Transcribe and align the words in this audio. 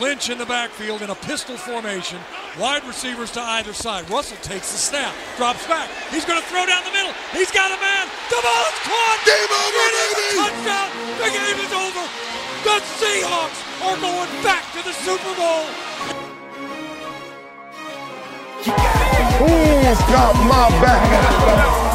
Lynch 0.00 0.30
in 0.30 0.38
the 0.38 0.46
backfield 0.46 1.02
in 1.02 1.10
a 1.10 1.14
pistol 1.14 1.58
formation. 1.58 2.18
Wide 2.58 2.82
receivers 2.84 3.30
to 3.32 3.40
either 3.40 3.74
side. 3.74 4.08
Russell 4.08 4.38
takes 4.38 4.72
the 4.72 4.78
snap, 4.78 5.14
drops 5.36 5.66
back. 5.66 5.90
He's 6.10 6.24
going 6.24 6.40
to 6.40 6.46
throw 6.48 6.64
down 6.64 6.82
the 6.84 6.90
middle. 6.90 7.12
He's 7.32 7.50
got 7.52 7.68
a 7.70 7.76
man. 7.76 8.08
The 8.32 8.40
ball 8.40 8.64
is 8.64 8.80
caught. 8.80 9.20
Game 9.28 9.52
over, 9.52 9.76
It 9.76 9.94
is 10.00 10.12
a 10.16 10.26
touchdown. 10.40 10.88
The 11.20 11.30
game 11.36 11.58
is 11.60 11.72
over. 11.76 12.04
The 12.64 12.76
Seahawks 12.96 13.60
are 13.84 14.00
going 14.00 14.42
back 14.42 14.64
to 14.72 14.80
the 14.82 14.92
Super 15.04 15.34
Bowl. 15.36 15.68
Who's 19.36 20.00
got 20.08 20.34
my 20.48 20.68
back? 20.80 21.89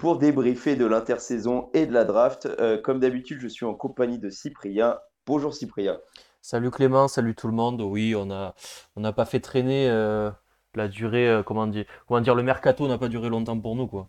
pour 0.00 0.16
débriefer 0.16 0.76
de 0.76 0.86
l'intersaison 0.86 1.68
et 1.74 1.84
de 1.84 1.92
la 1.92 2.06
draft. 2.06 2.48
Euh, 2.58 2.80
comme 2.80 3.00
d'habitude, 3.00 3.38
je 3.38 3.48
suis 3.48 3.66
en 3.66 3.74
compagnie 3.74 4.18
de 4.18 4.30
Cyprien. 4.30 4.98
Bonjour 5.26 5.52
Cyprien. 5.52 5.98
Salut 6.40 6.70
Clément, 6.70 7.06
salut 7.06 7.34
tout 7.34 7.48
le 7.48 7.52
monde. 7.52 7.82
Oui, 7.82 8.14
on 8.16 8.24
n'a 8.24 9.12
pas 9.12 9.26
fait 9.26 9.40
traîner 9.40 9.90
euh, 9.90 10.30
la 10.74 10.88
durée, 10.88 11.28
euh, 11.28 11.42
comment 11.42 11.66
dire, 11.66 11.84
comment 12.08 12.22
dire, 12.22 12.34
le 12.34 12.42
mercato 12.42 12.88
n'a 12.88 12.96
pas 12.96 13.08
duré 13.08 13.28
longtemps 13.28 13.60
pour 13.60 13.76
nous, 13.76 13.86
quoi. 13.86 14.08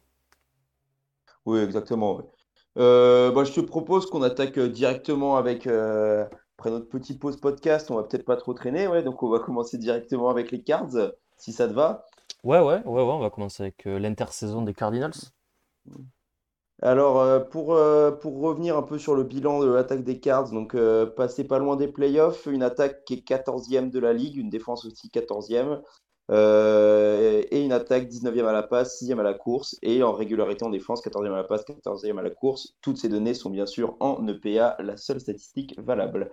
Oui, 1.45 1.59
exactement. 1.59 2.19
bah, 2.77 3.43
je 3.43 3.51
te 3.51 3.59
propose 3.59 4.09
qu'on 4.09 4.21
attaque 4.21 4.57
directement 4.59 5.35
avec, 5.35 5.67
après 5.67 6.71
notre 6.71 6.87
petite 6.87 7.19
pause 7.19 7.35
podcast, 7.35 7.91
on 7.91 7.95
va 7.95 8.03
peut-être 8.03 8.23
pas 8.23 8.37
trop 8.37 8.53
traîner, 8.53 8.87
ouais, 8.87 9.03
donc 9.03 9.23
on 9.23 9.29
va 9.29 9.39
commencer 9.39 9.77
directement 9.77 10.29
avec 10.29 10.51
les 10.51 10.63
cards, 10.63 11.11
si 11.35 11.51
ça 11.51 11.67
te 11.67 11.73
va. 11.73 12.05
Ouais, 12.45 12.59
ouais, 12.59 12.81
ouais, 12.85 13.03
ouais, 13.03 13.11
on 13.11 13.19
va 13.19 13.29
commencer 13.29 13.63
avec 13.63 13.83
l'intersaison 13.83 14.61
des 14.61 14.73
Cardinals. 14.73 15.11
Alors, 16.81 17.19
euh, 17.21 17.39
pour, 17.39 17.75
euh, 17.75 18.11
pour 18.11 18.39
revenir 18.41 18.75
un 18.75 18.81
peu 18.81 18.97
sur 18.97 19.13
le 19.15 19.23
bilan 19.23 19.59
de 19.61 19.67
l'attaque 19.71 20.03
des 20.03 20.19
Cards, 20.19 20.49
donc 20.49 20.73
euh, 20.73 21.05
passé 21.05 21.43
pas 21.43 21.59
loin 21.59 21.75
des 21.75 21.87
playoffs, 21.87 22.47
une 22.47 22.63
attaque 22.63 23.05
qui 23.05 23.13
est 23.15 23.27
14e 23.27 23.91
de 23.91 23.99
la 23.99 24.13
ligue, 24.13 24.37
une 24.37 24.49
défense 24.49 24.85
aussi 24.85 25.09
14e, 25.09 25.81
euh, 26.31 27.43
et 27.51 27.63
une 27.63 27.71
attaque 27.71 28.07
19e 28.07 28.45
à 28.47 28.51
la 28.51 28.63
passe, 28.63 28.99
6e 28.99 29.19
à 29.19 29.23
la 29.23 29.35
course, 29.35 29.77
et 29.83 30.01
en 30.01 30.11
régularité 30.11 30.65
en 30.65 30.71
défense, 30.71 31.03
14e 31.05 31.33
à 31.33 31.37
la 31.37 31.43
passe, 31.43 31.65
14e 31.65 32.17
à 32.17 32.23
la 32.23 32.31
course. 32.31 32.73
Toutes 32.81 32.97
ces 32.97 33.09
données 33.09 33.35
sont 33.35 33.51
bien 33.51 33.67
sûr 33.67 33.95
en 33.99 34.27
EPA, 34.27 34.77
la 34.79 34.97
seule 34.97 35.19
statistique 35.19 35.75
valable. 35.79 36.31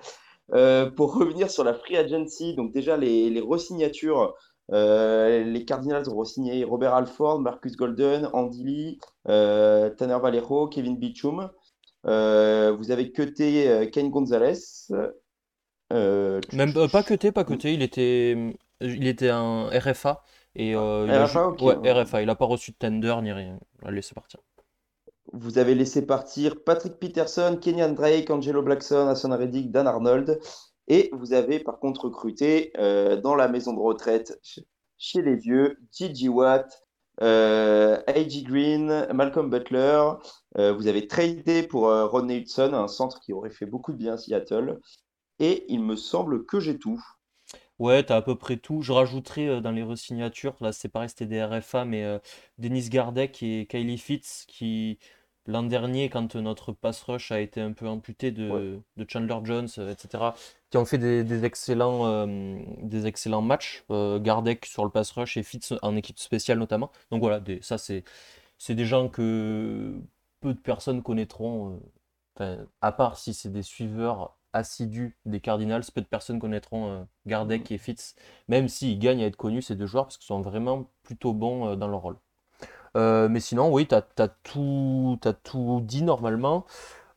Pour 0.97 1.15
revenir 1.15 1.51
sur 1.51 1.63
la 1.63 1.75
free 1.75 1.99
agency, 1.99 2.55
donc 2.55 2.73
déjà 2.73 2.97
les, 2.97 3.29
les 3.29 3.41
re-signatures, 3.43 4.35
euh, 4.73 5.45
les 5.45 5.65
Cardinals 5.65 6.09
ont 6.09 6.17
re-signé 6.17 6.65
Robert 6.65 6.95
Alford, 6.95 7.41
Marcus 7.41 7.77
Golden, 7.77 8.29
Andy 8.33 8.65
Lee, 8.65 8.99
euh, 9.29 9.91
Tanner 9.91 10.19
Valero, 10.21 10.69
Kevin 10.69 10.99
Beachum. 10.99 11.51
Euh, 12.07 12.73
vous 12.77 12.91
avez 12.91 13.11
cuté 13.13 13.89
Ken 13.93 14.11
Gonzalez. 14.11 14.59
Même 15.91 16.73
pas 16.93 17.03
cuté, 17.03 17.33
pas 17.33 17.45
cuté, 17.45 17.75
il 17.75 17.83
était 17.83 18.57
il 18.81 19.09
était 19.09 19.31
un 19.31 19.69
RFA 19.71 20.23
et 20.55 20.71
il 20.71 20.77
a 20.77 21.25
RFA, 21.27 21.51
ouais, 21.61 21.93
RFA, 21.93 22.23
il 22.23 22.31
a 22.31 22.35
pas 22.35 22.45
reçu 22.45 22.73
de 22.73 22.77
tender 22.77 23.15
ni 23.23 23.33
rien. 23.33 23.59
On 23.83 23.87
l'a 23.87 23.93
laissé 23.93 24.15
partir. 24.15 24.41
Vous 25.33 25.59
avez 25.59 25.75
laissé 25.75 26.07
partir 26.07 26.63
Patrick 26.65 26.99
Peterson, 26.99 27.59
Kenyan 27.61 27.93
Drake, 27.93 28.31
Angelo 28.31 28.63
Blackson, 28.63 29.09
Hassan 29.09 29.33
Reddick, 29.33 29.71
Dan 29.71 29.87
Arnold. 29.87 30.41
Et 30.89 31.11
vous 31.13 31.33
avez 31.33 31.61
par 31.61 31.79
contre 31.79 32.07
recruté 32.07 32.73
euh, 32.79 33.17
dans 33.21 33.35
la 33.35 33.49
maison 33.49 33.73
de 33.75 33.79
retraite 33.81 34.39
ch- 34.43 34.65
chez 34.99 35.23
les 35.23 35.37
vieux 35.37 35.79
Gigi 35.93 36.29
Watt, 36.29 36.83
euh, 37.23 38.01
A.J. 38.07 38.43
Green, 38.45 39.07
Malcolm 39.13 39.51
Butler. 39.51 40.03
Euh, 40.59 40.73
vous 40.73 40.87
avez 40.87 41.07
tradé 41.07 41.63
pour 41.63 41.89
euh, 41.89 42.07
Rodney 42.07 42.39
Hudson, 42.39 42.73
un 42.75 42.89
centre 42.89 43.21
qui 43.21 43.33
aurait 43.33 43.51
fait 43.51 43.67
beaucoup 43.67 43.93
de 43.93 43.99
bien 43.99 44.15
à 44.15 44.19
Seattle. 44.19 44.81
Et 45.41 45.65
il 45.69 45.83
me 45.83 45.97
semble 45.97 46.47
que 46.47 46.61
j'ai 46.61 46.79
tout. 46.79 47.03
Ouais, 47.79 48.03
t'as 48.05 48.17
à 48.17 48.23
peu 48.23 48.37
près 48.37 48.57
tout. 48.57 48.83
Je 48.83 48.93
rajouterai 48.93 49.49
euh, 49.49 49.61
dans 49.61 49.71
les 49.71 49.83
resignatures, 49.83 50.57
là 50.61 50.73
c'est 50.73 50.89
pareil, 50.89 51.09
c'était 51.09 51.27
des 51.27 51.43
RFA, 51.45 51.85
mais 51.85 52.21
Dennis 52.59 52.89
Gardeck 52.89 53.43
et 53.43 53.67
Kylie 53.67 53.99
Fitz 53.99 54.45
qui, 54.49 54.99
l'an 55.49 55.65
dernier, 55.65 56.11
quand 56.11 56.37
notre 56.37 56.73
pass 56.73 57.03
rush 57.03 57.33
a 57.33 57.41
été 57.41 57.61
un 57.61 57.73
peu 57.73 57.89
amputé 57.89 58.31
de, 58.33 58.49
Ouais. 58.51 58.81
de 58.97 59.07
Chandler 59.09 59.37
Jones, 59.45 59.69
euh, 59.79 59.93
etc., 59.93 60.35
qui 60.71 60.77
ont 60.79 60.85
fait 60.85 60.99
des, 60.99 61.25
des 61.25 61.45
excellents, 61.45 62.07
euh, 62.07 62.59
des 62.83 63.07
excellents 63.07 63.43
matchs. 63.43 63.85
Euh, 63.91 64.21
Gardeck 64.21 64.67
sur 64.67 64.85
le 64.85 64.91
pass 64.91 65.11
rush 65.13 65.37
et 65.37 65.43
Fitz 65.43 65.75
en 65.83 65.97
équipe 65.97 66.19
spéciale 66.21 66.59
notamment. 66.59 66.93
Donc 67.11 67.21
voilà, 67.23 67.41
des, 67.41 67.61
ça 67.63 67.79
c'est, 67.79 68.05
c'est 68.59 68.75
des 68.75 68.87
gens 68.87 69.09
que 69.09 70.01
peu 70.41 70.55
de 70.55 70.61
personnes 70.61 71.03
connaîtront. 71.03 71.81
euh, 72.41 72.65
à 72.81 72.93
part 72.93 73.19
si 73.19 73.35
c'est 73.35 73.51
des 73.53 73.63
suiveurs 73.63 74.37
assidus 74.53 75.17
des 75.27 75.41
Cardinals, 75.41 75.83
peu 75.95 76.01
de 76.01 76.07
personnes 76.07 76.39
connaîtront 76.41 76.91
euh, 76.91 77.05
Gardeck 77.27 77.71
et 77.73 77.79
Fitz, 77.79 78.15
même 78.49 78.69
s'ils 78.69 78.99
gagnent 78.99 79.23
à 79.23 79.27
être 79.27 79.37
connus, 79.37 79.63
ces 79.63 79.77
deux 79.77 79.87
joueurs, 79.87 80.05
parce 80.07 80.17
qu'ils 80.19 80.27
sont 80.27 80.41
vraiment 80.43 80.91
plutôt 81.03 81.33
bons 81.35 81.77
dans 81.77 81.89
leur 81.89 82.01
rôle. 82.03 82.17
Euh, 82.99 83.29
mais 83.29 83.41
sinon, 83.41 83.73
oui, 83.73 83.87
tu 83.89 83.95
as, 83.95 84.03
tout, 84.45 85.19
t'as 85.23 85.33
tout 85.35 85.81
dit 85.85 86.03
normalement. 86.03 86.67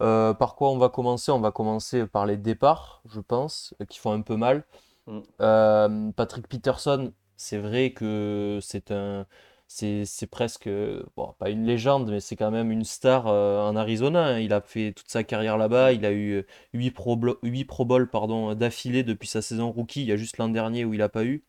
Euh, 0.01 0.33
par 0.33 0.55
quoi 0.55 0.71
on 0.71 0.77
va 0.79 0.89
commencer? 0.89 1.31
On 1.31 1.39
va 1.41 1.51
commencer 1.51 2.07
par 2.07 2.25
les 2.27 2.37
départs, 2.37 3.03
je 3.09 3.21
pense, 3.21 3.75
euh, 3.81 3.85
qui 3.85 3.99
font 3.99 4.11
un 4.13 4.21
peu 4.21 4.35
mal. 4.37 4.65
Mm. 5.07 5.19
Euh, 5.41 6.11
Patrick 6.13 6.47
Peterson, 6.47 7.13
c'est 7.37 7.57
vrai 7.59 7.93
que 7.93 8.59
c'est 8.61 8.91
un, 8.91 9.25
c'est, 9.67 10.05
presque, 10.31 10.69
bon, 11.17 11.33
pas 11.39 11.49
une 11.49 11.65
légende, 11.65 12.09
mais 12.11 12.19
c'est 12.19 12.35
quand 12.35 12.51
même 12.51 12.71
une 12.71 12.83
star 12.85 13.27
en 13.27 13.75
Arizona. 13.75 14.25
hein. 14.35 14.39
Il 14.39 14.53
a 14.53 14.61
fait 14.61 14.93
toute 14.93 15.09
sa 15.09 15.23
carrière 15.23 15.57
là-bas. 15.57 15.93
Il 15.93 16.05
a 16.05 16.11
eu 16.13 16.45
8 16.73 16.91
Pro, 16.91 17.15
Blo- 17.17 17.39
huit 17.43 17.65
Pro 17.65 17.85
Bowl 17.85 18.09
d'affilée 18.55 19.03
depuis 19.03 19.27
sa 19.29 19.41
saison 19.41 19.71
rookie. 19.71 20.01
Il 20.01 20.07
y 20.07 20.11
a 20.11 20.17
juste 20.17 20.37
l'an 20.37 20.49
dernier 20.49 20.85
où 20.85 20.93
il 20.93 20.99
n'a 20.99 21.09
pas 21.09 21.25
eu. 21.25 21.43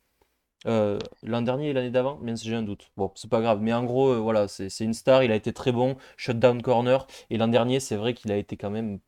Euh, 0.66 0.98
l'an 1.24 1.42
dernier 1.42 1.70
et 1.70 1.72
l'année 1.72 1.90
d'avant, 1.90 2.18
même 2.18 2.36
si 2.36 2.48
j'ai 2.48 2.54
un 2.54 2.62
doute. 2.62 2.90
Bon, 2.96 3.10
c'est 3.16 3.30
pas 3.30 3.40
grave. 3.40 3.60
Mais 3.60 3.72
en 3.72 3.84
gros, 3.84 4.10
euh, 4.10 4.18
voilà, 4.18 4.48
c'est 4.48 4.68
une 4.80 4.94
star. 4.94 5.24
Il 5.24 5.32
a 5.32 5.34
été 5.34 5.52
très 5.52 5.72
bon, 5.72 5.96
shutdown 6.16 6.62
corner. 6.62 7.06
Et 7.30 7.38
l'an 7.38 7.48
dernier, 7.48 7.80
c'est 7.80 7.96
vrai 7.96 8.14
qu'il 8.14 8.30
a 8.32 8.36
été 8.36 8.56
quand 8.56 8.70
même 8.70 9.00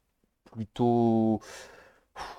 plutôt 0.53 1.41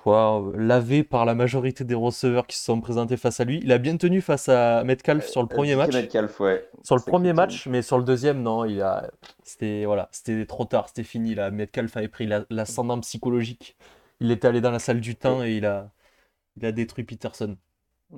Waouh, 0.06 0.54
lavé 0.54 1.04
par 1.04 1.26
la 1.26 1.36
majorité 1.36 1.84
des 1.84 1.96
receveurs 1.96 2.48
qui 2.48 2.58
se 2.58 2.64
sont 2.64 2.80
présentés 2.80 3.18
face 3.18 3.40
à 3.40 3.44
lui. 3.44 3.60
Il 3.64 3.72
a 3.72 3.78
bien 3.78 3.98
tenu 3.98 4.22
face 4.22 4.48
à 4.50 4.84
Metcalf 4.84 5.28
sur 5.28 5.42
le 5.42 5.48
premier 5.48 5.74
Euh, 5.74 5.78
match. 5.78 5.94
Metcalf, 5.94 6.40
ouais. 6.40 6.70
Sur 6.84 6.96
le 6.96 7.02
premier 7.02 7.34
match, 7.34 7.68
mais 7.68 7.82
sur 7.82 7.98
le 7.98 8.04
deuxième, 8.04 8.42
non, 8.44 8.66
il 8.66 8.82
a, 8.82 9.10
c'était 9.44 9.86
voilà, 9.86 10.08
c'était 10.12 10.46
trop 10.46 10.66
tard, 10.66 10.88
c'était 10.90 11.04
fini 11.04 11.36
là. 11.36 11.52
Metcalf 11.52 11.98
avait 11.98 12.08
pris 12.08 12.28
la- 12.28 12.46
l'ascendant 12.52 13.00
psychologique. 13.02 13.76
Il 14.20 14.32
est 14.32 14.46
allé 14.46 14.62
dans 14.62 14.72
la 14.72 14.80
salle 14.80 15.02
du 15.02 15.16
temps 15.16 15.44
et 15.44 15.54
il 15.58 15.66
a, 15.66 15.92
il 16.58 16.66
a 16.66 16.72
détruit 16.74 17.06
Peterson. 17.06 17.58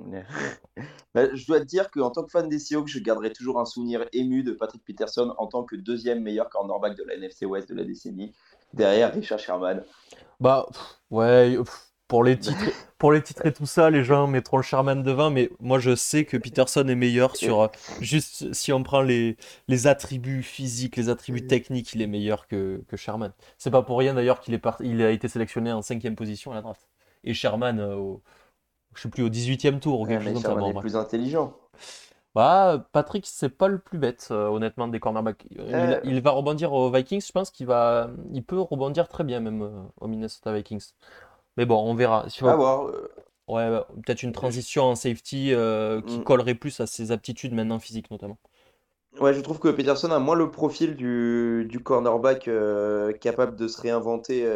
Bah, 1.14 1.34
je 1.34 1.46
dois 1.46 1.58
te 1.60 1.64
dire 1.64 1.90
qu'en 1.90 2.10
tant 2.10 2.22
que 2.22 2.30
fan 2.30 2.48
des 2.48 2.58
Seahawks, 2.58 2.88
je 2.88 2.98
garderai 2.98 3.32
toujours 3.32 3.58
un 3.58 3.64
souvenir 3.64 4.06
ému 4.12 4.42
de 4.42 4.52
Patrick 4.52 4.84
Peterson 4.84 5.34
en 5.38 5.46
tant 5.46 5.64
que 5.64 5.74
deuxième 5.74 6.22
meilleur 6.22 6.50
cornerback 6.50 6.96
de 6.96 7.02
la 7.02 7.14
NFC 7.14 7.46
West 7.46 7.70
de 7.70 7.74
la 7.74 7.84
décennie, 7.84 8.32
derrière 8.74 9.12
Richard 9.12 9.38
Sherman. 9.38 9.82
Bah 10.38 10.66
pff, 10.70 11.00
ouais, 11.10 11.56
pff, 11.56 11.88
pour 12.08 12.24
les 12.24 12.38
titres, 12.38 12.58
pour 12.98 13.12
les 13.12 13.22
titres 13.22 13.44
et 13.46 13.52
tout 13.52 13.66
ça, 13.66 13.90
les 13.90 14.02
gens 14.02 14.26
mettront 14.26 14.56
le 14.56 14.62
Sherman 14.62 15.02
devant, 15.02 15.30
mais 15.30 15.50
moi 15.60 15.78
je 15.78 15.94
sais 15.94 16.24
que 16.24 16.36
Peterson 16.36 16.86
est 16.88 16.94
meilleur 16.94 17.36
sur 17.36 17.62
euh, 17.62 17.68
juste 18.00 18.52
si 18.52 18.72
on 18.72 18.82
prend 18.82 19.02
les, 19.02 19.36
les 19.68 19.86
attributs 19.86 20.42
physiques, 20.42 20.96
les 20.96 21.08
attributs 21.08 21.46
techniques, 21.46 21.94
il 21.94 22.02
est 22.02 22.06
meilleur 22.06 22.46
que, 22.46 22.82
que 22.88 22.96
Sherman. 22.96 23.32
C'est 23.58 23.70
pas 23.70 23.82
pour 23.82 23.98
rien 23.98 24.14
d'ailleurs 24.14 24.40
qu'il 24.40 24.54
est 24.54 24.62
il 24.80 25.02
a 25.02 25.10
été 25.10 25.28
sélectionné 25.28 25.72
en 25.72 25.82
cinquième 25.82 26.16
position 26.16 26.52
à 26.52 26.54
la 26.54 26.62
draft. 26.62 26.88
Et 27.24 27.34
Sherman 27.34 27.78
euh, 27.78 27.96
au, 27.96 28.22
je 28.94 29.02
sais 29.02 29.08
plus, 29.08 29.22
au 29.22 29.28
18e 29.28 29.80
tour 29.80 30.00
ou 30.00 30.06
quelque 30.06 30.22
chose 30.24 30.32
comme 30.34 30.42
ça. 30.42 30.54
Bon, 30.54 30.72
plus 30.80 30.96
intelligent. 30.96 31.54
Bah, 32.34 32.86
Patrick, 32.92 33.26
c'est 33.26 33.48
pas 33.48 33.68
le 33.68 33.78
plus 33.78 33.98
bête, 33.98 34.28
euh, 34.30 34.46
honnêtement, 34.48 34.86
des 34.86 35.00
cornerbacks. 35.00 35.44
Il, 35.50 35.60
Euh. 35.60 36.00
il 36.04 36.20
va 36.20 36.30
rebondir 36.30 36.72
aux 36.72 36.90
Vikings, 36.90 37.24
je 37.26 37.32
pense 37.32 37.50
qu'il 37.50 37.66
va, 37.66 38.10
il 38.32 38.44
peut 38.44 38.60
rebondir 38.60 39.08
très 39.08 39.24
bien 39.24 39.40
même 39.40 39.62
euh, 39.62 39.70
aux 40.00 40.06
Minnesota 40.08 40.52
Vikings. 40.52 40.92
Mais 41.56 41.66
bon, 41.66 41.82
on 41.82 41.94
verra. 41.94 42.28
Si 42.28 42.44
À 42.44 42.54
voir. 42.54 42.86
euh, 42.88 43.10
Ouais, 43.48 43.70
bah, 43.70 43.88
peut-être 44.04 44.22
une 44.22 44.32
transition 44.32 44.84
en 44.84 44.94
safety 44.94 45.52
qui 46.06 46.18
Mm. 46.18 46.24
collerait 46.24 46.54
plus 46.54 46.80
à 46.80 46.86
ses 46.86 47.12
aptitudes 47.12 47.54
maintenant 47.54 47.78
physiques 47.78 48.10
notamment. 48.10 48.36
Ouais, 49.20 49.32
je 49.32 49.40
trouve 49.40 49.58
que 49.58 49.68
Peterson 49.68 50.10
a 50.10 50.18
moins 50.18 50.36
le 50.36 50.50
profil 50.50 50.94
du, 50.94 51.66
du 51.68 51.80
cornerback 51.80 52.50
capable 53.20 53.56
de 53.56 53.66
se 53.66 53.80
réinventer 53.80 54.46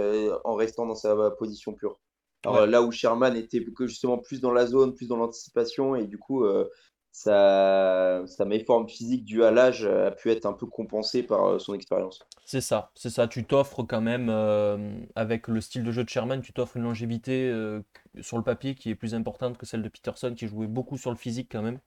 en 0.44 0.54
restant 0.54 0.86
dans 0.86 0.94
sa 0.94 1.30
position 1.32 1.72
pure. 1.72 1.98
Alors, 2.44 2.62
Ouais. 2.62 2.66
là 2.66 2.82
où 2.82 2.90
Sherman 2.92 3.36
était 3.36 3.64
justement 3.80 4.18
plus 4.18 4.40
dans 4.40 4.52
la 4.52 4.66
zone, 4.66 4.94
plus 4.94 5.08
dans 5.08 5.16
l'anticipation, 5.16 5.94
et 5.96 6.06
du 6.06 6.18
coup, 6.18 6.44
euh, 6.44 6.68
sa, 7.12 8.22
sa 8.26 8.44
méforme 8.44 8.88
physique 8.88 9.24
due 9.24 9.44
à 9.44 9.50
l'âge 9.50 9.84
euh, 9.84 10.08
a 10.08 10.10
pu 10.10 10.30
être 10.30 10.46
un 10.46 10.52
peu 10.52 10.66
compensée 10.66 11.22
par 11.22 11.44
euh, 11.46 11.58
son 11.58 11.74
expérience. 11.74 12.26
C'est 12.44 12.60
ça, 12.60 12.90
c'est 12.94 13.10
ça. 13.10 13.28
Tu 13.28 13.44
t'offres 13.46 13.82
quand 13.84 14.00
même, 14.00 14.28
euh, 14.28 14.98
avec 15.14 15.48
le 15.48 15.60
style 15.60 15.84
de 15.84 15.92
jeu 15.92 16.04
de 16.04 16.08
Sherman, 16.08 16.42
tu 16.42 16.52
t'offres 16.52 16.76
une 16.76 16.82
longévité 16.82 17.48
euh, 17.48 17.80
sur 18.20 18.36
le 18.36 18.42
papier 18.42 18.74
qui 18.74 18.90
est 18.90 18.94
plus 18.94 19.14
importante 19.14 19.56
que 19.58 19.64
celle 19.66 19.82
de 19.82 19.88
Peterson, 19.88 20.34
qui 20.36 20.48
jouait 20.48 20.66
beaucoup 20.66 20.98
sur 20.98 21.10
le 21.10 21.16
physique 21.16 21.48
quand 21.52 21.62
même, 21.62 21.78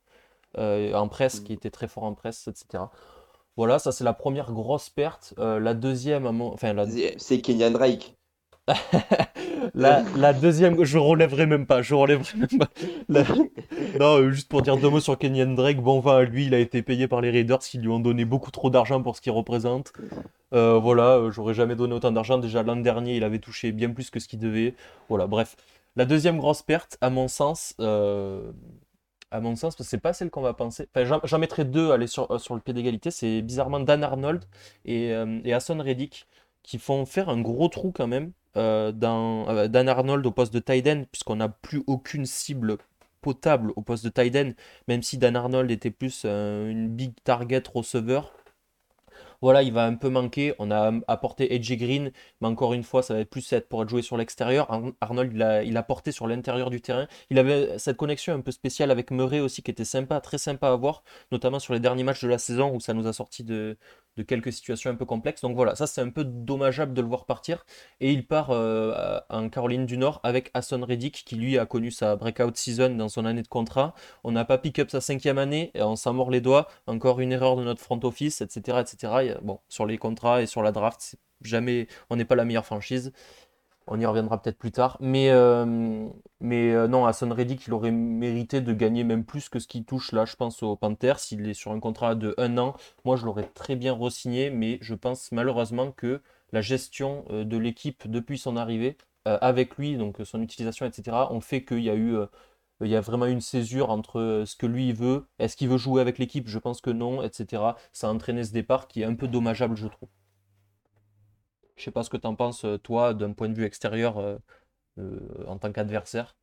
euh, 0.58 0.94
en 0.94 1.08
presse, 1.10 1.40
qui 1.42 1.54
était 1.54 1.72
très 1.72 1.88
fort 1.88 2.04
en 2.06 2.14
presse, 2.16 2.48
etc. 2.48 2.92
Voilà, 3.58 3.80
ça 3.80 3.92
c'est 3.92 4.04
la 4.06 4.14
première 4.14 4.52
grosse 4.54 4.90
perte. 4.90 5.34
Euh, 5.40 5.60
la 5.60 5.74
deuxième, 5.74 6.26
enfin 6.42 6.74
la, 6.74 6.88
C'est 6.88 7.16
c'est 7.20 7.42
Kenyan 7.42 7.72
Drake. 7.72 8.16
la, 9.74 10.34
deuxième, 10.34 10.84
je 10.84 10.98
relèverai 10.98 11.46
même 11.46 11.66
pas, 11.66 11.82
je 11.82 11.94
relèverai 11.96 12.38
même 12.38 12.60
pas. 12.60 12.70
La- 13.10 13.24
Non, 14.00 14.18
euh, 14.18 14.32
juste 14.32 14.50
pour 14.50 14.62
dire 14.62 14.78
deux 14.78 14.90
mots 14.90 15.00
sur 15.00 15.18
Kenyan 15.18 15.54
Drake, 15.54 15.82
bon, 15.82 15.98
enfin, 16.00 16.22
lui, 16.24 16.46
il 16.46 16.54
a 16.54 16.60
été 16.60 16.82
payé 16.82 17.08
par 17.08 17.22
les 17.22 17.32
Raiders 17.32 17.60
qui 17.60 17.78
lui 17.78 17.88
ont 17.90 18.00
donné 18.00 18.26
beaucoup 18.26 18.52
trop 18.52 18.70
d'argent 18.70 19.02
pour 19.02 19.16
ce 19.16 19.22
qu'il 19.22 19.32
représente. 19.32 19.94
Euh, 20.54 20.78
voilà, 20.80 21.18
euh, 21.18 21.32
j'aurais 21.32 21.54
jamais 21.54 21.76
donné 21.76 21.94
autant 21.96 22.12
d'argent. 22.12 22.38
Déjà 22.38 22.64
l'an 22.64 22.76
dernier, 22.76 23.16
il 23.16 23.24
avait 23.24 23.40
touché 23.40 23.72
bien 23.72 23.90
plus 23.90 24.10
que 24.10 24.20
ce 24.20 24.28
qu'il 24.28 24.40
devait. 24.40 24.76
Voilà, 25.10 25.28
bref. 25.28 25.56
La 25.96 26.06
deuxième 26.06 26.38
grosse 26.38 26.62
perte, 26.62 26.98
à 27.02 27.10
mon 27.10 27.28
sens, 27.28 27.74
à 29.32 29.40
mon 29.42 29.56
sens, 29.56 29.76
c'est 29.80 30.00
pas 30.02 30.14
celle 30.14 30.30
qu'on 30.30 30.42
va 30.42 30.54
penser. 30.54 30.88
Enfin, 30.96 31.20
j'en- 31.24 31.40
mettrais 31.40 31.66
deux 31.66 31.92
aller 31.92 32.08
sur, 32.08 32.40
sur 32.40 32.54
le 32.56 32.62
pied 32.62 32.74
d'égalité. 32.74 33.12
C'est 33.12 33.42
bizarrement 33.42 33.80
Dan 33.80 34.04
Arnold 34.04 34.44
et, 34.86 35.14
et 35.44 35.54
Hassan 35.54 35.82
Reddick 35.82 36.28
qui 36.66 36.80
font 36.80 37.06
faire 37.06 37.30
un 37.30 37.42
gros 37.42 37.68
trou 37.70 37.92
quand 37.92 38.08
même 38.08 38.32
euh, 38.58 38.92
dans 38.92 39.50
euh, 39.50 39.68
Dan 39.68 39.90
Arnold 39.90 40.26
au 40.26 40.32
poste 40.32 40.54
de 40.54 40.60
tight 40.60 40.88
end, 40.88 41.04
puisqu'on 41.12 41.38
n'a 41.38 41.50
plus 41.50 41.84
aucune 41.88 42.26
cible 42.26 42.78
potable 43.22 43.72
au 43.76 43.82
poste 43.82 44.04
de 44.06 44.10
tight 44.10 44.36
end, 44.36 44.52
même 44.88 45.04
si 45.04 45.18
Dan 45.18 45.36
Arnold 45.36 45.72
était 45.72 45.92
plus 45.92 46.24
euh, 46.26 46.70
une 46.70 46.90
big 46.90 47.14
target 47.24 47.64
receveur. 47.74 48.34
Voilà, 49.42 49.64
il 49.64 49.74
va 49.74 49.86
un 49.86 49.96
peu 49.96 50.10
manquer. 50.10 50.54
On 50.60 50.72
a 50.72 50.92
apporté 51.08 51.54
AJ 51.54 51.78
Green, 51.78 52.12
mais 52.42 52.48
encore 52.48 52.74
une 52.74 52.84
fois, 52.84 53.04
ça 53.04 53.14
va 53.16 53.26
plus 53.26 53.52
être 53.54 53.68
pour 53.70 53.84
être 53.84 53.90
joué 53.90 54.02
sur 54.02 54.18
l'extérieur. 54.18 54.72
Ar- 54.72 54.92
Arnold, 55.02 55.34
il 55.34 55.44
a, 55.44 55.64
il 55.64 55.78
a 55.78 55.84
porté 55.84 56.12
sur 56.12 56.28
l'intérieur 56.28 56.70
du 56.70 56.82
terrain. 56.82 57.08
Il 57.30 57.40
avait 57.40 57.78
cette 57.78 57.98
connexion 57.98 58.34
un 58.34 58.42
peu 58.42 58.52
spéciale 58.52 58.92
avec 58.92 59.12
Murray 59.12 59.40
aussi, 59.40 59.62
qui 59.62 59.72
était 59.72 59.86
sympa, 59.86 60.20
très 60.22 60.38
sympa 60.38 60.70
à 60.70 60.76
voir, 60.76 61.04
notamment 61.32 61.60
sur 61.60 61.74
les 61.74 61.80
derniers 61.80 62.04
matchs 62.04 62.24
de 62.24 62.30
la 62.30 62.38
saison 62.38 62.74
où 62.74 62.80
ça 62.80 62.94
nous 62.94 63.08
a 63.08 63.14
sorti 63.14 63.44
de, 63.44 63.78
de 64.18 64.24
quelques 64.24 64.54
situations 64.54 64.90
un 64.90 64.96
peu 64.96 65.06
complexes. 65.06 65.42
Donc 65.42 65.56
voilà, 65.56 65.76
ça 65.76 65.88
c'est 65.88 66.02
un 66.02 66.10
peu 66.10 66.24
dommageable 66.24 66.94
de 66.94 67.02
le 67.02 67.08
voir 67.08 67.26
partir. 67.26 67.66
Et 68.00 68.12
il 68.12 68.28
part 68.28 68.52
euh, 68.52 69.20
en 69.30 69.50
Caroline 69.50 69.86
du 69.86 69.98
Nord 69.98 70.20
avec 70.24 70.52
Hassan 70.54 70.84
Reddick, 70.84 71.24
qui 71.26 71.36
lui 71.36 71.58
a 71.58 71.66
connu 71.66 71.92
sa 71.92 72.16
breakout 72.16 72.56
season 72.56 72.96
dans 72.96 73.10
son 73.10 73.26
année 73.26 73.44
de 73.44 73.48
contrat. 73.48 73.94
On 74.24 74.32
n'a 74.32 74.46
pas 74.46 74.58
pick 74.58 74.80
up 74.80 74.90
sa 74.90 75.02
cinquième 75.02 75.38
année 75.38 75.72
et 75.74 75.82
on 75.82 75.96
s'en 75.96 76.14
mord 76.14 76.32
les 76.32 76.42
doigts. 76.42 76.68
Encore 76.88 77.20
une 77.20 77.32
erreur 77.32 77.56
de 77.56 77.64
notre 77.64 77.82
front 77.82 78.00
office, 78.04 78.42
etc. 78.42 78.80
etc. 78.82 79.36
Bon, 79.42 79.60
sur 79.70 79.86
les 79.86 79.98
contrats 79.98 80.42
et 80.42 80.46
sur 80.46 80.62
la 80.64 80.72
draft, 80.72 81.16
jamais, 81.42 81.88
on 82.10 82.16
n'est 82.16 82.26
pas 82.26 82.36
la 82.36 82.46
meilleure 82.46 82.66
franchise. 82.66 83.12
On 83.88 84.00
y 84.00 84.06
reviendra 84.06 84.42
peut-être 84.42 84.58
plus 84.58 84.72
tard. 84.72 84.98
Mais, 85.00 85.30
euh, 85.30 86.08
mais 86.40 86.74
euh, 86.74 86.88
non, 86.88 87.06
Hassan 87.06 87.32
Reddick, 87.32 87.68
il 87.68 87.74
aurait 87.74 87.92
mérité 87.92 88.62
de 88.62 88.74
gagner 88.74 89.04
même 89.04 89.24
plus 89.26 89.48
que 89.50 89.60
ce 89.60 89.68
qu'il 89.68 89.86
touche 89.86 90.12
là, 90.12 90.26
je 90.26 90.36
pense, 90.36 90.64
aux 90.64 90.76
Panthers. 90.76 91.20
S'il 91.20 91.48
est 91.48 91.54
sur 91.54 91.72
un 91.72 91.80
contrat 91.80 92.16
de 92.16 92.34
un 92.38 92.58
an, 92.58 92.76
moi 93.04 93.16
je 93.16 93.26
l'aurais 93.26 93.48
très 93.54 93.76
bien 93.76 93.94
re-signé, 93.94 94.50
mais 94.50 94.80
je 94.82 94.96
pense 94.96 95.32
malheureusement 95.32 95.92
que 95.92 96.22
la 96.52 96.62
gestion 96.62 97.26
euh, 97.30 97.44
de 97.44 97.58
l'équipe 97.58 98.10
depuis 98.10 98.38
son 98.38 98.58
arrivée, 98.58 98.98
avec 99.42 99.78
lui, 99.78 99.98
donc 99.98 100.18
son 100.24 100.40
utilisation, 100.40 100.86
etc., 100.86 101.18
ont 101.32 101.42
fait 101.42 101.66
qu'il 101.66 101.80
y 101.82 101.90
a 101.90 101.96
eu. 101.96 102.16
il 102.82 102.88
y 102.88 102.96
a 102.96 103.02
vraiment 103.02 103.26
une 103.26 103.42
césure 103.42 103.90
entre 103.90 104.44
ce 104.46 104.56
que 104.56 104.68
lui 104.68 104.94
veut, 104.94 105.26
est-ce 105.40 105.58
qu'il 105.58 105.68
veut 105.68 105.78
jouer 105.78 106.00
avec 106.02 106.20
l'équipe, 106.20 106.48
je 106.48 106.60
pense 106.60 106.80
que 106.80 106.92
non, 106.92 107.24
etc. 107.24 107.64
Ça 107.92 108.08
a 108.08 108.12
entraîné 108.12 108.44
ce 108.44 108.54
départ 108.54 108.88
qui 108.88 109.02
est 109.02 109.06
un 109.06 109.16
peu 109.16 109.28
dommageable, 109.28 109.76
je 109.76 109.88
trouve. 109.88 110.10
Je 111.78 111.84
sais 111.84 111.92
pas 111.92 112.04
ce 112.04 112.10
que 112.10 112.18
tu 112.18 112.28
en 112.28 112.36
penses, 112.36 112.66
euh, 112.66 112.78
toi, 112.78 113.14
d'un 113.14 113.32
point 113.34 113.50
de 113.50 113.56
vue 113.56 113.64
extérieur, 113.66 114.18
euh, 114.18 114.38
euh, 115.00 115.46
en 115.48 115.58
tant 115.60 115.72
qu'adversaire. 115.74 116.36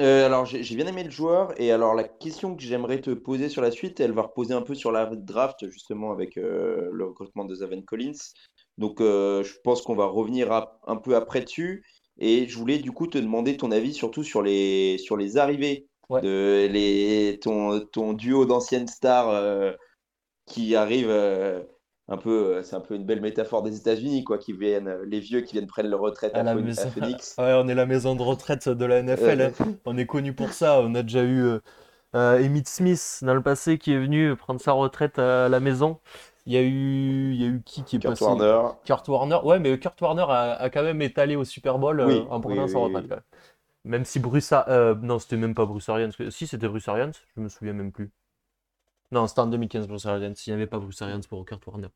Euh, 0.00 0.26
alors, 0.26 0.44
j'ai 0.44 0.76
bien 0.76 0.86
aimé 0.86 1.04
le 1.04 1.10
joueur. 1.10 1.58
Et 1.60 1.72
alors, 1.72 1.94
la 1.94 2.04
question 2.04 2.54
que 2.54 2.62
j'aimerais 2.62 3.00
te 3.00 3.10
poser 3.10 3.48
sur 3.48 3.62
la 3.62 3.70
suite, 3.70 3.98
elle 4.00 4.12
va 4.12 4.22
reposer 4.22 4.52
un 4.52 4.60
peu 4.62 4.74
sur 4.74 4.92
la 4.92 5.06
draft, 5.06 5.68
justement, 5.70 6.12
avec 6.12 6.36
euh, 6.36 6.90
le 6.92 7.06
recrutement 7.06 7.44
de 7.46 7.54
Zaven 7.54 7.82
Collins. 7.84 8.12
Donc, 8.78 9.00
euh, 9.00 9.42
je 9.42 9.54
pense 9.64 9.80
qu'on 9.82 9.94
va 9.96 10.04
revenir 10.06 10.52
à- 10.52 10.78
un 10.86 10.96
peu 10.96 11.16
après 11.16 11.40
dessus. 11.40 11.84
Et 12.18 12.46
je 12.46 12.58
voulais 12.58 12.78
du 12.78 12.92
coup 12.92 13.06
te 13.06 13.18
demander 13.18 13.56
ton 13.56 13.70
avis 13.70 13.94
surtout 13.94 14.22
sur 14.22 14.42
les, 14.42 14.98
sur 14.98 15.16
les 15.16 15.36
arrivées 15.38 15.86
Ouais. 16.08 16.22
de 16.22 16.66
les, 16.70 17.38
ton, 17.42 17.80
ton 17.92 18.12
duo 18.14 18.44
d'anciennes 18.46 18.88
stars 18.88 19.74
qui 20.46 20.74
arrivent 20.76 21.66
un 22.08 22.16
peu, 22.16 22.56
euh, 22.58 22.62
c'est 22.62 22.76
un 22.76 22.80
peu 22.80 22.94
une 22.94 23.04
belle 23.04 23.20
métaphore 23.20 23.62
des 23.62 23.76
États-Unis, 23.76 24.24
quoi, 24.24 24.38
qui 24.38 24.52
viennent, 24.52 24.88
euh, 24.88 25.04
les 25.06 25.20
vieux 25.20 25.40
qui 25.40 25.52
viennent 25.54 25.66
prendre 25.66 25.88
leur 25.88 26.00
retraite 26.00 26.34
À 26.34 26.40
à, 26.40 26.42
la 26.44 26.52
Phoen- 26.54 26.62
à 26.62 26.66
maison. 26.66 26.90
Phoenix. 26.90 27.34
Ouais, 27.38 27.52
on 27.54 27.68
est 27.68 27.74
la 27.74 27.86
maison 27.86 28.14
de 28.14 28.22
retraite 28.22 28.68
de 28.68 28.84
la 28.84 29.00
NFL. 29.00 29.40
Hein. 29.42 29.52
On 29.84 29.96
est 29.98 30.06
connu 30.06 30.32
pour 30.32 30.50
ça. 30.52 30.80
On 30.80 30.94
a 30.94 31.02
déjà 31.02 31.22
eu 31.24 31.42
euh, 31.42 31.58
euh, 32.14 32.44
Emmitt 32.44 32.68
Smith 32.68 33.20
dans 33.22 33.34
le 33.34 33.42
passé 33.42 33.78
qui 33.78 33.92
est 33.92 33.98
venu 33.98 34.36
prendre 34.36 34.60
sa 34.60 34.72
retraite 34.72 35.18
à 35.18 35.48
la 35.48 35.60
maison. 35.60 36.00
Il 36.46 36.52
y 36.52 36.56
a 36.56 36.62
eu, 36.62 37.32
il 37.34 37.42
y 37.42 37.44
a 37.44 37.48
eu 37.48 37.62
qui 37.64 37.82
qui 37.82 37.96
est 37.96 37.98
Kurt 37.98 38.12
passé? 38.12 38.24
Warner. 38.24 38.68
Kurt 38.84 39.08
Warner. 39.08 39.38
Ouais, 39.44 39.58
mais 39.58 39.78
Kurt 39.80 40.00
Warner 40.00 40.26
a, 40.28 40.52
a 40.54 40.70
quand 40.70 40.84
même 40.84 41.02
étalé 41.02 41.34
au 41.36 41.44
Super 41.44 41.78
Bowl 41.78 42.00
euh, 42.00 42.24
en 42.30 42.40
prenant 42.40 42.64
oui, 42.64 42.70
sa 42.70 42.78
retraite. 42.78 43.04
oui. 43.04 43.08
quand 43.08 43.16
même. 43.16 43.24
Même 43.84 44.04
si 44.04 44.20
Bruce, 44.20 44.52
Ar- 44.52 44.68
euh, 44.68 44.94
non, 44.96 45.18
c'était 45.18 45.36
même 45.36 45.54
pas 45.54 45.66
Bruce 45.66 45.88
Arians. 45.88 46.10
Si, 46.30 46.46
c'était 46.46 46.68
Bruce 46.68 46.88
Arians. 46.88 47.12
Je 47.36 47.40
me 47.40 47.48
souviens 47.48 47.72
même 47.72 47.92
plus. 47.92 48.10
Non, 49.12 49.26
c'était 49.26 49.40
en 49.40 49.46
2015 49.46 49.86
Bruce 49.86 50.06
Arians. 50.06 50.32
Il 50.46 50.50
n'y 50.50 50.54
avait 50.54 50.66
pas 50.66 50.78
Bruce 50.78 51.00
Arians 51.02 51.20
pour 51.28 51.44
Kurt 51.44 51.64
Warner. 51.66 51.88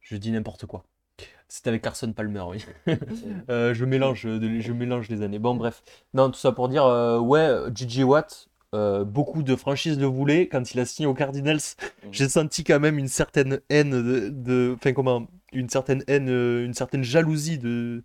Je 0.00 0.16
dis 0.16 0.30
n'importe 0.30 0.66
quoi. 0.66 0.84
C'était 1.48 1.68
avec 1.68 1.82
Carson 1.82 2.12
Palmer, 2.12 2.42
oui. 2.48 2.64
Euh, 3.50 3.74
je 3.74 3.84
mélange, 3.84 4.24
de- 4.24 4.60
je 4.60 4.72
mélange 4.72 5.08
les 5.08 5.22
années. 5.22 5.38
Bon, 5.38 5.54
bref. 5.54 5.82
Non, 6.14 6.30
tout 6.30 6.38
ça 6.38 6.52
pour 6.52 6.68
dire, 6.68 6.84
euh, 6.84 7.18
ouais, 7.20 7.48
J.J. 7.74 8.02
Watt, 8.04 8.48
euh, 8.74 9.04
beaucoup 9.04 9.42
de 9.42 9.54
franchises 9.54 9.98
le 9.98 10.06
voulaient. 10.06 10.48
Quand 10.48 10.72
il 10.74 10.80
a 10.80 10.84
signé 10.84 11.06
aux 11.06 11.14
Cardinals, 11.14 11.60
j'ai 12.10 12.28
senti 12.28 12.64
quand 12.64 12.80
même 12.80 12.98
une 12.98 13.08
certaine 13.08 13.60
haine 13.68 13.90
de, 14.42 14.74
enfin 14.76 14.92
comment, 14.92 15.26
une 15.52 15.68
certaine 15.68 16.02
haine, 16.08 16.28
euh, 16.28 16.64
une 16.64 16.74
certaine 16.74 17.04
jalousie 17.04 17.58
de, 17.58 18.02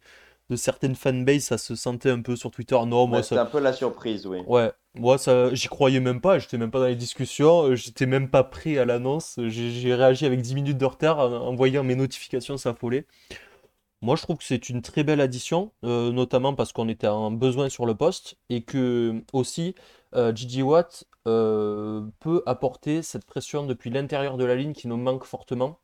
de 0.52 0.56
certaines 0.58 0.96
fanbases. 0.96 1.44
Ça 1.46 1.58
se 1.58 1.76
sentait 1.76 2.12
un 2.12 2.22
peu 2.22 2.36
sur 2.36 2.52
Twitter. 2.52 2.76
Non, 2.86 3.08
moi 3.08 3.18
Ouais, 3.20 3.24
ça, 3.24 3.42
un 3.42 3.46
peu 3.46 3.60
la 3.60 3.74
surprise, 3.74 4.28
oui. 4.28 4.40
ouais, 4.46 4.72
moi 4.96 5.18
ça, 5.18 5.54
j'y 5.56 5.68
croyais 5.68 6.00
même 6.02 6.22
pas. 6.22 6.38
J'étais 6.38 6.58
même 6.58 6.70
pas 6.72 6.80
dans 6.80 6.88
les 6.88 6.96
discussions. 6.96 7.64
euh, 7.64 7.76
J'étais 7.76 8.06
même 8.06 8.30
pas 8.30 8.44
prêt 8.44 8.78
à 8.78 8.86
l'annonce. 8.86 9.40
J'ai 9.48 9.96
réagi 9.96 10.26
avec 10.26 10.42
10 10.42 10.54
minutes 10.56 10.78
de 10.78 10.86
retard 10.86 11.20
en, 11.20 11.56
voyant 11.56 11.84
mes 11.84 11.96
notifications 11.96 12.58
s'affoler. 12.58 13.06
Moi, 14.04 14.16
je 14.16 14.24
trouve 14.24 14.38
que 14.38 14.44
c'est 14.44 14.68
une 14.70 14.82
très 14.82 15.04
belle 15.04 15.22
addition, 15.22 15.72
euh, 15.84 16.12
notamment 16.12 16.56
parce 16.56 16.74
qu'on 16.74 16.90
était 16.90 17.08
en 17.08 17.30
besoin 17.32 17.70
sur 17.70 17.86
le 17.86 17.94
poste 17.96 18.36
et 18.50 18.64
que 18.64 19.24
aussi 19.32 19.76
euh, 20.16 20.34
J.J. 20.36 20.64
Watt 20.64 21.04
euh, 21.28 22.02
peut 22.20 22.42
apporter 22.48 23.04
cette 23.04 23.26
pression 23.26 23.66
depuis 23.68 23.92
l'intérieur 23.92 24.38
de 24.38 24.44
la 24.44 24.56
ligne 24.56 24.74
qui 24.74 24.88
nous 24.88 24.98
manque 24.98 25.24
fortement. 25.24 25.80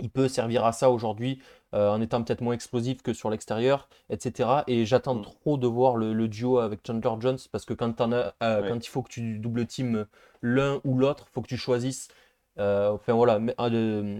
Il 0.00 0.10
peut 0.10 0.28
servir 0.28 0.64
à 0.64 0.72
ça 0.72 0.90
aujourd'hui 0.90 1.40
euh, 1.74 1.90
en 1.90 2.00
étant 2.00 2.22
peut-être 2.22 2.40
moins 2.40 2.54
explosif 2.54 3.02
que 3.02 3.12
sur 3.12 3.30
l'extérieur, 3.30 3.88
etc. 4.10 4.64
Et 4.66 4.84
j'attends 4.86 5.16
Mm. 5.16 5.22
trop 5.22 5.56
de 5.58 5.66
voir 5.66 5.96
le, 5.96 6.12
le 6.12 6.28
duo 6.28 6.58
avec 6.58 6.80
Chandler 6.86 7.10
Jones 7.20 7.38
parce 7.52 7.64
que 7.64 7.74
quand, 7.74 7.92
t'en 7.92 8.12
as, 8.12 8.34
euh, 8.42 8.62
Ouais. 8.62 8.68
quand 8.68 8.84
il 8.84 8.88
faut 8.88 9.02
que 9.02 9.08
tu 9.10 9.38
double 9.38 9.66
team 9.66 10.06
l'un 10.42 10.80
ou 10.84 10.98
l'autre, 10.98 11.26
il 11.30 11.32
faut 11.32 11.42
que 11.42 11.48
tu 11.48 11.56
choisisses. 11.56 12.08
Euh, 12.58 12.90
enfin 12.92 13.12
voilà, 13.14 13.40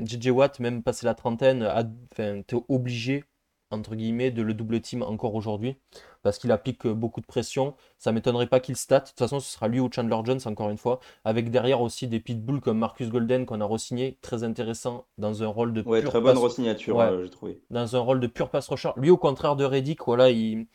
JJ 0.05 0.31
Watt, 0.31 0.59
même 0.61 0.83
passé 0.83 1.07
la 1.07 1.15
trentaine, 1.15 1.63
a- 1.63 1.85
enfin, 2.13 2.43
t'es 2.47 2.57
obligé, 2.69 3.25
entre 3.71 3.95
guillemets, 3.95 4.31
de 4.31 4.43
le 4.43 4.55
double 4.55 4.81
team 4.81 5.03
encore 5.03 5.35
aujourd'hui 5.35 5.77
parce 6.25 6.39
qu'il 6.39 6.51
applique 6.51 6.87
euh, 6.87 6.95
beaucoup 6.95 7.21
de 7.21 7.27
pression. 7.27 7.75
Ça 7.99 8.11
m'étonnerait 8.11 8.49
pas 8.49 8.59
qu'il 8.59 8.75
stat. 8.77 9.01
De 9.01 9.05
toute 9.11 9.19
façon, 9.19 9.39
ce 9.39 9.53
sera 9.53 9.69
lui 9.69 9.79
ou 9.79 9.89
Chandler 9.95 10.17
Jones, 10.25 10.41
encore 10.47 10.71
une 10.71 10.79
fois, 10.79 10.99
avec 11.25 11.51
derrière 11.51 11.81
aussi 11.83 12.09
des 12.09 12.19
pitbulls 12.19 12.61
comme 12.61 12.79
Marcus 12.79 13.09
Golden 13.11 13.47
qu'on 13.47 13.61
a 13.61 13.65
re-signé, 13.67 14.19
très 14.23 14.43
intéressant 14.43 15.05
dans 15.19 15.43
un 15.45 15.47
rôle 15.47 15.73
de 15.73 15.83
Ouais, 15.83 16.01
pur 16.01 16.11
très 16.11 16.21
bonne 16.21 16.35
pass- 16.35 16.43
re-signature, 16.43 16.97
Ouais. 16.97 17.05
euh, 17.05 17.23
j'ai 17.25 17.31
trouvé. 17.31 17.61
dans 17.71 17.95
un 17.95 18.01
rôle 18.01 18.19
de 18.19 18.27
pur 18.27 18.49
pass 18.49 18.67
rusher. 18.69 18.91
Lui, 18.97 19.11
au 19.11 19.17
contraire 19.19 19.55
de 19.55 19.65
Reddick, 19.65 20.01
voilà, 20.05 20.31
il- 20.31 20.67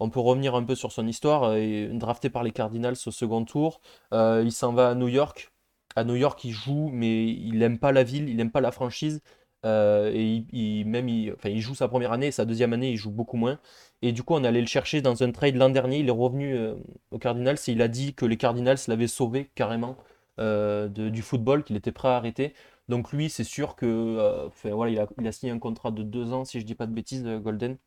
on 0.00 0.08
peut 0.10 0.20
revenir 0.20 0.54
un 0.56 0.64
peu 0.64 0.74
sur 0.74 0.90
son 0.90 1.06
histoire. 1.06 1.44
euh, 1.44 1.88
drafté 1.92 2.30
par 2.30 2.42
les 2.42 2.50
Cardinals 2.50 2.96
au 3.06 3.10
second 3.12 3.44
tour, 3.44 3.80
Euh, 4.12 4.42
il 4.44 4.50
s'en 4.52 4.72
va 4.72 4.88
à 4.88 4.94
New 4.94 5.08
York. 5.08 5.52
À 5.96 6.02
New 6.02 6.16
York, 6.16 6.42
il 6.44 6.50
joue, 6.52 6.90
mais 6.92 7.26
il 7.26 7.58
n'aime 7.58 7.78
pas 7.78 7.92
la 7.92 8.02
ville, 8.02 8.28
il 8.28 8.36
n'aime 8.36 8.50
pas 8.50 8.60
la 8.60 8.72
franchise. 8.72 9.22
Euh, 9.64 10.10
et 10.12 10.44
il, 10.52 10.84
même 10.86 11.08
il, 11.08 11.32
enfin, 11.32 11.48
il 11.48 11.60
joue 11.60 11.74
sa 11.74 11.88
première 11.88 12.12
année, 12.12 12.30
sa 12.30 12.44
deuxième 12.44 12.72
année, 12.72 12.90
il 12.90 12.96
joue 12.96 13.10
beaucoup 13.10 13.36
moins. 13.36 13.58
Et 14.02 14.12
du 14.12 14.22
coup, 14.22 14.34
on 14.34 14.44
allait 14.44 14.60
le 14.60 14.66
chercher 14.66 15.00
dans 15.02 15.22
un 15.22 15.32
trade 15.32 15.56
l'an 15.56 15.70
dernier. 15.70 15.98
Il 15.98 16.08
est 16.08 16.10
revenu 16.10 16.54
euh, 16.54 16.74
aux 17.10 17.18
Cardinals 17.18 17.56
et 17.66 17.72
il 17.72 17.82
a 17.82 17.88
dit 17.88 18.14
que 18.14 18.26
les 18.26 18.36
Cardinals 18.36 18.78
l'avaient 18.88 19.06
sauvé 19.08 19.50
carrément 19.54 19.96
euh, 20.40 20.88
du 20.88 21.22
football, 21.22 21.64
qu'il 21.64 21.76
était 21.76 21.92
prêt 21.92 22.08
à 22.08 22.16
arrêter. 22.16 22.54
Donc 22.88 23.12
lui, 23.12 23.30
c'est 23.30 23.44
sûr 23.44 23.76
que, 23.76 24.50
voilà, 24.64 24.92
il 24.92 24.98
a, 24.98 25.06
il 25.18 25.26
a 25.26 25.32
signé 25.32 25.52
un 25.52 25.58
contrat 25.58 25.90
de 25.90 26.02
deux 26.02 26.32
ans, 26.32 26.44
si 26.44 26.60
je 26.60 26.66
dis 26.66 26.74
pas 26.74 26.86
de 26.86 26.92
bêtises, 26.92 27.24
Golden. 27.24 27.78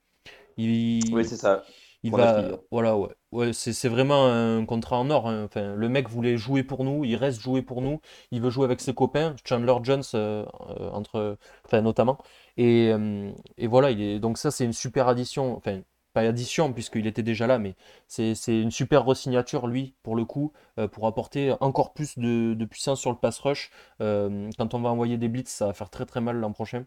Oui, 1.12 1.24
c'est 1.26 1.38
ça. 1.38 1.64
Il 2.08 2.12
Pour 2.12 2.18
la 2.20 2.28
va, 2.28 2.44
fille. 2.44 2.60
voilà, 2.72 2.96
ouais, 2.98 3.10
ouais, 3.32 3.54
c'est 3.54 3.90
vraiment 3.90 4.28
un 4.28 4.66
contrat 4.66 4.98
en 4.98 5.10
or. 5.10 5.28
hein. 5.28 5.44
Enfin, 5.46 5.76
le 5.76 5.90
mec 5.90 6.08
voulait 6.10 6.38
jouer 6.38 6.64
pour 6.64 6.84
nous, 6.84 7.04
il 7.06 7.16
reste 7.16 7.42
jouer 7.42 7.62
pour 7.62 7.82
nous. 7.82 8.00
Il 8.32 8.42
veut 8.42 8.50
jouer 8.50 8.66
avec 8.66 8.80
ses 8.82 8.94
copains, 8.94 9.36
Chandler 9.46 9.74
Jones 9.84 10.04
euh, 10.14 10.46
euh, 10.80 10.90
entre, 10.92 11.38
enfin 11.66 11.82
notamment. 11.82 12.18
Et, 12.56 12.92
euh, 12.94 13.32
et 13.58 13.68
voilà, 13.68 13.92
il 13.92 14.02
est, 14.02 14.20
donc 14.20 14.38
ça 14.38 14.52
c'est 14.52 14.64
une 14.66 14.74
super 14.74 15.08
addition. 15.08 15.56
Enfin, 15.58 15.82
pas 16.14 16.22
addition 16.22 16.72
puisqu'il 16.74 17.08
était 17.08 17.24
déjà 17.24 17.46
là, 17.48 17.60
mais 17.60 17.76
c'est 18.08 18.34
une 18.48 18.72
super 18.72 19.06
re-signature 19.06 19.68
lui 19.68 19.96
pour 20.04 20.16
le 20.16 20.26
coup 20.26 20.54
euh, 20.80 20.88
pour 20.88 21.06
apporter 21.08 21.54
encore 21.60 21.94
plus 21.94 22.18
de, 22.18 22.54
de 22.54 22.66
puissance 22.66 23.02
sur 23.02 23.12
le 23.12 23.18
pass 23.18 23.40
rush. 23.40 23.72
Quand 24.00 24.74
on 24.74 24.80
va 24.82 24.90
envoyer 24.90 25.18
des 25.18 25.28
blitz, 25.28 25.50
ça 25.50 25.68
va 25.68 25.74
faire 25.74 25.90
très 25.90 26.06
très 26.06 26.22
mal 26.22 26.38
l'an 26.38 26.52
prochain. 26.54 26.86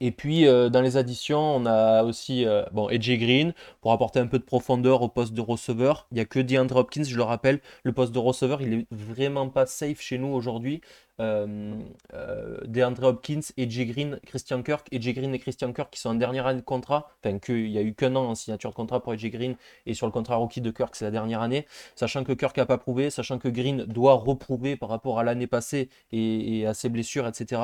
Et 0.00 0.10
puis 0.10 0.46
euh, 0.46 0.68
dans 0.68 0.80
les 0.80 0.96
additions, 0.96 1.40
on 1.56 1.66
a 1.66 2.02
aussi 2.04 2.46
euh, 2.46 2.64
bon, 2.72 2.88
Green 2.88 3.52
pour 3.80 3.92
apporter 3.92 4.18
un 4.20 4.26
peu 4.26 4.38
de 4.38 4.44
profondeur 4.44 5.02
au 5.02 5.08
poste 5.08 5.32
de 5.34 5.40
receveur. 5.40 6.06
Il 6.10 6.16
n'y 6.16 6.20
a 6.20 6.24
que 6.24 6.38
DeAndre 6.40 6.76
Hopkins, 6.76 7.04
je 7.04 7.16
le 7.16 7.22
rappelle. 7.22 7.60
Le 7.82 7.92
poste 7.92 8.12
de 8.12 8.18
receveur, 8.18 8.62
il 8.62 8.72
est 8.74 8.86
vraiment 8.90 9.48
pas 9.48 9.66
safe 9.66 10.00
chez 10.00 10.18
nous 10.18 10.28
aujourd'hui. 10.28 10.80
Euh, 11.20 11.74
euh, 12.14 12.58
DeAndre 12.66 13.04
Hopkins, 13.04 13.40
AJ 13.56 13.86
Green, 13.86 14.20
Christian 14.26 14.62
Kirk. 14.62 14.88
AJ 14.92 15.14
Green 15.14 15.32
et 15.34 15.38
Christian 15.38 15.72
Kirk 15.72 15.90
qui 15.92 16.00
sont 16.00 16.10
en 16.10 16.14
dernière 16.14 16.46
année 16.46 16.60
de 16.60 16.64
contrat. 16.64 17.10
Enfin, 17.24 17.38
que- 17.38 17.52
il 17.52 17.70
n'y 17.70 17.78
a 17.78 17.82
eu 17.82 17.94
qu'un 17.94 18.16
an 18.16 18.24
en 18.30 18.34
signature 18.34 18.70
de 18.70 18.74
contrat 18.74 19.00
pour 19.02 19.12
AJ 19.12 19.30
Green 19.30 19.56
et 19.86 19.94
sur 19.94 20.06
le 20.06 20.12
contrat 20.12 20.36
rookie 20.36 20.60
de 20.60 20.70
Kirk, 20.70 20.94
c'est 20.96 21.04
la 21.04 21.10
dernière 21.12 21.40
année. 21.40 21.66
Sachant 21.94 22.24
que 22.24 22.32
Kirk 22.32 22.56
n'a 22.56 22.66
pas 22.66 22.78
prouvé, 22.78 23.10
sachant 23.10 23.38
que 23.38 23.48
Green 23.48 23.84
doit 23.84 24.14
reprouver 24.14 24.76
par 24.76 24.88
rapport 24.88 25.18
à 25.18 25.24
l'année 25.24 25.46
passée 25.46 25.88
et 26.12 26.66
à 26.66 26.74
ses 26.74 26.88
blessures, 26.88 27.26
etc. 27.28 27.60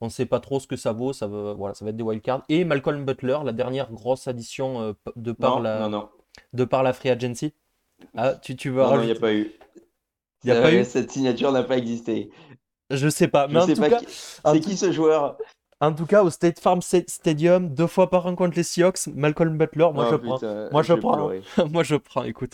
On 0.00 0.06
ne 0.06 0.10
sait 0.10 0.26
pas 0.26 0.40
trop 0.40 0.60
ce 0.60 0.66
que 0.66 0.76
ça 0.76 0.92
vaut, 0.92 1.12
ça 1.12 1.26
va, 1.26 1.54
voilà, 1.54 1.74
ça 1.74 1.84
va 1.84 1.90
être 1.90 1.96
des 1.96 2.02
wildcards. 2.02 2.42
Et 2.48 2.64
Malcolm 2.64 3.04
Butler, 3.04 3.38
la 3.44 3.52
dernière 3.52 3.90
grosse 3.92 4.26
addition 4.28 4.80
euh, 4.82 4.92
de, 5.16 5.32
par 5.32 5.56
Non, 5.56 5.62
la, 5.62 5.80
non, 5.80 5.88
non. 5.88 6.08
de 6.52 6.64
par 6.64 6.82
la 6.82 6.92
free 6.92 7.10
agency. 7.10 7.54
Ah, 8.16 8.34
tu, 8.34 8.56
tu 8.56 8.70
veux 8.70 8.82
Non, 8.82 9.00
il 9.00 9.06
n'y 9.06 9.12
a 9.12 9.14
pas 9.20 9.32
eu. 9.32 9.52
Il 10.42 10.48
y 10.50 10.52
a 10.52 10.60
pas 10.60 10.72
eu? 10.74 10.84
Cette 10.84 11.10
signature 11.10 11.52
n'a 11.52 11.62
pas 11.62 11.78
existé. 11.78 12.30
Je 12.90 13.08
sais 13.08 13.28
pas, 13.28 13.46
Je 13.48 13.54
mais 13.54 13.60
en 13.60 13.66
sais 13.66 13.74
tout 13.74 13.80
pas 13.80 13.88
cas, 13.90 14.00
qui- 14.00 14.06
en 14.44 14.52
C'est 14.52 14.60
qui 14.60 14.76
ce 14.76 14.92
joueur 14.92 15.38
en 15.80 15.92
tout 15.92 16.06
cas, 16.06 16.22
au 16.22 16.30
State 16.30 16.60
Farm 16.60 16.78
Sta- 16.80 17.08
Stadium, 17.10 17.68
deux 17.74 17.88
fois 17.88 18.08
par 18.08 18.24
an 18.26 18.34
contre 18.36 18.56
les 18.56 18.62
Seahawks, 18.62 19.06
Malcolm 19.08 19.58
Butler, 19.58 19.88
moi 19.92 20.06
Oh, 20.08 20.12
je 20.12 20.16
prends. 20.16 20.34
putain, 20.36 20.68
Moi, 20.70 20.82
je 20.82 20.94
prends. 20.94 21.30
Moi 21.72 21.82
je 21.82 21.96
prends, 21.96 22.22
écoute. 22.22 22.52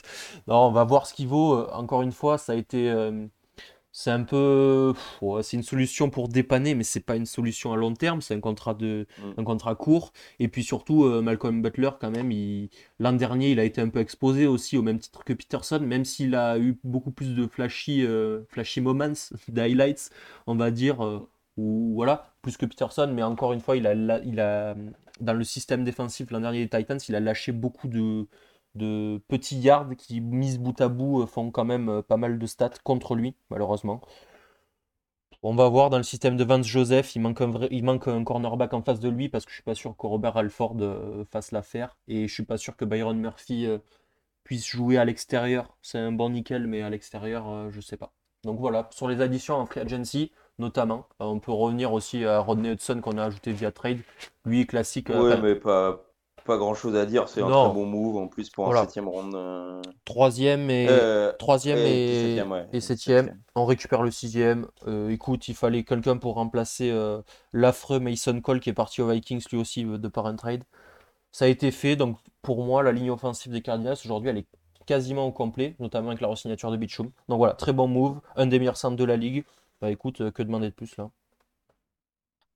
Non, 0.48 0.66
on 0.66 0.72
va 0.72 0.82
voir 0.84 1.06
ce 1.06 1.14
qu'il 1.14 1.28
vaut. 1.28 1.54
Euh, 1.58 1.68
Encore 1.72 2.02
une 2.02 2.12
fois, 2.12 2.38
ça 2.38 2.52
a 2.52 2.56
été. 2.56 2.90
euh, 2.90 3.26
c'est 3.92 4.10
un 4.10 4.22
peu. 4.22 4.94
ouais, 5.20 5.42
c'est 5.42 5.56
une 5.56 5.62
solution 5.64 6.10
pour 6.10 6.28
dépanner, 6.28 6.74
mais 6.74 6.84
c'est 6.84 7.00
pas 7.00 7.16
une 7.16 7.26
solution 7.26 7.72
à 7.72 7.76
long 7.76 7.94
terme. 7.94 8.20
C'est 8.20 8.34
un 8.34 8.40
contrat 8.40 8.74
de, 8.74 9.06
Mm. 9.18 9.32
un 9.36 9.44
contrat 9.44 9.74
court. 9.74 10.12
Et 10.38 10.48
puis 10.48 10.62
surtout, 10.64 11.04
euh, 11.04 11.22
Malcolm 11.22 11.60
Butler, 11.62 11.90
quand 12.00 12.10
même, 12.10 12.30
il... 12.30 12.70
l'an 13.00 13.12
dernier, 13.12 13.50
il 13.50 13.58
a 13.60 13.64
été 13.64 13.80
un 13.80 13.88
peu 13.88 13.98
exposé 14.00 14.46
aussi, 14.46 14.76
au 14.78 14.82
même 14.82 14.98
titre 14.98 15.24
que 15.24 15.32
Peterson, 15.32 15.80
même 15.80 16.04
s'il 16.04 16.34
a 16.36 16.58
eu 16.58 16.78
beaucoup 16.84 17.10
plus 17.10 17.34
de 17.34 17.46
flashy, 17.46 18.04
euh, 18.06 18.42
flashy 18.48 18.80
moments, 18.80 19.12
d'highlights, 19.48 20.10
on 20.46 20.54
va 20.56 20.70
dire. 20.70 21.04
euh, 21.04 21.28
ou 21.56 21.92
voilà, 21.94 22.32
plus 22.42 22.56
que 22.56 22.64
Peterson, 22.66 23.10
mais 23.14 23.22
encore 23.22 23.52
une 23.52 23.60
fois, 23.60 23.76
il 23.76 23.86
a, 23.86 23.92
il 24.24 24.40
a 24.40 24.74
dans 25.20 25.34
le 25.34 25.44
système 25.44 25.84
défensif 25.84 26.30
l'an 26.30 26.40
dernier 26.40 26.64
des 26.66 26.78
Titans, 26.78 26.98
il 27.08 27.14
a 27.14 27.20
lâché 27.20 27.52
beaucoup 27.52 27.88
de, 27.88 28.26
de 28.74 29.20
petits 29.28 29.58
yards 29.60 29.96
qui, 29.96 30.20
mis 30.20 30.58
bout 30.58 30.80
à 30.80 30.88
bout, 30.88 31.22
euh, 31.22 31.26
font 31.26 31.50
quand 31.50 31.64
même 31.64 31.88
euh, 31.88 32.02
pas 32.02 32.16
mal 32.16 32.38
de 32.38 32.46
stats 32.46 32.70
contre 32.84 33.14
lui, 33.14 33.34
malheureusement. 33.50 34.00
On 35.42 35.54
va 35.54 35.68
voir 35.68 35.90
dans 35.90 35.96
le 35.98 36.02
système 36.02 36.36
de 36.36 36.44
Vance 36.44 36.66
Joseph, 36.66 37.14
il 37.16 37.20
manque 37.20 37.40
un, 37.40 37.46
vrai- 37.48 37.68
il 37.70 37.84
manque 37.84 38.08
un 38.08 38.24
cornerback 38.24 38.72
en 38.74 38.82
face 38.82 39.00
de 39.00 39.08
lui 39.08 39.28
parce 39.28 39.44
que 39.44 39.50
je 39.50 39.56
suis 39.56 39.62
pas 39.62 39.74
sûr 39.74 39.96
que 39.96 40.06
Robert 40.06 40.36
Alford 40.36 40.76
euh, 40.80 41.24
fasse 41.30 41.52
l'affaire 41.52 41.96
et 42.08 42.28
je 42.28 42.32
suis 42.32 42.44
pas 42.44 42.58
sûr 42.58 42.76
que 42.76 42.84
Byron 42.84 43.18
Murphy 43.18 43.66
puisse 44.44 44.66
jouer 44.66 44.98
à 44.98 45.04
l'extérieur. 45.04 45.76
C'est 45.82 45.98
un 45.98 46.12
bon 46.12 46.30
nickel, 46.30 46.66
mais 46.66 46.82
à 46.82 46.90
l'extérieur, 46.90 47.70
je 47.70 47.80
sais 47.80 47.96
pas. 47.96 48.12
Donc 48.44 48.58
voilà, 48.60 48.88
sur 48.92 49.08
les 49.08 49.20
additions 49.20 49.56
en 49.56 49.66
free 49.66 49.80
agency, 49.80 50.32
notamment, 50.58 51.06
on 51.20 51.40
peut 51.40 51.52
revenir 51.52 51.92
aussi 51.92 52.24
à 52.24 52.40
Rodney 52.40 52.72
Hudson 52.72 53.00
qu'on 53.02 53.18
a 53.18 53.24
ajouté 53.24 53.52
via 53.52 53.72
trade. 53.72 54.00
Lui, 54.46 54.66
classique. 54.66 55.10
euh, 55.10 55.42
mais 55.42 55.54
pas, 55.56 56.04
pas 56.44 56.56
grand 56.58 56.74
chose 56.74 56.96
à 56.96 57.06
dire. 57.06 57.28
C'est 57.28 57.42
un 57.42 57.48
très 57.48 57.72
bon 57.74 57.86
move 57.86 58.16
en 58.16 58.28
plus 58.28 58.50
pour 58.50 58.72
un 58.72 58.80
septième 58.80 59.08
round. 59.08 59.34
euh, 59.34 59.80
Troisième 60.04 60.70
et, 60.70 60.86
euh, 60.88 61.32
troisième 61.38 61.78
et 61.78 61.82
et, 61.82 62.24
septième, 62.24 62.52
ouais. 62.52 62.66
et 62.72 62.80
septième. 62.80 63.26
Septième. 63.26 63.42
On 63.54 63.64
récupère 63.64 64.02
le 64.02 64.10
sixième. 64.10 64.66
Euh, 64.86 65.10
écoute, 65.10 65.48
il 65.48 65.54
fallait 65.54 65.84
quelqu'un 65.84 66.16
pour 66.16 66.34
remplacer 66.34 66.92
l'affreux 67.52 68.00
Mason 68.00 68.40
Cole 68.40 68.60
qui 68.60 68.70
est 68.70 68.74
parti 68.74 69.02
aux 69.02 69.08
Vikings 69.08 69.44
lui 69.52 69.58
aussi 69.58 69.84
de 69.84 70.08
par 70.08 70.26
un 70.26 70.36
trade. 70.36 70.64
Ça 71.32 71.44
a 71.44 71.48
été 71.48 71.70
fait. 71.70 71.96
Donc 71.96 72.18
pour 72.42 72.64
moi, 72.64 72.82
la 72.82 72.92
ligne 72.92 73.10
offensive 73.10 73.52
des 73.52 73.62
Cardinals 73.62 73.96
aujourd'hui, 74.04 74.30
elle 74.30 74.38
est 74.38 74.46
quasiment 74.86 75.26
au 75.26 75.32
complet, 75.32 75.76
notamment 75.78 76.08
avec 76.08 76.20
la 76.20 76.28
re-signature 76.28 76.70
de 76.70 76.76
Bichum. 76.76 77.10
Donc 77.28 77.38
voilà, 77.38 77.54
très 77.54 77.72
bon 77.72 77.86
move. 77.86 78.20
Un 78.36 78.46
des 78.46 78.58
meilleurs 78.58 78.76
centres 78.76 78.96
de 78.96 79.04
la 79.04 79.16
ligue. 79.16 79.44
Bah 79.80 79.90
écoute, 79.90 80.30
que 80.32 80.42
demander 80.42 80.68
de 80.70 80.74
plus 80.74 80.96
là? 80.96 81.10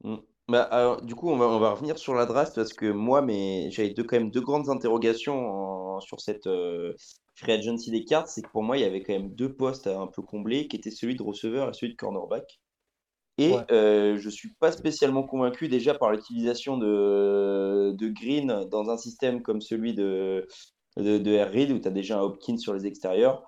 Mm. 0.02 0.16
Bah, 0.48 0.62
alors, 0.64 1.00
du 1.02 1.14
coup, 1.14 1.30
on 1.30 1.38
va, 1.38 1.46
on 1.46 1.58
va 1.58 1.70
revenir 1.70 1.98
sur 1.98 2.14
la 2.14 2.26
draft 2.26 2.54
parce 2.54 2.74
que 2.74 2.84
moi, 2.90 3.22
mais 3.22 3.70
j'avais 3.70 3.90
deux, 3.94 4.04
quand 4.04 4.16
même 4.18 4.30
deux 4.30 4.42
grandes 4.42 4.68
interrogations 4.68 5.96
en- 5.96 6.00
sur 6.00 6.20
cette 6.20 6.46
euh, 6.46 6.92
free 7.34 7.52
agency 7.52 7.90
des 7.90 8.04
cartes. 8.04 8.28
C'est 8.28 8.42
que 8.42 8.50
pour 8.50 8.62
moi, 8.62 8.76
il 8.76 8.82
y 8.82 8.84
avait 8.84 9.02
quand 9.02 9.14
même 9.14 9.34
deux 9.34 9.54
postes 9.54 9.86
à 9.86 9.98
un 9.98 10.06
peu 10.06 10.20
combler, 10.22 10.68
qui 10.68 10.76
étaient 10.76 10.90
celui 10.90 11.16
de 11.16 11.22
receveur 11.22 11.70
et 11.70 11.72
celui 11.72 11.92
de 11.92 11.96
cornerback. 11.96 12.60
Et 13.38 13.54
Ouais. 13.54 13.66
euh, 13.72 14.16
je 14.18 14.30
suis 14.30 14.54
pas 14.60 14.72
spécialement 14.72 15.24
convaincu 15.24 15.68
déjà 15.68 15.94
par 15.94 16.12
l'utilisation 16.12 16.78
de, 16.78 17.92
de 17.96 18.08
Green 18.08 18.64
dans 18.70 18.90
un 18.90 18.98
système 18.98 19.42
comme 19.42 19.60
celui 19.62 19.94
de, 19.94 20.46
de, 20.98 21.18
de 21.18 21.32
Air 21.32 21.50
Reed 21.52 21.72
où 21.72 21.78
tu 21.80 21.88
as 21.88 21.92
déjà 21.92 22.18
un 22.18 22.22
Hopkins 22.22 22.58
sur 22.58 22.74
les 22.74 22.86
extérieurs. 22.86 23.44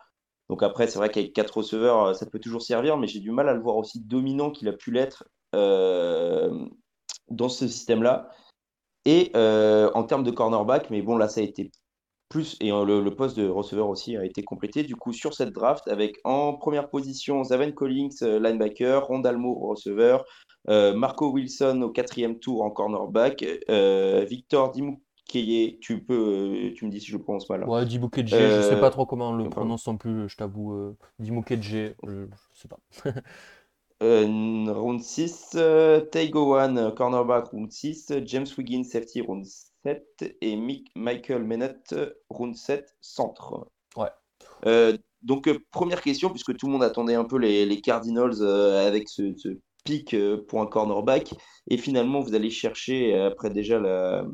Donc 0.49 0.63
après, 0.63 0.89
c'est 0.89 0.99
vrai 0.99 1.11
qu'avec 1.11 1.33
quatre 1.35 1.59
receveurs, 1.59 2.05
euh, 2.07 2.15
ça 2.15 2.27
peut 2.27 2.41
toujours 2.41 2.63
servir, 2.63 2.97
mais 2.99 3.09
j'ai 3.09 3.21
du 3.21 3.31
mal 3.33 3.49
à 3.49 3.55
le 3.55 3.61
voir 3.63 3.77
aussi 3.77 4.01
dominant 4.01 4.51
qu'il 4.51 4.69
a 4.69 4.73
pu 4.73 4.93
l'être 4.93 5.25
euh, 5.55 6.67
dans 7.31 7.49
ce 7.49 7.69
système-là. 7.69 8.31
Et 9.05 9.31
euh, 9.37 9.91
en 9.95 10.03
termes 10.05 10.25
de 10.25 10.31
cornerback, 10.31 10.91
mais 10.91 11.03
bon, 11.03 11.17
là, 11.17 11.29
ça 11.29 11.41
a 11.41 11.45
été 11.45 11.71
plus, 12.29 12.57
et 12.61 12.73
euh, 12.73 12.85
le, 12.85 13.01
le 13.03 13.15
poste 13.15 13.37
de 13.37 13.49
receveur 13.49 13.89
aussi 13.89 14.17
a 14.17 14.25
été 14.25 14.43
complété, 14.43 14.83
du 14.83 14.97
coup, 14.97 15.13
sur 15.13 15.33
cette 15.35 15.53
draft, 15.53 15.87
avec 15.89 16.17
en 16.25 16.55
première 16.55 16.91
position 16.91 17.45
Zaven 17.45 17.73
Collins, 17.73 18.09
euh, 18.23 18.41
linebacker, 18.41 19.07
Rondalmo, 19.07 19.55
receveur, 19.55 20.25
euh, 20.69 20.93
Marco 20.95 21.31
Wilson 21.31 21.83
au 21.83 21.91
quatrième 21.91 22.39
tour 22.41 22.63
en 22.63 22.71
cornerback, 22.71 23.45
euh, 23.71 24.25
Victor 24.29 24.73
Dimukeye, 24.73 25.79
tu 25.81 26.03
peux, 26.05 26.73
tu 26.75 26.85
me 26.87 26.91
dis 26.91 27.01
si 27.01 27.07
je 27.13 27.17
le 27.17 27.23
prononce 27.23 27.49
mal. 27.49 27.63
hein. 27.63 27.67
Ouais, 27.69 27.85
Dimukedje, 27.87 28.31
je 28.31 28.61
sais 28.61 28.75
Euh, 28.75 28.81
pas 28.81 28.91
trop 28.91 29.07
comment 29.07 29.31
on 29.31 29.37
le 29.37 29.45
pardon. 29.45 29.61
prononce 29.61 29.87
non 29.87 29.97
plus, 29.97 30.29
je 30.29 30.37
t'avoue. 30.37 30.97
Dimukedje, 31.21 31.95
je, 32.05 32.27
je 32.55 32.61
sais 32.61 32.69
pas. 32.69 32.79
Euh, 34.03 34.27
round 34.73 35.01
6, 35.01 35.53
euh, 35.55 36.01
Taigowan, 36.01 36.77
euh, 36.77 36.91
cornerback, 36.91 37.47
round 37.47 37.73
6, 37.73 38.13
James 38.27 38.47
Wiggins, 38.59 38.85
safety, 38.85 39.23
round 39.23 39.45
7, 39.47 40.37
et 40.43 40.57
Mick- 40.57 40.91
Michael 40.95 41.45
Mennett, 41.45 41.95
round 42.29 42.55
7, 42.55 42.95
centre. 43.01 43.69
Ouais. 43.97 44.09
Euh, 44.67 44.97
donc, 45.23 45.49
première 45.71 46.03
question, 46.03 46.29
puisque 46.29 46.55
tout 46.57 46.67
le 46.67 46.73
monde 46.73 46.83
attendait 46.83 47.15
un 47.15 47.25
peu 47.25 47.39
les, 47.39 47.65
les 47.65 47.81
Cardinals 47.81 48.43
avec 48.43 49.09
ce, 49.09 49.35
ce 49.37 49.49
pic 49.85 50.15
pour 50.47 50.61
un 50.61 50.67
cornerback, 50.67 51.35
et 51.69 51.79
finalement, 51.79 52.21
vous 52.21 52.35
allez 52.35 52.51
chercher, 52.51 53.19
après 53.19 53.49
déjà 53.49 53.81
la, 53.81 54.27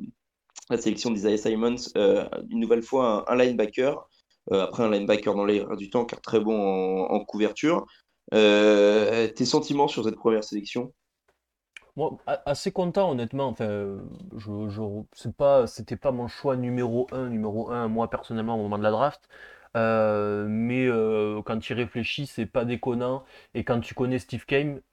la 0.71 0.77
sélection 0.77 1.11
d'Isaiah 1.11 1.37
Simons, 1.37 1.77
une 1.95 2.61
nouvelle 2.61 2.83
fois 2.83 3.25
un, 3.29 3.35
un 3.35 3.37
linebacker, 3.37 4.09
après 4.51 4.83
un 4.83 4.91
linebacker 4.91 5.35
dans 5.35 5.45
l'air 5.45 5.77
du 5.77 5.89
temps, 5.91 6.05
car 6.05 6.21
très 6.21 6.41
bon 6.41 6.59
en, 6.61 7.15
en 7.15 7.25
couverture. 7.25 7.87
Euh, 8.35 9.29
tes 9.29 9.45
sentiments 9.45 9.89
sur 9.89 10.05
cette 10.05 10.17
première 10.17 10.45
sélection? 10.45 10.93
Moi, 11.97 12.17
assez 12.27 12.73
content, 12.73 13.11
honnêtement. 13.11 13.49
Enfin, 13.49 13.99
je, 14.37 14.69
je, 14.69 14.83
c'est 15.13 15.37
pas, 15.37 15.67
c'était 15.67 15.97
pas 15.97 16.11
mon 16.11 16.27
choix 16.27 16.57
numéro 16.57 17.07
un, 17.13 17.29
numéro 17.29 17.71
un, 17.71 17.89
moi 17.89 18.09
personnellement 18.09 18.55
au 18.55 18.63
moment 18.63 18.79
de 18.79 18.83
la 18.83 18.91
draft. 18.91 19.29
Euh, 19.75 20.47
mais 20.49 20.87
euh, 20.87 21.41
quand 21.43 21.59
tu 21.59 21.73
réfléchis, 21.75 22.27
c'est 22.27 22.47
pas 22.47 22.65
déconnant. 22.65 23.25
Et 23.55 23.65
quand 23.65 23.81
tu 23.81 23.95
connais 23.95 24.19
Steve 24.19 24.45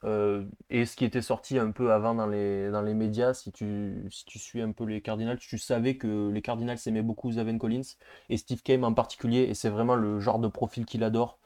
euh, 0.04 0.46
et 0.70 0.86
ce 0.86 0.96
qui 0.96 1.06
était 1.06 1.22
sorti 1.22 1.58
un 1.58 1.72
peu 1.72 1.92
avant 1.92 2.16
dans 2.16 2.28
les, 2.28 2.70
dans 2.72 2.82
les 2.82 2.94
médias, 2.94 3.34
si 3.34 3.52
tu, 3.52 4.06
si 4.10 4.26
tu 4.26 4.40
suis 4.40 4.62
un 4.62 4.72
peu 4.72 4.86
les 4.86 5.02
Cardinals, 5.02 5.40
tu 5.40 5.58
savais 5.58 5.96
que 5.98 6.30
les 6.30 6.42
Cardinals 6.42 6.78
aimaient 6.86 7.02
beaucoup 7.02 7.32
Zaven 7.32 7.60
Collins 7.60 7.82
et 8.30 8.38
Steve 8.38 8.62
Keim 8.64 8.84
en 8.84 8.94
particulier. 8.94 9.44
Et 9.44 9.54
c'est 9.54 9.70
vraiment 9.70 9.96
le 9.96 10.20
genre 10.20 10.40
de 10.40 10.48
profil 10.48 10.86
qu'il 10.86 11.04
adore 11.04 11.40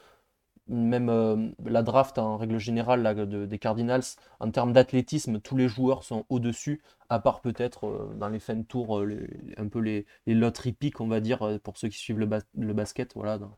même 0.68 1.10
euh, 1.10 1.50
la 1.66 1.84
draft 1.84 2.18
en 2.18 2.38
règle 2.38 2.58
générale 2.58 3.28
des 3.48 3.60
Cardinals, 3.60 4.04
en 4.40 4.52
termes 4.52 4.74
d'athlétisme, 4.74 5.40
tous 5.40 5.58
les 5.58 5.68
joueurs 5.68 6.04
sont 6.04 6.26
au-dessus, 6.30 6.82
à 7.10 7.20
part 7.20 7.42
peut-être 7.42 7.88
euh, 7.88 8.14
dans 8.16 8.30
les 8.30 8.40
fins 8.40 8.56
de 8.56 8.64
tour, 8.64 9.00
euh, 9.00 9.28
un 9.58 9.68
peu 9.68 9.80
les, 9.80 10.06
les 10.26 10.52
piques, 10.80 11.02
on 11.02 11.08
va 11.08 11.20
dire, 11.20 11.60
pour 11.64 11.78
ceux 11.78 11.90
qui 11.90 11.98
suivent 11.98 12.20
le, 12.20 12.26
bas- 12.26 12.42
le 12.58 12.74
basket, 12.74 13.14
voilà, 13.16 13.38
dans, 13.38 13.58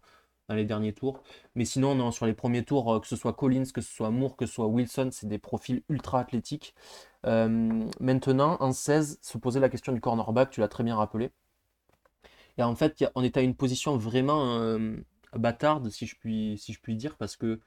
les 0.50 0.66
derniers 0.66 0.94
tours. 0.94 1.22
Mais 1.56 1.66
sinon, 1.66 1.96
non, 1.96 2.12
sur 2.12 2.26
les 2.26 2.34
premiers 2.34 2.64
tours, 2.64 3.02
que 3.02 3.08
ce 3.08 3.16
soit 3.16 3.34
Collins, 3.34 3.66
que 3.74 3.82
ce 3.82 3.92
soit 3.94 4.12
Moore, 4.12 4.36
que 4.36 4.46
ce 4.46 4.54
soit 4.54 4.68
Wilson, 4.68 5.10
c'est 5.12 5.28
des 5.28 5.40
profils 5.40 5.84
ultra 5.90 6.20
athlétiques. 6.20 6.76
Maintenant, 7.24 8.58
en 8.60 8.72
16, 8.72 9.18
se 9.22 9.38
poser 9.40 9.60
la 9.60 9.70
question 9.70 9.92
du 9.92 10.02
cornerback, 10.02 10.52
tu 10.52 10.60
l'as 10.60 10.68
très 10.68 10.84
bien 10.84 10.96
rappelé. 10.96 11.32
Et 12.58 12.64
en 12.64 12.76
fait, 12.76 13.04
on 13.16 13.24
est 13.24 13.38
à 13.38 13.42
une 13.42 13.56
position 13.56 13.98
vraiment 13.98 14.78
bâtarde, 15.38 15.90
si 15.90 16.06
je 16.08 16.16
puis, 16.18 16.58
si 16.58 16.74
je 16.74 16.80
puis 16.82 16.96
dire, 16.96 17.18
parce 17.18 17.36
que 17.38 17.60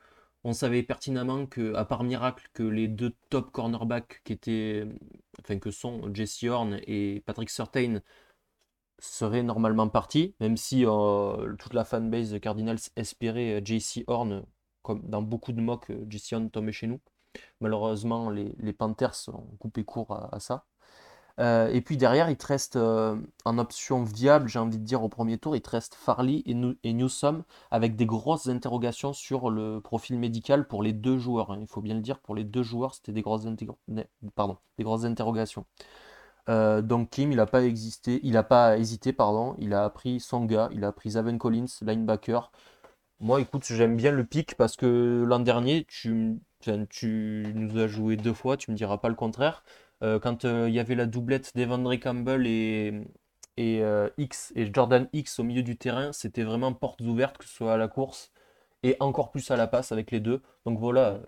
on 0.44 0.52
savait 0.52 0.82
pertinemment 0.82 1.46
que, 1.46 1.74
à 1.74 1.84
part 1.84 2.04
miracle, 2.04 2.48
que 2.54 2.62
les 2.62 2.88
deux 2.88 3.14
top 3.30 3.50
cornerbacks 3.50 4.22
qui 4.24 4.32
étaient, 4.32 4.86
enfin 5.40 5.58
que 5.58 5.70
sont 5.70 6.12
Jesse 6.14 6.44
Horn 6.44 6.80
et 6.86 7.22
Patrick 7.26 7.50
Surtain 7.50 8.00
seraient 9.00 9.42
normalement 9.42 9.88
partis, 9.88 10.34
même 10.40 10.56
si 10.56 10.84
euh, 10.86 11.54
toute 11.56 11.74
la 11.74 11.84
fanbase 11.84 12.30
de 12.32 12.38
Cardinals 12.38 12.78
espérait 12.96 13.62
JC 13.64 14.04
Horn, 14.06 14.44
comme 14.82 15.02
dans 15.08 15.22
beaucoup 15.22 15.52
de 15.52 15.60
mocks, 15.60 15.92
Jesse 16.08 16.32
Horn 16.32 16.50
tombait 16.50 16.72
chez 16.72 16.86
nous. 16.86 17.00
Malheureusement, 17.60 18.30
les, 18.30 18.72
Panthers 18.72 19.28
ont 19.28 19.56
coupé 19.58 19.84
court 19.84 20.12
à 20.32 20.40
ça. 20.40 20.64
Euh, 21.38 21.68
et 21.68 21.80
puis 21.80 21.96
derrière, 21.96 22.30
il 22.30 22.36
te 22.36 22.46
reste 22.46 22.76
euh, 22.76 23.16
en 23.44 23.58
option 23.58 24.02
viable, 24.02 24.48
j'ai 24.48 24.58
envie 24.58 24.78
de 24.78 24.84
dire, 24.84 25.02
au 25.04 25.08
premier 25.08 25.38
tour, 25.38 25.54
il 25.54 25.62
te 25.62 25.70
reste 25.70 25.94
Farley 25.94 26.42
et, 26.46 26.56
et 26.82 26.92
Newsom 26.92 27.44
avec 27.70 27.94
des 27.94 28.06
grosses 28.06 28.48
interrogations 28.48 29.12
sur 29.12 29.50
le 29.50 29.80
profil 29.80 30.18
médical 30.18 30.66
pour 30.66 30.82
les 30.82 30.92
deux 30.92 31.18
joueurs. 31.18 31.52
Hein. 31.52 31.58
il 31.60 31.68
faut 31.68 31.80
bien 31.80 31.94
le 31.94 32.00
dire, 32.00 32.18
pour 32.18 32.34
les 32.34 32.44
deux 32.44 32.64
joueurs, 32.64 32.94
c'était 32.94 33.12
des 33.12 33.22
grosses, 33.22 33.46
interrogations. 35.04 35.64
Euh, 36.48 36.82
donc 36.82 37.10
Kim, 37.10 37.30
il 37.30 37.36
n'a 37.36 37.46
pas 37.46 37.62
existé, 37.62 38.20
il 38.24 38.36
a 38.36 38.42
pas 38.42 38.78
hésité, 38.78 39.12
pardon, 39.12 39.54
il 39.58 39.74
a 39.74 39.88
pris 39.90 40.18
son 40.18 40.44
gars, 40.44 40.70
il 40.72 40.84
a 40.84 40.92
pris 40.92 41.10
Zaven 41.10 41.38
Collins, 41.38 41.66
linebacker. 41.82 42.50
Moi, 43.20 43.40
écoute, 43.40 43.64
j'aime 43.66 43.96
bien 43.96 44.12
le 44.12 44.24
pic 44.24 44.54
parce 44.56 44.76
que 44.76 45.24
l'an 45.26 45.40
dernier, 45.40 45.84
tu, 45.88 46.38
tu 46.90 47.52
nous 47.54 47.78
as 47.78 47.86
joué 47.88 48.16
deux 48.16 48.32
fois, 48.32 48.56
tu 48.56 48.70
me 48.70 48.76
diras 48.76 48.98
pas 48.98 49.08
le 49.08 49.14
contraire. 49.14 49.62
Euh, 50.02 50.18
quand 50.20 50.44
euh, 50.44 50.68
il 50.68 50.74
y 50.74 50.80
avait 50.80 50.94
la 50.94 51.06
doublette 51.06 51.52
d'Evandre 51.56 51.94
Campbell 51.96 52.46
et, 52.46 52.92
et 53.56 53.82
euh, 53.82 54.08
Jordan 54.72 55.08
X 55.12 55.38
au 55.40 55.44
milieu 55.44 55.62
du 55.62 55.76
terrain, 55.76 56.12
c'était 56.12 56.44
vraiment 56.44 56.72
portes 56.72 57.00
ouvertes, 57.00 57.38
que 57.38 57.44
ce 57.44 57.54
soit 57.54 57.74
à 57.74 57.76
la 57.76 57.88
course 57.88 58.32
et 58.82 58.96
encore 59.00 59.30
plus 59.30 59.50
à 59.50 59.56
la 59.56 59.66
passe 59.66 59.92
avec 59.92 60.10
les 60.12 60.20
deux. 60.20 60.42
Donc 60.64 60.78
voilà, 60.78 61.20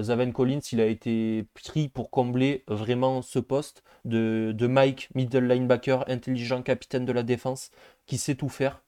Zaven 0.00 0.32
Collins, 0.32 0.60
il 0.72 0.80
a 0.80 0.86
été 0.86 1.46
pris 1.54 1.88
pour 1.90 2.10
combler 2.10 2.64
vraiment 2.68 3.20
ce 3.22 3.38
poste 3.38 3.82
de, 4.06 4.54
Mike, 4.66 5.10
middle 5.14 5.46
linebacker, 5.46 6.08
intelligent 6.08 6.62
capitaine 6.62 7.04
de 7.04 7.12
la 7.12 7.22
défense, 7.22 7.70
qui 8.06 8.16
sait 8.18 8.34
tout 8.36 8.48
faire 8.48 8.82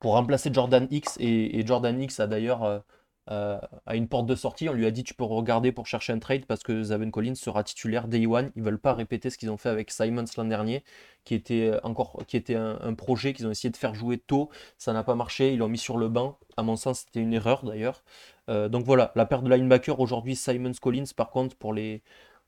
pour 0.00 0.12
remplacer 0.12 0.52
Jordan 0.52 0.86
X. 0.90 1.16
et 1.20 1.66
Jordan 1.66 2.00
X 2.00 2.20
a 2.20 2.28
d'ailleurs 2.28 2.84
euh, 3.28 3.58
à 3.86 3.96
une 3.96 4.06
porte 4.06 4.26
de 4.26 4.36
sortie. 4.36 4.68
On 4.68 4.72
lui 4.72 4.86
a 4.86 4.92
dit 4.92 5.02
tu 5.02 5.12
peux 5.14 5.24
regarder 5.24 5.72
pour 5.72 5.86
chercher 5.86 6.12
un 6.12 6.20
trade 6.20 6.46
parce 6.46 6.62
que 6.62 6.84
Zaven 6.84 7.10
Collins 7.10 7.34
sera 7.34 7.64
titulaire 7.64 8.06
day 8.06 8.24
one. 8.26 8.52
Ils 8.54 8.62
veulent 8.62 8.78
pas 8.78 8.94
répéter 8.94 9.30
ce 9.30 9.38
qu'ils 9.38 9.50
ont 9.50 9.56
fait 9.56 9.68
avec 9.68 9.90
Simons 9.90 10.24
l'an 10.36 10.44
dernier, 10.44 10.84
qui 11.24 11.34
était 11.34 11.70
euh, 11.72 11.80
encore 11.82 12.18
qui 12.28 12.36
était 12.36 12.54
un, 12.54 12.94
projet 12.94 13.32
qu'ils 13.32 13.46
ont 13.48 13.50
essayé 13.50 13.70
de 13.70 13.76
faire 13.76 13.94
jouer 13.94 14.18
tôt. 14.18 14.48
Ça 14.78 14.92
n'a 14.92 15.02
pas 15.02 15.16
marché. 15.16 15.52
Ils 15.52 15.58
l'ont 15.58 15.68
mis 15.68 15.78
sur 15.78 15.98
le 15.98 16.08
banc. 16.08 16.38
À 16.56 16.62
mon 16.62 16.76
sens, 16.76 17.00
c'était 17.00 17.20
une 17.20 17.34
erreur 17.34 17.64
d'ailleurs. 17.64 18.04
Euh, 18.48 18.68
donc 18.68 18.84
voilà, 18.84 19.12
la 19.16 19.26
paire 19.26 19.42
de 19.42 19.50
linebacker 19.52 19.98
aujourd'hui, 19.98 20.36
Simons 20.36 20.72
Collins. 20.80 21.04
Par 21.16 21.30
contre, 21.30 21.56
pour 21.56 21.72
les 21.74 22.02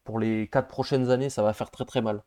pour 0.05 0.21
les 0.21 0.49
quatre 0.49 0.69
prochaines 0.69 1.11
années, 1.11 1.31
ça 1.31 1.43
va 1.43 1.53
faire 1.55 1.71
très 1.71 1.85
très 1.87 2.03
mal. 2.03 2.23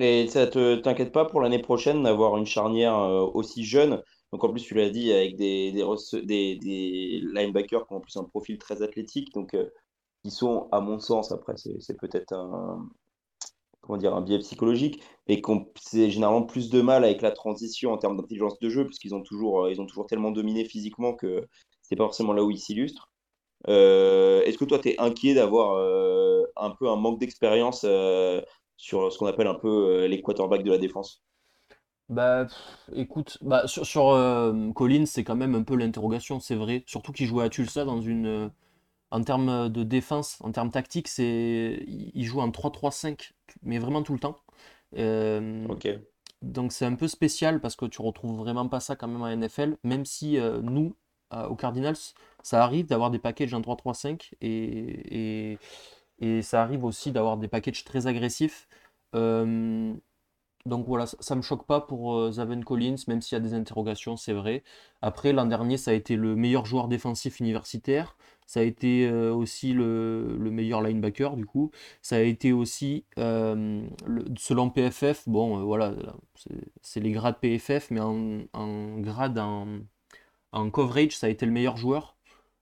Et 0.00 0.28
ça 0.28 0.46
te 0.46 0.76
t'inquiète 0.76 1.12
pas 1.12 1.24
pour 1.24 1.40
l'année 1.40 1.58
prochaine 1.58 2.04
d'avoir 2.04 2.36
une 2.36 2.46
charnière 2.46 2.96
aussi 3.34 3.64
jeune? 3.64 4.02
Donc 4.32 4.44
en 4.44 4.50
plus, 4.50 4.62
tu 4.62 4.74
l'as 4.74 4.88
dit, 4.90 5.12
avec 5.12 5.36
des, 5.36 5.70
linebackers 7.22 7.86
qui 7.86 7.92
ont 7.92 7.96
en 7.96 8.00
plus 8.00 8.16
un 8.16 8.24
profil 8.24 8.58
très 8.58 8.82
athlétique, 8.82 9.32
donc 9.34 9.54
euh, 9.54 9.68
qui 10.24 10.30
sont, 10.30 10.68
à 10.72 10.80
mon 10.80 10.98
sens, 10.98 11.32
après, 11.32 11.54
c'est 11.56 11.98
peut-être 11.98 12.32
un, 12.32 12.88
biais 14.22 14.38
psychologique, 14.38 15.02
mais 15.28 15.42
qui 15.42 15.52
c'est 15.80 16.10
généralement 16.10 16.44
plus 16.44 16.70
de 16.70 16.80
mal 16.80 17.04
avec 17.04 17.20
la 17.22 17.30
transition 17.30 17.92
en 17.92 17.98
termes 17.98 18.16
d'intelligence 18.16 18.58
de 18.58 18.70
jeu, 18.70 18.86
puisqu'ils 18.86 19.14
ont 19.14 19.22
toujours, 19.22 19.66
euh, 19.66 20.04
tellement 20.08 20.30
dominé 20.30 20.64
physiquement 20.64 21.14
que 21.14 21.46
c'est 21.82 21.96
pas 21.96 22.04
forcément 22.04 22.32
là 22.32 22.42
où 22.42 22.50
ils 22.50 22.58
s'illustrent. 22.58 23.10
Euh, 23.68 24.42
est-ce 24.44 24.58
que 24.58 24.64
toi, 24.64 24.78
tu 24.78 24.90
es 24.90 24.98
inquiet 24.98 25.34
d'avoir 25.34 25.76
un 26.56 26.70
peu 26.70 26.88
un 26.88 26.96
manque 26.96 27.20
d'expérience 27.20 27.80
sur 28.76 29.12
ce 29.12 29.18
qu'on 29.18 29.26
appelle 29.26 29.46
un 29.46 29.54
peu 29.54 30.06
les 30.06 30.22
quarterbacks 30.22 30.64
de 30.64 30.70
la 30.70 30.78
défense? 30.78 31.22
Bah, 32.08 32.46
écoute, 32.94 33.38
bah, 33.42 33.66
sur, 33.66 33.86
sur 33.86 34.08
euh, 34.10 34.72
Collins, 34.72 35.06
c'est 35.06 35.24
quand 35.24 35.36
même 35.36 35.54
un 35.54 35.62
peu 35.62 35.76
l'interrogation, 35.76 36.40
c'est 36.40 36.54
vrai. 36.54 36.84
Surtout 36.86 37.12
qu'il 37.12 37.26
jouait 37.26 37.44
à 37.44 37.48
Tulsa 37.48 37.84
dans 37.84 38.00
une. 38.00 38.26
Euh, 38.26 38.48
en 39.12 39.22
termes 39.24 39.70
de 39.70 39.84
défense, 39.84 40.38
en 40.42 40.52
termes 40.52 40.70
tactiques, 40.70 41.08
c'est 41.08 41.84
il 41.88 42.24
joue 42.24 42.40
en 42.40 42.50
3-3-5, 42.50 43.32
mais 43.62 43.78
vraiment 43.78 44.02
tout 44.02 44.14
le 44.14 44.20
temps. 44.20 44.38
Euh, 44.98 45.66
ok. 45.68 45.88
donc 46.42 46.72
c'est 46.72 46.86
un 46.86 46.94
peu 46.96 47.08
spécial 47.08 47.60
parce 47.60 47.76
que 47.76 47.86
tu 47.86 48.02
retrouves 48.02 48.36
vraiment 48.38 48.68
pas 48.68 48.80
ça 48.80 48.96
quand 48.96 49.08
même 49.08 49.22
en 49.22 49.28
NFL, 49.28 49.78
même 49.84 50.04
si 50.06 50.38
nous, 50.62 50.96
aux 51.48 51.56
Cardinals, 51.56 51.96
ça 52.42 52.64
arrive 52.64 52.86
d'avoir 52.86 53.10
des 53.10 53.18
packages 53.18 53.54
en 53.54 53.60
3-3-5 53.62 54.34
et, 54.42 55.52
et, 55.52 55.58
et 56.20 56.42
ça 56.42 56.62
arrive 56.62 56.84
aussi 56.84 57.12
d'avoir 57.12 57.36
des 57.38 57.48
packages 57.48 57.84
très 57.84 58.06
agressifs. 58.06 58.68
Donc 60.64 60.86
voilà, 60.86 61.06
ça, 61.06 61.34
ne 61.34 61.38
me 61.38 61.42
choque 61.42 61.66
pas 61.66 61.80
pour 61.80 62.14
euh, 62.14 62.32
Zaven 62.32 62.64
Collins, 62.64 62.94
même 63.08 63.20
s'il 63.20 63.34
y 63.34 63.40
a 63.40 63.40
des 63.40 63.54
interrogations, 63.54 64.16
c'est 64.16 64.32
vrai. 64.32 64.62
Après, 65.00 65.32
l'an 65.32 65.46
dernier, 65.46 65.76
ça 65.76 65.90
a 65.90 65.94
été 65.94 66.14
le 66.14 66.36
meilleur 66.36 66.66
joueur 66.66 66.86
défensif 66.86 67.40
universitaire. 67.40 68.16
Ça 68.46 68.60
a 68.60 68.62
été 68.62 69.08
euh, 69.08 69.34
aussi 69.34 69.72
le, 69.72 70.38
meilleur 70.38 70.80
linebacker, 70.80 71.36
du 71.36 71.46
coup. 71.46 71.72
Ça 72.00 72.16
a 72.16 72.20
été 72.20 72.52
aussi, 72.52 73.04
euh, 73.18 73.84
selon 74.38 74.70
PFF, 74.70 75.28
bon, 75.28 75.64
voilà, 75.64 75.94
c'est 76.82 77.00
les 77.00 77.10
grades 77.10 77.40
PFF, 77.40 77.90
mais 77.90 78.00
en, 78.00 78.98
grade 79.00 79.38
en, 79.38 80.70
coverage, 80.70 81.16
ça 81.16 81.26
a 81.26 81.30
été 81.30 81.44
le 81.44 81.52
meilleur 81.52 81.76
joueur, 81.76 82.16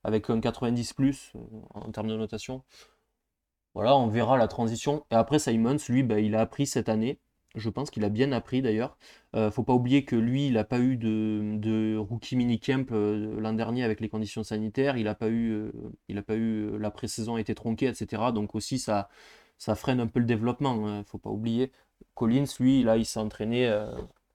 avec 0.04 0.30
un 0.30 0.40
90 0.40 0.94
plus 0.94 1.32
en 1.74 1.90
termes 1.92 2.08
de 2.08 2.16
notation. 2.16 2.62
Voilà, 3.74 3.96
on 3.96 4.08
verra 4.08 4.38
la 4.38 4.48
transition. 4.48 5.04
Et 5.10 5.14
après, 5.14 5.38
Simons, 5.38 5.76
lui, 5.88 6.02
bah, 6.02 6.20
il 6.20 6.34
a 6.34 6.40
appris 6.40 6.66
cette 6.66 6.88
année. 6.88 7.20
Je 7.56 7.68
pense 7.68 7.90
qu'il 7.90 8.04
a 8.04 8.08
bien 8.08 8.30
appris 8.32 8.62
d'ailleurs. 8.62 8.96
Euh, 9.34 9.50
faut 9.50 9.64
pas 9.64 9.72
oublier 9.72 10.04
que 10.04 10.14
lui, 10.14 10.46
il 10.46 10.52
n'a 10.54 10.64
pas 10.64 10.78
eu 10.78 10.96
de, 10.96 11.96
rookie 11.96 12.36
minicamp 12.36 12.86
euh, 12.92 13.40
l'an 13.40 13.52
dernier 13.52 13.82
avec 13.82 14.00
les 14.00 14.08
conditions 14.08 14.44
sanitaires. 14.44 14.96
Il 14.96 15.04
n'a 15.04 15.16
pas 15.16 15.28
eu, 15.28 15.50
euh, 15.50 15.72
il 16.08 16.18
a 16.18 16.22
pas 16.22 16.36
eu 16.36 16.78
la 16.78 16.90
pré-saison 16.90 17.34
a 17.36 17.40
été 17.40 17.54
tronquée, 17.54 17.86
etc. 17.88 18.32
Donc 18.32 18.54
aussi 18.54 18.78
ça, 18.78 19.08
freine 19.74 20.00
un 20.00 20.06
peu 20.06 20.20
le 20.20 20.26
développement. 20.26 20.86
Hein, 20.88 21.04
faut 21.04 21.18
pas 21.18 21.30
oublier. 21.30 21.72
Collins, 22.14 22.46
lui, 22.60 22.82
là, 22.84 22.96
il 22.96 23.04
s'est 23.04 23.20
entraîné 23.20 23.68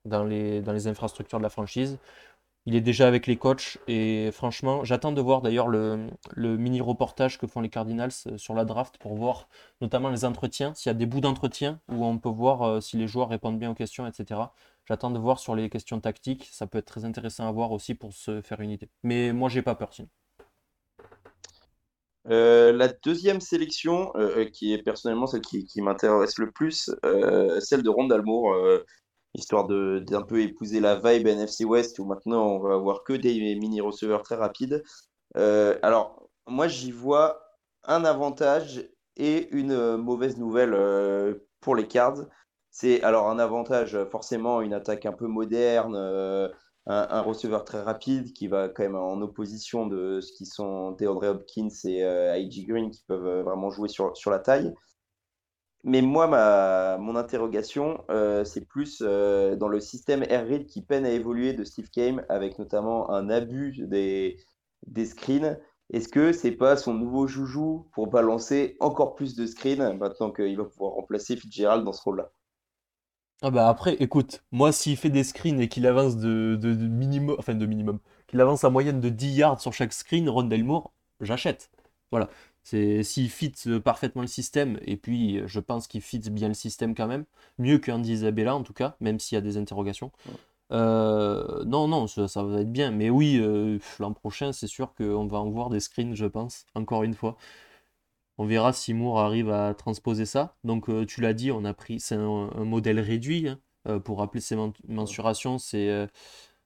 dans 0.05 0.23
les, 0.23 0.61
dans 0.61 0.73
les 0.73 0.87
infrastructures 0.87 1.39
de 1.39 1.43
la 1.43 1.49
franchise. 1.49 1.97
Il 2.67 2.75
est 2.75 2.81
déjà 2.81 3.07
avec 3.07 3.27
les 3.27 3.37
coachs 3.37 3.77
et 3.87 4.31
franchement, 4.31 4.83
j'attends 4.83 5.11
de 5.11 5.21
voir 5.21 5.41
d'ailleurs 5.41 5.67
le, 5.67 6.07
mini 6.35 6.81
reportage 6.81 7.37
que 7.37 7.45
font 7.45 7.61
les 7.61 7.69
Cardinals 7.69 8.11
euh, 8.25 8.39
sur 8.39 8.55
la 8.55 8.65
draft 8.65 8.97
pour 8.97 9.13
voir 9.13 9.47
notamment 9.81 10.09
les 10.09 10.25
entretiens, 10.25 10.73
s'il 10.73 10.89
y 10.89 10.91
a 10.91 10.95
des 10.95 11.05
bouts 11.05 11.21
d'entretien 11.21 11.79
où 11.89 12.03
on 12.03 12.17
peut 12.17 12.29
voir 12.29 12.63
euh, 12.63 12.81
si 12.81 12.97
les 12.97 13.07
joueurs 13.07 13.29
répondent 13.29 13.59
bien 13.59 13.69
aux 13.69 13.75
questions, 13.75 14.07
etc. 14.07 14.41
J'attends 14.85 15.11
de 15.11 15.19
voir 15.19 15.37
sur 15.37 15.55
les 15.55 15.69
questions 15.69 15.99
tactiques, 15.99 16.49
ça 16.51 16.65
peut 16.65 16.79
être 16.79 16.87
très 16.87 17.05
intéressant 17.05 17.47
à 17.47 17.51
voir 17.51 17.71
aussi 17.71 17.93
pour 17.93 18.13
se 18.13 18.41
faire 18.41 18.59
une 18.61 18.71
idée. 18.71 18.89
Mais 19.03 19.31
moi, 19.31 19.47
j'ai 19.47 19.61
pas 19.61 19.75
peur, 19.75 19.93
sinon. 19.93 20.09
Euh, 22.27 22.71
la 22.71 22.87
deuxième 22.87 23.41
sélection, 23.41 24.11
qui 24.51 24.73
est 24.73 24.81
personnellement 24.81 25.27
celle 25.27 25.41
qui, 25.41 25.81
m'intéresse 25.81 26.39
le 26.39 26.49
plus, 26.49 26.89
celle 27.59 27.83
de 27.83 27.89
Ron 27.89 28.07
Dalmour, 28.07 28.55
histoire 29.35 29.67
d'un 29.67 30.21
peu 30.21 30.41
épouser 30.41 30.79
la 30.79 30.95
vibe 30.95 31.27
NFC 31.27 31.65
West 31.65 31.99
où 31.99 32.05
maintenant 32.05 32.47
on 32.47 32.59
va 32.59 32.75
avoir 32.75 33.03
que 33.03 33.13
des 33.13 33.55
mini 33.55 33.81
receveurs 33.81 34.23
très 34.23 34.35
rapides. 34.35 34.83
Euh, 35.37 35.77
alors, 35.81 36.29
moi 36.47 36.67
j'y 36.67 36.91
vois 36.91 37.41
un 37.83 38.05
avantage 38.05 38.89
et 39.17 39.49
une 39.55 39.71
euh, 39.71 39.97
mauvaise 39.97 40.37
nouvelle 40.37 40.73
euh, 40.73 41.35
pour 41.61 41.75
les 41.75 41.87
Cards. 41.87 42.25
C'est 42.71 43.01
alors 43.03 43.29
un 43.29 43.39
avantage, 43.39 43.97
forcément, 44.11 44.61
une 44.61 44.73
attaque 44.73 45.05
un 45.05 45.13
peu 45.13 45.27
moderne, 45.27 45.95
un, 46.87 47.21
receveur 47.21 47.63
très 47.63 47.81
rapide 47.81 48.33
qui 48.33 48.47
va 48.47 48.67
quand 48.67 48.83
même 48.83 48.97
en 48.97 49.21
opposition 49.21 49.87
de 49.87 50.19
ce 50.19 50.33
qui 50.33 50.45
sont 50.45 50.91
DeAndre 50.91 51.23
Hopkins 51.27 51.69
et 51.85 52.01
I.G. 52.37 52.65
Green 52.65 52.91
qui 52.91 53.01
peuvent 53.07 53.43
vraiment 53.43 53.69
jouer 53.69 53.87
sur, 53.87 54.15
sur 54.17 54.29
la 54.29 54.39
taille. 54.39 54.73
Mais 55.85 56.01
moi, 56.01 56.25
ma, 56.27 56.97
mon 56.97 57.15
interrogation, 57.15 58.03
euh, 58.09 58.43
c'est 58.43 58.65
plus 58.65 59.03
euh, 59.03 59.55
dans 59.55 59.67
le 59.67 59.79
système 59.79 60.23
air 60.23 60.47
raid 60.47 60.65
qui 60.65 60.81
peine 60.81 61.05
à 61.05 61.11
évoluer 61.11 61.53
de 61.53 61.63
Steve 61.63 61.89
Kame, 61.91 62.25
avec 62.27 62.57
notamment 62.57 63.11
un 63.11 63.29
abus 63.29 63.85
des, 63.87 64.39
des 64.87 65.05
screens. 65.05 65.59
Est-ce 65.93 66.07
que 66.07 66.33
c'est 66.33 66.53
pas 66.53 66.75
son 66.75 66.95
nouveau 66.95 67.27
joujou 67.27 67.87
pour 67.93 68.07
balancer 68.07 68.77
encore 68.79 69.13
plus 69.13 69.35
de 69.35 69.45
screens 69.45 69.95
maintenant 69.95 70.31
qu'il 70.31 70.57
va 70.57 70.65
pouvoir 70.65 70.93
remplacer 70.93 71.37
Fitzgerald 71.37 71.85
dans 71.85 71.93
ce 71.93 72.01
rôle-là? 72.01 72.31
Ah 73.43 73.51
bah 73.51 73.67
après, 73.69 73.93
écoute, 73.99 74.43
moi 74.51 74.71
s'il 74.71 74.97
fait 74.97 75.09
des 75.11 75.23
screens 75.23 75.59
et 75.59 75.67
qu'il 75.67 75.85
avance 75.85 76.17
de, 76.17 76.55
de, 76.55 76.73
minimum, 76.87 77.35
enfin 77.37 77.53
de 77.53 77.65
minimum, 77.67 77.99
qu'il 78.27 78.41
avance 78.41 78.63
en 78.63 78.71
moyenne 78.71 79.01
de 79.01 79.09
10 79.09 79.35
yards 79.35 79.61
sur 79.61 79.73
chaque 79.73 79.93
screen, 79.93 80.27
Ron 80.29 80.43
Delmour, 80.43 80.91
j'achète. 81.21 81.69
Voilà. 82.11 82.29
C'est 82.65 83.03
s'il 83.03 83.29
fit 83.29 83.53
euh, 83.67 83.79
parfaitement 83.79 84.23
le 84.23 84.27
système, 84.27 84.79
et 84.81 84.97
puis 84.97 85.37
euh, 85.37 85.47
je 85.47 85.59
pense 85.59 85.87
qu'il 85.87 86.01
fit 86.01 86.19
bien 86.31 86.47
le 86.49 86.55
système 86.55 86.95
quand 86.95 87.07
même, 87.07 87.25
mieux 87.59 87.77
qu'Andy 87.77 88.13
Isabella 88.13 88.55
en 88.55 88.63
tout 88.63 88.73
cas, 88.73 88.97
même 88.99 89.19
s'il 89.19 89.35
y 89.35 89.39
a 89.39 89.41
des 89.41 89.57
interrogations. 89.57 90.11
Euh, 90.71 91.63
non, 91.65 91.87
non, 91.87 92.07
ça, 92.07 92.27
ça 92.27 92.43
va 92.43 92.61
être 92.61 92.71
bien. 92.71 92.89
Mais 92.91 93.11
oui, 93.11 93.37
euh, 93.39 93.77
l'an 93.99 94.13
prochain, 94.13 94.51
c'est 94.51 94.67
sûr 94.67 94.95
qu'on 94.95 95.27
va 95.27 95.37
en 95.39 95.49
voir 95.51 95.69
des 95.69 95.79
screens, 95.79 96.15
je 96.15 96.25
pense, 96.25 96.65
encore 96.73 97.03
une 97.03 97.13
fois. 97.13 97.37
On 98.37 98.45
verra 98.45 98.73
si 98.73 98.93
Moore 98.93 99.19
arrive 99.19 99.49
à 99.51 99.73
transposer 99.75 100.25
ça. 100.25 100.55
Donc, 100.63 100.89
euh, 100.89 101.05
tu 101.05 101.21
l'as 101.21 101.33
dit, 101.33 101.51
on 101.51 101.65
a 101.65 101.73
pris, 101.73 101.99
c'est 101.99 102.15
un, 102.15 102.49
un 102.55 102.65
modèle 102.65 102.99
réduit. 102.99 103.47
hein. 103.47 103.59
Pour 104.03 104.17
rappeler 104.17 104.41
ses 104.41 104.55
men- 104.55 104.73
mensurations, 104.87 105.59
c'est 105.59 106.07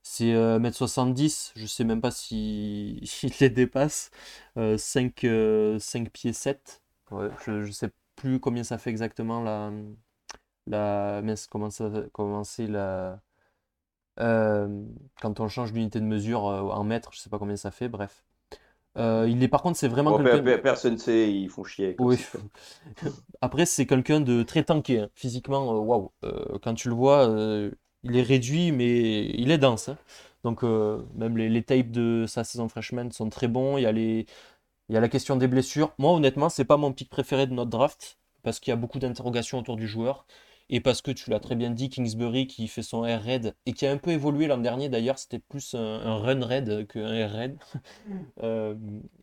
c'est 0.04 0.34
euh, 0.34 0.58
1m70. 0.58 1.54
Je 1.56 1.66
sais 1.66 1.84
même 1.84 2.02
pas 2.02 2.12
si 2.12 3.00
il 3.24 3.32
les 3.40 3.50
dépasse. 3.50 4.12
Euh, 4.58 4.78
5, 4.78 5.24
euh, 5.26 5.80
5 5.80 6.10
pieds 6.12 6.34
7. 6.34 6.82
Ouais, 7.12 7.30
je, 7.46 7.64
je 7.64 7.72
sais 7.72 7.92
plus 8.16 8.40
combien 8.40 8.64
ça 8.64 8.78
fait 8.78 8.90
exactement 8.92 9.42
la, 9.44 9.72
la, 10.68 11.22
mince, 11.24 11.48
comment 11.48 11.70
ça, 11.70 11.90
comment 12.14 12.44
la, 12.60 13.22
euh, 14.20 14.86
quand 15.22 15.40
on 15.40 15.48
change 15.48 15.74
d'unité 15.74 16.00
de 16.00 16.06
mesure 16.06 16.48
euh, 16.48 16.62
en 16.62 16.84
mètres, 16.84 17.12
je 17.14 17.20
sais 17.20 17.30
pas 17.30 17.40
combien 17.40 17.56
ça 17.56 17.72
fait, 17.72 17.90
bref. 17.90 18.24
Euh, 18.98 19.28
il 19.30 19.44
est 19.44 19.48
par 19.50 19.62
contre, 19.64 19.78
c'est 19.80 19.90
vraiment 19.90 20.14
Bon, 20.14 20.16
quelqu'un. 20.16 20.42
pe- 20.44 20.58
personne 20.62 20.98
sait, 20.98 21.32
ils 21.34 21.50
font 21.50 21.64
chier. 21.64 21.96
comme 21.96 22.10
Oui. 22.10 22.18
système. 22.18 22.50
Après, 23.42 23.66
c'est 23.66 23.86
quelqu'un 23.86 24.22
de 24.22 24.44
très 24.44 24.64
tanké, 24.64 25.00
hein. 25.00 25.10
Physiquement, 25.14 25.74
euh, 25.76 25.80
waouh. 25.80 26.12
Euh, 26.24 26.58
quand 26.62 26.74
tu 26.74 26.90
le 26.90 26.96
vois, 26.96 27.28
euh, 27.30 27.72
il 28.04 28.16
est 28.18 28.22
réduit, 28.22 28.72
mais 28.72 29.26
il 29.32 29.52
est 29.52 29.58
dense. 29.58 29.90
hein. 29.90 29.98
Donc, 30.44 30.64
euh, 30.64 31.02
même 31.16 31.38
les, 31.38 31.50
les 31.50 31.64
tapes 31.64 31.92
de 31.92 32.26
sa 32.28 32.44
saison 32.44 32.70
freshman 32.70 33.12
sont 33.12 33.30
très 33.30 33.48
bons. 33.48 33.78
Il 33.78 33.84
y 33.84 33.86
a 33.86 33.92
les, 33.92 34.26
il 34.90 34.96
y 34.96 34.98
a 34.98 35.02
la 35.02 35.10
question 35.10 35.36
des 35.36 35.48
blessures. 35.48 35.94
Moi, 35.98 36.12
honnêtement, 36.14 36.50
c'est 36.50 36.66
pas 36.66 36.78
mon 36.78 36.94
pick 36.94 37.10
préféré 37.10 37.48
de 37.48 37.54
notre 37.54 37.70
draft 37.72 38.18
parce 38.44 38.60
qu'il 38.60 38.72
y 38.72 38.74
a 38.74 38.78
beaucoup 38.78 39.00
d'interrogations 39.00 39.60
autour 39.60 39.76
du 39.78 39.88
joueur 39.88 40.26
et 40.70 40.82
parce 40.82 41.02
que 41.02 41.12
tu 41.12 41.30
l'as 41.32 41.40
très 41.40 41.56
bien 41.56 41.72
dit, 41.72 41.90
Kingsbury 41.90 42.48
qui 42.48 42.68
fait 42.68 42.84
son 42.84 43.06
air 43.06 43.24
raid 43.24 43.56
et 43.66 43.74
qui 43.74 43.86
a 43.88 43.92
un 43.92 43.98
peu 43.98 44.12
évolué 44.12 44.48
l'an 44.48 44.58
dernier 44.60 44.90
d'ailleurs, 44.90 45.20
c'était 45.20 45.40
plus 45.40 45.74
un, 45.76 45.80
un 45.80 46.18
run 46.20 46.46
raid 46.46 46.88
qu'un 46.88 47.14
air 47.14 47.32
raid. 47.34 47.58
Euh, 48.44 48.76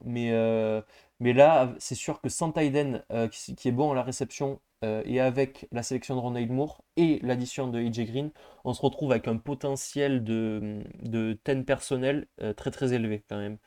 mais, 0.04 0.30
euh, 0.32 0.80
mais 1.20 1.32
là, 1.32 1.74
c'est 1.78 1.94
sûr 1.94 2.20
que 2.20 2.28
sans 2.28 2.52
Tyden 2.52 3.02
euh, 3.10 3.28
qui, 3.28 3.68
est 3.68 3.72
bon 3.72 3.92
à 3.92 3.94
la 3.94 4.02
réception 4.02 4.60
euh, 4.84 5.02
et 5.06 5.20
avec 5.20 5.66
la 5.72 5.82
sélection 5.82 6.14
de 6.14 6.20
Ronald 6.20 6.50
Moore 6.50 6.84
et 6.96 7.18
l'addition 7.22 7.68
de 7.68 7.78
AJ 7.78 8.06
Green, 8.06 8.30
on 8.64 8.74
se 8.74 8.82
retrouve 8.82 9.12
avec 9.12 9.26
un 9.26 9.38
potentiel 9.38 10.24
de, 10.24 10.82
de 11.02 11.38
10 11.46 11.64
personnel 11.64 12.26
euh, 12.42 12.52
très 12.52 12.70
très 12.70 12.92
élevé 12.92 13.24
quand 13.28 13.38
même. 13.38 13.58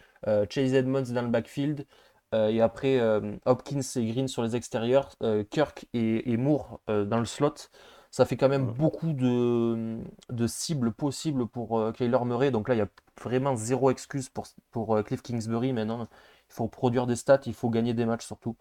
Chase 0.50 0.74
Edmonds 0.74 1.14
dans 1.14 1.22
le 1.22 1.30
backfield, 1.30 1.86
et 2.34 2.62
après 2.62 3.00
Hopkins 3.46 3.80
et 3.96 4.06
Green 4.06 4.28
sur 4.28 4.44
les 4.44 4.56
extérieurs, 4.58 5.16
Kirk 5.50 5.86
et, 5.94 6.36
Moore 6.36 6.82
dans 6.88 7.20
le 7.20 7.26
slot. 7.26 7.70
Ça 8.12 8.26
fait 8.26 8.38
quand 8.38 8.50
même 8.50 8.66
beaucoup 8.68 9.14
de, 9.14 10.00
de 10.30 10.48
cibles 10.48 10.92
possibles 10.94 11.48
pour 11.48 11.80
euh, 11.80 11.92
Kyler 11.92 12.20
Murray. 12.26 12.52
Donc 12.52 12.68
là, 12.70 12.76
il 12.76 12.80
y 12.80 12.82
a 12.82 12.90
vraiment 13.22 13.56
zéro 13.56 13.92
excuse 13.92 14.30
pour, 14.30 14.48
pour 14.72 14.96
euh, 14.96 15.04
Cliff 15.04 15.22
Kingsbury 15.22 15.74
maintenant. 15.74 16.08
Il 16.50 16.54
faut 16.54 16.68
produire 16.68 17.06
des 17.08 17.16
stats, 17.16 17.42
il 17.46 17.54
faut 17.54 17.70
gagner 17.70 17.94
des 17.94 18.06
matchs 18.06 18.26
surtout 18.26 18.56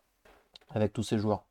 avec 0.71 0.93
tous 0.93 1.03
ces 1.05 1.19
joueurs. 1.19 1.45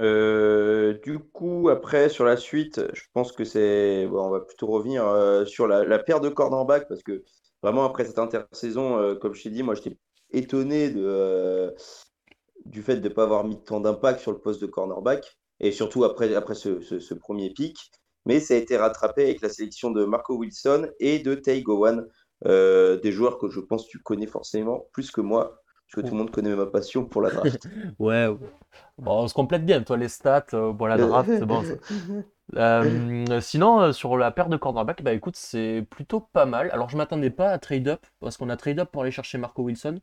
Euh, 0.00 0.98
du 1.04 1.18
coup, 1.20 1.68
après, 1.68 2.08
sur 2.08 2.24
la 2.24 2.36
suite, 2.36 2.80
je 2.94 3.02
pense 3.12 3.30
que 3.32 3.44
c'est. 3.44 4.06
bon, 4.08 4.26
on 4.26 4.30
va 4.30 4.40
plutôt 4.40 4.66
revenir 4.66 5.06
euh, 5.06 5.44
sur 5.44 5.68
la, 5.68 5.84
la 5.84 5.98
paire 6.00 6.20
de 6.20 6.28
cornerbacks 6.28 6.88
parce 6.88 7.02
que 7.02 7.22
vraiment, 7.62 7.84
après 7.84 8.04
cette 8.04 8.18
intersaison, 8.18 8.98
euh, 8.98 9.14
comme 9.14 9.34
je 9.34 9.42
t'ai 9.44 9.50
dit, 9.50 9.62
moi, 9.62 9.74
j'étais 9.74 9.96
étonné 10.30 10.90
de, 10.90 11.00
euh, 11.04 11.70
du 12.66 12.82
fait 12.82 12.96
de 12.96 13.08
ne 13.08 13.14
pas 13.14 13.24
avoir 13.24 13.44
mis 13.44 13.62
tant 13.64 13.80
d'impact 13.80 14.20
sur 14.20 14.32
le 14.32 14.38
poste 14.38 14.60
de 14.60 14.66
cornerback 14.66 15.24
et 15.60 15.72
surtout 15.72 16.04
après, 16.04 16.34
après 16.34 16.54
ce, 16.54 16.80
ce- 16.80 17.00
ce 17.00 17.14
premier 17.14 17.50
pic. 17.50 17.76
Mais 18.26 18.40
ça 18.40 18.54
a 18.54 18.56
été 18.56 18.76
rattrapé 18.76 19.22
avec 19.24 19.40
la 19.42 19.48
sélection 19.50 19.90
de 19.90 20.04
Marco 20.04 20.36
Wilson 20.36 20.88
et 20.98 21.18
de 21.18 21.34
Tay 21.34 21.62
Gowan, 21.62 22.06
euh, 22.46 22.98
des 23.00 23.12
joueurs 23.12 23.38
que 23.38 23.48
je 23.50 23.60
pense 23.60 23.84
que 23.86 23.90
tu 23.90 23.98
connais 24.00 24.26
forcément 24.26 24.86
plus 24.92 25.10
que 25.10 25.20
moi, 25.20 25.60
parce 25.86 25.96
que 26.02 26.08
tout 26.08 26.14
le 26.14 26.18
monde 26.20 26.30
connaît 26.30 26.54
ma 26.56 26.66
passion 26.66 27.04
pour 27.06 27.20
la 27.22 27.30
draft. 27.30 27.68
Ouais, 27.98 28.26
ouais. 28.28 28.38
Bon, 28.98 29.22
on 29.24 29.28
se 29.28 29.34
complète 29.34 29.64
bien, 29.64 29.82
toi 29.82 29.96
les 29.96 30.08
stats, 30.08 30.46
euh, 30.54 30.72
bon 30.72 30.86
la 30.86 30.98
draft, 30.98 31.32
c'est 31.34 31.46
bon. 31.46 31.62
ça. 31.64 31.74
Euh, 32.56 33.40
sinon, 33.40 33.80
euh, 33.80 33.92
sur 33.92 34.16
la 34.18 34.30
paire 34.30 34.48
de 34.48 34.56
cornerback, 34.56 35.02
bah 35.02 35.12
écoute, 35.14 35.36
c'est 35.36 35.86
plutôt 35.90 36.20
pas 36.20 36.46
mal. 36.46 36.70
Alors 36.72 36.90
je 36.90 36.96
m'attendais 36.96 37.30
pas 37.30 37.50
à 37.50 37.58
trade 37.58 37.88
up, 37.88 38.06
parce 38.20 38.36
qu'on 38.36 38.50
a 38.50 38.56
trade 38.56 38.80
up 38.80 38.90
pour 38.92 39.02
aller 39.02 39.10
chercher 39.10 39.38
Marco 39.38 39.62
Wilson. 39.62 40.00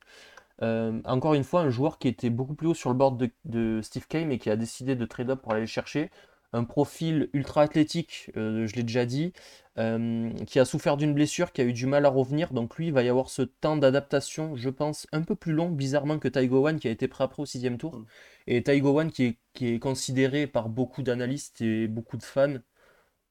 Euh, 0.62 1.02
encore 1.06 1.34
une 1.34 1.44
fois, 1.44 1.62
un 1.62 1.70
joueur 1.70 1.98
qui 2.00 2.08
était 2.08 2.30
beaucoup 2.30 2.54
plus 2.56 2.68
haut 2.68 2.74
sur 2.74 2.90
le 2.90 2.96
board 2.96 3.18
de, 3.18 3.32
de 3.46 3.82
Steve 3.82 4.08
Keim 4.08 4.30
et 4.32 4.38
qui 4.40 4.50
a 4.50 4.56
décidé 4.56 4.96
de 4.96 5.06
trade 5.06 5.30
up 5.30 5.42
pour 5.42 5.52
aller 5.54 5.62
le 5.62 5.68
chercher. 5.68 6.12
Un 6.54 6.66
profil 6.66 7.30
ultra 7.34 7.62
athlétique, 7.62 8.30
euh, 8.36 8.68
je 8.68 8.76
l'ai 8.76 8.84
déjà 8.84 9.06
dit, 9.06 9.32
euh, 9.78 10.30
qui 10.48 10.60
a 10.60 10.66
souffert 10.66 10.98
d'une 10.98 11.14
blessure, 11.14 11.54
qui 11.54 11.62
a 11.62 11.64
eu 11.64 11.74
du 11.74 11.86
mal 11.86 12.06
à 12.06 12.10
revenir. 12.10 12.52
Donc 12.54 12.76
lui, 12.78 12.88
il 12.88 12.94
va 12.94 13.04
y 13.04 13.10
avoir 13.10 13.30
ce 13.30 13.42
temps 13.44 13.78
d'adaptation, 13.78 14.56
je 14.58 14.70
pense, 14.70 15.08
un 15.14 15.22
peu 15.22 15.36
plus 15.36 15.54
long, 15.54 15.70
bizarrement, 15.70 16.20
que 16.20 16.28
Taigo 16.28 16.60
Wan, 16.60 16.78
qui 16.80 16.88
a 16.90 16.92
été 16.92 17.08
prêt 17.08 17.24
après 17.24 17.42
au 17.44 17.46
sixième 17.46 17.78
tour. 17.78 18.04
Et 18.48 18.64
Taigo 18.64 18.92
Wan, 18.92 19.12
qui 19.12 19.24
est, 19.26 19.38
qui 19.54 19.68
est 19.70 19.80
considéré 19.80 20.46
par 20.48 20.68
beaucoup 20.70 21.04
d'analystes 21.04 21.62
et 21.62 21.88
beaucoup 21.88 22.18
de 22.18 22.24
fans, 22.24 22.58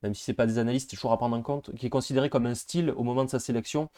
même 0.02 0.14
si 0.14 0.24
c'est 0.24 0.34
pas 0.34 0.46
des 0.46 0.58
analystes, 0.58 0.90
c'est 0.90 0.96
toujours 0.96 1.12
à 1.12 1.18
prendre 1.18 1.36
en 1.36 1.42
compte, 1.42 1.74
qui 1.76 1.86
est 1.86 1.90
considéré 1.90 2.30
comme 2.30 2.46
un 2.46 2.54
style 2.54 2.90
au 2.90 3.02
moment 3.02 3.24
de 3.24 3.30
sa 3.30 3.38
sélection. 3.38 3.90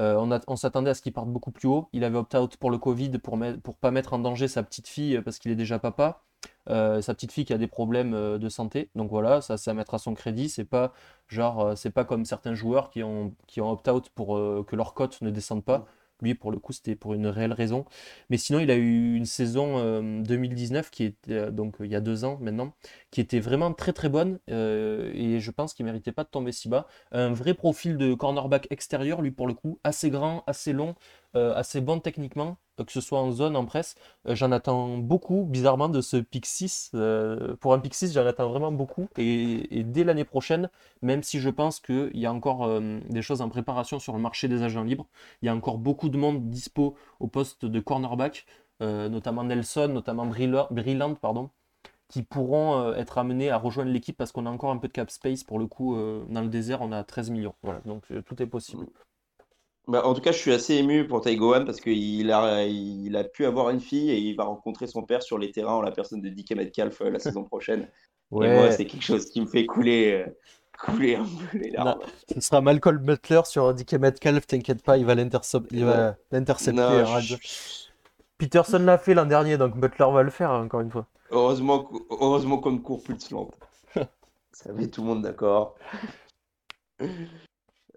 Euh, 0.00 0.38
on 0.46 0.56
s'attendait 0.56 0.90
à 0.90 0.94
ce 0.94 1.02
qu'il 1.02 1.12
parte 1.12 1.28
beaucoup 1.28 1.50
plus 1.50 1.68
haut. 1.68 1.88
Il 1.92 2.04
avait 2.04 2.18
opt-out 2.18 2.56
pour 2.56 2.70
le 2.70 2.78
Covid 2.78 3.18
pour 3.18 3.36
ne 3.36 3.52
pas 3.80 3.90
mettre 3.90 4.12
en 4.12 4.18
danger 4.18 4.48
sa 4.48 4.62
petite 4.62 4.88
fille 4.88 5.16
euh, 5.16 5.22
parce 5.22 5.38
qu'il 5.38 5.50
est 5.50 5.56
déjà 5.56 5.78
papa. 5.78 6.22
Euh, 6.70 7.00
sa 7.02 7.14
petite 7.14 7.32
fille 7.32 7.44
qui 7.44 7.52
a 7.52 7.58
des 7.58 7.66
problèmes 7.66 8.12
de 8.38 8.48
santé. 8.48 8.90
Donc 8.94 9.10
voilà, 9.10 9.40
ça 9.40 9.74
mettre 9.74 9.94
à 9.94 9.98
son 9.98 10.14
crédit. 10.14 10.48
C'est 10.48 10.64
pas 10.64 10.92
genre, 11.26 11.76
c'est 11.76 11.90
pas 11.90 12.04
comme 12.04 12.24
certains 12.24 12.54
joueurs 12.54 12.90
qui 12.90 13.02
ont, 13.02 13.34
qui 13.46 13.60
ont 13.60 13.70
opt-out 13.70 14.10
pour 14.10 14.36
que 14.66 14.76
leur 14.76 14.94
cote 14.94 15.20
ne 15.22 15.30
descende 15.30 15.64
pas. 15.64 15.86
Lui, 16.22 16.34
pour 16.34 16.50
le 16.50 16.58
coup, 16.58 16.72
c'était 16.72 16.96
pour 16.96 17.14
une 17.14 17.26
réelle 17.26 17.52
raison. 17.52 17.84
Mais 18.30 18.36
sinon, 18.36 18.58
il 18.60 18.70
a 18.70 18.76
eu 18.76 19.14
une 19.14 19.24
saison 19.26 19.78
euh, 19.78 20.22
2019 20.22 20.90
qui 20.90 21.04
était 21.04 21.32
euh, 21.32 21.50
donc 21.50 21.80
euh, 21.80 21.86
il 21.86 21.92
y 21.92 21.96
a 21.96 22.00
deux 22.00 22.24
ans 22.24 22.38
maintenant, 22.40 22.74
qui 23.10 23.20
était 23.20 23.40
vraiment 23.40 23.72
très 23.72 23.92
très 23.92 24.08
bonne 24.08 24.38
euh, 24.50 25.10
et 25.14 25.40
je 25.40 25.50
pense 25.50 25.74
qu'il 25.74 25.84
méritait 25.86 26.12
pas 26.12 26.24
de 26.24 26.28
tomber 26.28 26.52
si 26.52 26.68
bas. 26.68 26.86
Un 27.12 27.32
vrai 27.32 27.54
profil 27.54 27.96
de 27.96 28.14
cornerback 28.14 28.66
extérieur, 28.70 29.22
lui 29.22 29.30
pour 29.30 29.46
le 29.46 29.54
coup, 29.54 29.78
assez 29.84 30.10
grand, 30.10 30.44
assez 30.46 30.72
long, 30.72 30.94
euh, 31.36 31.54
assez 31.54 31.80
bon 31.80 32.00
techniquement, 32.00 32.50
euh, 32.50 32.67
que 32.84 32.92
ce 32.92 33.00
soit 33.00 33.20
en 33.20 33.30
zone, 33.30 33.56
en 33.56 33.64
presse. 33.64 33.94
Euh, 34.28 34.34
j'en 34.34 34.52
attends 34.52 34.98
beaucoup, 34.98 35.44
bizarrement, 35.44 35.88
de 35.88 36.00
ce 36.00 36.16
pick 36.16 36.46
6. 36.46 36.92
Euh, 36.94 37.56
pour 37.60 37.74
un 37.74 37.78
pick 37.78 37.94
6, 37.94 38.12
j'en 38.12 38.26
attends 38.26 38.48
vraiment 38.48 38.72
beaucoup. 38.72 39.08
Et, 39.18 39.82
dès 39.84 40.04
l'année 40.04 40.24
prochaine, 40.24 40.70
même 41.02 41.22
si 41.22 41.40
je 41.40 41.50
pense 41.50 41.80
qu'il 41.80 42.10
y 42.16 42.26
a 42.26 42.32
encore 42.32 42.64
euh, 42.64 43.00
des 43.08 43.22
choses 43.22 43.40
en 43.40 43.48
préparation 43.48 43.98
sur 43.98 44.14
le 44.14 44.20
marché 44.20 44.48
des 44.48 44.62
agents 44.62 44.84
libres, 44.84 45.06
il 45.42 45.46
y 45.46 45.48
a 45.48 45.54
encore 45.54 45.78
beaucoup 45.78 46.08
de 46.08 46.18
monde 46.18 46.48
dispo 46.50 46.96
au 47.20 47.26
poste 47.28 47.64
de 47.64 47.80
cornerback, 47.80 48.46
euh, 48.82 49.08
notamment 49.08 49.44
Nelson, 49.44 49.88
notamment 49.92 50.26
Brilland, 50.26 51.14
pardon, 51.20 51.50
qui 52.08 52.22
pourront 52.22 52.80
euh, 52.80 52.94
être 52.94 53.18
amenés 53.18 53.50
à 53.50 53.58
rejoindre 53.58 53.90
l'équipe 53.90 54.16
parce 54.16 54.32
qu'on 54.32 54.46
a 54.46 54.50
encore 54.50 54.70
un 54.70 54.78
peu 54.78 54.88
de 54.88 54.92
cap 54.92 55.10
space. 55.10 55.44
Pour 55.44 55.58
le 55.58 55.66
coup, 55.66 55.96
euh, 55.96 56.24
dans 56.28 56.40
le 56.40 56.48
désert, 56.48 56.80
on 56.82 56.92
a 56.92 57.04
13 57.04 57.30
millions. 57.30 57.54
Voilà, 57.62 57.80
donc 57.84 58.04
euh, 58.10 58.22
tout 58.22 58.42
est 58.42 58.46
possible. 58.46 58.86
Bah, 59.88 60.06
en 60.06 60.12
tout 60.12 60.20
cas, 60.20 60.32
je 60.32 60.38
suis 60.38 60.52
assez 60.52 60.74
ému 60.74 61.06
pour 61.06 61.22
Taïgoan 61.22 61.64
parce 61.64 61.80
qu'il 61.80 62.30
a, 62.30 62.64
il 62.66 63.16
a 63.16 63.24
pu 63.24 63.46
avoir 63.46 63.70
une 63.70 63.80
fille 63.80 64.10
et 64.10 64.18
il 64.18 64.36
va 64.36 64.44
rencontrer 64.44 64.86
son 64.86 65.02
père 65.02 65.22
sur 65.22 65.38
les 65.38 65.50
terrains 65.50 65.72
en 65.74 65.80
la 65.82 65.92
personne 65.92 66.20
de 66.20 66.28
DK 66.28 66.52
Metcalf 66.56 67.00
euh, 67.00 67.10
la 67.10 67.18
saison 67.18 67.44
prochaine. 67.44 67.88
Et 68.32 68.36
moi, 68.36 68.64
Ouais, 68.64 68.70
c'est 68.72 68.84
quelque 68.84 69.04
chose 69.04 69.24
qui 69.30 69.40
me 69.40 69.46
fait 69.46 69.64
couler, 69.64 70.12
euh, 70.12 70.26
couler 70.78 71.16
un 71.16 71.24
peu 71.24 71.58
les 71.58 71.70
larmes. 71.70 71.98
ce 72.28 72.38
sera 72.38 72.60
Malcolm 72.60 72.98
Butler 72.98 73.40
sur 73.46 73.72
DK 73.72 73.94
Metcalf, 73.94 74.46
t'inquiète 74.46 74.82
pas, 74.82 74.98
il 74.98 75.06
va 75.06 75.14
l'intercepter. 75.14 75.82
Hein, 75.82 77.20
je- 77.20 77.36
Peterson 78.36 78.78
l'a 78.78 78.98
fait 78.98 79.14
l'an 79.14 79.24
dernier, 79.24 79.56
donc 79.56 79.74
Butler 79.74 80.06
va 80.12 80.22
le 80.22 80.30
faire 80.30 80.50
encore 80.50 80.80
une 80.80 80.90
fois. 80.90 81.06
heureusement, 81.30 81.90
heureusement 82.10 82.58
qu'on 82.58 82.72
ne 82.72 82.78
court 82.78 83.02
plus 83.02 83.14
de 83.14 83.20
slant. 83.20 83.50
Ça 84.52 84.72
met 84.72 84.86
tout 84.88 85.00
le 85.00 85.06
monde 85.08 85.22
d'accord. 85.22 85.76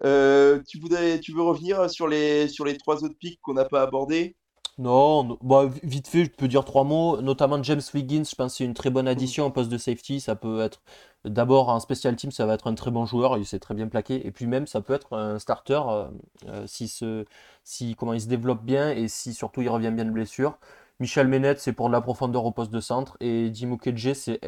Euh, 0.04 0.60
tu 0.68 0.78
voudrais, 0.78 1.20
tu 1.20 1.32
veux 1.32 1.42
revenir 1.42 1.88
sur 1.90 2.08
les, 2.08 2.48
sur 2.48 2.64
les 2.64 2.76
trois 2.76 3.04
autres 3.04 3.16
pics 3.18 3.40
qu'on 3.42 3.54
n'a 3.54 3.64
pas 3.64 3.82
abordés? 3.82 4.36
Non, 4.78 5.22
no- 5.24 5.38
bah, 5.42 5.66
vi- 5.66 5.80
vite 5.82 6.08
fait, 6.08 6.24
je 6.24 6.30
peux 6.30 6.48
dire 6.48 6.64
trois 6.64 6.82
mots, 6.84 7.20
notamment 7.20 7.62
James 7.62 7.82
Wiggins, 7.92 8.24
je 8.28 8.34
pense 8.34 8.52
que 8.52 8.58
c'est 8.58 8.64
une 8.64 8.72
très 8.74 8.88
bonne 8.90 9.06
addition 9.06 9.44
au 9.46 9.50
poste 9.50 9.70
de 9.70 9.76
safety, 9.76 10.18
ça 10.20 10.34
peut 10.34 10.60
être 10.62 10.80
d'abord 11.26 11.70
un 11.70 11.78
special 11.78 12.16
team, 12.16 12.30
ça 12.30 12.46
va 12.46 12.54
être 12.54 12.66
un 12.68 12.74
très 12.74 12.90
bon 12.90 13.04
joueur, 13.04 13.36
il 13.36 13.44
s'est 13.46 13.58
très 13.58 13.74
bien 13.74 13.86
plaqué, 13.88 14.26
et 14.26 14.30
puis 14.30 14.46
même 14.46 14.66
ça 14.66 14.80
peut 14.80 14.94
être 14.94 15.14
un 15.14 15.38
starter 15.38 15.80
euh, 15.88 16.08
euh, 16.48 16.66
si, 16.66 16.88
se, 16.88 17.26
si 17.64 17.94
comment 17.96 18.14
il 18.14 18.20
se 18.22 18.28
développe 18.28 18.64
bien 18.64 18.90
et 18.90 19.08
si 19.08 19.34
surtout 19.34 19.60
il 19.60 19.68
revient 19.68 19.90
bien 19.94 20.06
de 20.06 20.10
blessure. 20.10 20.58
Michel 21.00 21.28
Menet, 21.28 21.56
c'est 21.58 21.74
pour 21.74 21.88
de 21.88 21.92
la 21.92 22.00
profondeur 22.00 22.44
au 22.46 22.50
poste 22.52 22.72
de 22.72 22.80
centre, 22.80 23.16
et 23.20 23.50
Jim 23.52 23.68
Mukedje, 23.68 24.14
c'est 24.14 24.40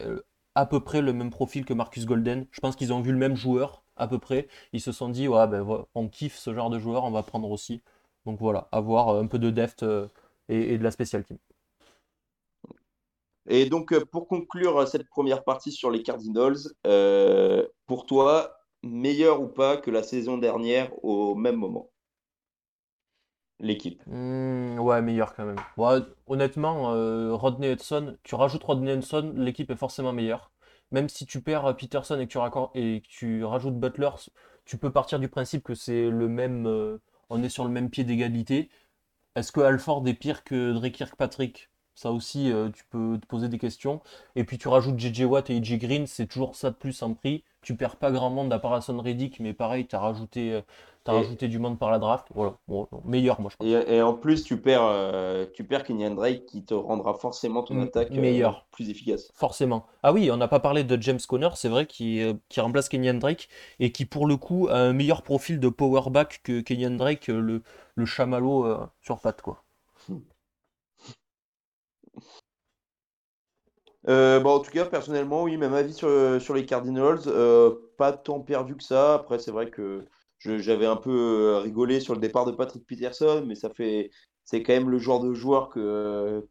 à 0.56 0.66
peu 0.66 0.80
près 0.80 1.00
le 1.02 1.12
même 1.12 1.30
profil 1.30 1.64
que 1.64 1.74
Marcus 1.74 2.06
Golden. 2.06 2.46
Je 2.50 2.60
pense 2.60 2.76
qu'ils 2.76 2.92
ont 2.92 3.00
vu 3.00 3.12
le 3.12 3.18
même 3.18 3.36
joueur, 3.36 3.83
à 3.96 4.08
peu 4.08 4.18
près, 4.18 4.48
ils 4.72 4.80
se 4.80 4.92
sont 4.92 5.08
dit, 5.08 5.28
ouais, 5.28 5.46
ben, 5.46 5.66
on 5.94 6.08
kiffe 6.08 6.36
ce 6.38 6.54
genre 6.54 6.70
de 6.70 6.78
joueur, 6.78 7.04
on 7.04 7.10
va 7.10 7.22
prendre 7.22 7.50
aussi. 7.50 7.82
Donc 8.26 8.38
voilà, 8.40 8.68
avoir 8.72 9.10
un 9.16 9.26
peu 9.26 9.38
de 9.38 9.50
depth 9.50 9.84
et, 10.48 10.74
et 10.74 10.78
de 10.78 10.84
la 10.84 10.90
special 10.90 11.24
team. 11.24 11.38
Et 13.46 13.66
donc, 13.66 13.92
euh, 13.92 14.04
pour 14.04 14.26
conclure 14.26 14.78
euh, 14.78 14.86
cette 14.86 15.08
première 15.08 15.44
partie 15.44 15.72
sur 15.72 15.90
les 15.90 16.02
Cardinals, 16.02 16.56
euh, 16.86 17.66
pour 17.86 18.06
toi, 18.06 18.56
meilleur 18.82 19.40
ou 19.40 19.48
pas 19.48 19.76
que 19.76 19.90
la 19.90 20.02
saison 20.02 20.38
dernière 20.38 20.90
au 21.04 21.34
même 21.34 21.56
moment? 21.56 21.90
L'équipe. 23.60 24.02
Hmm, 24.06 24.78
ouais, 24.78 25.00
meilleur 25.00 25.34
quand 25.34 25.44
même. 25.46 25.60
honnêtement, 26.26 27.36
Rodney 27.36 27.72
Hudson, 27.72 28.16
tu 28.22 28.34
rajoutes 28.34 28.64
Rodney 28.64 28.94
Hudson, 28.94 29.32
l'équipe 29.36 29.70
est 29.70 29.76
forcément 29.76 30.12
meilleure. 30.12 30.50
Même 30.92 31.08
si 31.08 31.26
tu 31.26 31.40
perds 31.40 31.76
Peterson 31.76 32.18
et 32.20 32.26
que 32.26 33.08
tu, 33.08 33.44
rajoutes 33.44 33.78
Butler, 33.78 34.10
tu 34.64 34.78
peux 34.78 34.90
partir 34.90 35.18
du 35.18 35.28
principe 35.28 35.64
que 35.64 35.74
c'est 35.74 36.08
le 36.10 36.28
même. 36.28 36.66
on 37.30 37.42
est 37.42 37.48
sur 37.48 37.64
le 37.64 37.70
même 37.70 37.90
pied 37.90 38.04
d'égalité. 38.04 38.70
Est-ce 39.36 39.52
que 39.52 39.60
Alford 39.60 40.06
est 40.06 40.14
pire 40.14 40.44
que 40.44 40.72
Drake 40.72 40.94
Kirkpatrick? 40.94 41.70
Ça 41.94 42.10
aussi, 42.12 42.52
euh, 42.52 42.70
tu 42.70 42.84
peux 42.90 43.18
te 43.20 43.26
poser 43.26 43.48
des 43.48 43.58
questions. 43.58 44.02
Et 44.36 44.44
puis 44.44 44.58
tu 44.58 44.68
rajoutes 44.68 44.98
JJ 44.98 45.22
Watt 45.24 45.50
et 45.50 45.56
EJ 45.56 45.78
Green, 45.78 46.06
c'est 46.06 46.26
toujours 46.26 46.56
ça 46.56 46.70
de 46.70 46.76
plus 46.76 47.02
en 47.02 47.14
prix. 47.14 47.44
Tu 47.62 47.76
perds 47.76 47.96
pas 47.96 48.10
grand 48.12 48.30
monde 48.30 48.52
à 48.52 48.58
part 48.58 48.80
Reddick, 48.88 49.40
mais 49.40 49.52
pareil, 49.54 49.86
tu 49.86 49.96
as 49.96 50.00
rajouté, 50.00 50.60
euh, 51.12 51.18
rajouté 51.18 51.48
du 51.48 51.58
monde 51.58 51.78
par 51.78 51.90
la 51.90 51.98
draft. 51.98 52.26
Voilà, 52.34 52.54
meilleur, 53.04 53.40
moi 53.40 53.50
je 53.50 53.56
pense. 53.56 53.84
Et, 53.88 54.02
en 54.02 54.14
plus, 54.14 54.44
tu 54.44 54.60
perds, 54.60 54.84
euh, 54.84 55.46
tu 55.52 55.64
perds 55.64 55.84
Kenyan 55.84 56.14
Drake 56.14 56.46
qui 56.46 56.64
te 56.64 56.74
rendra 56.74 57.14
forcément 57.14 57.62
ton 57.62 57.80
attaque 57.82 58.10
meilleur. 58.10 58.66
plus 58.70 58.90
efficace. 58.90 59.30
Forcément. 59.34 59.86
Ah 60.02 60.12
oui, 60.12 60.30
on 60.30 60.36
n'a 60.36 60.48
pas 60.48 60.60
parlé 60.60 60.84
de 60.84 61.00
James 61.02 61.20
Conner, 61.28 61.50
c'est 61.54 61.68
vrai, 61.68 61.86
qui, 61.86 62.22
qui 62.48 62.60
remplace 62.60 62.88
Kenyan 62.88 63.14
Drake 63.14 63.48
et 63.80 63.92
qui 63.92 64.04
pour 64.04 64.26
le 64.26 64.36
coup 64.36 64.68
a 64.68 64.76
un 64.76 64.92
meilleur 64.92 65.22
profil 65.22 65.60
de 65.60 65.68
powerback 65.68 66.40
que 66.42 66.60
Kenyan 66.60 66.96
Drake, 66.96 67.26
le, 67.28 67.62
le 67.94 68.06
chamallow 68.06 68.76
sur 69.00 69.20
patte, 69.20 69.42
quoi. 69.42 69.64
Euh, 74.08 74.38
bon, 74.40 74.50
en 74.56 74.60
tout 74.60 74.70
cas, 74.70 74.84
personnellement, 74.84 75.42
oui, 75.44 75.56
même 75.56 75.74
avis 75.74 75.94
sur, 75.94 76.08
euh, 76.08 76.38
sur 76.38 76.54
les 76.54 76.66
Cardinals. 76.66 77.20
Euh, 77.26 77.74
pas 77.96 78.12
tant 78.12 78.40
perdu 78.40 78.76
que 78.76 78.82
ça. 78.82 79.14
Après, 79.14 79.38
c'est 79.38 79.50
vrai 79.50 79.70
que 79.70 80.04
j'avais 80.44 80.86
un 80.86 80.96
peu 80.96 81.58
rigolé 81.62 82.00
sur 82.00 82.14
le 82.14 82.20
départ 82.20 82.44
de 82.44 82.52
Patrick 82.52 82.86
Peterson, 82.86 83.44
mais 83.46 83.54
ça 83.54 83.70
fait, 83.70 84.10
c'est 84.44 84.62
quand 84.62 84.72
même 84.72 84.90
le 84.90 84.98
genre 84.98 85.20
de 85.20 85.32
joueur 85.34 85.68
que, 85.68 86.46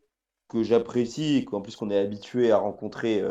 que 0.50 0.64
j'apprécie 0.64 1.38
et 1.38 1.46
qu'en 1.46 1.62
plus 1.62 1.76
qu'on 1.76 1.90
est 1.90 1.98
habitué 1.98 2.52
à 2.52 2.58
rencontrer 2.58 3.24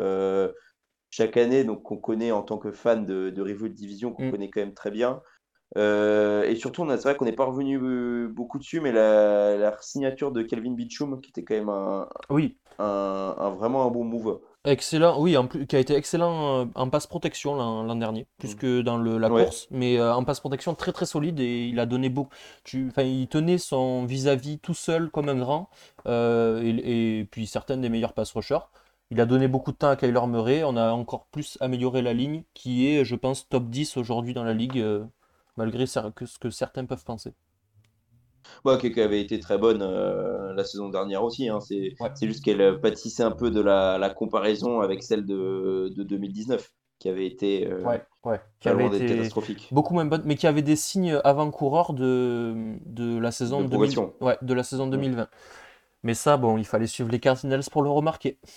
chaque 1.09 1.37
année, 1.37 1.63
donc 1.63 1.83
qu'on 1.83 1.97
connaît 1.97 2.31
en 2.31 2.43
tant 2.43 2.57
que 2.57 2.71
fan 2.71 3.05
de, 3.05 3.29
de 3.29 3.67
Division, 3.67 4.13
qu'on 4.13 4.27
mm. 4.27 4.31
connaît 4.31 4.49
quand 4.49 4.61
même 4.61 4.73
très 4.73 4.91
bien. 4.91 5.21
et 5.75 6.55
surtout, 6.55 6.87
c'est 6.89 7.03
vrai 7.03 7.15
qu'on 7.15 7.25
n'est 7.25 7.33
pas 7.33 7.45
revenu 7.45 8.27
beaucoup 8.29 8.57
dessus, 8.57 8.79
mais 8.79 8.91
la, 8.91 9.57
la 9.57 9.77
signature 9.81 10.31
de 10.31 10.41
Kelvin 10.41 10.73
Beachum, 10.73 11.21
qui 11.21 11.29
était 11.29 11.43
quand 11.43 11.55
même 11.55 11.69
un, 11.69 12.07
oui 12.29 12.57
un, 12.79 13.55
vraiment 13.57 13.85
un 13.85 13.91
bon 13.91 14.03
move. 14.03 14.39
Excellent, 14.65 15.19
oui, 15.19 15.35
en 15.35 15.47
plus, 15.47 15.67
qui 15.67 15.75
a 15.75 15.79
été 15.79 15.93
excellent 15.93 16.61
euh, 16.61 16.65
en 16.75 16.89
passe 16.89 17.05
protection 17.05 17.55
l'an 17.55 17.95
dernier, 17.95 18.27
plus 18.37 18.55
mm. 18.55 18.57
que 18.57 18.81
dans 18.81 18.95
le, 18.95 19.17
la 19.17 19.27
course, 19.27 19.67
mais 19.71 19.99
euh, 19.99 20.15
en 20.15 20.23
passe 20.23 20.39
protection 20.39 20.73
très 20.73 20.93
très 20.93 21.05
solide 21.05 21.41
et 21.41 21.67
il 21.67 21.81
a 21.81 21.85
donné 21.85 22.07
beaucoup. 22.07 22.33
Enfin, 22.87 23.01
il 23.01 23.27
tenait 23.27 23.57
son 23.57 24.05
vis-à-vis 24.05 24.59
tout 24.59 24.73
seul 24.73 25.09
comme 25.09 25.27
un 25.27 25.35
grand, 25.35 25.69
euh, 26.07 26.61
et, 26.63 27.27
puis 27.29 27.45
certaines 27.45 27.81
des 27.81 27.89
meilleurs 27.89 28.13
pass 28.13 28.31
rushers. 28.31 28.65
Il 29.11 29.19
a 29.19 29.25
donné 29.25 29.49
beaucoup 29.49 29.73
de 29.73 29.77
temps 29.77 29.89
à 29.89 29.97
Kyler 29.97 30.27
Murray, 30.27 30.63
on 30.63 30.77
a 30.77 30.91
encore 30.93 31.25
plus 31.25 31.57
amélioré 31.59 32.01
la 32.01 32.13
ligne, 32.13 32.43
qui 32.53 32.87
est, 32.87 33.03
je 33.03 33.15
pense, 33.15 33.49
top 33.49 33.65
10 33.69 33.97
aujourd'hui 33.97 34.33
dans 34.33 34.45
la 34.45 34.53
ligue, 34.53 34.83
malgré 35.57 35.85
ce 35.85 35.99
que 36.39 36.49
certains 36.49 36.85
peuvent 36.85 37.03
penser. 37.03 37.33
Bah, 38.65 38.77
qui 38.77 38.99
avait 38.99 39.21
été 39.21 39.39
très 39.39 39.57
bonne 39.57 39.81
euh, 39.81 40.53
la 40.53 40.63
saison 40.63 40.89
dernière 40.89 41.23
aussi. 41.23 41.49
Hein. 41.49 41.59
C'est 41.59 41.95
juste 42.21 42.43
qu'elle 42.43 42.79
pâtissait 42.79 43.23
un 43.23 43.31
peu 43.31 43.51
de 43.51 43.61
la, 43.61 44.09
comparaison 44.15 44.81
avec 44.81 45.03
celle 45.03 45.25
de, 45.25 45.93
2019, 45.95 46.71
qui 46.99 47.09
avait 47.09 47.25
été, 47.25 47.67
euh, 47.67 47.83
ouais, 48.23 48.41
Qui 48.59 48.69
avait 48.69 48.87
été 48.87 49.05
catastrophique. 49.05 49.67
Beaucoup 49.71 49.93
moins 49.93 50.05
bonne, 50.05 50.23
mais 50.25 50.35
qui 50.35 50.47
avait 50.47 50.61
des 50.61 50.75
signes 50.75 51.19
avant-coureurs 51.23 51.93
de, 51.93 52.75
de 52.85 53.17
la 53.17 53.31
saison 53.31 53.61
de, 53.61 54.45
de 54.45 54.53
la 54.53 54.63
saison 54.63 54.87
2020. 54.87 55.27
Mais 56.03 56.13
ça, 56.13 56.37
bon, 56.37 56.57
il 56.57 56.65
fallait 56.65 56.87
suivre 56.87 57.09
les 57.09 57.19
Cardinals 57.19 57.63
pour 57.71 57.81
le 57.81 57.89
remarquer. 57.89 58.37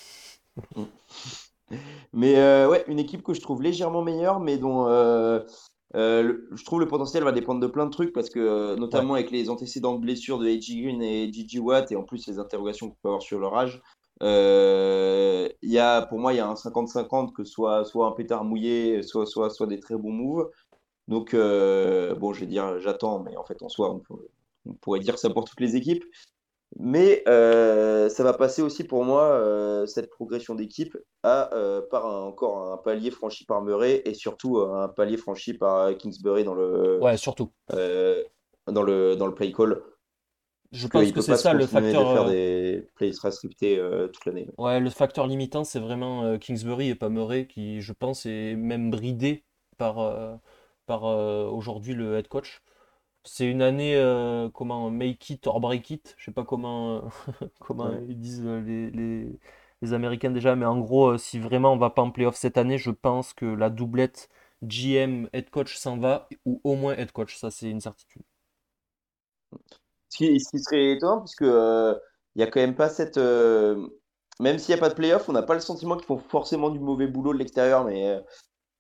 Mais 2.13 2.37
euh, 2.37 2.69
ouais, 2.69 2.85
une 2.87 3.01
équipe 3.01 3.25
que 3.25 3.35
je 3.35 3.41
trouve 3.41 3.61
légèrement 3.61 4.01
meilleure, 4.01 4.39
mais 4.39 4.57
dont 4.57 4.87
euh, 5.95 6.39
je 6.53 6.65
trouve 6.65 6.81
le 6.81 6.89
potentiel 6.89 7.23
va 7.23 7.33
dépendre 7.33 7.61
de 7.61 7.67
plein 7.67 7.87
de 7.87 7.91
trucs 7.91 8.13
parce 8.13 8.29
que, 8.29 8.41
euh, 8.41 8.77
notamment 8.77 9.15
avec 9.15 9.31
les 9.31 9.49
antécédents 9.49 9.95
de 9.95 10.01
blessures 10.01 10.39
de 10.39 10.47
AJ 10.47 10.83
Green 10.83 11.03
et 11.03 11.33
Gigi 11.33 11.59
Watt 11.59 11.93
et 11.93 11.97
en 11.97 12.03
plus 12.03 12.27
les 12.27 12.39
interrogations 12.39 12.89
qu'on 12.89 12.97
peut 13.03 13.09
avoir 13.09 13.23
sur 13.23 13.39
leur 13.39 13.57
âge, 13.57 13.81
euh, 14.23 15.49
y 15.63 15.79
a, 15.79 16.03
pour 16.03 16.19
moi, 16.19 16.33
il 16.33 16.37
y 16.37 16.41
a 16.41 16.49
un 16.49 16.55
50-50 16.55 17.33
que 17.33 17.45
soit, 17.45 17.85
soit 17.85 18.07
un 18.07 18.13
pétard 18.13 18.45
mouillé, 18.45 19.03
soit, 19.03 19.27
soit, 19.27 19.51
soit 19.51 19.67
des 19.67 19.79
très 19.79 19.97
bons 19.97 20.13
moves. 20.13 20.51
Donc, 21.09 21.35
euh, 21.35 22.15
bon, 22.17 22.33
je 22.33 22.41
vais 22.41 22.47
dire 22.47 22.81
j'attends, 22.81 23.21
mais 23.21 23.37
en 23.37 23.45
fait, 23.45 23.63
en 23.63 23.69
soi, 23.69 24.01
on 24.67 24.73
pourrait 24.75 25.01
dire 25.01 25.19
ça 25.19 25.31
pour 25.31 25.45
toutes 25.45 25.61
les 25.61 25.77
équipes. 25.77 26.05
Mais 26.75 27.23
euh, 27.29 28.09
ça 28.09 28.25
va 28.25 28.35
passer 28.35 28.61
aussi 28.61 28.85
pour 28.85 29.05
moi, 29.05 29.23
euh, 29.23 29.87
cette 29.87 30.11
progression 30.11 30.55
d'équipe, 30.55 30.97
à 31.23 31.55
euh, 31.55 31.81
par 31.91 32.07
encore 32.07 32.73
un 32.73 32.77
palier 32.77 33.11
franchi 33.11 33.45
par 33.45 33.63
Murray 33.63 34.03
et 34.05 34.15
surtout 34.15 34.59
un 34.59 34.89
palier 34.89 35.17
franchi 35.17 35.55
par 35.55 35.97
Kingsbury 35.97 36.45
dans 36.45 36.55
le, 36.55 36.99
Ouais, 37.01 37.17
surtout. 37.17 37.51
dans 37.71 38.83
le, 38.83 39.17
dans 39.17 39.27
le 39.27 39.35
play 39.35 39.53
call. 39.53 39.81
Je 40.73 40.89
pense 40.89 41.13
que 41.13 41.21
c'est 41.21 41.37
ça 41.37 41.55
le 41.55 41.67
facteur. 41.67 42.03
De 42.03 42.15
faire 42.15 42.29
des 42.29 42.89
plays 42.97 43.13
scriptés 43.13 43.81
toute 44.13 44.27
l'année. 44.27 44.49
Ouais, 44.59 44.81
le 44.81 44.91
facteur 44.91 45.27
limitant, 45.27 45.65
c'est 45.65 45.81
vraiment 45.81 46.37
Kingsbury 46.39 46.91
et 46.91 46.95
pas 46.95 47.09
Murray 47.09 47.47
qui, 47.47 47.81
je 47.81 47.93
pense, 47.93 48.27
est 48.27 48.57
même 48.57 48.91
bridé 48.91 49.45
par, 49.79 50.41
par 50.85 51.05
aujourd'hui 51.05 51.95
le 51.95 52.19
head 52.19 52.29
coach. 52.29 52.61
C'est 53.27 53.47
une 53.47 53.61
année, 53.61 53.97
euh, 53.97 54.49
comment, 54.51 54.89
make 54.91 55.31
it 55.31 55.47
or 55.49 55.61
break 55.61 55.91
it, 55.91 56.15
je 56.17 56.27
sais 56.27 56.31
pas 56.33 56.45
comment, 56.45 57.03
comment 57.61 57.91
ils 58.09 58.19
disent 58.19 58.43
euh, 58.45 58.61
les, 58.61 58.91
les, 59.83 59.93
Américains 59.93 60.31
déjà, 60.31 60.55
mais 60.55 60.65
en 60.65 60.79
gros, 60.79 61.09
euh, 61.13 61.19
si 61.19 61.39
vraiment 61.41 61.73
on 61.73 61.77
va 61.77 61.91
pas 61.91 62.03
en 62.03 62.11
playoff 62.13 62.37
cette 62.37 62.57
année, 62.57 62.79
je 62.79 62.91
pense 62.91 63.35
que 63.35 63.45
la 63.45 63.69
doublette 63.69 64.29
GM 64.63 65.29
head 65.33 65.51
coach 65.51 65.77
s'en 65.77 65.99
va, 65.99 66.29
ou 66.45 66.61
au 66.65 66.77
moins 66.77 66.95
head 66.95 67.11
coach, 67.13 67.37
ça 67.37 67.51
c'est 67.51 67.69
une 67.69 67.81
certitude. 67.81 68.23
Ce 70.09 70.19
qui, 70.19 70.41
serait 70.41 70.93
étonnant, 70.93 71.21
puisque 71.21 71.43
il 71.43 72.41
y 72.41 72.43
a 72.43 72.47
quand 72.47 72.61
même 72.61 72.77
pas 72.77 72.89
cette. 72.89 73.19
même 73.19 74.59
s'il 74.59 74.75
n'y 74.75 74.79
a 74.79 74.81
pas 74.81 74.89
de 74.89 74.95
playoff, 74.95 75.29
on 75.29 75.33
n'a 75.33 75.43
pas 75.43 75.55
le 75.55 75.61
sentiment 75.61 75.97
qu'ils 75.97 76.07
font 76.07 76.19
forcément 76.19 76.71
du 76.71 76.79
mauvais 76.79 77.07
boulot 77.09 77.33
de 77.33 77.39
l'extérieur, 77.39 77.85
mais 77.85 78.09
euh, 78.09 78.21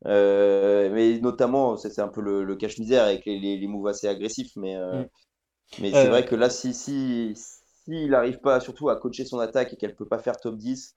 mais 0.05 1.19
notamment, 1.21 1.77
c'est 1.77 1.99
un 2.01 2.09
peu 2.09 2.21
le, 2.21 2.57
cache-misère 2.57 3.05
avec 3.05 3.25
les, 3.25 3.39
les, 3.39 3.67
moves 3.67 3.89
assez 3.89 4.09
agressifs. 4.09 4.55
Mais, 4.57 4.77
euh, 4.77 5.03
mm. 5.03 5.09
mais 5.81 5.91
c'est 5.91 6.07
euh, 6.07 6.11
vrai 6.11 6.25
que 6.25 6.35
là, 6.35 6.51
si, 6.51 6.75
si, 6.75 7.35
si 7.35 8.09
n'arrive 8.09 8.41
pas 8.41 8.61
surtout 8.61 8.89
à 8.89 8.97
coacher 8.97 9.25
son 9.25 9.39
attaque 9.39 9.73
et 9.73 9.77
qu'elle 9.77 9.95
peut 9.95 10.09
pas 10.09 10.19
faire 10.19 10.39
top 10.39 10.57
10, 10.57 10.97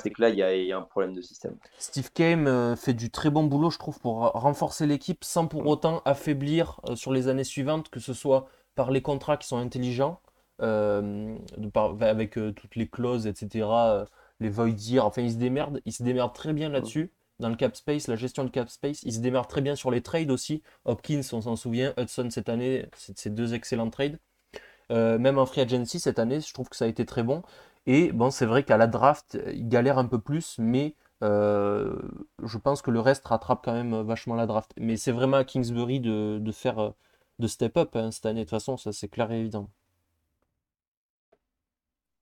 c'est 0.00 0.10
que 0.10 0.22
là, 0.22 0.28
il 0.28 0.36
y, 0.36 0.72
a 0.72 0.78
un 0.78 0.82
problème 0.82 1.12
de 1.12 1.22
système. 1.22 1.56
Steve 1.78 2.12
Kame 2.12 2.76
fait 2.76 2.94
du 2.94 3.10
très 3.10 3.30
bon 3.30 3.44
boulot, 3.44 3.70
je 3.70 3.78
trouve, 3.78 3.98
pour 3.98 4.18
renforcer 4.20 4.86
l'équipe 4.86 5.24
sans 5.24 5.46
pour 5.46 5.64
mm. 5.64 5.68
autant 5.68 6.02
affaiblir 6.04 6.80
sur 6.94 7.12
les 7.12 7.28
années 7.28 7.44
suivantes, 7.44 7.88
que 7.90 8.00
ce 8.00 8.12
soit 8.12 8.46
par 8.74 8.90
les 8.90 9.02
contrats 9.02 9.36
qui 9.36 9.48
sont 9.48 9.58
intelligents, 9.58 10.20
avec 10.60 12.38
toutes 12.56 12.76
les 12.76 12.88
clauses, 12.88 13.26
etc., 13.26 13.66
les 14.40 14.48
void 14.48 14.70
year, 14.70 15.06
enfin, 15.06 15.22
il 15.22 15.32
se 15.32 15.36
démerde, 15.36 15.80
il 15.84 15.92
se 15.92 16.02
démerde 16.02 16.32
très 16.32 16.52
bien 16.52 16.68
mm. 16.68 16.72
là-dessus 16.72 17.12
dans 17.42 17.50
le 17.50 17.56
cap 17.56 17.76
space, 17.76 18.08
la 18.08 18.16
gestion 18.16 18.44
de 18.44 18.50
cap 18.50 18.70
space. 18.70 19.02
Il 19.02 19.12
se 19.12 19.20
démarre 19.20 19.46
très 19.46 19.60
bien 19.60 19.76
sur 19.76 19.90
les 19.90 20.00
trades 20.00 20.30
aussi. 20.30 20.62
Hopkins, 20.86 21.20
on 21.32 21.42
s'en 21.42 21.56
souvient. 21.56 21.92
Hudson 21.98 22.28
cette 22.30 22.48
année, 22.48 22.86
c'est 22.96 23.34
deux 23.34 23.52
excellents 23.54 23.90
trades. 23.90 24.18
Euh, 24.90 25.18
même 25.18 25.38
en 25.38 25.46
free 25.46 25.60
agency 25.60 26.00
cette 26.00 26.18
année, 26.18 26.40
je 26.40 26.52
trouve 26.54 26.68
que 26.68 26.76
ça 26.76 26.86
a 26.86 26.88
été 26.88 27.04
très 27.04 27.22
bon. 27.22 27.42
Et 27.86 28.12
bon, 28.12 28.30
c'est 28.30 28.46
vrai 28.46 28.62
qu'à 28.62 28.76
la 28.76 28.86
draft, 28.86 29.38
il 29.52 29.68
galère 29.68 29.98
un 29.98 30.06
peu 30.06 30.18
plus, 30.18 30.56
mais 30.58 30.94
euh, 31.22 31.96
je 32.42 32.58
pense 32.58 32.82
que 32.82 32.90
le 32.90 33.00
reste 33.00 33.26
rattrape 33.26 33.62
quand 33.64 33.72
même 33.72 34.00
vachement 34.02 34.34
la 34.34 34.46
draft. 34.46 34.72
Mais 34.78 34.96
c'est 34.96 35.12
vraiment 35.12 35.38
à 35.38 35.44
Kingsbury 35.44 36.00
de, 36.00 36.40
faire 36.52 36.92
de 37.38 37.46
step 37.46 37.76
up 37.76 37.96
hein, 37.96 38.10
cette 38.10 38.26
année. 38.26 38.40
De 38.40 38.44
toute 38.44 38.50
façon, 38.50 38.76
ça 38.76 38.92
c'est 38.92 39.08
clair 39.08 39.30
et 39.32 39.40
évident. 39.40 39.68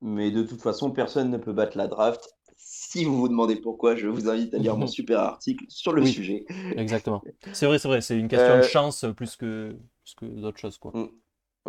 Mais 0.02 0.30
de 0.30 0.42
toute 0.42 0.62
façon, 0.62 0.90
personne 0.90 1.30
ne 1.30 1.36
peut 1.36 1.52
battre 1.52 1.76
la 1.76 1.86
draft. 1.86 2.34
Si 2.62 3.04
vous 3.04 3.16
vous 3.16 3.28
demandez 3.28 3.56
pourquoi, 3.56 3.94
je 3.94 4.08
vous 4.08 4.28
invite 4.28 4.52
à 4.54 4.58
lire 4.58 4.76
mon 4.76 4.86
super 4.88 5.20
article 5.20 5.64
sur 5.68 5.92
le 5.92 6.04
sujet. 6.04 6.44
Exactement. 6.76 7.22
C'est 7.52 7.66
vrai, 7.66 7.78
c'est 7.78 7.88
vrai. 7.88 8.00
C'est 8.00 8.18
une 8.18 8.28
question 8.28 8.56
de 8.56 8.62
euh, 8.62 8.62
chance 8.62 9.04
plus 9.16 9.36
que, 9.36 9.76
que 10.16 10.26
d'autres 10.26 10.58
choses. 10.58 10.78
Quoi. 10.78 10.92
Mm. 10.94 11.08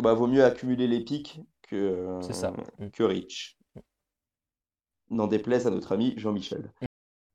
Bah, 0.01 0.13
vaut 0.13 0.27
mieux 0.27 0.43
accumuler 0.43 0.87
les 0.87 1.01
pics 1.01 1.39
que, 1.61 2.19
ça. 2.31 2.51
Mm. 2.79 2.89
que 2.89 3.03
Rich. 3.03 3.57
N'en 5.09 5.27
déplaise 5.27 5.67
à 5.67 5.69
notre 5.69 5.91
ami 5.91 6.13
Jean-Michel. 6.17 6.71
Mm. 6.81 6.85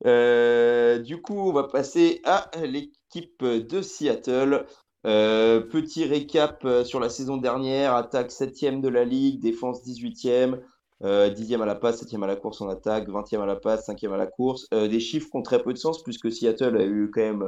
Euh, 0.07 0.99
du 0.99 1.23
coup, 1.23 1.39
on 1.39 1.53
va 1.53 1.65
passer 1.65 2.21
à 2.25 2.51
l'équipe 2.65 3.45
de 3.45 3.83
Seattle. 3.83 4.67
Euh, 5.07 5.61
petit 5.61 6.05
récap 6.05 6.65
euh, 6.65 6.83
sur 6.83 6.99
la 6.99 7.09
saison 7.09 7.37
dernière, 7.37 7.95
attaque 7.95 8.31
7e 8.31 8.81
de 8.81 8.89
la 8.89 9.05
ligue, 9.05 9.41
défense 9.41 9.85
18e, 9.87 10.61
10e 11.03 11.61
à 11.61 11.67
la 11.67 11.75
passe, 11.75 12.03
7e 12.03 12.23
à 12.23 12.27
la 12.27 12.37
course 12.37 12.61
en 12.61 12.69
attaque, 12.69 13.09
20e 13.09 13.41
à 13.41 13.47
la 13.47 13.57
passe, 13.57 13.89
5e 13.89 14.13
à 14.13 14.17
la 14.17 14.27
course. 14.27 14.69
des 14.71 15.01
chiffres 15.01 15.29
qui 15.31 15.37
ont 15.37 15.43
très 15.43 15.63
peu 15.63 15.73
de 15.73 15.79
sens 15.79 16.03
puisque 16.03 16.33
Seattle 16.33 16.77
a 16.77 16.85
eu 16.85 17.11
quand 17.13 17.21
même 17.21 17.45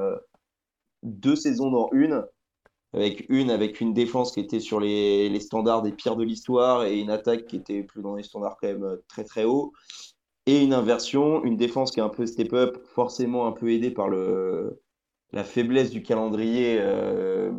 deux 1.03 1.37
saisons 1.37 1.71
dans 1.71 1.89
une, 1.93 2.25
avec 2.93 3.27
une 3.29 3.51
avec 3.51 3.81
une 3.81 3.95
défense 3.95 4.33
qui 4.33 4.41
était 4.41 4.61
sur 4.61 4.81
les, 4.81 5.29
les 5.29 5.41
standards 5.41 5.83
des 5.83 5.93
pires 5.93 6.17
de 6.17 6.25
l'histoire 6.25 6.85
et 6.85 6.99
une 6.99 7.11
attaque 7.11 7.47
qui 7.47 7.57
était 7.57 7.83
plus 7.83 8.03
dans 8.03 8.15
les 8.15 8.23
standards 8.23 8.57
quand 8.61 8.69
même 8.69 8.99
très 9.09 9.25
très 9.25 9.45
haut. 9.45 9.73
Et 10.47 10.63
une 10.63 10.73
inversion, 10.73 11.45
une 11.45 11.57
défense 11.57 11.91
qui 11.91 12.01
est 12.01 12.03
un 12.03 12.09
peu 12.09 12.25
step 12.25 12.53
up, 12.55 12.79
forcément 12.95 13.47
un 13.47 13.53
peu 13.53 13.71
aidée 13.71 13.91
par 13.91 14.09
le, 14.09 14.81
la 15.33 15.45
faiblesse 15.45 15.91
du 15.91 16.03
calendrier 16.03 16.79
euh, 16.81 17.53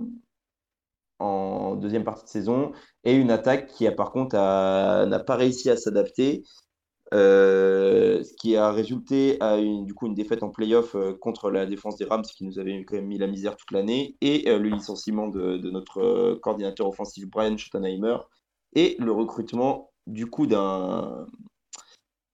en 1.19 1.75
deuxième 1.75 2.03
partie 2.03 2.23
de 2.25 2.29
saison, 2.29 2.71
et 3.03 3.13
une 3.13 3.31
attaque 3.31 3.67
qui 3.67 3.87
a 3.87 3.91
par 3.91 4.11
contre 4.11 4.35
n'a 4.35 5.19
pas 5.19 5.35
réussi 5.35 5.69
à 5.69 5.77
s'adapter, 5.77 6.43
euh, 7.13 8.23
ce 8.23 8.33
qui 8.35 8.55
a 8.55 8.71
résulté 8.71 9.37
à 9.41 9.57
une, 9.57 9.85
du 9.85 9.93
coup 9.93 10.05
une 10.07 10.13
défaite 10.13 10.43
en 10.43 10.49
playoff 10.49 10.93
euh, 10.95 11.13
contre 11.19 11.49
la 11.49 11.65
défense 11.65 11.97
des 11.97 12.05
Rams 12.05 12.21
qui 12.21 12.43
nous 12.45 12.59
avait 12.59 12.85
quand 12.85 12.95
même 12.97 13.07
mis 13.07 13.17
la 13.17 13.25
misère 13.27 13.57
toute 13.57 13.71
l'année, 13.71 14.15
et 14.21 14.43
le 14.45 14.69
licenciement 14.69 15.27
de, 15.27 15.57
notre 15.69 16.35
coordinateur 16.35 16.87
offensif 16.87 17.27
Brian 17.29 17.57
Schottenheimer, 17.57 18.17
et 18.73 18.95
le 18.99 19.11
recrutement 19.11 19.91
du 20.07 20.27
coup 20.27 20.47
d'un 20.47 21.27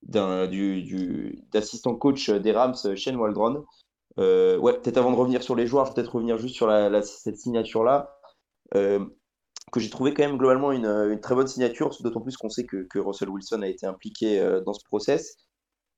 d'assistant 0.03 1.95
coach 1.95 2.29
des 2.29 2.51
Rams, 2.51 2.75
Shane 2.95 3.15
Waldron, 3.15 3.65
euh, 4.17 4.57
ouais, 4.57 4.73
peut-être 4.73 4.97
avant 4.97 5.11
de 5.11 5.17
revenir 5.17 5.43
sur 5.43 5.55
les 5.55 5.67
joueurs, 5.67 5.93
peut-être 5.93 6.15
revenir 6.15 6.37
juste 6.37 6.55
sur 6.55 6.67
la, 6.67 7.01
cette 7.01 7.37
signature-là, 7.37 8.14
euh, 8.14 8.14
que 8.73 9.79
j'ai 9.79 9.89
trouvé 9.89 10.13
quand 10.13 10.23
même 10.23 10.37
globalement 10.37 10.71
une, 10.71 10.85
une 10.85 11.19
très 11.19 11.35
bonne 11.35 11.47
signature, 11.47 11.89
d'autant 11.99 12.21
plus 12.21 12.37
qu'on 12.37 12.49
sait 12.49 12.65
que, 12.65 12.99
Russell 12.99 13.29
Wilson 13.29 13.61
a 13.61 13.67
été 13.67 13.85
impliqué 13.85 14.39
euh, 14.39 14.61
dans 14.61 14.73
ce 14.73 14.83
process. 14.85 15.35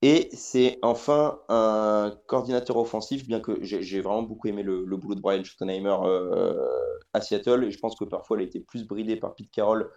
Et 0.00 0.28
c'est 0.32 0.78
enfin 0.82 1.40
un 1.48 2.16
coordinateur 2.26 2.76
offensif, 2.76 3.26
bien 3.26 3.40
que 3.40 3.58
j'ai 3.62 4.00
vraiment 4.00 4.22
beaucoup 4.22 4.46
aimé 4.46 4.62
le, 4.62 4.84
boulot 4.96 5.16
de 5.16 5.20
Brian 5.20 5.42
Schottenheimer 5.42 5.96
à 7.12 7.20
Seattle, 7.20 7.64
et 7.64 7.70
je 7.70 7.78
pense 7.78 7.96
que 7.96 8.04
parfois 8.04 8.36
il 8.36 8.40
a 8.40 8.46
été 8.46 8.60
plus 8.60 8.86
bridé 8.86 9.16
par 9.16 9.34
Pete 9.34 9.50
Carroll 9.50 9.90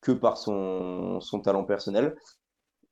que 0.00 0.12
par 0.12 0.36
son, 0.36 1.20
talent 1.42 1.64
personnel. 1.64 2.16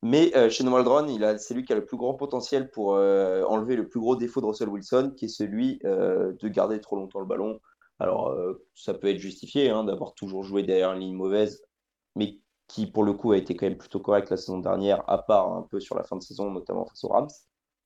Mais 0.02 0.34
euh, 0.34 0.48
chez 0.48 0.64
Waldron, 0.64 1.06
c'est 1.38 1.52
lui 1.52 1.64
qui 1.64 1.72
a 1.72 1.76
le 1.76 1.84
plus 1.84 1.98
grand 1.98 2.14
potentiel 2.14 2.70
pour 2.70 2.94
euh, 2.94 3.42
enlever 3.44 3.76
le 3.76 3.86
plus 3.86 4.00
gros 4.00 4.16
défaut 4.16 4.40
de 4.40 4.46
Russell 4.46 4.70
Wilson, 4.70 5.12
qui 5.14 5.26
est 5.26 5.28
celui 5.28 5.78
euh, 5.84 6.32
de 6.40 6.48
garder 6.48 6.80
trop 6.80 6.96
longtemps 6.96 7.20
le 7.20 7.26
ballon. 7.26 7.60
Alors, 8.00 8.36
ça 8.74 8.94
peut 8.94 9.08
être 9.08 9.18
justifié 9.18 9.70
hein, 9.70 9.84
d'avoir 9.84 10.14
toujours 10.14 10.42
joué 10.42 10.62
derrière 10.62 10.92
une 10.92 11.00
ligne 11.00 11.14
mauvaise, 11.14 11.62
mais 12.16 12.38
qui, 12.66 12.86
pour 12.86 13.04
le 13.04 13.12
coup, 13.12 13.32
a 13.32 13.36
été 13.36 13.54
quand 13.54 13.66
même 13.66 13.78
plutôt 13.78 14.00
correct 14.00 14.30
la 14.30 14.36
saison 14.36 14.58
dernière, 14.58 15.08
à 15.08 15.18
part 15.18 15.52
un 15.52 15.62
peu 15.62 15.80
sur 15.80 15.96
la 15.96 16.04
fin 16.04 16.16
de 16.16 16.22
saison, 16.22 16.50
notamment 16.50 16.86
face 16.86 17.04
aux 17.04 17.08
Rams. 17.08 17.28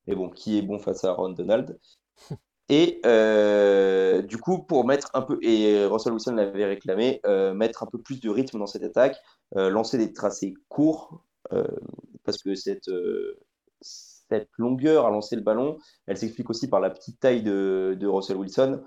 Mais 0.07 0.14
bon, 0.14 0.31
qui 0.31 0.59
est 0.59 0.62
bon 0.62 0.79
face 0.79 1.05
à 1.05 1.11
Aaron 1.11 1.31
Donald? 1.31 1.79
Et 2.70 3.00
du 4.27 4.38
coup, 4.38 4.62
pour 4.62 4.87
mettre 4.87 5.11
un 5.12 5.20
peu, 5.20 5.38
et 5.42 5.85
Russell 5.85 6.14
Wilson 6.14 6.33
l'avait 6.33 6.64
réclamé, 6.64 7.20
mettre 7.55 7.83
un 7.83 7.87
peu 7.87 8.00
plus 8.00 8.20
de 8.20 8.31
rythme 8.31 8.59
dans 8.59 8.66
cette 8.66 8.85
attaque, 8.85 9.18
lancer 9.55 9.98
des 9.98 10.14
tracés 10.14 10.55
courts, 10.68 11.24
euh, 11.53 11.66
parce 12.24 12.42
que 12.42 12.55
cette, 12.55 12.88
euh, 12.88 13.38
cette 13.81 14.50
longueur 14.57 15.07
à 15.07 15.11
lancer 15.11 15.37
le 15.37 15.42
ballon, 15.42 15.79
elle 16.07 16.16
s'explique 16.16 16.48
aussi 16.50 16.68
par 16.68 16.81
la 16.81 16.90
petite 16.90 17.20
taille 17.20 17.42
de, 17.42 17.96
de 17.98 18.07
Russell 18.07 18.37
Wilson, 18.37 18.83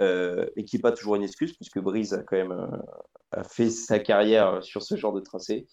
euh, 0.00 0.46
et 0.56 0.64
qui 0.64 0.76
n'est 0.76 0.82
pas 0.82 0.92
toujours 0.92 1.16
une 1.16 1.22
excuse, 1.22 1.52
puisque 1.54 1.78
Breeze 1.78 2.14
a 2.14 2.22
quand 2.22 2.36
même 2.36 2.82
a 3.32 3.44
fait 3.44 3.70
sa 3.70 3.98
carrière 3.98 4.62
sur 4.62 4.82
ce 4.82 4.96
genre 4.96 5.12
de 5.12 5.20
tracé. 5.20 5.66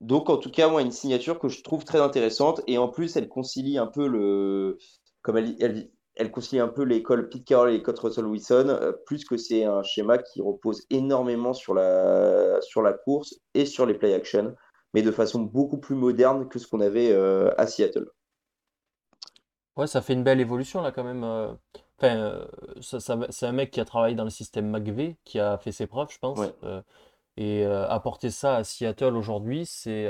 Donc, 0.00 0.30
en 0.30 0.36
tout 0.36 0.50
cas, 0.50 0.68
moi, 0.68 0.82
une 0.82 0.90
signature 0.90 1.38
que 1.38 1.48
je 1.48 1.62
trouve 1.62 1.84
très 1.84 2.00
intéressante, 2.00 2.60
et 2.66 2.78
en 2.78 2.88
plus, 2.88 3.16
elle 3.16 3.28
concilie 3.28 3.78
un 3.78 3.86
peu 3.86 4.06
le. 4.08 4.78
Comme 5.22 5.36
elle, 5.36 5.90
elle, 6.16 6.30
concilie 6.32 6.60
un 6.60 6.68
peu 6.68 6.82
l'école 6.82 7.28
Pete 7.28 7.44
Carroll 7.44 7.70
et 7.70 7.74
l'école 7.74 7.94
Russell 7.98 8.26
Wilson, 8.26 8.94
plus 9.06 9.24
que 9.24 9.36
c'est 9.36 9.64
un 9.64 9.82
schéma 9.82 10.18
qui 10.18 10.40
repose 10.42 10.84
énormément 10.90 11.52
sur 11.52 11.74
la, 11.74 12.60
sur 12.60 12.82
la 12.82 12.92
course 12.92 13.38
et 13.54 13.66
sur 13.66 13.86
les 13.86 13.94
play 13.94 14.12
action 14.14 14.56
mais 14.94 15.02
de 15.02 15.10
façon 15.10 15.40
beaucoup 15.40 15.78
plus 15.78 15.94
moderne 15.94 16.48
que 16.48 16.58
ce 16.58 16.66
qu'on 16.66 16.80
avait 16.80 17.12
euh, 17.12 17.50
à 17.56 17.66
Seattle. 17.66 18.06
Ouais, 19.76 19.86
ça 19.86 20.02
fait 20.02 20.12
une 20.12 20.22
belle 20.22 20.40
évolution 20.40 20.82
là 20.82 20.92
quand 20.92 21.04
même. 21.04 21.24
Euh. 21.24 21.52
Enfin, 21.98 22.16
euh, 22.16 22.44
ça, 22.80 22.98
c'est 23.30 23.46
un 23.46 23.52
mec 23.52 23.70
qui 23.70 23.80
a 23.80 23.84
travaillé 23.84 24.14
dans 24.14 24.24
le 24.24 24.30
système 24.30 24.68
McVeigh, 24.68 25.16
qui 25.24 25.38
a 25.40 25.56
fait 25.58 25.72
ses 25.72 25.86
preuves, 25.86 26.10
je 26.10 26.18
pense. 26.18 26.40
et 27.36 27.64
apporter 27.64 28.30
ça 28.30 28.56
à 28.56 28.64
Seattle 28.64 29.16
aujourd'hui, 29.16 29.66
c'est, 29.66 30.08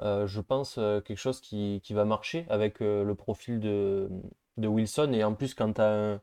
je 0.00 0.40
pense, 0.40 0.74
quelque 0.74 1.16
chose 1.16 1.40
qui, 1.40 1.80
qui, 1.82 1.94
va 1.94 2.04
marcher 2.04 2.46
avec 2.50 2.80
le 2.80 3.14
profil 3.14 3.60
de, 3.60 4.08
de, 4.58 4.68
Wilson. 4.68 5.12
Et 5.14 5.24
en 5.24 5.34
plus, 5.34 5.54
quand 5.54 5.74
tu 5.74 5.80
as 5.80 6.12
un, 6.12 6.20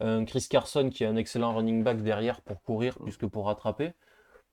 un, 0.00 0.24
Chris 0.24 0.46
Carson 0.48 0.90
qui 0.90 1.04
est 1.04 1.08
un 1.08 1.16
excellent 1.16 1.54
running 1.54 1.82
back 1.84 2.02
derrière 2.02 2.40
pour 2.42 2.62
courir 2.62 2.98
plus 2.98 3.16
que 3.16 3.26
pour 3.26 3.46
rattraper, 3.46 3.92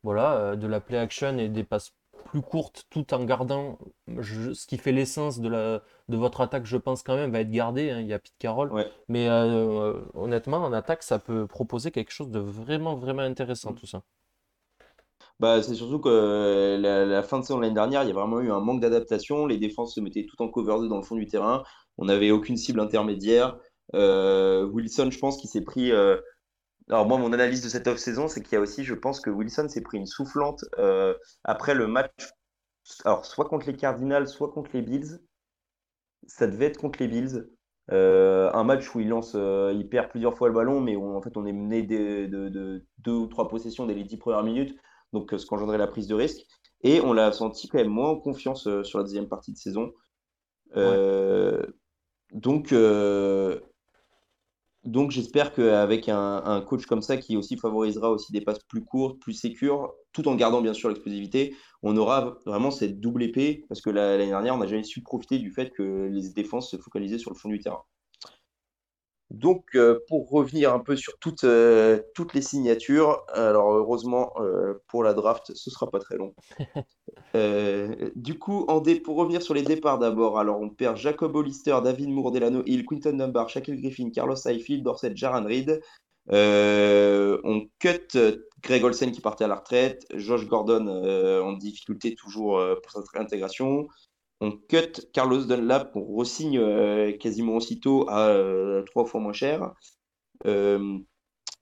voilà, 0.03 0.55
de 0.55 0.67
la 0.67 0.81
play 0.81 0.97
action 0.97 1.37
et 1.37 1.49
des 1.49 1.63
passes 1.63 1.93
plus 2.25 2.41
courte 2.41 2.86
tout 2.89 3.13
en 3.13 3.23
gardant 3.23 3.77
ce 4.21 4.67
qui 4.67 4.77
fait 4.77 4.91
l'essence 4.91 5.39
de, 5.39 5.49
la, 5.49 5.82
de 6.08 6.17
votre 6.17 6.41
attaque, 6.41 6.65
je 6.65 6.77
pense 6.77 7.03
quand 7.03 7.15
même, 7.15 7.32
va 7.32 7.41
être 7.41 7.51
gardé. 7.51 7.89
Hein, 7.89 8.01
il 8.01 8.08
y 8.08 8.13
a 8.13 8.19
Pete 8.19 8.36
Carroll. 8.39 8.71
Mais 9.08 9.27
euh, 9.29 9.93
honnêtement, 10.13 10.58
en 10.58 10.73
attaque, 10.73 11.03
ça 11.03 11.19
peut 11.19 11.47
proposer 11.47 11.91
quelque 11.91 12.12
chose 12.12 12.29
de 12.29 12.39
vraiment, 12.39 12.95
vraiment 12.95 13.21
intéressant, 13.21 13.73
tout 13.73 13.88
ça. 13.88 14.03
Bah, 15.39 15.63
c'est 15.63 15.75
surtout 15.75 15.99
que 15.99 16.77
la, 16.79 17.23
fin 17.23 17.39
de 17.39 17.43
saison 17.45 17.60
l'année 17.60 17.73
dernière, 17.73 18.03
il 18.03 18.08
y 18.08 18.12
a 18.12 18.13
vraiment 18.13 18.41
eu 18.41 18.51
un 18.51 18.60
manque 18.60 18.82
d'adaptation. 18.82 19.45
Les 19.45 19.58
défenses 19.58 19.95
se 19.95 20.01
mettaient 20.01 20.25
tout 20.25 20.41
en 20.41 20.49
cover 20.49 20.75
2 20.79 20.89
dans 20.89 20.97
le 20.97 21.03
fond 21.03 21.15
du 21.15 21.27
terrain. 21.27 21.63
On 21.97 22.05
n'avait 22.05 22.32
aucune 22.32 22.58
cible 22.58 22.82
intermédiaire. 22.82 23.58
Euh, 23.95 24.65
Wilson, 24.65 25.10
je 25.12 25.19
pense 25.19 25.38
qu'il 25.38 25.49
s'est 25.49 25.63
pris. 25.63 25.91
Euh, 25.91 26.17
alors 26.89 27.08
moi, 27.08 27.19
mon 27.19 27.34
analyse 27.34 27.62
de 27.62 27.69
cette 27.69 27.88
off-saison, 27.88 28.28
c'est 28.28 28.41
qu'il 28.41 28.54
y 28.54 28.58
a 28.58 28.62
aussi, 28.62 28.84
je 28.84 28.95
pense 28.95 29.19
que 29.19 29.30
Wilson 29.30 29.69
s'est 29.69 29.82
pris 29.82 29.97
une 29.97 30.08
soufflante 30.08 30.65
euh, 30.80 31.13
après 31.43 31.75
le 31.75 31.86
match, 31.86 32.32
alors 33.06 33.25
soit 33.25 33.45
contre 33.45 33.67
les 33.67 33.75
Cardinals, 33.75 34.28
soit 34.28 34.49
contre 34.49 34.71
les 34.73 34.82
Bills. 34.82 35.19
Ça 36.25 36.47
devait 36.47 36.65
être 36.65 36.80
contre 36.80 36.99
les 36.99 37.08
Bills. 37.08 37.47
Euh, 37.91 38.52
un 38.54 38.63
match 38.63 38.93
où 38.93 38.99
il 38.99 39.10
lance, 39.10 39.34
euh, 39.36 39.71
il 39.75 39.88
perd 39.88 40.10
plusieurs 40.10 40.36
fois 40.36 40.47
le 40.47 40.54
ballon, 40.54 40.82
mais 40.82 40.95
où 40.95 41.15
en 41.15 41.21
fait 41.21 41.38
on 41.38 41.45
est 41.45 41.54
mené 41.54 41.84
de, 41.84 42.84
deux 42.97 43.13
ou 43.13 43.28
trois 43.28 43.47
possessions 43.47 43.86
dès 43.86 43.93
les 43.93 44.04
dix 44.04 44.17
premières 44.17 44.43
minutes, 44.43 44.75
donc 45.13 45.34
ce 45.36 45.45
qu'engendrait 45.45 45.78
la 45.78 45.88
prise 45.88 46.08
de 46.08 46.15
risque. 46.15 46.41
Et 46.82 47.02
on 47.02 47.13
l'a 47.13 47.32
senti 47.32 47.67
quand 47.67 47.78
même 47.78 47.88
moins 47.88 48.10
en 48.10 48.15
confiance 48.15 48.67
sur 48.84 48.99
la 48.99 49.04
deuxième 49.04 49.28
partie 49.28 49.52
de 49.52 49.58
saison. 49.58 49.91
Donc, 52.32 52.73
donc 54.89 55.12
j'espère 55.12 55.54
qu'avec 55.54 56.10
un, 56.10 56.62
coach 56.67 56.86
comme 56.88 57.04
ça 57.04 57.17
qui 57.17 57.38
aussi 57.38 57.58
favorisera 57.58 58.10
aussi 58.10 58.32
des 58.32 58.41
passes 58.41 58.63
plus 58.67 58.84
courtes, 58.84 59.19
plus 59.19 59.34
sécures, 59.34 59.93
tout 60.13 60.28
en 60.28 60.36
gardant 60.36 60.62
bien 60.62 60.73
sûr 60.73 60.89
l'explosivité, 60.89 61.56
on 61.84 61.95
aura 61.95 62.38
vraiment 62.45 62.71
cette 62.71 62.99
double 62.99 63.23
épée 63.23 63.65
parce 63.69 63.82
que 63.82 63.91
l'année 63.91 64.28
dernière 64.28 64.56
on 64.56 64.58
n'a 64.58 64.67
jamais 64.67 64.84
su 64.84 65.04
profiter 65.04 65.38
du 65.38 65.52
fait 65.52 65.69
que 65.71 66.10
les 66.12 66.30
défenses 66.30 66.71
se 66.71 66.78
focalisaient 66.78 67.19
sur 67.19 67.32
le 67.32 67.36
fond 67.36 67.49
du 67.49 67.60
terrain. 67.60 67.84
Donc, 69.31 69.75
euh, 69.75 69.99
pour 70.07 70.29
revenir 70.31 70.73
un 70.73 70.79
peu 70.79 70.95
sur 70.95 71.19
toutes, 71.19 71.43
euh, 71.43 72.01
toutes 72.15 72.33
les 72.33 72.41
signatures, 72.41 73.23
alors 73.31 73.71
heureusement 73.73 74.33
euh, 74.39 74.81
pour 74.87 75.03
la 75.03 75.13
draft, 75.13 75.51
ce 75.53 75.69
sera 75.69 75.89
pas 75.91 75.99
très 75.99 76.17
long. 76.17 76.33
du 78.15 78.39
coup, 78.39 78.65
en 78.67 78.81
pour 79.03 79.17
revenir 79.17 79.43
sur 79.43 79.53
les 79.53 79.61
départs 79.61 79.99
d'abord, 79.99 80.39
alors 80.39 80.59
on 80.59 80.69
perd 80.69 80.97
Jacob 80.97 81.35
Hollister, 81.35 81.77
David 81.83 82.09
Moore, 82.09 82.31
Delano 82.31 82.63
Hill, 82.65 82.85
Quinton 82.87 83.13
Dunbar, 83.17 83.49
Shaquille 83.49 83.79
Griffin, 83.79 84.09
Carlos 84.09 84.35
Seyfield, 84.35 84.83
Dorset, 84.83 85.15
Jaran 85.15 85.45
Reed. 85.45 85.79
on 86.31 87.67
cut 87.77 88.17
Greg 88.63 88.83
Olsen 88.83 89.11
qui 89.11 89.21
partait 89.21 89.43
à 89.43 89.47
la 89.47 89.55
retraite, 89.55 90.07
Josh 90.15 90.47
Gordon 90.47 90.87
en 90.87 91.53
difficulté 91.53 92.15
toujours 92.15 92.59
pour 92.81 92.91
sa 92.91 93.01
réintégration 93.13 93.87
on 94.41 94.52
cut 94.52 95.08
Carlos 95.13 95.43
Dunlap, 95.45 95.91
on 95.95 96.15
re-signe 96.15 96.58
euh, 96.58 97.12
quasiment 97.17 97.58
aussitôt 97.58 98.09
à 98.09 98.30
euh, 98.30 98.84
trois 98.84 99.05
fois 99.05 99.20
moins 99.20 99.34
cher. 99.34 99.74
Euh, 100.45 100.97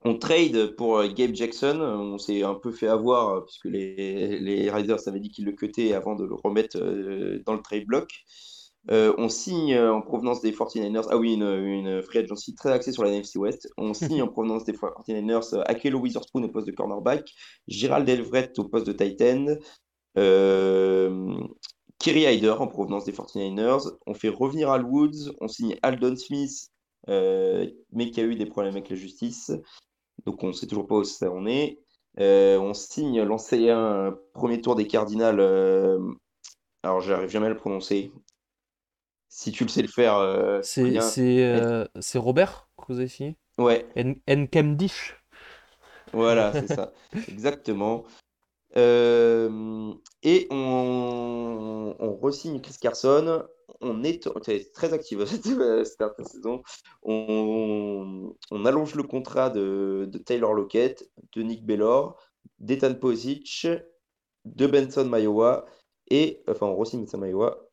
on 0.04 0.16
trade 0.16 0.76
pour 0.76 1.02
Gabe 1.08 1.34
Jackson. 1.34 1.80
On 1.80 2.18
s'est 2.18 2.44
un 2.44 2.54
peu 2.54 2.70
fait 2.70 2.86
avoir 2.86 3.44
puisque 3.44 3.64
les, 3.64 4.38
les 4.38 4.70
Riders 4.70 5.08
avaient 5.08 5.18
dit 5.18 5.30
qu'ils 5.30 5.44
le 5.44 5.52
cutaient 5.52 5.92
avant 5.92 6.14
de 6.14 6.24
le 6.24 6.34
remettre 6.34 6.78
dans 7.44 7.54
le 7.54 7.62
trade 7.62 7.84
block. 7.84 8.08
on 8.88 9.28
signe 9.28 9.76
en 9.76 10.00
provenance 10.00 10.40
des 10.40 10.52
49ers. 10.52 11.08
Ah 11.10 11.16
oui, 11.16 11.34
une, 11.34 11.42
une 11.42 12.00
free 12.02 12.20
agency 12.20 12.54
très 12.54 12.70
axée 12.70 12.92
sur 12.92 13.02
la 13.02 13.10
NFC 13.10 13.40
West. 13.40 13.68
On 13.76 13.92
signe 13.94 14.22
en 14.22 14.28
provenance 14.28 14.62
des 14.64 14.72
49ers 14.72 15.60
Akelo 15.66 15.98
Witherspoon 15.98 16.44
au 16.44 16.48
poste 16.48 16.68
de 16.68 16.72
cornerback, 16.72 17.28
Gérald 17.66 18.08
Elvret 18.08 18.52
au 18.58 18.64
poste 18.68 18.86
de 18.86 18.92
Titan, 18.92 19.46
Kerry 21.98 22.22
Hyder 22.22 22.60
en 22.60 22.66
provenance 22.66 23.04
des 23.04 23.12
49ers. 23.12 23.90
On 24.06 24.14
fait 24.14 24.28
revenir 24.28 24.70
Al 24.70 24.84
Woods. 24.84 25.32
On 25.40 25.48
signe 25.48 25.76
Aldon 25.82 26.16
Smith, 26.16 26.70
euh, 27.08 27.66
mais 27.92 28.10
qui 28.10 28.20
a 28.20 28.24
eu 28.24 28.36
des 28.36 28.46
problèmes 28.46 28.74
avec 28.74 28.88
la 28.88 28.96
justice. 28.96 29.50
Donc 30.26 30.42
on 30.42 30.48
ne 30.48 30.52
sait 30.52 30.66
toujours 30.66 30.86
pas 30.86 30.96
où 30.96 31.04
ça 31.04 31.30
en 31.30 31.46
est. 31.46 31.78
Euh, 32.20 32.58
on 32.58 32.74
signe 32.74 33.22
l'ancien 33.22 34.16
premier 34.34 34.60
tour 34.60 34.74
des 34.74 34.86
Cardinals. 34.86 35.40
euh, 35.40 35.98
alors 36.82 37.00
j'arrive 37.00 37.28
jamais 37.28 37.46
à 37.46 37.50
le 37.50 37.56
prononcer. 37.56 38.12
Si 39.28 39.52
tu 39.52 39.64
le 39.64 39.68
sais 39.68 39.82
le 39.82 39.88
faire, 39.88 40.18
C'est 42.00 42.18
Robert 42.18 42.68
que 42.76 42.92
vous 42.92 42.98
avez 42.98 43.08
signé? 43.08 43.36
Ouais, 43.58 43.86
voilà, 46.12 46.52
c'est 46.52 46.68
ça. 46.74 46.92
Exactement. 47.28 48.04
Euh, 48.76 49.92
et 50.22 50.46
on, 50.50 51.94
on 51.98 52.16
re-signe 52.16 52.60
Chris 52.60 52.76
Carson. 52.80 53.44
On 53.80 54.02
est 54.02 54.26
très 54.72 54.92
actif 54.92 55.18
cette, 55.84 56.00
intersaison. 56.00 56.62
On, 57.02 58.34
on 58.50 58.64
allonge 58.64 58.94
le 58.94 59.02
contrat 59.04 59.50
de, 59.50 60.10
Taylor 60.26 60.54
Lockett, 60.54 61.08
de 61.36 61.42
Nick 61.42 61.64
Bellor, 61.64 62.16
d'Ethan 62.58 62.94
Pozic, 62.94 63.66
de 64.44 64.66
Benson 64.66 65.04
Mayowa. 65.04 65.66
Et, 66.10 66.42
enfin, 66.48 66.66
on. 66.66 66.82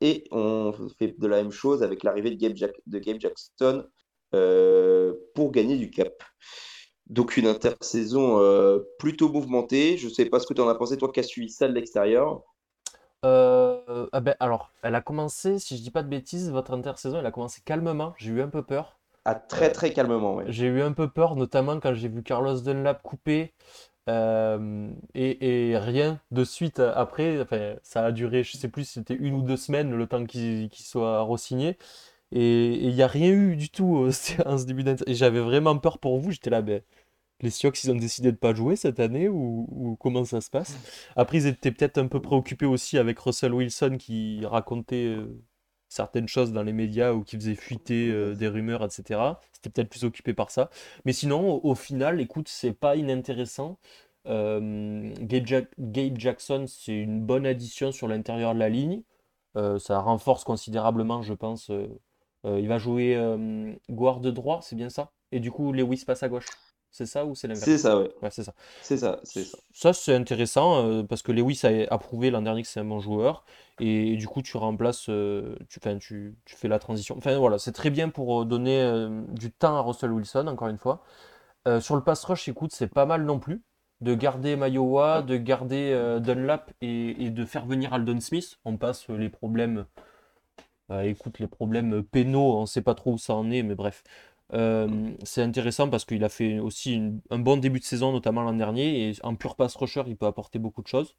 Et 0.01 0.25
on 0.31 0.73
fait 0.99 1.15
de 1.17 1.27
la 1.27 1.37
même 1.37 1.51
chose 1.51 1.83
avec 1.83 2.03
l'arrivée 2.03 2.31
de 2.31 2.35
Gabe, 2.35 2.55
Jack- 2.55 2.81
de 2.85 2.99
Gabe 2.99 3.19
Jackson 3.19 3.85
euh, 4.33 5.13
pour 5.33 5.51
gagner 5.51 5.77
du 5.77 5.89
cap. 5.89 6.13
Donc 7.07 7.37
une 7.37 7.47
intersaison 7.47 8.39
euh, 8.39 8.79
plutôt 8.97 9.29
mouvementée. 9.29 9.97
Je 9.97 10.09
sais 10.09 10.25
pas 10.25 10.39
ce 10.39 10.47
que 10.47 10.53
tu 10.53 10.61
en 10.61 10.67
as 10.67 10.75
pensé, 10.75 10.97
toi 10.97 11.11
qui 11.11 11.19
as 11.19 11.23
suivi 11.23 11.49
ça 11.49 11.67
de 11.67 11.73
l'extérieur. 11.73 12.41
Euh, 13.23 14.07
ah 14.11 14.19
ben, 14.19 14.35
alors, 14.39 14.71
elle 14.83 14.95
a 14.95 15.01
commencé, 15.01 15.57
si 15.59 15.77
je 15.77 15.81
dis 15.81 15.91
pas 15.91 16.03
de 16.03 16.09
bêtises, 16.09 16.51
votre 16.51 16.73
intersaison, 16.73 17.19
elle 17.19 17.25
a 17.25 17.31
commencé 17.31 17.61
calmement. 17.65 18.13
J'ai 18.17 18.31
eu 18.31 18.41
un 18.41 18.49
peu 18.49 18.63
peur. 18.63 18.99
Ah, 19.25 19.35
très 19.35 19.71
très 19.71 19.91
calmement, 19.91 20.35
ouais. 20.35 20.45
J'ai 20.47 20.67
eu 20.67 20.81
un 20.81 20.91
peu 20.91 21.09
peur, 21.09 21.35
notamment 21.35 21.79
quand 21.79 21.95
j'ai 21.95 22.07
vu 22.07 22.21
Carlos 22.21 22.59
Dunlap 22.59 23.01
couper 23.01 23.53
euh, 24.07 24.89
et, 25.15 25.71
et 25.71 25.77
rien 25.79 26.19
de 26.29 26.43
suite 26.43 26.79
après. 26.79 27.41
Enfin, 27.41 27.75
ça 27.81 28.05
a 28.05 28.11
duré, 28.11 28.43
je 28.43 28.57
sais 28.57 28.67
plus, 28.69 28.83
c'était 28.83 29.15
une 29.15 29.33
ou 29.35 29.41
deux 29.41 29.57
semaines 29.57 29.95
le 29.95 30.05
temps 30.05 30.25
qu'il 30.25 30.69
qu'il 30.69 30.85
soit 30.85 31.23
re-signé. 31.23 31.77
Et 32.31 32.73
il 32.85 32.93
n'y 32.95 33.01
a 33.01 33.07
rien 33.07 33.31
eu 33.31 33.55
du 33.55 33.69
tout 33.69 33.97
euh, 34.05 34.11
en 34.45 34.57
ce 34.57 34.65
début 34.65 34.83
d'inter. 34.83 35.03
Et 35.07 35.15
j'avais 35.15 35.39
vraiment 35.41 35.77
peur 35.77 35.99
pour 35.99 36.19
vous. 36.19 36.31
J'étais 36.31 36.49
là, 36.49 36.61
ben, 36.61 36.81
les 37.41 37.49
Sioux, 37.49 37.71
ils 37.83 37.91
ont 37.91 37.95
décidé 37.95 38.31
de 38.31 38.37
pas 38.37 38.53
jouer 38.53 38.75
cette 38.75 38.99
année 38.99 39.27
ou, 39.29 39.97
comment 39.99 40.25
ça 40.25 40.41
se 40.41 40.49
passe? 40.49 40.75
Après, 41.15 41.37
ils 41.39 41.47
étaient 41.47 41.71
peut-être 41.71 41.97
un 41.97 42.07
peu 42.07 42.21
préoccupés 42.21 42.65
aussi 42.65 42.97
avec 42.97 43.19
Russell 43.19 43.53
Wilson 43.53 43.97
qui 43.99 44.45
racontait 44.45 45.05
euh, 45.05 45.43
certaines 45.89 46.27
choses 46.27 46.53
dans 46.53 46.63
les 46.63 46.73
médias 46.73 47.13
ou 47.13 47.23
qui 47.23 47.35
faisait 47.37 47.55
fuiter 47.55 48.09
euh, 48.09 48.35
des 48.35 48.47
rumeurs, 48.47 48.83
etc. 48.83 49.39
C'était 49.51 49.69
peut-être 49.69 49.89
plus 49.89 50.05
occupé 50.05 50.33
par 50.33 50.49
ça. 50.51 50.69
Mais 51.05 51.13
sinon, 51.13 51.63
au, 51.63 51.75
final, 51.75 52.21
écoute, 52.21 52.47
c'est 52.47 52.73
pas 52.73 52.95
inintéressant. 52.95 53.79
Euh, 54.27 55.13
Gabe, 55.21 55.45
Jack- 55.45 55.73
Gabe 55.77 56.17
Jackson, 56.17 56.65
c'est 56.67 56.95
une 56.97 57.21
bonne 57.21 57.45
addition 57.45 57.91
sur 57.91 58.07
l'intérieur 58.07 58.53
de 58.53 58.59
la 58.59 58.69
ligne. 58.69 59.03
Ça 59.79 59.99
renforce 59.99 60.43
considérablement, 60.43 61.21
je 61.21 61.33
pense. 61.33 61.71
Euh, 62.45 62.59
il 62.59 62.67
va 62.67 62.77
jouer 62.77 63.15
euh, 63.15 63.73
guard 63.89 64.19
droit, 64.19 64.59
c'est 64.61 64.75
bien 64.75 64.89
ça? 64.89 65.11
Et 65.31 65.39
du 65.39 65.51
coup, 65.51 65.73
Lewis 65.73 66.03
passe 66.05 66.23
à 66.23 66.29
gauche. 66.29 66.47
C'est 66.91 67.05
ça 67.05 67.25
ou 67.25 67.35
c'est 67.35 67.49
l'inverse? 67.49 67.65
C'est 67.65 67.77
ça, 67.77 67.99
ouais. 67.99 68.09
Ouais, 68.21 68.29
c'est 68.31 68.45
ça. 68.45 68.53
C'est 68.81 68.95
ça, 68.95 69.19
c'est 69.23 69.43
ça. 69.43 69.57
Ça, 69.73 69.91
c'est 69.91 70.15
intéressant 70.15 70.85
euh, 70.85 71.03
parce 71.03 71.23
que 71.23 71.33
Lewis 71.33 71.59
a 71.63 71.93
approuvé 71.93 72.31
l'an 72.31 72.41
dernier 72.41 72.61
que 72.61 72.69
c'est 72.69 72.79
un 72.79 72.85
bon 72.85 73.01
joueur 73.01 73.43
et, 73.81 74.15
du 74.15 74.29
coup 74.29 74.41
tu 74.41 74.55
remplaces, 74.55 75.09
euh, 75.09 75.57
tu, 75.67 75.79
enfin, 75.83 75.97
tu, 75.97 76.37
tu 76.45 76.55
fais 76.55 76.69
la 76.69 76.79
transition. 76.79 77.17
Enfin 77.17 77.37
voilà, 77.37 77.57
c'est 77.57 77.73
très 77.73 77.89
bien 77.89 78.07
pour 78.07 78.45
donner 78.45 78.81
euh, 78.81 79.21
du 79.33 79.51
temps 79.51 79.75
à 79.75 79.81
Russell 79.81 80.11
Wilson, 80.11 80.47
encore 80.47 80.69
une 80.69 80.77
fois. 80.77 81.03
Sur 81.81 81.95
le 81.95 82.03
pass 82.03 82.23
rush, 82.23 82.47
écoute, 82.47 82.71
c'est 82.73 82.87
pas 82.87 83.07
mal 83.07 83.25
non 83.25 83.39
plus 83.39 83.63
de 83.99 84.13
garder 84.13 84.55
Mayowa, 84.55 85.23
de 85.23 85.35
garder 85.35 86.19
Dunlap 86.21 86.71
et, 86.79 87.25
et 87.25 87.31
de 87.31 87.43
faire 87.43 87.65
venir 87.65 87.91
Aldon 87.91 88.19
Smith. 88.21 88.59
On 88.65 88.77
passe 88.77 89.09
les 89.09 89.29
problèmes, 89.29 89.85
écoute, 91.03 91.39
les 91.39 91.47
problèmes 91.47 92.03
pénaux, 92.03 92.57
on 92.57 92.65
sait 92.65 92.81
pas 92.81 92.95
trop 92.95 93.13
où 93.13 93.17
ça 93.17 93.33
en 93.35 93.49
est, 93.51 93.63
mais 93.63 93.75
bref. 93.75 94.03
Euh, 94.53 95.11
c'est 95.23 95.41
intéressant 95.41 95.89
parce 95.89 96.05
qu'il 96.05 96.23
a 96.23 96.29
fait 96.29 96.59
aussi 96.59 96.93
une- 96.93 97.21
un 97.31 97.39
bon 97.39 97.57
début 97.57 97.79
de 97.79 97.83
saison, 97.85 98.11
notamment 98.11 98.43
l'an 98.43 98.53
dernier, 98.53 99.09
et 99.09 99.13
en 99.23 99.35
pur 99.35 99.55
pass 99.55 99.75
rusher, 99.75 100.03
il 100.07 100.17
peut 100.17 100.27
apporter 100.27 100.59
beaucoup 100.59 100.81
de 100.83 100.87
choses. 100.87 101.15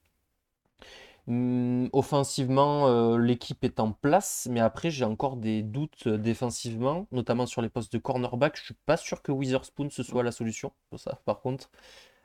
Hum, 1.28 1.88
offensivement, 1.92 2.86
euh, 2.88 3.18
l'équipe 3.18 3.64
est 3.64 3.80
en 3.80 3.90
place, 3.92 4.46
mais 4.50 4.60
après, 4.60 4.90
j'ai 4.90 5.04
encore 5.04 5.36
des 5.36 5.62
doutes 5.62 6.06
euh, 6.06 6.18
défensivement, 6.18 7.08
notamment 7.10 7.46
sur 7.46 7.62
les 7.62 7.68
postes 7.68 7.92
de 7.92 7.98
cornerback. 7.98 8.56
Je 8.56 8.64
suis 8.66 8.74
pas 8.86 8.96
sûr 8.96 9.22
que 9.22 9.32
Witherspoon 9.32 9.90
ce 9.90 10.02
soit 10.04 10.22
la 10.22 10.30
solution, 10.32 10.72
pour 10.90 11.00
ça, 11.00 11.20
par 11.24 11.40
contre. 11.40 11.70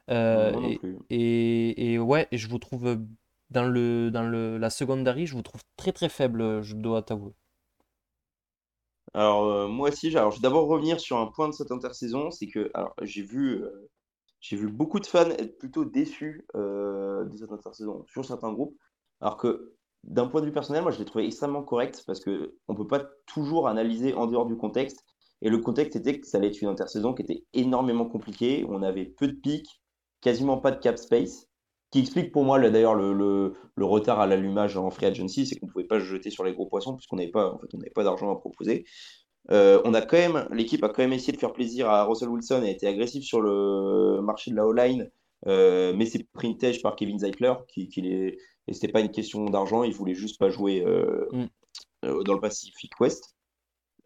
Euh, 0.10 0.52
non 0.52 0.62
et, 0.62 0.84
et, 1.10 1.94
et 1.94 2.00
ouais, 2.00 2.28
et 2.32 2.38
je 2.38 2.48
vous 2.50 2.60
trouve 2.60 2.88
euh, 2.88 2.98
dans 3.52 3.66
le, 3.66 4.10
dans 4.12 4.24
le, 4.24 4.58
la 4.58 4.70
secondary, 4.70 5.28
je 5.28 5.36
vous 5.36 5.42
trouve 5.44 5.62
très 5.78 5.92
très 5.92 6.10
faible, 6.10 6.62
je 6.64 6.76
dois 6.76 7.04
t'avouer. 7.04 7.34
Alors 9.14 9.44
euh, 9.46 9.68
moi 9.68 9.90
aussi, 9.90 10.16
alors, 10.16 10.32
je 10.32 10.38
vais 10.38 10.42
d'abord 10.42 10.68
revenir 10.68 11.00
sur 11.00 11.18
un 11.18 11.28
point 11.28 11.50
de 11.50 11.54
cette 11.54 11.72
intersaison, 11.72 12.32
c'est 12.32 12.48
que 12.48 12.72
j'ai 13.02 13.24
vu 13.24 13.62
euh, 13.62 13.90
j'ai 14.40 14.56
vu 14.56 14.70
beaucoup 14.70 15.00
de 15.00 15.06
fans 15.06 15.30
être 15.30 15.58
plutôt 15.60 15.86
déçus 15.86 16.46
euh, 16.56 17.26
de 17.26 17.38
cette 17.38 17.52
intersaison 17.52 18.06
sur 18.08 18.26
certains 18.26 18.54
groupes, 18.54 18.76
alors 19.20 19.38
que 19.38 19.74
d'un 20.04 20.28
point 20.28 20.42
de 20.42 20.46
vue 20.48 20.54
personnel, 20.54 20.82
moi 20.82 20.92
je 20.92 20.98
l'ai 21.00 21.06
trouvé 21.06 21.26
extrêmement 21.26 21.62
correct 21.62 22.04
parce 22.08 22.22
que 22.22 22.56
on 22.68 22.76
peut 22.76 22.88
pas 22.88 23.04
toujours 23.28 23.68
analyser 23.68 24.14
en 24.14 24.28
dehors 24.28 24.46
du 24.46 24.56
contexte. 24.58 25.06
Et 25.44 25.50
le 25.50 25.58
contexte 25.58 25.96
était 25.96 26.20
que 26.20 26.28
ça 26.28 26.38
allait 26.38 26.48
être 26.48 26.62
une 26.62 26.70
intersaison 26.70 27.14
qui 27.14 27.24
était 27.24 27.44
énormément 27.54 28.06
compliquée. 28.06 28.66
On 28.70 28.84
avait 28.84 29.06
peu 29.06 29.28
de 29.28 29.34
pics, 29.34 29.82
quasiment 30.22 30.58
pas 30.58 30.72
de 30.72 30.80
cap 30.80 30.98
space, 30.98 31.48
qui 31.92 32.00
explique 32.00 32.32
pour 32.32 32.44
moi 32.46 32.58
le- 32.58 32.72
d'ailleurs 32.72 32.96
le, 32.96 33.14
le, 33.14 33.54
le 33.76 33.86
retard 33.86 34.20
à 34.20 34.28
l'allumage 34.28 34.78
en 34.78 34.90
free 34.92 35.06
agency, 35.08 35.46
c'est 35.46 35.58
qu'on 35.60 35.68
pouvait 35.68 35.86
pas 35.86 36.00
se 36.00 36.06
jeter 36.06 36.30
sur 36.30 36.44
les 36.44 36.54
gros 36.54 36.66
poissons 36.68 36.96
puisqu'on 36.96 37.18
n'avait 37.18 37.32
pas 37.32 37.52
en 37.54 37.60
fait 37.60 37.68
on 37.74 37.80
pas 37.94 38.04
d'argent 38.04 38.32
à 38.32 38.40
proposer. 38.40 38.86
Euh, 39.52 39.82
on 39.86 39.94
a 39.94 40.02
quand 40.02 40.18
même, 40.18 40.48
l'équipe 40.52 40.84
a 40.84 40.90
quand 40.90 41.00
même 41.00 41.14
essayé 41.14 41.34
de 41.34 41.38
faire 41.40 41.54
plaisir 41.54 41.90
à 41.90 42.04
Russell 42.06 42.30
Wilson 42.30 42.62
et 42.64 42.68
a 42.70 42.72
été 42.72 42.88
agressif 42.88 43.24
sur 43.24 43.42
le 43.42 44.22
marché 44.22 44.52
de 44.52 44.56
la 44.56 44.66
O-line, 44.68 45.10
euh, 45.48 45.94
mais 45.96 46.06
c'est 46.06 46.28
tèche 46.60 46.82
par 46.82 46.96
Kevin 46.96 47.20
Zeitler, 47.20 47.54
qui, 47.68 47.90
qui 47.90 48.02
les, 48.02 48.38
et 48.68 48.74
c'était 48.74 48.92
pas 48.92 49.02
une 49.02 49.12
question 49.12 49.46
d'argent, 49.46 49.84
il 49.84 49.94
voulait 49.94 50.14
juste 50.14 50.40
pas 50.40 50.50
jouer 50.50 50.84
euh, 50.86 51.28
Mm. 51.32 51.46
dans 52.24 52.34
le 52.36 52.40
Pacific 52.40 52.92
West. 53.00 53.36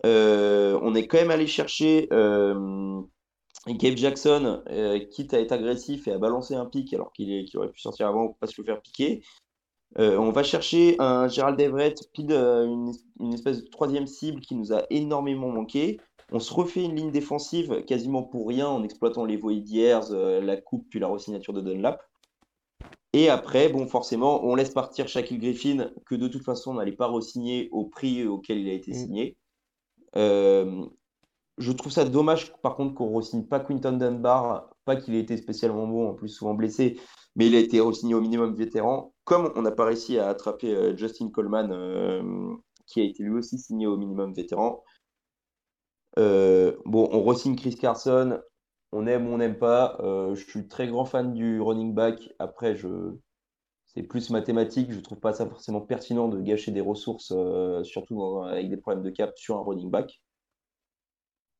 On 0.03 0.95
est 0.95 1.07
quand 1.07 1.17
même 1.17 1.31
allé 1.31 1.47
chercher 1.47 2.07
Gabe 3.67 3.95
Jackson, 3.97 4.61
euh, 4.69 4.99
quitte 4.99 5.33
à 5.33 5.39
être 5.39 5.51
agressif 5.51 6.07
et 6.07 6.11
à 6.11 6.17
balancer 6.17 6.53
un 6.55 6.65
pic 6.65 6.93
alors 6.93 7.11
qu'il 7.13 7.45
aurait 7.55 7.71
pu 7.71 7.79
sortir 7.79 8.07
avant 8.07 8.27
pour 8.27 8.37
pas 8.37 8.47
se 8.47 8.59
le 8.61 8.65
faire 8.65 8.81
piquer. 8.81 9.23
Euh, 9.97 10.17
on 10.17 10.31
va 10.31 10.43
chercher 10.43 10.95
un 10.99 11.27
Gerald 11.27 11.59
Everett, 11.59 11.99
pile 12.13 12.31
euh, 12.31 12.65
une, 12.65 12.91
une 13.19 13.33
espèce 13.33 13.63
de 13.63 13.69
troisième 13.69 14.07
cible 14.07 14.41
qui 14.41 14.55
nous 14.55 14.73
a 14.73 14.83
énormément 14.89 15.49
manqué. 15.49 15.99
On 16.31 16.39
se 16.39 16.53
refait 16.53 16.83
une 16.83 16.95
ligne 16.95 17.11
défensive 17.11 17.83
quasiment 17.85 18.23
pour 18.23 18.47
rien 18.47 18.67
en 18.67 18.83
exploitant 18.83 19.25
les 19.25 19.37
voies 19.37 19.55
d'hier, 19.55 20.01
la 20.11 20.57
coupe 20.57 20.87
puis 20.89 20.99
la 20.99 21.07
re-signature 21.07 21.53
de 21.53 21.61
Dunlap. 21.61 22.01
Et 23.13 23.29
après, 23.29 23.69
bon, 23.69 23.87
forcément, 23.87 24.43
on 24.43 24.55
laisse 24.55 24.71
partir 24.71 25.07
Shaquille 25.07 25.37
Griffin, 25.39 25.91
que 26.05 26.15
de 26.15 26.27
toute 26.27 26.43
façon, 26.43 26.71
on 26.71 26.73
n'allait 26.73 26.91
pas 26.91 27.07
re-signer 27.07 27.69
au 27.71 27.85
prix 27.85 28.27
auquel 28.27 28.57
il 28.57 28.69
a 28.69 28.73
été 28.73 28.91
Mm. 28.91 28.95
signé. 28.95 29.37
Euh, 30.17 30.85
je 31.57 31.71
trouve 31.71 31.91
ça 31.91 32.05
dommage, 32.05 32.53
par 32.61 32.75
contre, 32.75 32.95
qu'on 32.95 33.17
re-signe 33.17 33.45
pas 33.45 33.59
Quinton 33.59 33.93
Dunbar. 33.93 34.69
Pas 34.83 34.95
qu'il 34.95 35.15
ait 35.15 35.19
été 35.19 35.37
spécialement 35.37 35.87
bon, 35.87 36.09
en 36.09 36.13
plus 36.13 36.29
souvent 36.29 36.53
blessé, 36.53 36.99
mais 37.35 37.47
il 37.47 37.55
a 37.55 37.59
été 37.59 37.79
re-signé 37.79 38.13
au 38.13 38.21
minimum 38.21 38.53
vétéran. 38.55 39.13
Comme 39.23 39.51
on 39.55 39.61
n'a 39.61 39.71
pas 39.71 39.85
réussi 39.85 40.19
à 40.19 40.27
attraper 40.29 40.75
euh, 40.75 40.95
Justin 40.95 41.29
Coleman, 41.31 41.71
euh, 41.71 42.55
qui 42.85 43.01
a 43.01 43.03
été 43.03 43.23
lui 43.23 43.33
aussi 43.33 43.57
signé 43.57 43.87
au 43.87 43.97
minimum 43.97 44.33
vétéran. 44.33 44.83
Euh, 46.19 46.75
bon, 46.85 47.09
on 47.11 47.23
re-signe 47.23 47.55
Chris 47.55 47.75
Carson. 47.75 48.39
On 48.91 49.07
aime 49.07 49.27
ou 49.27 49.33
on 49.33 49.37
n'aime 49.37 49.57
pas. 49.57 49.97
Je 50.01 50.41
suis 50.47 50.67
très 50.67 50.87
grand 50.87 51.05
fan 51.05 51.33
du 51.33 51.59
running 51.59 51.93
back. 51.93 52.33
Après, 52.39 52.77
c'est 53.87 54.03
plus 54.03 54.29
mathématique. 54.29 54.91
Je 54.91 54.99
trouve 54.99 55.19
pas 55.19 55.33
ça 55.33 55.45
forcément 55.45 55.81
pertinent 55.81 56.29
de 56.29 56.39
gâcher 56.39 56.71
des 56.71 56.79
ressources, 56.79 57.33
surtout 57.83 58.43
avec 58.43 58.69
des 58.69 58.77
problèmes 58.77 59.03
de 59.03 59.09
cap 59.09 59.33
sur 59.35 59.57
un 59.57 59.63
running 59.63 59.89
back. 59.89 60.21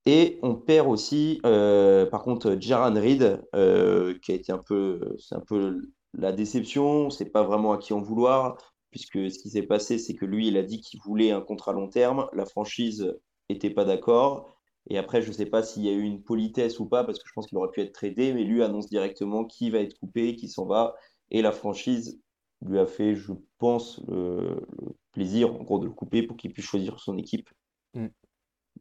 Et 0.06 0.40
on 0.44 0.56
perd 0.56 0.88
aussi, 0.88 1.40
euh, 1.46 2.06
par 2.06 2.24
contre, 2.24 2.58
Jaran 2.60 2.94
Reed, 2.94 3.42
euh, 3.56 4.18
qui 4.22 4.32
a 4.32 4.36
été 4.36 4.52
un 4.52 4.60
peu, 4.60 5.16
c'est 5.20 5.36
un 5.36 5.40
peu 5.42 5.82
la 6.14 6.32
déception. 6.32 7.10
C'est 7.10 7.32
pas 7.32 7.44
vraiment 7.44 7.74
à 7.74 7.78
qui 7.80 7.94
en 7.94 8.02
vouloir, 8.02 8.58
puisque 8.92 9.32
ce 9.32 9.40
qui 9.40 9.50
s'est 9.50 9.64
passé, 9.64 9.98
c'est 9.98 10.14
que 10.16 10.26
lui, 10.26 10.48
il 10.48 10.58
a 10.58 10.64
dit 10.64 10.80
qu'il 10.82 11.00
voulait 11.02 11.32
un 11.32 11.42
contrat 11.42 11.74
long 11.74 11.90
terme. 11.90 12.28
La 12.34 12.46
franchise 12.46 13.16
était 13.50 13.72
pas 13.72 13.86
d'accord. 13.86 14.56
Et 14.88 15.00
après, 15.00 15.24
je 15.24 15.32
sais 15.32 15.48
pas 15.48 15.64
s'il 15.64 15.84
y 15.84 15.90
a 15.90 15.94
eu 15.94 16.04
une 16.04 16.22
politesse 16.24 16.80
ou 16.80 16.86
pas, 16.88 17.04
parce 17.04 17.18
que 17.18 17.28
je 17.28 17.34
pense 17.34 17.48
qu'il 17.48 17.58
aurait 17.58 17.72
pu 17.72 17.82
être 17.82 17.94
tradé, 17.94 18.32
mais 18.34 18.44
lui 18.44 18.62
annonce 18.62 18.88
directement 18.88 19.44
qui 19.46 19.72
va 19.72 19.80
être 19.80 19.98
coupé, 19.98 20.36
qui 20.36 20.48
s'en 20.50 20.68
va. 20.68 20.96
Et 21.32 21.42
la 21.42 21.52
franchise 21.52 22.22
lui 22.62 22.78
a 22.78 22.86
fait, 22.86 23.16
je 23.16 23.34
pense, 23.58 24.00
le, 24.08 24.62
le 24.80 24.96
plaisir, 25.12 25.56
en 25.56 25.64
gros, 25.64 25.80
de 25.80 25.86
le 25.86 25.92
couper 25.92 26.22
pour 26.22 26.38
qu'il 26.38 26.54
puisse 26.54 26.66
choisir 26.66 27.00
son 27.00 27.18
équipe. 27.18 27.50
Mm. 27.96 28.08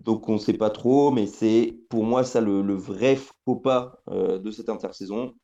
Donc 0.01 0.29
on 0.29 0.35
ne 0.35 0.39
sait 0.39 0.55
pas 0.55 0.71
trop, 0.71 1.11
mais 1.11 1.27
c'est 1.27 1.79
pour 1.89 2.05
moi 2.05 2.25
ça 2.25 2.41
le, 2.41 2.75
vrai 2.75 3.17
faux 3.17 3.57
pas 3.57 4.03
euh, 4.09 4.39
de 4.39 4.51
cette 4.51 4.69
intersaison. 4.69 5.35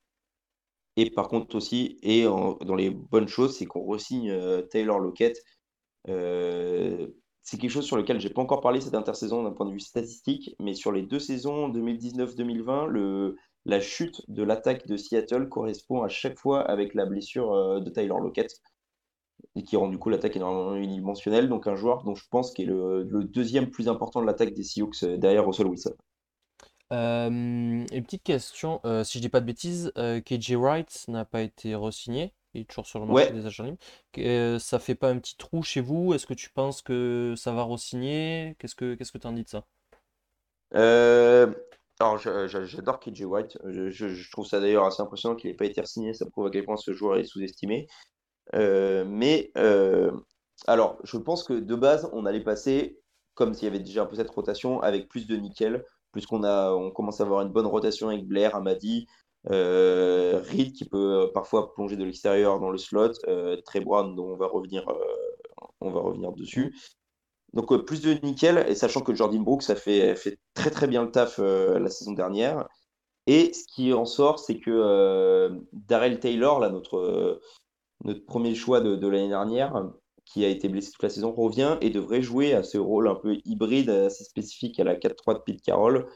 Et 0.97 1.11
par 1.11 1.29
contre 1.29 1.57
aussi, 1.57 1.99
et 2.03 2.25
dans 2.25 2.75
les 2.75 2.91
bonnes 2.91 3.29
choses, 3.29 3.57
c'est 3.57 3.67
qu'on 3.67 3.85
re-signe 3.87 4.31
euh, 4.31 4.63
Taylor 4.63 4.99
Lockett. 4.99 5.43
Euh, 6.09 7.09
c'est 7.43 7.59
quelque 7.59 7.71
chose 7.71 7.87
sur 7.87 7.97
lequel 7.97 8.21
j'ai 8.21 8.31
pas 8.31 8.43
encore 8.43 8.61
parlé 8.61 8.81
cette 8.81 8.95
intersaison 8.95 9.43
d'un 9.43 9.53
point 9.53 9.67
de 9.67 9.73
vue 9.73 9.81
statistique, 9.81 10.55
mais 10.61 10.75
sur 10.75 10.93
les 10.93 11.03
deux 11.03 11.19
saisons 11.19 11.71
2019-2020, 11.71 12.87
le, 12.87 13.37
la 13.65 13.81
chute 13.81 14.23
de 14.29 14.43
l'attaque 14.43 14.87
de 14.87 14.97
Seattle 14.97 15.49
correspond 15.49 16.03
à 16.03 16.09
chaque 16.09 16.39
fois 16.39 16.61
avec 16.61 16.95
la 16.95 17.07
blessure 17.07 17.81
de 17.81 17.91
Taylor 17.91 18.21
Lockett, 18.21 18.61
et 19.57 19.63
qui 19.63 19.77
rend 19.77 19.89
du 19.89 19.99
coup 19.99 20.11
l'attaque 20.11 20.37
énormément 20.37 20.75
unidimensionnelle. 20.77 21.49
Donc 21.49 21.67
un 21.67 21.77
joueur 21.77 22.05
dont 22.05 22.15
je 22.15 22.25
pense 22.31 22.53
qu'il 22.53 22.67
est 22.67 22.73
le, 22.73 23.03
le 23.05 23.25
deuxième 23.25 23.71
plus 23.71 23.89
important 23.89 24.21
de 24.21 24.27
l'attaque 24.27 24.55
des 24.55 24.63
Seahawks 24.65 25.03
euh, 25.03 25.17
derrière 25.17 25.47
Russell 25.47 25.67
Wilson. 25.67 25.95
Euh, 26.93 27.29
une 27.31 27.87
petite 28.05 28.25
question, 28.25 28.81
euh, 28.85 29.05
si 29.05 29.19
je 29.19 29.23
dis 29.23 29.29
pas 29.29 29.41
de 29.41 29.47
bêtises, 29.47 29.93
euh, 29.97 30.21
KJ 30.21 30.55
Wright 30.57 31.05
n'a 31.09 31.25
pas 31.25 31.43
été 31.43 31.75
re-signé, 31.77 32.33
il 32.55 32.63
est 32.63 32.65
toujours 32.65 32.87
sur 32.87 32.99
le 32.99 33.07
marché 33.07 33.27
Ouais. 33.27 33.33
des 33.33 33.47
agents 33.47 33.65
libres. 33.65 34.59
Ça 34.61 34.79
fait 34.81 34.97
pas 34.97 35.11
un 35.11 35.19
petit 35.19 35.37
trou 35.37 35.63
chez 35.63 35.81
vous? 35.81 36.15
Est-ce 36.15 36.27
que 36.27 36.35
tu 36.35 36.51
penses 36.51 36.83
que 36.83 37.35
ça 37.37 37.53
va 37.53 37.63
re-signer? 37.63 38.57
Qu'est-ce 38.59 38.75
que 38.75 38.95
qu'est-ce 38.95 39.13
que 39.13 39.19
t'en 39.19 39.33
dis 39.33 39.45
de 39.45 39.49
ça? 39.49 39.65
Alors, 42.01 42.17
j'a- 42.19 42.47
j'a- 42.47 42.65
j'adore 42.65 42.99
KJ 43.01 43.25
White. 43.25 43.59
Je, 43.67 43.91
je- 43.91 44.09
je 44.09 44.31
trouve 44.31 44.47
ça 44.47 44.59
d'ailleurs 44.61 44.85
assez 44.87 45.03
impressionnant 45.03 45.37
qu'il 45.37 45.51
n'ait 45.51 45.57
pas 45.57 45.67
été 45.67 45.85
signé. 45.85 46.15
Ça 46.15 46.25
prouve 46.27 46.47
à 46.47 46.51
quel 46.51 46.65
point 46.65 46.77
ce 46.77 46.93
joueur 46.95 47.19
est 47.19 47.25
sous-estimé. 47.25 47.89
Euh, 48.55 49.05
mais, 49.07 49.51
euh, 49.57 50.13
alors, 50.67 50.99
je 51.05 51.17
pense 51.17 51.45
que 51.45 51.55
de 51.55 51.75
base, 51.75 52.11
on 52.13 52.27
allait 52.27 52.43
passer, 52.43 53.01
comme 53.35 53.55
s'il 53.55 53.65
y 53.65 53.69
avait 53.69 53.79
déjà 53.79 54.03
un 54.03 54.07
peu 54.07 54.17
cette 54.17 54.31
rotation, 54.31 54.81
avec 54.81 55.09
plus 55.09 55.27
de 55.27 55.37
nickel, 55.37 55.85
puisqu'on 56.13 56.45
a, 56.45 56.73
on 56.73 56.91
commence 56.91 57.21
à 57.21 57.25
avoir 57.25 57.43
une 57.43 57.53
bonne 57.53 57.67
rotation 57.67 58.09
avec 58.09 58.27
Blair, 58.27 58.55
Amadi, 58.57 59.07
euh, 59.51 60.43
Reed 60.51 60.73
qui 60.73 60.85
peut 60.85 61.31
parfois 61.33 61.73
plonger 61.73 61.97
de 61.97 62.05
l'extérieur 62.05 62.61
dans 62.61 62.71
le 62.71 62.79
slot, 62.79 63.13
euh, 63.29 63.57
Trey 63.65 63.81
Brown, 63.81 64.15
dont 64.15 64.27
on 64.27 64.37
va 64.37 64.47
revenir, 64.47 64.87
on 65.81 65.91
va 65.91 66.01
revenir 66.01 66.33
dessus. 66.33 66.77
Donc 67.53 67.75
plus 67.85 68.03
de 68.03 68.15
nickel, 68.25 68.65
et 68.69 68.75
sachant 68.75 69.01
que 69.01 69.15
Jordan 69.15 69.43
Brooks 69.43 69.71
a 69.71 69.77
fait, 69.77 70.17
très 70.55 70.71
très 70.71 70.87
bien 70.87 71.03
le 71.05 71.11
taf 71.11 71.39
la 71.39 71.89
saison 71.91 72.13
dernière. 72.13 72.69
Et 73.27 73.53
ce 73.53 73.65
qui 73.67 73.93
en 73.93 74.05
sort, 74.05 74.39
c'est 74.39 74.59
que 74.59 75.51
Darrell 75.73 76.21
Taylor, 76.21 76.61
là, 76.61 76.71
notre, 76.71 77.41
notre 78.05 78.25
premier 78.25 78.55
choix 78.55 78.81
de, 78.81 79.09
l'année 79.09 79.29
dernière, 79.29 79.91
qui 80.25 80.45
a 80.45 80.49
été 80.49 80.69
blessé 80.69 80.93
toute 80.93 81.03
la 81.03 81.09
saison, 81.09 81.33
revient 81.33 81.77
et 81.81 81.91
devrait 81.91 82.23
jouer 82.23 82.55
à 82.55 82.63
ce 82.63 82.79
rôle 82.79 83.09
un 83.09 83.15
peu 83.15 83.37
hybride, 83.45 83.91
assez 83.91 84.25
spécifique 84.25 84.79
à 84.81 84.85
la 84.85 84.97
4-3 84.97 85.35
de 85.35 85.39
Pete 85.41 85.63
Carroll, 85.63 86.09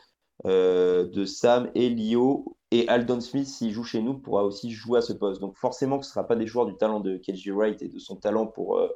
euh, 0.47 1.09
de 1.09 1.25
Sam 1.25 1.71
et 1.75 1.89
Lio. 1.91 2.57
Et 2.71 2.89
Aldon 2.89 3.21
Smith, 3.21 3.47
s'il 3.47 3.71
joue 3.71 3.85
chez 3.85 4.03
nous, 4.03 4.19
pourra 4.19 4.45
aussi 4.45 4.71
jouer 4.71 4.99
à 4.99 5.03
ce 5.03 5.13
poste. 5.13 5.41
Donc 5.41 5.57
forcément, 5.57 6.03
ce 6.03 6.09
ne 6.09 6.13
sera 6.13 6.27
pas 6.27 6.37
des 6.37 6.47
joueurs 6.47 6.67
du 6.67 6.77
talent 6.77 7.01
de 7.01 7.19
KJ 7.19 7.51
Wright 7.51 7.81
et 7.83 7.89
de 7.89 7.99
son 7.99 8.17
talent 8.17 8.47
pour, 8.47 8.79
euh, 8.79 8.89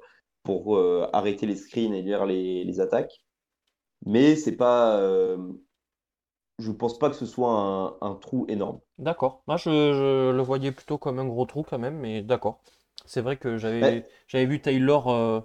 euh, 0.48 1.06
arrêter 1.12 1.46
les 1.46 1.56
screens 1.56 1.94
et 1.94 2.02
lire 2.02 2.26
les, 2.26 2.80
attaques. 2.80 3.22
Mais 4.06 4.34
c'est 4.36 4.56
pas. 4.56 5.00
je 6.58 6.72
pense 6.72 6.98
pas 6.98 7.10
que 7.10 7.16
ce 7.16 7.26
soit 7.26 7.98
un, 8.00 8.14
trou 8.14 8.46
énorme. 8.48 8.80
D'accord. 8.98 9.42
Moi, 9.46 9.56
je 9.56 10.32
le 10.32 10.42
voyais 10.42 10.72
plutôt 10.72 10.98
comme 10.98 11.18
un 11.18 11.26
gros 11.26 11.46
trou 11.46 11.62
quand 11.62 11.78
même, 11.78 11.98
mais 11.98 12.22
d'accord. 12.22 12.60
C'est 13.08 13.22
vrai 13.22 13.36
que 13.36 13.56
j'avais 13.58 13.82
Ouais. 13.82 14.06
j'avais 14.28 14.46
vu 14.46 14.60
Taylor 14.60 15.08
euh, 15.08 15.40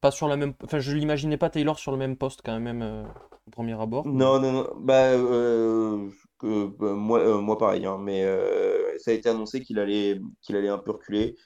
pas 0.00 0.10
sur 0.10 0.26
la 0.26 0.36
même, 0.36 0.54
enfin, 0.64 0.80
je 0.80 0.92
l'imaginais 0.92 1.36
pas 1.36 1.50
Taylor 1.50 1.78
sur 1.78 1.92
le 1.92 1.98
même 1.98 2.16
poste 2.16 2.40
quand 2.44 2.58
même 2.58 2.82
euh, 2.82 3.04
au 3.46 3.50
premier 3.50 3.80
abord. 3.80 4.06
Non, 4.06 4.40
non, 4.40 4.52
non. 4.52 4.68
Bah, 4.80 5.12
euh, 5.12 6.08
bah, 6.42 6.92
moi, 6.94 7.40
moi 7.40 7.58
pareil. 7.58 7.86
hein, 7.86 7.98
mais 8.00 8.24
ça 8.98 9.10
a 9.10 9.14
été 9.14 9.28
annoncé 9.28 9.60
qu'il 9.60 9.78
allait, 9.78 10.18
qu'il 10.42 10.56
allait 10.56 10.68
un 10.68 10.78
peu 10.78 10.92
reculer. 10.92 11.36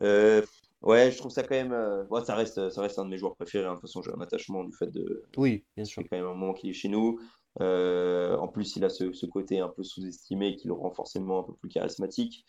Ouais, 0.00 1.10
je 1.10 1.16
trouve 1.16 1.30
ça 1.32 1.42
quand 1.42 1.54
même. 1.54 1.74
ouais, 2.10 2.24
ça 2.24 2.34
reste, 2.34 2.68
ça 2.68 2.82
reste 2.82 2.98
un 2.98 3.06
de 3.06 3.10
mes 3.10 3.16
joueurs 3.18 3.34
préférés. 3.36 3.64
hein. 3.64 3.70
De 3.70 3.74
toute 3.76 3.82
façon, 3.82 4.02
j'ai 4.02 4.12
un 4.12 4.20
attachement 4.20 4.64
du 4.64 4.72
fait 4.76 4.90
de. 4.90 5.24
Oui, 5.38 5.64
bien 5.76 5.84
sûr. 5.86 6.02
fait 6.02 6.08
quand 6.08 6.16
même 6.16 6.26
un 6.26 6.34
moment 6.34 6.52
qu'il 6.52 6.68
est 6.70 6.74
chez 6.74 6.88
nous. 6.88 7.18
En 7.60 8.48
plus, 8.48 8.76
il 8.76 8.84
a 8.84 8.90
ce, 8.90 9.12
ce 9.12 9.26
côté 9.26 9.60
un 9.60 9.68
peu 9.68 9.82
sous-estimé 9.82 10.56
qui 10.56 10.68
le 10.68 10.74
rend 10.74 10.90
forcément 10.92 11.40
un 11.40 11.42
peu 11.44 11.54
plus 11.54 11.70
charismatique. 11.70 12.44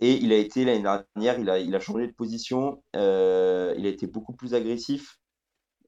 Et 0.00 0.14
il 0.14 0.32
a 0.32 0.36
été 0.36 0.64
l'année 0.64 0.82
dernière, 0.82 1.38
il 1.38 1.74
a, 1.74 1.80
changé 1.80 2.06
de 2.06 2.12
position. 2.12 2.82
euh, 2.94 3.74
il 3.78 3.86
a 3.86 3.88
été 3.88 4.06
beaucoup 4.06 4.34
plus 4.34 4.54
agressif. 4.54 5.18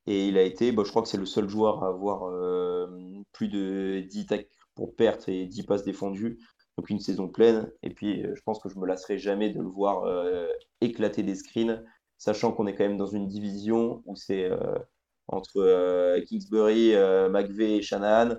Et 0.07 0.29
il 0.29 0.39
a 0.39 0.43
été, 0.43 0.73
bah, 0.73 0.83
je 0.85 0.91
crois 0.91 1.03
que 1.03 1.09
c'est 1.09 1.19
le 1.19 1.27
seul 1.27 1.49
joueur 1.49 1.85
à 1.85 1.89
avoir 1.89 2.25
euh, 2.25 2.87
plus 3.33 3.49
de 3.49 4.01
10 4.09 4.27
tacles 4.27 4.49
pour 4.75 4.97
perte 4.97 5.29
et 5.29 5.47
10 5.47 5.65
passes 5.65 5.85
défendues. 5.85 6.39
Donc 6.79 6.89
une 6.89 7.01
saison 7.01 7.29
pleine. 7.29 7.71
Et 7.83 7.91
puis, 7.91 8.25
euh, 8.25 8.35
je 8.35 8.41
pense 8.43 8.61
que 8.61 8.71
je 8.71 8.79
me 8.79 8.87
lasserai 8.87 9.19
jamais 9.19 9.51
de 9.51 9.61
le 9.61 9.69
voir 9.69 10.05
éclater 10.81 11.23
des 11.23 11.35
screens, 11.35 11.85
sachant 12.17 12.53
qu'on 12.53 12.67
est 12.67 12.75
quand 12.75 12.85
même 12.85 12.97
dans 12.97 13.07
une 13.07 13.29
division 13.29 14.03
où 14.07 14.17
c'est 14.17 14.51
entre 15.27 16.19
Kingsbury, 16.27 16.95
McVeigh 17.31 17.77
et 17.77 17.83
Shanahan. 17.83 18.37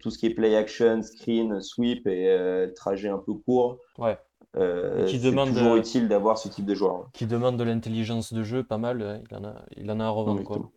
Tout 0.00 0.10
ce 0.10 0.18
qui 0.18 0.26
est 0.26 0.34
play 0.34 0.56
action, 0.56 1.02
screen, 1.02 1.60
sweep 1.60 2.06
et 2.06 2.66
trajet 2.74 3.10
un 3.10 3.18
peu 3.18 3.34
court. 3.34 3.78
Ouais. 3.98 4.18
Euh, 4.56 5.06
qui 5.06 5.18
demande, 5.18 5.48
toujours 5.54 5.72
euh, 5.72 5.78
utile 5.78 6.08
d'avoir 6.08 6.36
ce 6.36 6.48
type 6.48 6.66
de 6.66 6.74
joueur. 6.74 7.08
Qui 7.14 7.26
demande 7.26 7.56
de 7.56 7.64
l'intelligence 7.64 8.32
de 8.34 8.42
jeu, 8.42 8.62
pas 8.62 8.76
mal. 8.78 9.00
euh, 9.00 9.18
Il 9.30 9.36
en 9.36 9.44
a, 9.44 9.54
il 9.76 9.90
en 9.90 9.98
a 10.00 10.04
à 10.04 10.08
revendre, 10.10 10.42
quoi. 10.44 10.70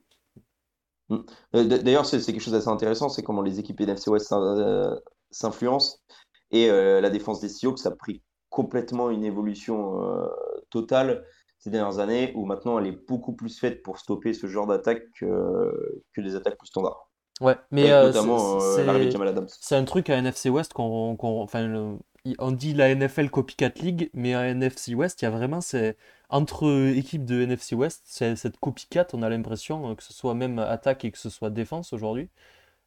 Mm. 1.09 1.17
Euh, 1.55 1.63
D'ailleurs, 1.80 2.05
c'est 2.05 2.19
quelque 2.26 2.39
chose 2.41 2.53
d'assez 2.53 2.69
intéressant, 2.69 3.09
c'est 3.09 3.21
comment 3.21 3.41
les 3.41 3.59
équipes 3.59 3.82
NFC 3.82 4.09
West 4.09 4.34
s'influencent. 5.32 5.97
Et 6.51 6.69
euh, 6.69 7.01
la 7.01 7.09
défense 7.09 7.41
des 7.41 7.49
Seahawks 7.49 7.86
a 7.86 7.91
pris 7.91 8.21
complètement 8.49 9.09
une 9.09 9.26
évolution 9.26 10.01
euh, 10.03 10.26
totale 10.69 11.26
ces 11.57 11.69
dernières 11.69 11.99
années, 11.99 12.32
où 12.36 12.45
maintenant 12.45 12.80
elle 12.80 12.88
est 12.88 13.07
beaucoup 13.07 13.34
plus 13.34 13.57
faite 13.59 13.82
pour 13.84 13.97
stopper 13.97 14.34
ce 14.34 14.47
genre 14.47 14.67
d'attaque 14.67 15.03
que, 15.19 16.03
que 16.13 16.21
des 16.21 16.36
attaques 16.36 16.57
plus 16.57 16.67
standards. 16.67 17.09
Ouais, 17.41 17.57
mais 17.71 17.89
notamment 17.89 18.59
c'est- 18.61 18.86
l'arrivée 18.86 19.07
de 19.07 19.11
Jamal 19.11 19.28
Adams. 19.30 19.47
C'est 19.49 19.76
un 19.76 19.84
truc 19.84 20.09
à 20.09 20.15
NFC 20.17 20.49
West 20.49 20.71
qu'on, 20.73 21.15
qu'on- 21.17 21.41
enfin, 21.41 21.67
le- 21.67 21.97
il- 21.97 21.99
on 22.39 22.51
dit 22.51 22.73
la 22.73 22.89
NFL 22.89 23.30
Copycat 23.30 23.71
League, 23.82 24.09
mais 24.13 24.34
à 24.36 24.47
NFC 24.47 24.95
West, 24.95 25.21
il 25.21 25.26
y 25.26 25.28
a 25.28 25.32
vraiment 25.32 25.61
ces, 25.61 25.95
entre 26.30 26.91
équipes 26.95 27.26
de 27.26 27.41
NFC 27.41 27.76
West, 27.76 28.01
c'est 28.05 28.36
cette 28.36 28.57
copycat, 28.59 29.07
on 29.13 29.21
a 29.23 29.30
l'impression, 29.30 29.91
euh, 29.91 29.95
que 29.95 30.03
ce 30.03 30.13
soit 30.13 30.34
même 30.34 30.59
attaque 30.59 31.05
et 31.05 31.11
que 31.11 31.17
ce 31.17 31.30
soit 31.30 31.49
défense 31.51 31.93
aujourd'hui. 31.93 32.30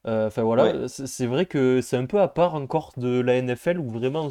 Euh, 0.06 0.28
Enfin 0.28 0.42
voilà, 0.44 0.64
Ouais. 0.64 0.88
c'est 0.88 1.26
vrai 1.26 1.46
que 1.46 1.80
c'est 1.82 1.96
un 1.96 2.06
peu 2.06 2.20
à 2.20 2.28
part 2.28 2.54
encore 2.54 2.92
de 2.96 3.20
la 3.20 3.36
NFL 3.36 3.78
où 3.80 3.90
vraiment 3.90 4.30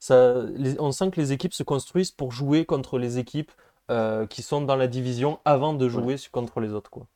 ça, 0.00 0.44
on 0.80 0.92
sent 0.92 1.10
que 1.12 1.20
les 1.20 1.32
équipes 1.32 1.54
se 1.54 1.62
construisent 1.64 2.10
pour 2.12 2.32
jouer 2.32 2.64
contre 2.66 2.98
les 2.98 3.18
équipes 3.18 3.52
euh, 3.90 4.26
qui 4.26 4.42
sont 4.42 4.62
dans 4.62 4.76
la 4.76 4.88
division 4.88 5.40
avant 5.44 5.74
de 5.74 5.88
jouer 5.88 6.16
contre 6.32 6.60
les 6.60 6.72
autres, 6.74 6.90
quoi. 6.90 7.06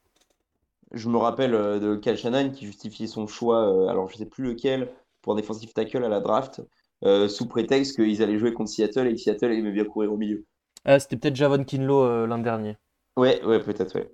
Je 0.92 1.08
me 1.08 1.18
rappelle 1.18 1.52
de 1.52 1.96
Kyle 1.96 2.16
Shanahan 2.16 2.50
qui 2.50 2.66
justifiait 2.66 3.06
son 3.06 3.26
choix, 3.26 3.90
alors 3.90 4.08
je 4.08 4.16
sais 4.16 4.26
plus 4.26 4.44
lequel, 4.44 4.90
pour 5.22 5.32
un 5.34 5.36
defensive 5.36 5.72
tackle 5.72 6.02
à 6.04 6.08
la 6.08 6.20
draft, 6.20 6.62
euh, 7.04 7.28
sous 7.28 7.46
prétexte 7.46 7.96
qu'ils 7.96 8.22
allaient 8.22 8.38
jouer 8.38 8.52
contre 8.52 8.70
Seattle 8.70 9.06
et 9.06 9.14
que 9.14 9.20
Seattle 9.20 9.52
aimait 9.52 9.72
bien 9.72 9.84
courir 9.84 10.12
au 10.12 10.16
milieu. 10.16 10.44
Ah, 10.84 10.98
c'était 10.98 11.16
peut-être 11.16 11.36
Javon 11.36 11.64
Kinlaw 11.64 12.02
euh, 12.02 12.26
l'an 12.26 12.38
dernier. 12.38 12.76
Ouais, 13.16 13.42
ouais, 13.44 13.60
peut-être, 13.60 13.94
ouais. 13.94 14.12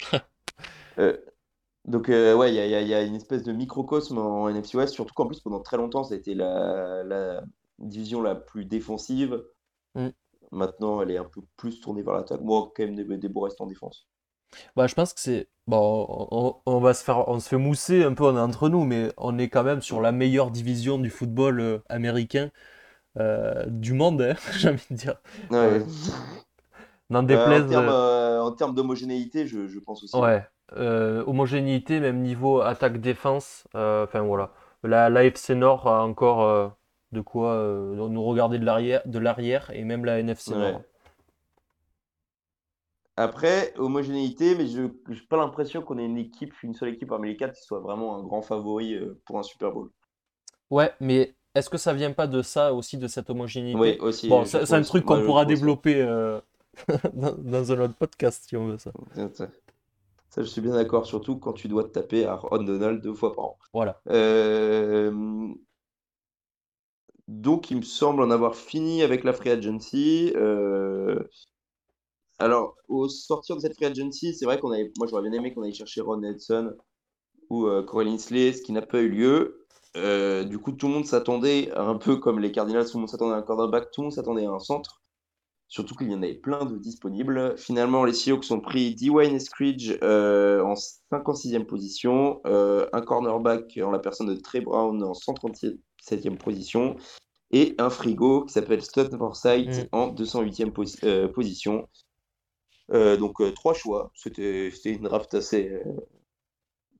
Euh, 0.98 1.16
donc, 1.86 2.08
ouais, 2.08 2.52
il 2.52 2.54
y 2.54 2.60
a, 2.60 2.82
y 2.82 2.88
y 2.88 3.06
une 3.06 3.14
espèce 3.14 3.42
de 3.42 3.52
microcosme 3.52 4.18
en 4.18 4.50
NFC 4.50 4.76
West, 4.76 4.92
surtout 4.92 5.14
qu'en 5.14 5.26
plus, 5.26 5.40
pendant 5.40 5.60
très 5.60 5.78
longtemps, 5.78 6.04
ça 6.04 6.12
a 6.12 6.16
été 6.18 6.34
la, 6.34 7.02
la 7.04 7.42
division 7.78 8.20
la 8.20 8.34
plus 8.34 8.66
défensive. 8.66 9.42
Mm. 9.94 10.08
Maintenant, 10.50 11.00
elle 11.00 11.12
est 11.12 11.16
un 11.16 11.24
peu 11.24 11.40
plus 11.56 11.80
tournée 11.80 12.02
vers 12.02 12.14
l'attaque. 12.14 12.42
Moi, 12.42 12.70
quand 12.76 12.84
même, 12.84 12.96
des, 12.96 13.04
des 13.04 13.28
beaux 13.28 13.40
restes 13.40 13.60
en 13.62 13.66
défense. 13.66 14.08
Bah, 14.76 14.86
je 14.86 14.94
pense 14.94 15.14
que 15.14 15.20
c'est. 15.20 15.48
Bon, 15.70 16.06
on, 16.32 16.56
on 16.66 16.80
va 16.80 16.94
se 16.94 17.04
faire, 17.04 17.28
on 17.28 17.38
se 17.40 17.48
fait 17.48 17.56
mousser 17.56 18.02
un 18.04 18.14
peu 18.14 18.24
on 18.24 18.36
est 18.36 18.40
entre 18.40 18.68
nous, 18.68 18.84
mais 18.84 19.12
on 19.16 19.38
est 19.38 19.48
quand 19.48 19.62
même 19.62 19.82
sur 19.82 20.00
la 20.00 20.12
meilleure 20.12 20.50
division 20.50 20.98
du 20.98 21.10
football 21.10 21.60
euh, 21.60 21.78
américain 21.88 22.50
euh, 23.18 23.64
du 23.68 23.94
monde, 23.94 24.22
hein, 24.22 24.34
j'ai 24.58 24.70
envie 24.70 24.86
de 24.90 24.96
dire. 24.96 25.16
Ouais. 25.50 25.82
N'en 27.10 27.22
Euh, 27.22 27.26
déplaise. 27.26 27.64
en 27.64 27.68
termes, 27.68 27.88
euh, 27.88 28.42
euh, 28.42 28.72
d'homogénéité, 28.72 29.46
je, 29.46 29.66
je 29.68 29.78
pense 29.78 30.02
aussi. 30.02 30.16
Ouais. 30.16 30.44
Euh, 30.72 31.24
homogénéité, 31.26 32.00
même 32.00 32.20
niveau 32.22 32.60
attaque-défense. 32.60 33.66
euh, 33.74 34.04
Enfin 34.04 34.20
voilà. 34.22 34.52
La, 34.82 35.10
la 35.10 35.24
FC 35.30 35.54
Nord 35.54 35.86
a 35.88 36.02
encore 36.04 36.42
euh, 36.42 36.68
de 37.12 37.20
quoi 37.20 37.52
euh, 37.54 38.08
nous 38.08 38.22
regarder 38.24 38.58
de 38.58 38.64
l'arrière, 38.64 39.02
de 39.06 39.18
l'arrière 39.18 39.70
et 39.74 39.84
même 39.84 40.04
la 40.04 40.18
NFC 40.20 40.54
Ouais. 40.54 40.74
Après, 43.20 43.74
homogénéité, 43.76 44.54
mais 44.54 44.66
je 44.66 44.80
n'ai 44.80 45.20
pas 45.28 45.36
l'impression 45.36 45.82
qu'on 45.82 45.98
ait 45.98 46.06
une 46.06 46.16
équipe, 46.16 46.54
une 46.62 46.72
seule 46.72 46.94
équipe 46.94 47.12
américaine 47.12 47.52
qui 47.52 47.62
soit 47.62 47.80
vraiment 47.80 48.16
un 48.16 48.22
grand 48.22 48.40
favori 48.40 48.94
euh, 48.94 49.20
pour 49.26 49.38
un 49.38 49.42
Super 49.42 49.72
Bowl. 49.72 49.90
Ouais, 50.70 50.90
mais 51.00 51.34
est-ce 51.54 51.68
que 51.68 51.76
ça 51.76 51.92
vient 51.92 52.12
pas 52.12 52.26
de 52.26 52.40
ça 52.40 52.72
aussi, 52.72 52.96
de 52.96 53.08
cette 53.08 53.28
homogénéité? 53.28 53.78
Oui, 53.78 53.98
aussi. 54.00 54.28
Bon, 54.28 54.46
c'est 54.46 54.72
un 54.72 54.80
truc 54.80 55.04
qu'on 55.04 55.22
pourra 55.22 55.44
développer 55.44 56.00
euh, 56.00 56.40
dans, 57.12 57.34
dans 57.36 57.72
un 57.72 57.80
autre 57.80 57.94
podcast 57.94 58.44
si 58.48 58.56
on 58.56 58.68
veut 58.68 58.78
ça. 58.78 58.90
Ça, 60.30 60.42
je 60.42 60.48
suis 60.48 60.62
bien 60.62 60.72
d'accord, 60.74 61.04
surtout 61.04 61.36
quand 61.36 61.52
tu 61.52 61.68
dois 61.68 61.84
te 61.84 61.90
taper 61.90 62.24
à 62.24 62.36
Ron 62.36 62.62
Donald 62.62 63.02
deux 63.02 63.12
fois 63.12 63.34
par 63.34 63.44
an. 63.44 63.58
Voilà. 63.74 64.00
Euh, 64.08 65.52
donc, 67.28 67.70
il 67.70 67.76
me 67.76 67.82
semble 67.82 68.22
en 68.22 68.30
avoir 68.30 68.56
fini 68.56 69.02
avec 69.02 69.24
la 69.24 69.32
free 69.32 69.50
agency. 69.50 70.32
Euh, 70.36 71.22
Alors, 72.40 72.74
au 72.88 73.08
sortir 73.08 73.56
de 73.56 73.60
cette 73.60 73.74
free 73.74 73.84
agency, 73.86 74.34
c'est 74.34 74.46
vrai 74.46 74.58
qu'on 74.58 74.72
avait, 74.72 74.90
moi 74.98 75.06
j'aurais 75.06 75.22
bien 75.22 75.32
aimé 75.32 75.52
qu'on 75.52 75.62
aille 75.62 75.74
chercher 75.74 76.00
Ron 76.00 76.18
Nelson 76.18 76.72
ou 77.50 77.66
euh, 77.66 77.82
Corey 77.82 78.06
ce 78.18 78.62
qui 78.62 78.72
n'a 78.72 78.82
pas 78.82 79.00
eu 79.00 79.08
lieu. 79.10 79.66
Euh, 79.96 80.44
du 80.44 80.58
coup, 80.58 80.72
tout 80.72 80.86
le 80.88 80.94
monde 80.94 81.04
s'attendait, 81.06 81.70
un 81.76 81.96
peu 81.96 82.16
comme 82.16 82.38
les 82.40 82.50
Cardinals, 82.50 82.86
tout 82.86 82.96
le 82.96 83.00
monde 83.00 83.10
s'attendait 83.10 83.34
à 83.34 83.38
un 83.38 83.42
quarterback, 83.42 83.90
tout 83.92 84.00
le 84.00 84.04
monde 84.06 84.12
s'attendait 84.12 84.46
à 84.46 84.50
un 84.50 84.58
centre. 84.58 85.02
Surtout 85.68 85.94
qu'il 85.94 86.10
y 86.10 86.14
en 86.14 86.22
avait 86.22 86.34
plein 86.34 86.64
de 86.64 86.78
disponibles. 86.78 87.54
Finalement, 87.58 88.04
les 88.04 88.12
Seahawks 88.12 88.50
ont 88.50 88.60
pris 88.60 88.94
Dwayne 88.96 89.34
Eskridge 89.36 89.98
euh, 90.02 90.62
en 90.62 90.74
56e 90.74 91.64
position, 91.66 92.40
euh, 92.46 92.86
un 92.92 93.02
cornerback 93.02 93.78
en 93.84 93.90
la 93.90 93.98
personne 94.00 94.28
de 94.28 94.34
Trey 94.34 94.62
Brown 94.62 95.02
en 95.02 95.12
137e 95.12 96.38
position, 96.38 96.96
et 97.52 97.74
un 97.78 97.90
frigo 97.90 98.44
qui 98.44 98.52
s'appelle 98.52 98.82
Stott 98.82 99.14
Forsythe 99.16 99.68
Mm. 99.68 99.88
en 99.92 100.08
208e 100.08 100.70
posi- 100.70 100.98
euh, 101.04 101.28
position. 101.28 101.88
Euh, 102.92 103.16
donc, 103.16 103.40
euh, 103.40 103.52
trois 103.52 103.74
choix. 103.74 104.10
C'était 104.14 104.70
une 104.84 105.02
draft 105.02 105.34
assez 105.34 105.70
euh, 105.70 105.84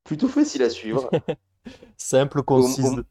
plutôt 0.05 0.29
facile 0.29 0.63
à 0.63 0.71
suivre. 0.71 1.11
Simple, 1.97 2.43
concise. 2.43 3.03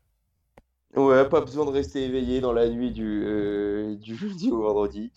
Ouais, 0.95 1.27
pas 1.29 1.41
besoin 1.41 1.65
de 1.65 1.71
rester 1.71 2.03
éveillé 2.03 2.41
dans 2.41 2.53
la 2.53 2.67
nuit 2.67 2.91
du, 2.91 3.97
du 3.99 4.15
jeudi 4.15 4.51
au 4.51 4.61
vendredi. 4.61 5.11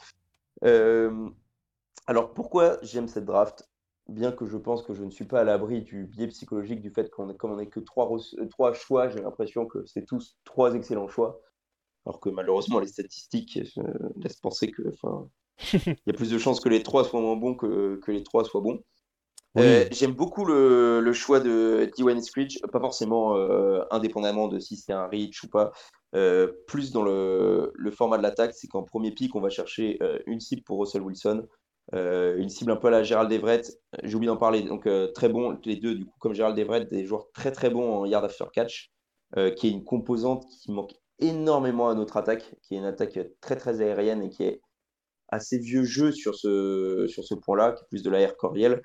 Alors 2.06 2.34
pourquoi 2.34 2.78
j'aime 2.82 3.08
cette 3.08 3.24
draft? 3.24 3.68
Bien 4.08 4.32
que 4.32 4.44
je 4.44 4.56
pense 4.56 4.82
que 4.82 4.92
je 4.92 5.04
ne 5.04 5.10
suis 5.10 5.24
pas 5.24 5.40
à 5.40 5.44
l'abri 5.44 5.80
du 5.80 6.04
biais 6.04 6.26
psychologique 6.26 6.80
du 6.80 6.90
fait 6.90 7.08
qu'on 7.08 7.32
comme 7.34 7.52
on 7.52 7.56
n'est 7.56 7.68
que 7.68 7.80
trois, 7.80 8.10
trois 8.50 8.74
choix, 8.74 9.08
j'ai 9.08 9.20
l'impression 9.20 9.64
que 9.64 9.86
c'est 9.86 10.04
tous 10.04 10.36
trois 10.44 10.74
excellents 10.74 11.08
choix. 11.08 11.40
Alors 12.04 12.20
que 12.20 12.28
malheureusement 12.28 12.80
les 12.80 12.88
statistiques 12.88 13.58
laissent 14.16 14.40
penser 14.40 14.70
que, 14.72 14.82
enfin, 14.88 15.30
il 15.72 15.96
y 16.07 16.11
a 16.11 16.12
plus 16.12 16.30
de 16.30 16.38
chances 16.38 16.61
que 16.61 16.68
les 16.68 16.82
trois 16.82 17.05
soient 17.05 17.20
moins 17.20 17.36
bons 17.36 17.55
que, 17.55 17.96
que 17.96 18.11
les 18.12 18.22
trois 18.22 18.44
soient 18.44 18.61
bons. 18.61 18.82
Oui. 19.55 19.62
Euh, 19.64 19.84
j'aime 19.90 20.12
beaucoup 20.12 20.46
le, 20.46 21.00
le 21.00 21.12
choix 21.12 21.38
de 21.38 21.90
Dwayne 21.98 22.22
Screech, 22.22 22.61
pas 22.72 22.80
forcément 22.80 23.36
euh, 23.36 23.82
indépendamment 23.90 24.48
de 24.48 24.59
si 24.59 24.76
c'est 24.76 24.94
un 24.94 25.07
reach 25.07 25.44
ou 25.44 25.48
pas, 25.48 25.72
euh, 26.14 26.50
plus 26.66 26.90
dans 26.90 27.03
le, 27.03 27.70
le 27.74 27.90
format 27.90 28.16
de 28.16 28.22
l'attaque, 28.22 28.55
c'est 28.55 28.66
qu'en 28.66 28.82
premier 28.82 29.11
pick, 29.11 29.34
on 29.34 29.40
va 29.40 29.50
chercher 29.50 29.98
une 30.26 30.40
cible 30.40 30.62
pour 30.62 30.80
Russell 30.80 31.03
Wilson, 31.03 31.46
une 31.92 32.48
cible 32.48 32.72
un 32.72 32.76
peu 32.76 32.88
à 32.88 32.90
la 32.90 33.03
Gerald 33.03 33.30
Everett, 33.30 33.70
j'ai 34.03 34.14
oublié 34.14 34.28
d'en 34.28 34.38
parler, 34.38 34.62
donc 34.62 34.88
très 35.12 35.28
bon, 35.28 35.59
les 35.64 35.76
deux, 35.76 35.96
du 35.96 36.07
coup, 36.07 36.16
comme 36.18 36.32
Gerald 36.32 36.59
Everett, 36.59 36.90
des 36.90 37.05
joueurs 37.05 37.26
très 37.34 37.53
très 37.53 37.68
bons 37.68 38.00
en 38.00 38.07
yard 38.07 38.24
after 38.24 38.46
catch, 38.55 38.90
qui 39.57 39.66
est 39.66 39.70
une 39.70 39.84
composante 39.84 40.46
qui 40.48 40.72
manque 40.72 40.94
énormément 41.18 41.90
à 41.90 41.94
notre 41.94 42.16
attaque, 42.16 42.55
qui 42.62 42.74
est 42.74 42.78
une 42.78 42.86
attaque 42.86 43.18
très 43.42 43.57
très 43.57 43.82
aérienne 43.82 44.22
et 44.22 44.30
qui 44.30 44.44
est 44.44 44.62
assez 45.32 45.58
vieux 45.58 45.82
jeu 45.82 46.12
sur 46.12 46.36
ce, 46.36 47.06
sur 47.08 47.24
ce 47.24 47.34
point-là, 47.34 47.72
qui 47.72 47.82
est 47.82 47.88
plus 47.88 48.02
de 48.02 48.10
l'air 48.10 48.36
corriel. 48.36 48.82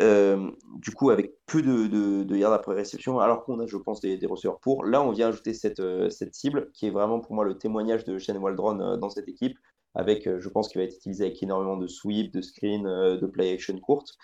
Euh, 0.00 0.50
du 0.76 0.90
coup, 0.92 1.10
avec 1.10 1.32
peu 1.46 1.62
de, 1.62 2.22
de, 2.22 2.36
yards 2.36 2.52
après 2.52 2.74
réception, 2.74 3.18
alors 3.18 3.44
qu'on 3.44 3.58
a, 3.60 3.66
je 3.66 3.76
pense, 3.76 4.00
des, 4.00 4.16
des 4.16 4.26
receveurs 4.26 4.60
pour. 4.60 4.84
Là, 4.84 5.02
on 5.02 5.10
vient 5.10 5.28
ajouter 5.28 5.54
cette, 5.54 5.80
euh, 5.80 6.10
cette 6.10 6.34
cible, 6.34 6.70
qui 6.72 6.86
est 6.86 6.90
vraiment 6.90 7.20
pour 7.20 7.34
moi 7.34 7.44
le 7.44 7.58
témoignage 7.58 8.04
de 8.04 8.18
Shane 8.18 8.38
Waldron 8.38 8.80
euh, 8.80 8.96
dans 8.96 9.10
cette 9.10 9.28
équipe, 9.28 9.58
avec, 9.94 10.28
euh, 10.28 10.38
je 10.38 10.48
pense, 10.48 10.68
qu'il 10.68 10.80
va 10.80 10.84
être 10.84 10.94
utilisé 10.94 11.24
avec 11.24 11.42
énormément 11.42 11.76
de 11.76 11.88
sweep, 11.88 12.32
de 12.32 12.42
screen, 12.42 12.84
de 12.84 13.26
play 13.26 13.52
action 13.52 13.78
courte. 13.78 14.16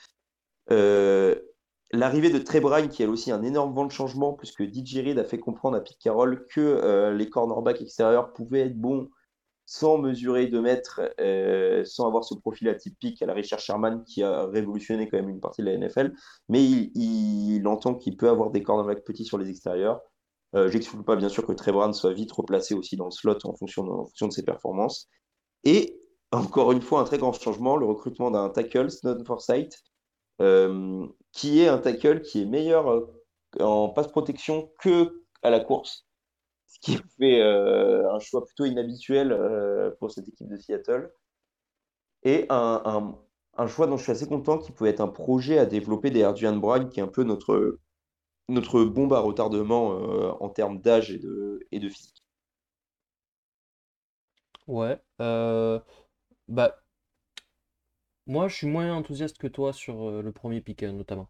L'arrivée 1.93 2.31
de 2.31 2.39
Trey 2.39 2.61
Bryan, 2.61 2.89
qui 2.89 3.05
a 3.05 3.09
aussi 3.09 3.31
un 3.31 3.43
énorme 3.43 3.73
vent 3.73 3.85
de 3.87 3.93
changement, 3.93 4.33
puisque 4.33 4.63
DJ 4.63 4.99
Reed 4.99 5.19
a 5.19 5.25
fait 5.25 5.39
comprendre 5.39 5.77
à 5.77 5.81
Pete 5.81 5.99
Carroll 5.99 6.47
que 6.49 7.13
les 7.17 7.31
cornerbacks 7.31 7.81
extérieurs 7.81 8.33
pouvaient 8.33 8.63
être 8.63 8.77
bons 8.77 9.11
sans 9.67 9.99
mesurer 9.99 10.47
2 10.47 10.61
mètres, 10.61 11.01
euh, 11.21 11.85
sans 11.85 12.07
avoir 12.07 12.25
ce 12.25 12.35
profil 12.35 12.69
atypique 12.69 13.23
à 13.23 13.27
la 13.27 13.35
Richard 13.35 13.61
Sherman 13.61 14.05
qui 14.05 14.23
a 14.23 14.47
révolutionné 14.47 15.09
quand 15.09 15.17
même 15.17 15.29
une 15.29 15.41
partie 15.41 15.63
de 15.63 15.71
la 15.71 15.79
NFL. 15.79 16.13
Mais 16.49 16.63
il, 16.63 17.67
entend 17.67 17.95
qu'il 17.95 18.17
peut 18.17 18.29
avoir 18.29 18.51
des 18.51 18.63
cornerbacks 18.63 19.05
petits 19.05 19.25
sur 19.25 19.39
les 19.39 19.49
extérieurs. 19.49 20.01
Euh, 20.55 20.71
pas 21.07 21.17
bien 21.17 21.29
sûr 21.29 21.47
que 21.47 21.53
Trey 21.53 21.73
Brown 21.73 21.93
soit 21.95 22.13
vite 22.13 22.31
replacé 22.33 22.75
aussi 22.75 22.97
dans 22.97 23.07
le 23.07 23.11
slot 23.11 23.39
en 23.45 23.55
fonction 23.55 23.85
de, 23.85 23.91
en 23.91 24.05
fonction 24.05 24.29
de 24.29 24.33
ses 24.33 24.45
performances. 24.45 25.09
Et 25.65 25.99
encore 26.31 26.73
une 26.73 26.83
fois, 26.83 27.01
un 27.01 27.05
très 27.05 27.19
grand 27.19 27.33
changement, 27.33 27.77
le 27.77 27.87
recrutement 27.87 28.31
d'un 28.31 28.51
tackle, 28.51 28.91
Snowden 28.91 29.25
Forsythe, 29.25 29.83
euh, 30.41 31.07
qui 31.33 31.61
est 31.61 31.69
un 31.69 31.79
tackle 31.79 32.21
qui 32.23 32.43
est 32.43 32.47
meilleur 32.47 32.89
euh, 32.91 33.07
en 33.61 33.89
passe 33.89 34.09
protection 34.09 34.71
que 34.81 35.25
à 35.43 35.51
la 35.51 35.61
course 35.61 36.07
ce 36.75 36.81
qui 36.81 36.99
fait 37.19 37.41
euh, 37.41 38.13
un 38.13 38.19
choix 38.19 38.45
plutôt 38.45 38.65
inhabituel 38.65 39.33
euh, 39.33 39.93
pour 39.99 40.11
cette 40.11 40.29
équipe 40.29 40.49
de 40.49 40.57
Seattle. 40.57 41.13
Et 42.25 42.47
un, 42.49 43.17
choix 43.69 43.87
dont 43.87 43.97
je 43.97 44.03
suis 44.03 44.13
assez 44.13 44.27
content, 44.27 44.59
qui 44.59 44.73
peut 44.73 44.87
être 44.87 45.01
un 45.01 45.09
projet 45.09 45.59
à 45.59 45.67
développer 45.67 46.11
derrière 46.11 46.35
Duane 46.35 46.61
Bragg, 46.61 46.89
qui 46.89 47.01
est 47.01 47.03
un 47.03 47.09
peu 47.09 47.23
notre, 47.23 47.79
notre 48.49 48.83
bombe 48.85 49.13
à 49.13 49.21
retardement 49.21 49.93
euh, 49.93 50.33
en 50.41 50.49
termes 50.49 50.81
d'âge 50.81 51.11
et 51.11 51.19
de, 51.19 51.61
et 51.71 51.79
de 51.79 51.89
physique. 51.89 52.25
Ouais. 54.67 54.99
bah, 55.19 56.83
moi, 58.27 58.49
je 58.49 58.57
suis 58.57 58.67
moins 58.67 58.93
enthousiaste 58.95 59.39
que 59.39 59.47
toi 59.47 59.73
sur 59.73 60.23
le 60.23 60.33
premier 60.33 60.61
pick, 60.63 60.83
notamment. 60.83 61.29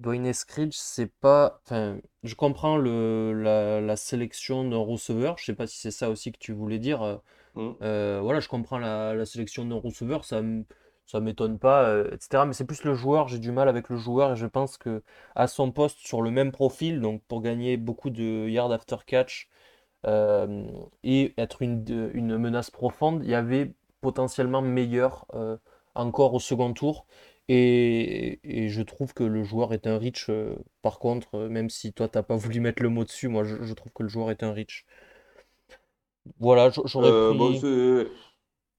Dwayne 0.00 0.26
Eskridge, 0.26 0.74
c'est 0.76 1.12
pas. 1.20 1.60
Enfin, 1.64 1.98
je 2.24 2.34
comprends 2.34 2.76
le, 2.76 3.32
la, 3.34 3.80
la 3.80 3.96
sélection 3.96 4.68
d'un 4.68 4.78
receveur. 4.78 5.38
Je 5.38 5.44
sais 5.44 5.54
pas 5.54 5.66
si 5.66 5.78
c'est 5.78 5.90
ça 5.90 6.10
aussi 6.10 6.32
que 6.32 6.38
tu 6.38 6.52
voulais 6.52 6.78
dire. 6.78 7.02
euh, 7.02 7.16
Mm. 7.56 7.70
euh, 7.82 8.20
voilà, 8.22 8.40
je 8.40 8.48
comprends 8.48 8.78
la, 8.78 9.14
la 9.14 9.26
sélection 9.26 9.64
d'un 9.64 9.76
receveur, 9.76 10.24
ça 10.24 10.40
m'étonne 11.20 11.58
pas, 11.58 11.84
euh, 11.84 12.10
etc. 12.12 12.46
Mais 12.46 12.52
c'est 12.54 12.64
plus 12.66 12.84
le 12.84 12.94
joueur, 12.94 13.28
j'ai 13.28 13.38
du 13.40 13.52
mal 13.52 13.68
avec 13.68 13.88
le 13.90 13.96
joueur 13.96 14.32
et 14.32 14.36
je 14.36 14.46
pense 14.46 14.78
que 14.78 15.02
à 15.36 15.48
son 15.48 15.72
poste 15.72 15.98
sur 15.98 16.22
le 16.22 16.30
même 16.30 16.52
profil, 16.52 17.00
donc 17.00 17.22
pour 17.28 17.42
gagner 17.42 17.76
beaucoup 17.76 18.10
de 18.10 18.48
yards 18.48 18.72
after 18.72 18.96
catch 19.06 19.48
euh, 20.06 20.66
et 21.04 21.34
être 21.38 21.62
une, 21.62 21.84
menace 22.38 22.70
profonde, 22.70 23.22
il 23.24 23.30
y 23.30 23.34
avait 23.34 23.72
potentiellement 24.00 24.62
meilleur 24.62 25.26
euh, 25.34 25.56
encore 25.94 26.34
au 26.34 26.40
second 26.40 26.72
tour. 26.72 27.06
Et, 27.52 28.40
et 28.44 28.68
je 28.68 28.82
trouve 28.82 29.12
que 29.14 29.24
le 29.24 29.44
joueur 29.44 29.72
est 29.74 29.86
un 29.88 29.98
reach. 29.98 30.28
euh, 30.30 30.56
par 30.82 30.98
contre, 31.00 31.34
euh, 31.36 31.48
même 31.48 31.70
si 31.70 31.92
toi 31.92 32.08
t'as 32.08 32.22
pas 32.22 32.36
voulu 32.38 32.60
mettre 32.60 32.82
le 32.82 32.88
mot 32.90 33.04
dessus, 33.04 33.28
moi 33.28 33.44
je, 33.44 33.62
je 33.64 33.74
trouve 33.74 33.92
que 33.92 34.02
le 34.04 34.08
joueur 34.08 34.30
est 34.30 34.42
un 34.44 34.52
reach. 34.52 34.86
Voilà, 36.40 36.70
j'aurais 36.86 37.12
Euh, 37.12 37.34
bon, 37.34 37.52
pris. 37.52 37.66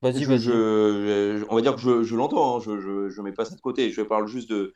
Vas-y, 0.01 0.25
je, 0.25 0.27
vas-y. 0.27 0.51
je- 0.51 1.37
je- 1.39 1.45
on 1.49 1.55
va 1.55 1.61
dire 1.61 1.75
que 1.75 1.81
je, 1.81 2.03
je 2.03 2.15
l'entends, 2.15 2.57
hein, 2.57 2.59
je, 2.59 3.09
je 3.09 3.21
mets 3.21 3.31
pas 3.33 3.45
ça 3.45 3.55
de 3.55 3.61
côté, 3.61 3.91
je 3.91 4.01
parle 4.01 4.27
juste 4.27 4.49
de, 4.49 4.73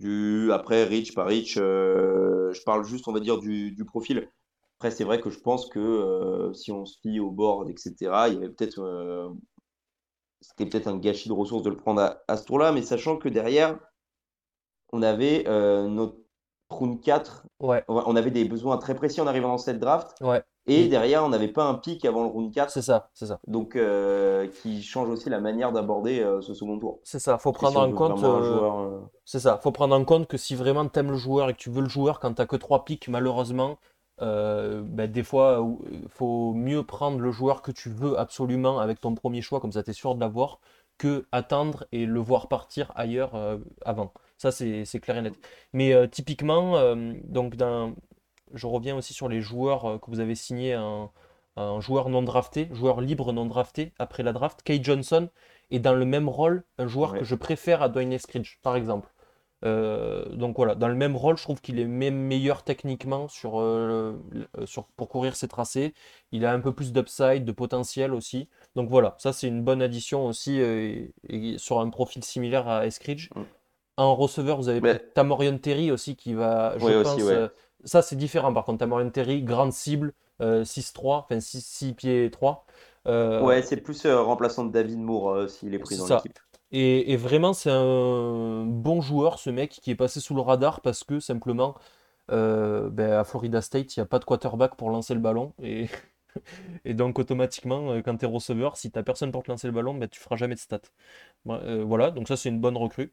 du, 0.00 0.52
après 0.52 0.84
Rich 0.84 1.14
par 1.14 1.28
Rich, 1.28 1.58
euh, 1.58 2.52
je 2.54 2.62
parle 2.64 2.84
juste, 2.86 3.08
on 3.08 3.12
va 3.12 3.20
dire, 3.20 3.38
du, 3.38 3.72
du 3.72 3.84
profil. 3.86 4.28
Après, 4.78 4.90
c'est 4.92 5.04
vrai 5.04 5.20
que 5.20 5.30
je 5.30 5.40
pense 5.40 5.68
que 5.70 5.80
euh, 5.80 6.54
si 6.54 6.72
on 6.72 6.86
se 6.86 7.00
fie 7.00 7.20
au 7.20 7.30
board, 7.32 7.70
etc., 7.70 8.28
il 8.28 8.34
y 8.34 8.38
avait 8.38 8.50
peut-être, 8.50 8.80
c'était 10.40 10.66
peut-être 10.66 10.88
un 10.88 10.96
gâchis 10.98 11.28
de 11.28 11.34
ressources 11.34 11.62
de 11.62 11.70
le 11.70 11.76
prendre 11.76 12.00
à, 12.02 12.22
à 12.28 12.36
ce 12.36 12.44
tour-là, 12.44 12.72
mais 12.72 12.82
sachant 12.82 13.16
que 13.16 13.28
derrière, 13.28 13.78
on 14.92 15.02
avait 15.02 15.44
euh, 15.46 15.88
notre 15.88 16.16
round 16.70 17.00
4, 17.00 17.46
Ouais, 17.60 17.84
on 17.88 18.16
avait 18.16 18.30
des 18.30 18.44
besoins 18.44 18.78
très 18.78 18.94
précis 18.94 19.20
en 19.20 19.26
arrivant 19.26 19.48
dans 19.48 19.58
cette 19.58 19.78
draft, 19.78 20.10
ouais, 20.20 20.42
et 20.66 20.82
Oui. 20.82 20.88
derrière, 20.88 21.24
on 21.24 21.28
n'avait 21.28 21.48
pas 21.48 21.64
un 21.64 21.74
pic 21.74 22.04
avant 22.04 22.22
le 22.22 22.28
round 22.28 22.52
4, 22.52 22.70
c'est 22.70 22.82
ça, 22.82 23.10
c'est 23.14 23.26
ça. 23.26 23.38
donc 23.46 23.76
euh, 23.76 24.48
qui 24.48 24.82
change 24.82 25.08
aussi 25.08 25.28
la 25.30 25.40
manière 25.40 25.72
d'aborder 25.72 26.20
euh, 26.20 26.40
ce 26.40 26.54
second 26.54 26.78
tour. 26.78 27.00
C'est 27.04 27.20
ça, 27.20 27.38
faut 27.38 27.52
si 27.52 27.58
prendre 27.58 27.80
en 27.80 27.92
compte. 27.92 28.18
joueur, 28.42 29.08
C'est 29.24 29.38
ça, 29.40 29.58
faut 29.62 29.70
prendre 29.70 29.94
en 29.94 30.04
compte 30.04 30.26
que 30.26 30.36
si 30.36 30.54
vraiment 30.54 30.88
t'aimes 30.88 31.10
le 31.12 31.16
joueur 31.16 31.50
et 31.50 31.52
que 31.54 31.58
tu 31.58 31.70
veux 31.70 31.82
le 31.82 31.88
joueur 31.88 32.18
quand 32.20 32.34
t'as 32.34 32.46
que 32.46 32.56
trois 32.56 32.84
pics, 32.84 33.08
malheureusement, 33.08 33.78
euh, 34.22 34.82
ben, 34.84 35.10
des 35.10 35.22
fois, 35.22 35.62
ou- 35.62 35.84
faut 36.08 36.54
mieux 36.54 36.82
prendre 36.84 37.18
le 37.20 37.30
joueur 37.32 37.62
que 37.62 37.70
tu 37.72 37.90
veux 37.90 38.18
absolument 38.18 38.78
avec 38.78 39.00
ton 39.00 39.14
premier 39.14 39.42
choix, 39.42 39.60
comme 39.60 39.72
ça 39.72 39.82
t'es 39.82 39.92
sûr 39.92 40.14
de 40.14 40.20
l'avoir, 40.20 40.60
que 40.98 41.26
attendre 41.32 41.86
et 41.92 42.06
le 42.06 42.20
voir 42.20 42.48
partir 42.48 42.92
ailleurs 42.96 43.34
euh, 43.34 43.58
avant. 43.84 44.12
Ça, 44.38 44.50
c'est 44.52 44.84
clair 45.00 45.16
et 45.18 45.22
net. 45.22 45.34
Mais 45.72 45.92
euh, 45.94 46.06
typiquement, 46.06 46.76
euh, 46.76 47.12
donc 47.24 47.56
dans, 47.56 47.94
je 48.54 48.66
reviens 48.66 48.96
aussi 48.96 49.14
sur 49.14 49.28
les 49.28 49.40
joueurs 49.40 49.84
euh, 49.86 49.98
que 49.98 50.10
vous 50.10 50.20
avez 50.20 50.34
signés 50.34 50.76
en 51.56 51.80
joueur 51.80 52.08
non 52.10 52.22
drafté, 52.22 52.68
joueur 52.72 53.00
libre 53.00 53.32
non 53.32 53.46
drafté 53.46 53.92
après 53.98 54.22
la 54.22 54.32
draft. 54.32 54.62
Kay 54.62 54.82
Johnson 54.82 55.28
est 55.70 55.78
dans 55.78 55.94
le 55.94 56.04
même 56.04 56.28
rôle, 56.28 56.64
un 56.78 56.86
joueur 56.86 57.12
Ouais. 57.12 57.18
que 57.18 57.24
je 57.24 57.34
préfère 57.34 57.82
à 57.82 57.88
Dwayne 57.88 58.12
Eskridge, 58.12 58.58
par 58.62 58.76
exemple. 58.76 59.08
Euh, 59.66 60.24
donc 60.34 60.56
voilà, 60.56 60.74
dans 60.74 60.88
le 60.88 60.94
même 60.94 61.16
rôle, 61.16 61.36
je 61.36 61.42
trouve 61.42 61.60
qu'il 61.60 61.78
est 61.80 61.84
même 61.86 62.14
meilleur 62.16 62.62
techniquement 62.62 63.26
sur, 63.28 63.60
euh, 63.60 64.12
sur, 64.64 64.84
pour 64.96 65.08
courir 65.08 65.34
ses 65.34 65.48
tracés. 65.48 65.92
Il 66.32 66.44
a 66.46 66.52
un 66.52 66.60
peu 66.60 66.72
plus 66.72 66.92
d'upside, 66.92 67.44
de 67.44 67.52
potentiel 67.52 68.14
aussi. 68.14 68.48
Donc 68.76 68.88
voilà, 68.88 69.16
ça 69.18 69.32
c'est 69.32 69.48
une 69.48 69.62
bonne 69.62 69.82
addition 69.82 70.26
aussi 70.26 70.60
euh, 70.60 71.10
et- 71.28 71.54
et 71.54 71.58
sur 71.58 71.80
un 71.80 71.90
profil 71.90 72.22
similaire 72.22 72.68
à 72.68 72.86
Eskridge. 72.86 73.28
Mm. 73.34 73.40
En 73.98 74.14
receveur, 74.14 74.58
vous 74.58 74.68
avez 74.68 74.80
Mais- 74.80 74.98
Tamorian 75.14 75.56
Terry 75.58 75.90
aussi 75.90 76.16
qui 76.16 76.34
va, 76.34 76.74
je 76.78 76.84
pense, 77.02 77.14
aussi, 77.14 77.22
ouais. 77.24 77.48
ça 77.84 78.02
c'est 78.02 78.16
différent 78.16 78.52
par 78.52 78.64
contre. 78.64 78.78
Tamorian 78.78 79.10
Terry, 79.10 79.42
grande 79.42 79.72
cible, 79.72 80.12
euh, 80.42 80.64
6-3, 80.64 81.24
enfin 81.24 81.40
6, 81.40 81.64
6 81.64 81.92
pieds 81.94 82.30
3. 82.30 82.66
Euh, 83.06 83.40
Ouais, 83.40 83.62
c'est 83.62 83.76
plus 83.76 84.04
remplaçant 84.06 84.64
de 84.64 84.72
David 84.72 84.98
Moore 84.98 85.48
s'il 85.48 85.72
est 85.74 85.78
pris 85.78 85.96
dans 85.96 86.06
l'équipe. 86.16 86.38
Et, 86.78 87.16
vraiment, 87.16 87.54
c'est 87.54 87.70
un 87.70 88.64
bon 88.66 89.00
joueur, 89.00 89.38
ce 89.38 89.48
mec, 89.48 89.70
qui 89.70 89.90
est 89.90 89.94
passé 89.96 90.20
sous 90.20 90.34
le 90.34 90.42
radar 90.42 90.82
parce 90.82 91.04
que 91.04 91.20
simplement, 91.20 91.74
euh, 92.30 92.90
ben, 92.90 93.12
à 93.12 93.24
Florida 93.24 93.62
State, 93.62 93.96
il 93.96 94.00
n'y 94.00 94.02
a 94.02 94.06
pas 94.06 94.18
de 94.18 94.24
quarterback 94.26 94.76
pour 94.76 94.90
lancer 94.90 95.14
le 95.14 95.20
ballon. 95.20 95.54
Et, 95.62 95.88
donc, 96.94 97.18
automatiquement, 97.18 97.92
euh, 97.92 98.02
quand 98.02 98.18
tu 98.18 98.26
es 98.26 98.28
receveur, 98.28 98.76
si 98.76 98.90
tu 98.92 99.02
personne 99.02 99.32
pour 99.32 99.42
te 99.42 99.50
lancer 99.50 99.68
le 99.68 99.72
ballon, 99.72 99.94
ben, 99.94 100.06
tu 100.08 100.20
feras 100.20 100.36
jamais 100.36 100.54
de 100.54 100.60
stats. 100.60 100.80
Euh, 101.48 101.82
voilà, 101.84 102.10
donc 102.10 102.28
ça, 102.28 102.36
c'est 102.36 102.50
une 102.50 102.60
bonne 102.60 102.76
recrue. 102.76 103.10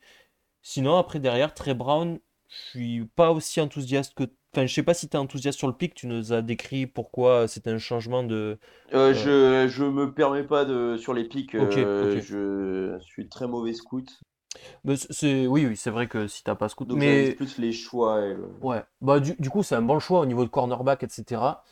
Sinon, 0.62 0.98
après, 0.98 1.20
derrière, 1.20 1.54
Trey 1.54 1.74
Brown, 1.74 2.20
je 2.50 2.56
suis 2.72 3.06
pas 3.16 3.32
aussi 3.32 3.62
enthousiaste 3.62 4.14
que. 4.16 4.26
Enfin, 4.54 4.66
je 4.68 4.74
sais 4.74 4.84
pas 4.84 4.94
si 4.94 5.10
tu 5.10 5.16
es 5.18 5.20
enthousiaste 5.20 5.58
sur 5.58 5.68
le 5.68 5.74
pic, 5.74 5.96
tu 5.96 6.08
nous 6.08 6.32
as 6.32 6.42
décrit 6.42 6.86
pourquoi 6.86 7.48
c'était 7.48 7.72
un 7.72 7.80
changement 7.80 8.24
de. 8.24 8.60
Euh, 8.94 9.14
Euh. 9.14 9.14
je, 9.14 9.68
je 9.68 9.84
me 9.84 10.14
permets 10.14 10.44
pas 10.44 10.66
de 10.66 10.96
sur 10.98 11.14
les 11.14 11.24
pics. 11.24 11.56
Ok, 11.56 11.78
euh, 11.78 12.18
ok. 12.18 12.24
Je 12.24 13.00
suis 13.06 13.28
très 13.28 13.48
mauvais 13.48 13.74
scout. 13.74 14.08
Mais 14.84 14.96
c'est, 14.98 15.48
oui, 15.48 15.66
oui, 15.66 15.76
c'est 15.78 15.90
vrai 15.90 16.08
que 16.08 16.28
si 16.28 16.44
t'as 16.44 16.56
pas 16.56 16.70
scout. 16.70 16.88
Donc 16.88 17.00
mais... 17.00 17.32
plus 17.34 17.58
les 17.58 17.72
choix. 17.72 18.22
et 18.26 18.34
le- 18.34 18.50
Ouais, 18.62 18.84
bah 19.02 19.20
du, 19.20 19.36
du 19.40 19.50
coup 19.50 19.64
c'est 19.64 19.76
un 19.76 19.82
bon 19.82 20.00
choix 20.00 20.20
au 20.20 20.26
niveau 20.26 20.44
de 20.46 20.50
cornerback, 20.50 21.04
etc. 21.04 21.64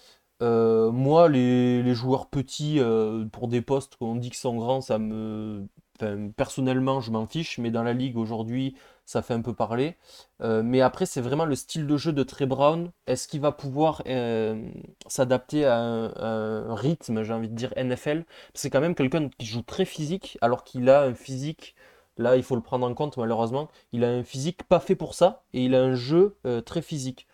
Euh, 0.42 0.92
moi, 0.92 1.30
les, 1.30 1.84
les 1.84 1.94
joueurs 1.94 2.28
petits 2.28 2.80
euh, 2.80 3.26
pour 3.26 3.48
des 3.48 3.62
postes 3.62 3.96
qu'on 3.98 4.16
dit 4.16 4.30
qu'ils 4.30 4.40
sont 4.40 4.56
grands, 4.56 4.82
ça 4.82 4.98
me... 4.98 5.68
enfin, 6.00 6.30
personnellement, 6.36 7.00
je 7.00 7.12
m'en 7.12 7.28
fiche, 7.28 7.60
mais 7.60 7.70
dans 7.70 7.84
la 7.84 7.94
ligue 7.94 8.18
aujourd'hui, 8.18 8.76
ça 9.12 9.22
fait 9.22 9.34
un 9.34 9.42
peu 9.42 9.54
parler. 9.54 9.98
Euh, 10.42 10.64
mais 10.64 10.82
après, 10.82 11.06
c'est 11.06 11.22
vraiment 11.22 11.46
le 11.46 11.56
style 11.56 11.86
de 11.86 11.98
jeu 11.98 12.14
de 12.14 12.24
Trey 12.24 12.46
Brown. 12.46 12.92
Est-ce 13.08 13.28
qu'il 13.28 13.42
va 13.42 13.52
pouvoir 13.52 14.02
euh, 14.08 14.70
s'adapter 15.08 15.66
à 15.66 15.78
un, 15.78 16.76
rythme, 16.76 17.24
j'ai 17.24 17.34
envie 17.34 17.50
de 17.50 17.56
dire 17.56 17.74
NFL? 17.76 18.24
C'est 18.54 18.70
quand 18.70 18.80
même 18.80 18.96
quelqu'un 18.96 19.30
qui 19.38 19.46
joue 19.46 19.64
très 19.64 19.86
physique, 19.86 20.38
alors 20.42 20.64
qu'il 20.64 20.90
a 20.90 21.04
un 21.04 21.14
physique, 21.14 21.76
là, 22.18 22.38
il 22.38 22.44
faut 22.44 22.56
le 22.56 22.62
prendre 22.62 22.88
en 22.88 22.94
compte 22.94 23.18
malheureusement, 23.18 23.70
il 23.92 24.06
a 24.06 24.10
un 24.10 24.24
physique 24.24 24.64
pas 24.64 24.80
fait 24.80 24.96
pour 24.96 25.14
ça, 25.14 25.44
et 25.54 25.66
il 25.66 25.76
a 25.76 25.82
un 25.82 25.96
jeu 25.96 26.38
euh, 26.46 26.62
très 26.62 26.82
physique. 26.82 27.28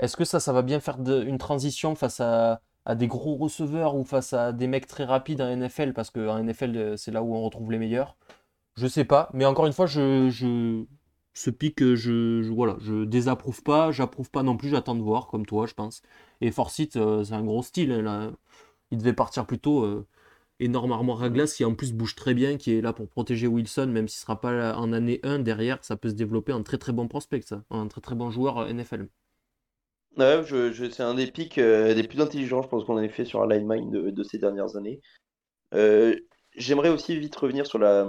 Est-ce 0.00 0.16
que 0.16 0.24
ça, 0.24 0.40
ça 0.40 0.52
va 0.52 0.62
bien 0.62 0.80
faire 0.80 0.98
une 0.98 1.38
transition 1.38 1.94
face 1.94 2.20
à, 2.20 2.60
à 2.84 2.96
des 2.96 3.06
gros 3.06 3.36
receveurs 3.36 3.94
ou 3.94 4.04
face 4.04 4.32
à 4.32 4.52
des 4.52 4.66
mecs 4.66 4.88
très 4.88 5.04
rapides 5.04 5.40
en 5.40 5.56
NFL? 5.56 5.92
Parce 5.92 6.10
qu'en 6.10 6.42
NFL, 6.42 6.98
c'est 6.98 7.12
là 7.12 7.22
où 7.22 7.34
on 7.36 7.42
retrouve 7.44 7.70
les 7.70 7.78
meilleurs. 7.78 8.16
Je 8.76 8.86
sais 8.88 9.04
pas, 9.04 9.30
mais 9.32 9.44
encore 9.44 9.66
une 9.66 9.72
fois, 9.72 9.86
je, 9.86 10.28
je, 10.30 10.84
ce 11.32 11.50
pic, 11.50 11.80
euh, 11.82 11.94
je, 11.94 12.42
voilà, 12.50 12.76
je 12.80 13.04
désapprouve 13.04 13.62
pas, 13.62 13.92
j'approuve 13.92 14.30
pas 14.30 14.42
non 14.42 14.56
plus, 14.56 14.70
j'attends 14.70 14.96
de 14.96 15.02
voir, 15.02 15.28
comme 15.28 15.46
toi, 15.46 15.66
je 15.66 15.74
pense. 15.74 16.02
Et 16.40 16.50
Forsyth, 16.50 16.96
euh, 16.96 17.22
c'est 17.24 17.34
un 17.34 17.44
gros 17.44 17.62
style, 17.62 17.92
hein. 17.92 18.36
Il 18.90 18.98
devait 18.98 19.12
partir 19.12 19.46
plutôt 19.46 19.84
euh, 19.84 20.06
énorme 20.60 20.92
qui 21.46 21.64
en 21.64 21.74
plus 21.74 21.92
bouge 21.92 22.14
très 22.14 22.34
bien, 22.34 22.56
qui 22.56 22.72
est 22.72 22.80
là 22.80 22.92
pour 22.92 23.08
protéger 23.08 23.46
Wilson, 23.46 23.86
même 23.88 24.08
s'il 24.08 24.20
sera 24.20 24.40
pas 24.40 24.76
en 24.76 24.92
année 24.92 25.20
1, 25.22 25.40
derrière, 25.40 25.78
ça 25.82 25.96
peut 25.96 26.08
se 26.08 26.14
développer 26.14 26.52
en 26.52 26.62
très 26.62 26.78
très 26.78 26.92
bon 26.92 27.08
prospect, 27.08 27.42
ça, 27.42 27.64
un 27.70 27.88
très 27.88 28.00
très 28.00 28.14
bon 28.14 28.30
joueur 28.30 28.58
euh, 28.58 28.72
NFL. 28.72 29.08
Ouais, 30.16 30.42
je, 30.44 30.90
c'est 30.90 31.02
un 31.02 31.14
des 31.14 31.26
pics 31.26 31.58
des 31.58 32.06
plus 32.08 32.20
intelligents, 32.20 32.62
je 32.62 32.68
pense 32.68 32.84
qu'on 32.84 32.98
ait 32.98 33.08
fait 33.08 33.24
sur 33.24 33.42
un 33.42 33.48
line 33.48 33.90
de, 33.90 34.22
ces 34.22 34.38
dernières 34.38 34.76
années. 34.76 35.00
J'aimerais 36.56 36.90
aussi 36.90 37.18
vite 37.18 37.34
revenir 37.34 37.66
sur 37.66 37.80
la, 37.80 38.06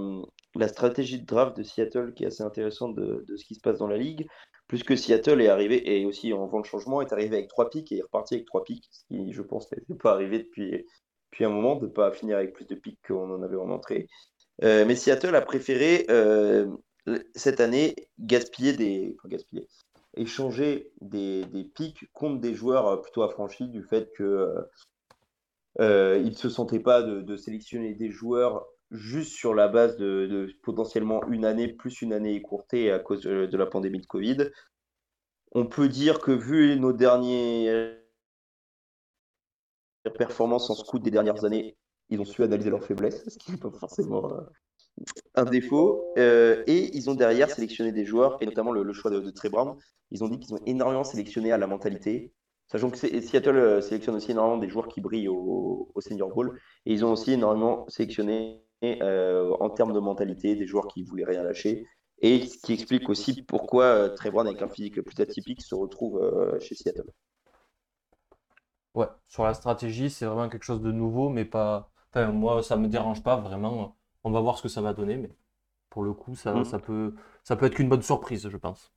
la 0.55 0.67
stratégie 0.67 1.19
de 1.19 1.25
draft 1.25 1.57
de 1.57 1.63
Seattle, 1.63 2.13
qui 2.13 2.23
est 2.23 2.27
assez 2.27 2.43
intéressante 2.43 2.95
de, 2.95 3.25
ce 3.35 3.45
qui 3.45 3.55
se 3.55 3.61
passe 3.61 3.79
dans 3.79 3.87
la 3.87 3.97
ligue. 3.97 4.27
Plus 4.67 4.83
que 4.83 4.95
Seattle 4.95 5.41
est 5.41 5.47
arrivé, 5.47 5.99
et 5.99 6.05
aussi 6.05 6.33
en 6.33 6.47
vent 6.47 6.59
de 6.59 6.65
changement, 6.65 7.01
est 7.01 7.13
arrivé 7.13 7.37
avec 7.37 7.49
trois 7.49 7.69
pics 7.69 7.91
et 7.91 7.97
est 7.97 8.03
reparti 8.03 8.35
avec 8.35 8.47
trois 8.47 8.63
pics, 8.63 8.87
ce 8.91 9.03
qui, 9.05 9.31
je 9.31 9.41
pense, 9.41 9.71
n'était 9.71 9.93
pas 9.93 10.11
arrivé 10.11 10.39
depuis, 10.39 10.85
depuis 11.31 11.45
un 11.45 11.49
moment, 11.49 11.75
de 11.75 11.85
ne 11.85 11.91
pas 11.91 12.11
finir 12.11 12.37
avec 12.37 12.53
plus 12.53 12.65
de 12.65 12.75
pics 12.75 12.99
qu'on 13.07 13.31
en 13.31 13.43
avait 13.43 13.57
en 13.57 13.69
entrée. 13.69 14.07
Euh, 14.63 14.85
mais 14.85 14.95
Seattle 14.95 15.35
a 15.35 15.41
préféré, 15.41 16.05
euh, 16.09 16.67
cette 17.35 17.59
année, 17.59 17.95
gaspiller 18.19 18.73
des... 18.73 19.15
Gaspiller 19.25 19.67
échanger 20.17 20.91
des, 21.01 21.43
des 21.45 21.63
pics 21.63 22.09
contre 22.13 22.39
des 22.39 22.53
joueurs 22.53 22.87
euh, 22.87 22.97
plutôt 22.97 23.23
affranchis 23.23 23.67
du 23.67 23.83
fait 23.83 24.11
que 24.13 24.55
euh, 25.79 26.17
ils 26.23 26.29
ne 26.29 26.35
se 26.35 26.49
sentaient 26.49 26.79
pas 26.79 27.01
de 27.03 27.35
sélectionner 27.35 27.93
des 27.93 28.11
joueurs 28.11 28.65
juste 28.91 29.33
sur 29.33 29.53
la 29.53 29.67
base 29.67 29.97
de, 29.97 30.47
potentiellement 30.63 31.25
une 31.27 31.45
année 31.45 31.67
plus 31.67 32.01
une 32.01 32.13
année 32.13 32.35
écourtée 32.35 32.91
à 32.91 32.99
cause 32.99 33.21
de, 33.21 33.57
la 33.57 33.65
pandémie 33.65 33.99
de 33.99 34.05
Covid. 34.05 34.49
On 35.51 35.65
peut 35.65 35.87
dire 35.87 36.19
que 36.19 36.31
vu 36.31 36.79
nos 36.79 36.93
dernières 36.93 37.97
performances 40.17 40.69
en 40.69 40.75
scout 40.75 41.01
des 41.01 41.11
dernières 41.11 41.45
années, 41.45 41.77
ils 42.09 42.19
ont 42.19 42.25
su 42.25 42.43
analyser 42.43 42.69
leurs 42.69 42.83
faiblesses, 42.83 43.23
ce 43.27 43.37
qui 43.37 43.51
n'est 43.51 43.57
pas 43.57 43.71
forcément 43.71 44.31
euh, 44.31 44.41
un 45.33 45.45
défaut. 45.45 46.13
Euh, 46.17 46.63
et 46.67 46.95
ils 46.95 47.09
ont 47.09 47.15
derrière 47.15 47.49
sélectionné 47.49 47.91
des 47.91 48.05
joueurs, 48.05 48.37
et 48.41 48.45
notamment 48.45 48.71
le, 48.71 48.93
choix 48.93 49.09
de, 49.09 49.19
de 49.19 49.31
Trey 49.31 49.49
Brown. 49.49 49.75
Ils 50.11 50.23
ont 50.23 50.27
dit 50.27 50.39
qu'ils 50.39 50.53
ont 50.53 50.61
énormément 50.65 51.03
sélectionné 51.03 51.51
à 51.51 51.57
la 51.57 51.67
mentalité. 51.67 52.31
Sachant 52.67 52.89
que 52.89 52.97
Seattle 52.97 53.57
euh, 53.57 53.81
sélectionne 53.81 54.15
aussi 54.15 54.31
énormément 54.31 54.57
des 54.57 54.69
joueurs 54.69 54.87
qui 54.87 55.01
brillent 55.01 55.29
au, 55.29 55.91
au 55.93 56.01
Senior 56.01 56.29
Bowl. 56.29 56.59
Et 56.85 56.93
ils 56.93 57.05
ont 57.05 57.11
aussi 57.11 57.33
énormément 57.33 57.87
sélectionné 57.89 58.61
euh, 58.61 58.64
en 58.83 59.69
termes 59.69 59.93
de 59.93 59.99
mentalité 59.99 60.55
des 60.55 60.67
joueurs 60.67 60.87
qui 60.87 61.03
voulaient 61.03 61.25
rien 61.25 61.43
lâcher. 61.43 61.85
Et 62.19 62.45
ce 62.45 62.57
qui 62.57 62.73
explique 62.73 63.09
aussi 63.09 63.43
pourquoi 63.43 63.83
euh, 63.85 64.09
Trey 64.15 64.31
Brown, 64.31 64.47
avec 64.47 64.61
un 64.61 64.69
physique 64.69 65.01
plus 65.01 65.19
atypique, 65.21 65.61
se 65.61 65.75
retrouve 65.75 66.21
euh, 66.21 66.59
chez 66.59 66.75
Seattle. 66.75 67.03
Ouais, 68.95 69.07
sur 69.27 69.43
la 69.43 69.53
stratégie, 69.53 70.09
c'est 70.09 70.25
vraiment 70.25 70.49
quelque 70.49 70.63
chose 70.63 70.81
de 70.81 70.91
nouveau, 70.91 71.29
mais 71.29 71.45
pas. 71.45 71.91
Enfin, 72.11 72.31
moi, 72.31 72.63
ça 72.63 72.77
me 72.77 72.87
dérange 72.87 73.21
pas 73.23 73.37
vraiment. 73.37 73.97
On 74.23 74.31
va 74.31 74.39
voir 74.39 74.57
ce 74.57 74.63
que 74.63 74.69
ça 74.69 74.81
va 74.81 74.93
donner, 74.93 75.17
mais 75.17 75.29
pour 75.89 76.03
le 76.03 76.13
coup, 76.13 76.35
ça, 76.35 76.53
Mhm. 76.55 76.65
ça 76.65 76.79
peut, 76.79 77.15
ça 77.43 77.55
peut 77.57 77.65
être 77.67 77.75
qu'une 77.75 77.89
bonne 77.89 78.01
surprise, 78.03 78.49
je 78.49 78.57
pense. 78.57 78.93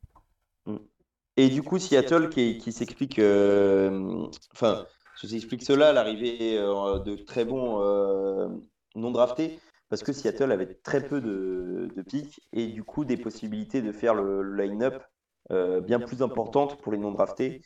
Et 1.37 1.49
du 1.49 1.63
coup, 1.63 1.79
Seattle 1.79 2.29
qui, 2.31 2.59
qui 2.59 2.73
s'explique, 2.73 3.19
euh, 3.19 4.27
enfin, 4.53 4.87
se 5.17 5.27
s'explique 5.29 5.63
cela, 5.63 5.93
l'arrivée 5.93 6.59
euh, 6.59 6.99
de 6.99 7.15
très 7.17 7.45
bons 7.45 7.81
euh, 7.83 8.49
non 8.97 9.11
draftés, 9.13 9.59
parce 9.89 10.03
que 10.03 10.13
Seattle 10.13 10.53
avait 10.53 10.75
très 10.75 11.07
peu 11.07 11.21
de, 11.21 11.89
de 11.95 12.03
pics 12.03 12.41
et 12.53 12.67
du 12.69 12.85
coup 12.85 13.05
des 13.05 13.17
possibilités 13.17 13.83
de 13.83 13.93
faire 13.93 14.15
le, 14.15 14.43
le 14.43 14.65
line-up 14.65 15.03
euh, 15.51 15.81
bien 15.81 16.01
plus 16.01 16.23
importantes 16.23 16.81
pour 16.83 16.93
les 16.93 16.99
non 16.99 17.13
draftés. 17.13 17.63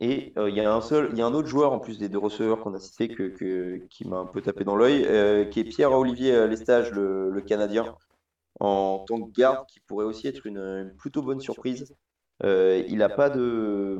Et 0.00 0.32
euh, 0.38 0.50
il 0.50 0.56
y 0.56 0.60
a 0.60 0.72
un 0.74 0.80
seul, 0.82 1.10
il 1.12 1.18
y 1.18 1.22
a 1.22 1.26
un 1.26 1.34
autre 1.34 1.48
joueur 1.48 1.72
en 1.72 1.80
plus 1.80 1.98
des 1.98 2.08
deux 2.08 2.18
receveurs 2.18 2.60
qu'on 2.60 2.74
a 2.74 2.80
cité 2.80 3.08
que, 3.08 3.24
que- 3.28 3.78
qui 3.90 4.06
m'a 4.08 4.18
un 4.18 4.26
peu 4.26 4.42
tapé 4.42 4.64
dans 4.64 4.76
l'œil, 4.76 5.04
euh, 5.06 5.44
qui 5.46 5.60
est 5.60 5.64
Pierre-Olivier 5.64 6.46
Lestage, 6.48 6.92
le, 6.92 7.30
le 7.30 7.42
Canadien, 7.42 7.96
en 8.60 9.00
tant 9.06 9.22
que 9.22 9.32
garde, 9.32 9.66
qui 9.68 9.80
pourrait 9.80 10.06
aussi 10.06 10.28
être 10.28 10.46
une, 10.46 10.58
une 10.58 10.96
plutôt 10.96 11.22
bonne 11.22 11.40
surprise. 11.40 11.94
Il 12.44 13.02
a 13.02 13.08
pas 13.08 13.30
de. 13.30 13.98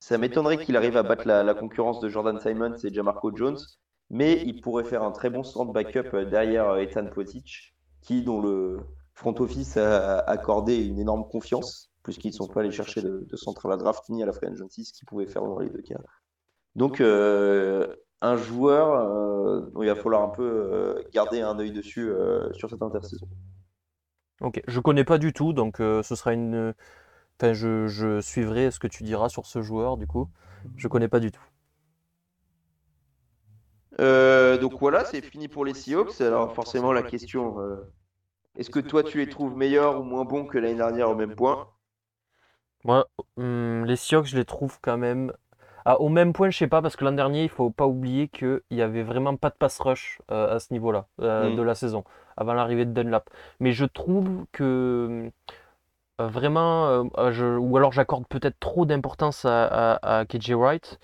Ça 0.00 0.18
m'étonnerait 0.18 0.58
qu'il 0.58 0.76
arrive 0.76 0.96
à 0.96 1.02
battre 1.02 1.26
la, 1.26 1.42
la 1.42 1.54
concurrence 1.54 2.00
de 2.00 2.08
Jordan 2.08 2.38
Simons 2.40 2.76
et 2.84 2.92
Jamarco 2.94 3.34
Jones, 3.36 3.58
mais 4.10 4.42
il 4.44 4.60
pourrait 4.60 4.84
faire 4.84 5.02
un 5.02 5.12
très 5.12 5.30
bon 5.30 5.42
stand 5.42 5.72
backup 5.72 6.14
euh, 6.14 6.24
derrière 6.24 6.70
euh, 6.70 6.78
Ethan 6.78 7.06
Potic, 7.06 7.74
qui, 8.02 8.22
dont 8.22 8.40
le 8.40 8.80
front 9.14 9.34
office 9.40 9.76
a 9.76 10.18
accordé 10.18 10.76
une 10.86 10.98
énorme 10.98 11.26
confiance, 11.28 11.90
puisqu'ils 12.02 12.28
ne 12.28 12.34
sont 12.34 12.48
pas 12.48 12.60
allés 12.60 12.70
chercher 12.70 13.02
de, 13.02 13.26
de 13.28 13.36
centre 13.36 13.66
à 13.66 13.70
la 13.70 13.76
draft 13.76 14.08
ni 14.10 14.22
à 14.22 14.26
la 14.26 14.32
free 14.32 14.46
agency, 14.46 14.84
ce 14.84 14.92
qu'ils 14.92 15.06
pouvaient 15.06 15.26
faire 15.26 15.42
dans 15.42 15.58
les 15.58 15.70
deux 15.70 15.82
cas. 15.82 15.98
Donc, 16.74 17.00
euh, 17.00 17.96
un 18.20 18.36
joueur 18.36 18.94
euh, 18.94 19.70
dont 19.72 19.82
il 19.82 19.88
va 19.88 19.94
falloir 19.94 20.22
un 20.22 20.28
peu 20.28 20.44
euh, 20.44 21.02
garder 21.12 21.40
un 21.40 21.58
œil 21.58 21.72
dessus 21.72 22.10
euh, 22.10 22.52
sur 22.52 22.70
cette 22.70 22.82
intersaison. 22.82 23.26
Ok, 24.40 24.62
je 24.66 24.80
connais 24.80 25.04
pas 25.04 25.18
du 25.18 25.32
tout, 25.32 25.52
donc 25.54 25.80
euh, 25.80 26.02
ce 26.02 26.14
sera 26.14 26.32
une. 26.34 26.74
Enfin, 27.40 27.54
je, 27.54 27.86
je 27.86 28.20
suivrai 28.20 28.70
ce 28.70 28.78
que 28.78 28.86
tu 28.86 29.02
diras 29.02 29.28
sur 29.28 29.46
ce 29.46 29.62
joueur, 29.62 29.96
du 29.96 30.06
coup. 30.06 30.28
Je 30.76 30.88
connais 30.88 31.08
pas 31.08 31.20
du 31.20 31.30
tout. 31.32 31.42
Euh, 34.00 34.58
donc 34.58 34.78
voilà, 34.80 35.04
c'est 35.04 35.22
fini 35.22 35.48
pour 35.48 35.64
les 35.64 35.74
Seahawks. 35.74 36.20
Alors 36.20 36.52
forcément 36.52 36.92
la 36.92 37.02
question, 37.02 37.60
euh, 37.60 37.76
est-ce 38.56 38.70
que 38.70 38.80
toi 38.80 39.04
tu 39.04 39.18
les 39.18 39.28
trouves 39.28 39.56
meilleurs 39.56 40.00
ou 40.00 40.04
moins 40.04 40.24
bons 40.24 40.46
que 40.46 40.58
l'année 40.58 40.76
dernière 40.76 41.10
au 41.10 41.16
même 41.16 41.34
point? 41.34 41.68
Moi, 42.84 43.08
hum, 43.36 43.84
les 43.84 43.96
Seahawks, 43.96 44.26
je 44.26 44.36
les 44.36 44.44
trouve 44.44 44.78
quand 44.80 44.96
même. 44.98 45.32
Ah, 45.84 46.00
au 46.00 46.08
même 46.08 46.32
point, 46.32 46.50
je 46.50 46.58
sais 46.58 46.66
pas, 46.68 46.82
parce 46.82 46.96
que 46.96 47.04
l'an 47.04 47.12
dernier, 47.12 47.44
il 47.44 47.48
faut 47.48 47.70
pas 47.70 47.86
oublier 47.86 48.28
qu'il 48.28 48.60
y 48.70 48.82
avait 48.82 49.02
vraiment 49.04 49.36
pas 49.36 49.50
de 49.50 49.54
pass 49.56 49.78
rush 49.80 50.20
euh, 50.30 50.56
à 50.56 50.60
ce 50.60 50.72
niveau-là 50.72 51.06
euh, 51.20 51.50
Mm. 51.50 51.50
de 51.50 51.62
la 51.62 51.74
saison, 51.76 52.04
avant 52.36 52.54
l'arrivée 52.54 52.84
de 52.84 52.92
Dunlap. 52.92 53.30
Mais 53.60 53.72
je 53.72 53.84
trouve 53.84 54.46
que 54.52 55.30
Euh, 56.20 56.28
vraiment, 56.28 56.88
euh, 56.88 57.04
euh, 57.18 57.32
je- 57.32 57.44
ou 57.58 57.76
alors 57.76 57.92
j'accorde 57.92 58.26
peut-être 58.28 58.58
trop 58.60 58.86
d'importance 58.86 59.44
à, 59.46 59.66
à, 59.96 60.20
à 60.20 60.24
KJ 60.26 60.54
Wright 60.54 61.00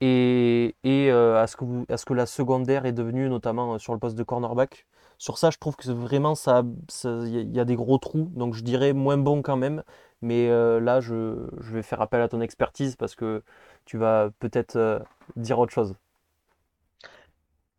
et, 0.00 0.74
euh, 0.84 1.40
à 1.42 1.46
ce 1.46 1.56
que 1.56 1.64
à 1.92 1.96
ce 1.96 2.04
que 2.04 2.14
la 2.14 2.26
secondaire 2.26 2.86
est 2.86 2.92
devenue, 2.92 3.28
notamment 3.28 3.74
euh, 3.74 3.78
sur 3.78 3.92
le 3.94 3.98
poste 3.98 4.16
de 4.16 4.22
cornerback. 4.22 4.86
Sur 5.18 5.38
ça, 5.38 5.50
je 5.50 5.58
trouve 5.58 5.76
que 5.76 5.90
vraiment 5.90 6.34
ça, 6.34 6.62
ça- 6.88 7.20
il 7.24 7.34
y, 7.34 7.38
a 7.58 7.62
il 7.62 7.64
des 7.64 7.76
gros 7.76 7.98
trous, 7.98 8.30
donc 8.34 8.54
je 8.54 8.62
dirais 8.62 8.92
moins 8.92 9.16
bon 9.16 9.42
quand 9.42 9.56
même. 9.56 9.82
Mais 10.22 10.48
euh, 10.50 10.80
là, 10.80 11.00
je, 11.00 11.48
vais 11.72 11.82
faire 11.82 12.00
appel 12.00 12.20
à 12.20 12.28
ton 12.28 12.40
expertise 12.40 12.96
parce 12.96 13.14
que 13.14 13.42
tu 13.84 13.98
vas 13.98 14.30
peut-être 14.40 15.02
dire 15.36 15.58
autre 15.58 15.72
chose. 15.72 15.94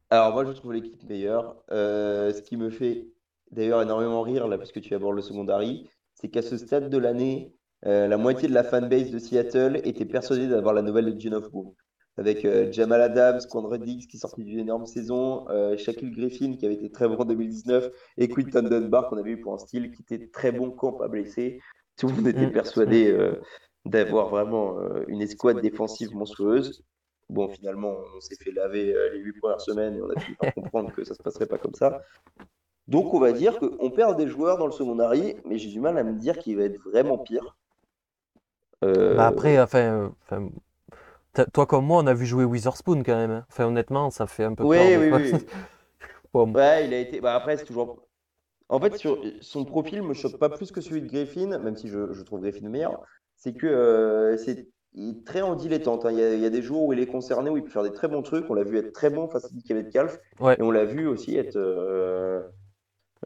Alors 0.09 0.33
moi 0.33 0.45
je 0.45 0.51
trouve 0.51 0.73
l'équipe 0.73 1.03
meilleure. 1.07 1.55
Ce 1.69 2.41
qui 2.41 2.57
me 2.57 2.69
fait 2.69 3.07
d'ailleurs 3.51 3.81
énormément 3.81 4.21
rire 4.21 4.47
là, 4.47 4.57
puisque 4.57 4.81
tu 4.81 4.93
abordes 4.95 5.15
le 5.15 5.21
secondary, 5.21 5.89
c'est 6.15 6.29
qu'à 6.29 6.41
ce 6.41 6.57
stade 6.57 6.89
de 6.89 6.97
l'année, 6.97 7.53
la 7.83 8.17
moitié 8.17 8.47
de 8.47 8.53
la 8.53 8.63
fanbase 8.63 9.11
de 9.11 9.19
Seattle 9.19 9.81
était 9.83 10.05
persuadée 10.05 10.47
d'avoir 10.47 10.73
la 10.73 10.81
nouvelle 10.81 11.13
de 11.13 11.19
John 11.19 11.39
Boom. 11.51 11.73
Avec 12.17 12.45
euh, 12.45 12.71
Jamal 12.71 13.01
Adams, 13.01 13.39
Quandre 13.49 13.77
Diggs 13.77 14.07
qui 14.07 14.17
sortit 14.17 14.43
d'une 14.43 14.59
énorme 14.59 14.85
saison, 14.87 15.45
euh, 15.49 15.77
Shaquille 15.77 16.11
Griffin 16.11 16.55
qui 16.57 16.65
avait 16.65 16.75
été 16.75 16.89
très 16.91 17.07
bon 17.07 17.15
en 17.15 17.25
2019 17.25 17.91
et 18.17 18.27
Quinton 18.27 18.63
Dunbar 18.63 19.07
qu'on 19.09 19.17
avait 19.17 19.31
eu 19.31 19.39
pour 19.41 19.53
un 19.53 19.59
style 19.59 19.91
qui 19.91 20.01
était 20.01 20.27
très 20.27 20.51
bon 20.51 20.71
quand 20.71 20.93
pas 20.93 21.07
blessé. 21.07 21.59
Tout 21.97 22.07
le 22.07 22.13
monde 22.15 22.27
était 22.27 22.47
Mm. 22.47 22.51
persuadé 22.51 23.11
euh, 23.11 23.39
d'avoir 23.85 24.29
vraiment 24.29 24.79
euh, 24.79 25.03
une 25.07 25.21
escouade 25.21 25.61
défensive 25.61 26.15
monstrueuse. 26.15 26.83
Bon, 27.29 27.49
finalement, 27.49 27.95
on 28.15 28.21
s'est 28.21 28.37
fait 28.41 28.51
laver 28.51 28.93
euh, 28.95 29.09
les 29.13 29.19
huit 29.19 29.33
premières 29.39 29.61
semaines 29.61 29.95
et 29.97 30.01
on 30.01 30.09
a 30.09 30.19
fini 30.19 30.37
par 30.37 30.53
comprendre 30.53 30.91
que 30.93 31.03
ça 31.03 31.13
se 31.13 31.21
passerait 31.21 31.45
pas 31.45 31.57
comme 31.57 31.73
ça. 31.75 32.01
Donc, 32.87 33.13
on 33.13 33.19
va 33.19 33.33
dire 33.33 33.59
qu'on 33.59 33.91
perd 33.91 34.17
des 34.17 34.27
joueurs 34.27 34.57
dans 34.57 34.65
le 34.65 34.71
secondary, 34.71 35.35
mais 35.45 35.57
j'ai 35.57 35.69
du 35.69 35.81
mal 35.81 35.97
à 35.97 36.03
me 36.03 36.13
dire 36.13 36.37
qu'il 36.39 36.55
va 36.57 36.63
être 36.63 36.79
vraiment 36.89 37.17
pire. 37.17 37.57
Euh, 38.83 39.15
Bah 39.15 39.27
après, 39.27 39.59
enfin, 39.59 40.13
euh, 40.31 40.39
toi 41.45 41.65
comme 41.65 41.85
moi, 41.85 42.01
on 42.03 42.07
a 42.07 42.13
vu 42.13 42.25
jouer 42.25 42.43
Witherspoon 42.45 43.03
quand 43.03 43.15
même. 43.15 43.31
hein. 43.31 43.45
Enfin, 43.49 43.65
honnêtement, 43.65 44.09
ça 44.11 44.27
fait 44.27 44.43
un 44.43 44.55
peu 44.55 44.63
Oui, 44.63 44.77
peur. 44.77 44.85
oui, 44.97 45.09
oui. 45.11 45.31
Bon, 46.33 46.53
Ouais, 46.53 46.85
il 46.87 46.93
a 46.93 46.99
été. 46.99 47.21
Bah, 47.21 47.35
après, 47.35 47.57
c'est 47.57 47.65
toujours. 47.65 48.03
En 48.69 48.79
fait, 48.81 48.95
sur... 48.97 49.21
son 49.41 49.65
profil 49.65 50.03
me 50.03 50.13
choque 50.13 50.37
pas 50.39 50.49
plus 50.49 50.71
que 50.71 50.81
celui 50.81 51.01
de 51.01 51.07
Griffin, 51.07 51.57
même 51.59 51.77
si 51.77 51.89
je, 51.89 52.13
je 52.13 52.23
trouve 52.23 52.41
Griffin 52.41 52.69
meilleur. 52.69 53.01
C'est 53.35 53.53
que 53.55 53.67
euh, 53.67 54.37
c'est 54.37 54.67
il 54.93 55.09
est 55.19 55.25
très 55.27 55.41
en 55.41 55.55
dilettante. 55.55 56.05
hein. 56.05 56.11
Il 56.11 56.19
y 56.19 56.23
a, 56.23 56.33
il 56.35 56.41
y 56.41 56.45
a 56.45 56.49
des 56.49 56.61
jours 56.63 56.83
où 56.85 56.93
il 56.93 56.99
est 56.99 57.07
concerné, 57.07 57.49
où 57.49 57.57
il 57.57 57.63
peut 57.63 57.69
faire 57.71 57.83
des 57.83 57.93
très 57.93 58.07
bons 58.09 58.23
trucs. 58.23 58.49
On 58.49 58.55
l'a 58.55 58.63
vu 58.63 58.77
être 58.77 58.93
très 58.93 59.09
bon 59.11 59.29
face 59.29 59.45
à 59.45 59.49
Dick 59.51 59.91
Calf. 59.91 60.19
Ouais. 60.39 60.57
Et 60.57 60.63
on 60.63 60.71
l'a 60.71 60.85
vu 60.85 61.07
aussi 61.07 61.37
être, 61.37 61.57
euh, 61.57 62.41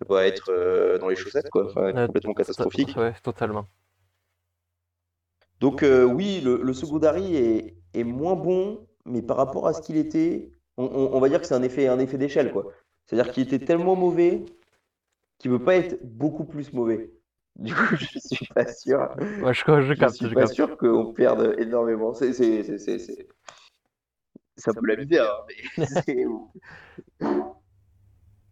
bah, 0.09 0.25
être 0.27 0.51
euh, 0.51 0.97
dans 0.99 1.09
les 1.09 1.15
chaussettes, 1.15 1.49
quoi. 1.49 1.65
Enfin, 1.65 1.87
être 1.89 1.97
Ouais, 1.97 2.05
complètement 2.05 2.33
catastrophique. 2.33 2.95
Ouais, 2.97 3.13
totalement. 3.23 3.67
Donc 5.61 5.83
euh, 5.83 6.03
oui, 6.03 6.41
le, 6.41 6.59
le 6.61 6.73
secondary 6.73 7.35
est, 7.37 7.77
est 7.93 8.03
moins 8.03 8.35
bon, 8.35 8.85
mais 9.05 9.21
par 9.21 9.37
rapport 9.37 9.67
à 9.67 9.73
ce 9.73 9.81
qu'il 9.81 9.95
était, 9.95 10.51
on, 10.75 10.85
on- 10.85 11.15
on 11.15 11.19
va 11.19 11.29
dire 11.29 11.39
que 11.39 11.45
c'est 11.47 11.53
un 11.53 11.61
effet, 11.63 11.87
un 11.87 11.99
effet 11.99 12.17
d'échelle, 12.17 12.51
quoi. 12.51 12.65
C'est-à-dire 13.05 13.31
qu'il 13.31 13.43
était 13.43 13.63
tellement 13.63 13.95
mauvais 13.95 14.43
qu'il 15.37 15.51
ne 15.51 15.57
peut 15.57 15.63
pas 15.63 15.75
être 15.75 15.99
beaucoup 16.03 16.43
plus 16.45 16.73
mauvais. 16.73 17.11
Du 17.59 17.75
coup, 17.75 17.95
je 17.97 18.17
suis 18.17 18.47
pas 18.55 18.65
sûr. 18.65 19.09
Ouais, 19.43 19.53
je, 19.53 19.61
je 19.81 19.81
Je 19.81 19.93
capte, 19.99 20.15
suis 20.15 20.29
je 20.29 20.33
pas 20.33 20.41
capte. 20.43 20.53
sûr 20.53 20.77
qu'on 20.77 21.11
perde 21.13 21.53
énormément. 21.59 22.13
C'est 22.13 22.31
c'est- 22.33 22.63
c'est- 22.63 22.77
c'est- 22.77 22.97
c'est- 22.99 23.27
c'est 24.55 24.71
un 24.71 24.73
peu 24.73 24.87
la 24.87 24.95
misère, 24.95 25.45
mais 25.77 25.85
c'est- 25.85 26.25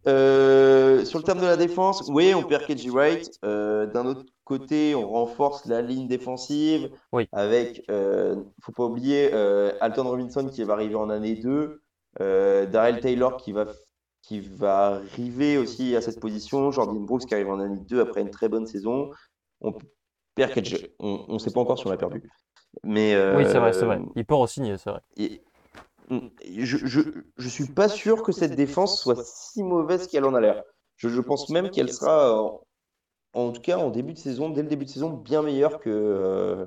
Euh, 0.06 1.04
sur 1.04 1.18
le 1.18 1.24
terme 1.24 1.40
de 1.40 1.46
la 1.46 1.56
défense, 1.56 2.08
oui, 2.12 2.34
on 2.34 2.42
perd 2.42 2.66
KJ 2.66 2.88
Wright. 2.90 3.30
Euh, 3.44 3.86
D'un 3.86 4.06
autre 4.06 4.24
côté, 4.58 4.94
on 4.94 5.08
renforce 5.08 5.66
la 5.66 5.80
ligne 5.80 6.08
défensive 6.08 6.90
Oui. 7.12 7.28
avec, 7.32 7.84
euh, 7.90 8.36
faut 8.62 8.72
pas 8.72 8.84
oublier, 8.84 9.30
euh, 9.32 9.72
Alton 9.80 10.08
Robinson 10.08 10.46
qui 10.48 10.64
va 10.64 10.72
arriver 10.74 10.96
en 10.96 11.08
année 11.10 11.36
2, 11.36 11.80
euh, 12.20 12.66
Darrell 12.66 13.00
Taylor 13.00 13.36
qui 13.36 13.52
va, 13.52 13.66
qui 14.22 14.40
va 14.40 14.86
arriver 14.96 15.56
aussi 15.58 15.94
à 15.94 16.00
cette 16.00 16.20
position, 16.20 16.70
Jordan 16.70 17.04
Brooks 17.06 17.26
qui 17.26 17.34
arrive 17.34 17.50
en 17.50 17.60
année 17.60 17.80
2 17.88 18.00
après 18.00 18.20
une 18.22 18.30
très 18.30 18.48
bonne 18.48 18.66
saison. 18.66 19.10
On 19.60 19.72
perd. 20.34 20.52
On 20.98 21.34
ne 21.34 21.38
sait 21.38 21.52
pas 21.52 21.60
encore 21.60 21.78
si 21.78 21.86
on 21.86 21.90
l'a 21.90 21.96
perdu. 21.96 22.22
Mais, 22.82 23.14
Oui, 23.36 23.44
c'est 23.46 23.58
vrai, 23.58 23.72
c'est 23.72 23.84
euh, 23.84 23.86
vrai. 23.86 24.00
Il 24.16 24.24
peut 24.24 24.34
re-signer, 24.34 24.76
c'est 24.78 24.90
vrai. 24.90 25.00
et- 25.16 25.42
je, 26.44 26.76
je, 26.76 27.00
je 27.36 27.48
suis 27.48 27.66
pas 27.66 27.88
sûr 27.88 28.24
que 28.24 28.32
cette 28.32 28.56
défense 28.56 29.00
soit 29.00 29.22
si 29.24 29.62
mauvaise 29.62 30.08
qu'elle 30.08 30.24
en 30.24 30.34
a 30.34 30.40
l'air. 30.40 30.64
Je, 30.96 31.08
je 31.08 31.20
pense 31.20 31.48
même 31.50 31.70
qu'elle 31.70 31.92
sera, 31.92 32.60
en, 33.32 33.52
tout 33.52 33.60
cas 33.60 33.78
en 33.78 33.90
début 33.90 34.12
de 34.14 34.18
saison, 34.18 34.50
dès 34.50 34.62
le 34.62 34.68
début 34.68 34.84
de 34.84 34.90
saison, 34.90 35.10
bien 35.10 35.42
meilleure 35.42 35.80
que, 35.80 35.90
euh, 35.90 36.66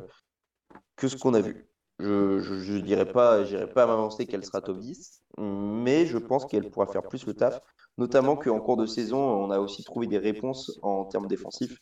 que 0.95 1.07
ce 1.07 1.17
qu'on 1.17 1.33
a 1.33 1.41
vu. 1.41 1.67
Je, 1.99 2.39
je, 2.39 2.55
je 2.55 2.77
dirais 2.77 3.11
pas, 3.11 3.43
pas 3.73 3.85
m'avancer 3.85 4.25
qu'elle 4.25 4.43
sera 4.43 4.61
top 4.61 4.79
10, 4.79 5.23
mais 5.37 6.05
je 6.05 6.17
pense 6.17 6.45
qu'elle 6.45 6.69
pourra 6.69 6.87
faire 6.87 7.03
plus 7.03 7.25
le 7.25 7.33
taf, 7.33 7.61
notamment 7.97 8.35
qu'en 8.35 8.59
cours 8.59 8.77
de 8.77 8.85
saison, 8.85 9.19
on 9.19 9.51
a 9.51 9.59
aussi 9.59 9.83
trouvé 9.83 10.07
des 10.07 10.17
réponses 10.17 10.79
en 10.81 11.05
termes 11.05 11.27
défensifs, 11.27 11.77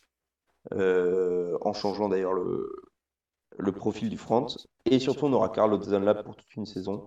euh, 0.74 1.56
en 1.62 1.72
changeant 1.72 2.08
d'ailleurs 2.08 2.34
le, 2.34 2.70
le 3.58 3.72
profil 3.72 4.08
du 4.08 4.18
front. 4.18 4.46
Et 4.84 4.98
surtout, 4.98 5.26
on 5.26 5.32
aura 5.32 5.48
Carl 5.48 5.78
Dunlap 5.78 6.24
pour 6.24 6.36
toute 6.36 6.54
une 6.56 6.66
saison. 6.66 7.06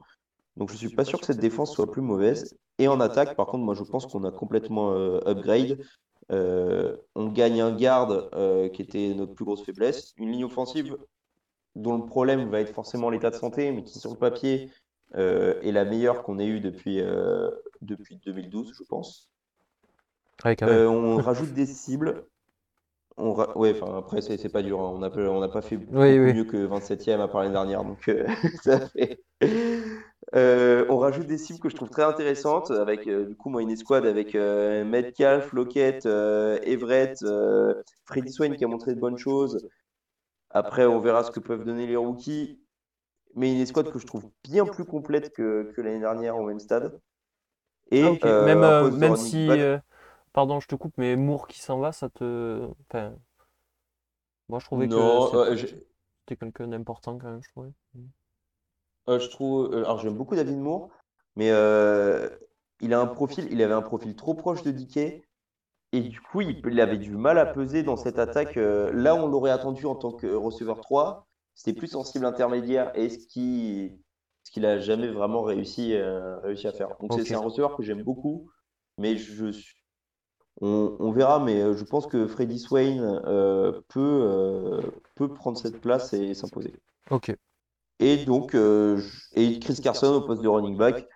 Donc 0.58 0.72
je 0.72 0.76
suis 0.76 0.90
pas 0.90 1.04
sûr 1.04 1.20
que 1.20 1.26
cette 1.26 1.40
défense 1.40 1.74
soit 1.74 1.92
plus 1.92 2.02
mauvaise. 2.02 2.58
Et 2.80 2.88
en 2.88 3.00
attaque, 3.00 3.36
par 3.36 3.48
contre, 3.48 3.64
moi 3.64 3.76
je 3.76 3.84
pense 3.84 4.06
qu'on 4.06 4.24
a 4.24 4.32
complètement 4.32 4.94
euh, 4.94 5.20
upgrade. 5.26 5.80
Euh, 6.32 6.98
on 7.14 7.28
gagne 7.28 7.62
un 7.62 7.76
garde 7.76 8.30
euh, 8.34 8.70
qui 8.70 8.82
était 8.82 9.14
notre 9.14 9.34
plus 9.34 9.46
grosse 9.46 9.64
faiblesse. 9.64 10.14
Une 10.18 10.32
ligne 10.32 10.46
offensive 10.46 10.98
dont 11.76 11.98
le 11.98 12.06
problème 12.06 12.50
va 12.50 12.62
être 12.62 12.74
forcément 12.74 13.10
l'état 13.10 13.30
de 13.30 13.36
santé, 13.36 13.72
mais 13.72 13.84
qui 13.84 14.00
sur 14.00 14.12
le 14.12 14.18
papier 14.18 14.72
euh, 15.16 15.62
est 15.62 15.72
la 15.72 15.86
meilleure 15.86 16.24
qu'on 16.24 16.40
ait 16.40 16.48
eue 16.48 16.62
depuis, 16.62 17.02
depuis 17.82 18.18
2012, 18.26 18.74
je 18.78 18.84
pense. 18.84 19.30
Ouais, 20.46 20.86
on 20.86 21.18
rajoute 21.18 21.54
des 21.54 21.66
cibles. 21.66 22.26
On 23.18 23.34
ra- 23.34 23.58
Ouais, 23.58 23.74
enfin 23.80 23.98
après 23.98 24.22
c'est 24.22 24.50
pas 24.50 24.62
dur. 24.62 24.80
hein. 24.82 24.92
On 24.94 25.00
n'a 25.00 25.10
pas, 25.10 25.22
on 25.22 25.40
n'a 25.40 25.48
pas 25.48 25.62
fait 25.62 25.78
beaucoup 25.78 25.98
Oui, 26.00 26.20
oui. 26.20 26.34
mieux 26.34 26.44
que 26.44 26.58
27e 26.58 27.22
à 27.22 27.28
part 27.28 27.42
l'année 27.42 27.54
dernière, 27.54 27.84
donc 27.84 28.08
euh, 28.10 28.26
ça 28.64 28.80
fait. 28.90 29.20
Euh, 30.36 30.86
on 30.90 30.98
rajoute 30.98 31.28
des 31.28 31.38
cibles 31.38 31.60
que 31.60 31.70
je 31.70 31.76
trouve 31.76 31.90
très 31.90 32.04
intéressantes 32.04 32.72
avec 32.72 33.08
euh, 33.08 33.26
du 33.26 33.36
coup 33.36 33.50
moi 33.50 33.62
une 33.62 33.70
escouade 33.70 34.06
avec 34.06 34.34
Metcalf, 34.34 35.54
Lockett, 35.54 36.06
Everett, 36.06 37.24
Freddy 38.06 38.32
Swain 38.32 38.56
qui 38.56 38.66
a 38.66 38.68
montré 38.68 38.94
de 38.94 39.00
bonnes 39.00 39.18
choses. 39.18 39.68
Après 40.50 40.86
on 40.86 41.00
verra 41.00 41.24
ce 41.24 41.32
que 41.32 41.40
peuvent 41.40 41.64
donner 41.64 41.88
les 41.88 41.96
rookies, 41.96 42.60
mais 43.36 43.54
une 43.54 43.62
escouade 43.62 43.92
que 43.92 44.00
je 44.00 44.08
trouve 44.08 44.26
bien 44.44 44.66
plus 44.66 44.86
complète 44.86 45.32
que, 45.34 45.72
que 45.76 45.82
l'année 45.82 46.00
dernière 46.00 46.38
au 46.38 46.44
même 46.46 46.60
stade. 46.60 47.00
Et 47.92 48.20
Ah, 48.24 48.44
Même, 48.46 48.98
même 49.00 49.16
si, 49.16 49.48
back- 49.48 49.82
pardon, 50.36 50.60
je 50.60 50.68
te 50.68 50.76
coupe, 50.76 50.94
mais 50.98 51.16
Moore 51.16 51.48
qui 51.48 51.60
s'en 51.60 51.80
va, 51.80 51.92
ça 51.92 52.10
te. 52.10 52.68
Enfin, 52.90 53.16
moi 54.50 54.60
je 54.60 54.66
trouvais 54.66 54.90
que 54.90 55.20
Non, 55.22 55.22
c'était 55.22 55.38
euh, 55.44 55.56
c'était 56.22 56.38
quelqu'un 56.38 56.68
d'important 56.70 57.18
quand 57.20 57.32
même, 57.32 57.44
je 57.44 57.50
trouvais. 57.52 57.74
Euh, 59.10 59.20
je 59.20 59.30
trouve, 59.30 59.74
euh, 59.74 59.84
alors 59.86 60.00
j'aime 60.00 60.16
beaucoup 60.18 60.36
David 60.36 60.58
Moore, 60.58 60.90
mais 61.36 61.52
euh, 61.52 62.30
il 62.82 62.94
a 62.94 63.00
un 63.00 63.08
profil, 63.08 63.48
il 63.52 63.62
avait 63.62 63.74
un 63.74 63.82
profil 63.82 64.16
trop 64.16 64.34
proche 64.34 64.64
de 64.64 64.72
DK 64.72 64.98
et 65.94 66.02
du 66.02 66.20
coup 66.22 66.42
il, 66.42 66.62
il 66.68 66.82
avait 66.82 66.98
du 66.98 67.12
mal 67.16 67.38
à 67.38 67.46
peser 67.46 67.84
dans 67.84 67.98
cette 67.98 68.20
attaque. 68.20 68.56
là, 68.56 69.16
on 69.16 69.28
l'aurait 69.28 69.52
attendu 69.52 69.86
en 69.86 69.96
tant 69.96 70.12
que 70.12 70.28
receveur 70.28 70.82
3, 70.82 71.28
c'était 71.54 71.74
plus 71.78 71.96
en 71.96 72.04
cible 72.04 72.26
intermédiaire 72.26 72.92
et 72.96 73.10
ce 73.10 73.28
qui, 73.28 73.92
ce 74.44 74.52
qu'il 74.52 74.66
a 74.66 74.80
jamais 74.80 75.08
vraiment 75.08 75.44
réussi, 75.44 75.96
réussi 76.44 76.68
à 76.68 76.74
faire. 76.74 76.96
Donc 77.00 77.14
c'est 77.14 77.36
un 77.36 77.40
receveur 77.40 77.76
que 77.78 77.84
j'aime 77.84 78.04
beaucoup, 78.04 78.50
mais 78.98 79.18
je, 79.18 79.52
suis- 79.52 79.85
on, 80.62 80.96
on 81.00 81.12
verra, 81.12 81.40
mais 81.40 81.62
euh, 81.62 81.76
je 81.76 81.84
pense 81.84 82.08
que 82.08 82.28
Freddy 82.28 82.60
Swain 82.60 83.22
euh, 83.26 83.82
peut, 83.90 84.02
euh, 84.02 84.82
peut 85.16 85.34
prendre 85.34 85.58
cette 85.58 85.82
place 85.82 86.14
et 86.14 86.34
s'imposer. 86.34 86.74
Ok. 87.10 87.36
Et 88.00 88.26
donc, 88.26 88.56
euh, 88.56 89.02
et 89.34 89.60
Chris 89.60 89.80
Carson 89.82 90.14
au 90.14 90.22
poste 90.22 90.42
de 90.42 90.48
running 90.48 90.78
back. 90.78 91.08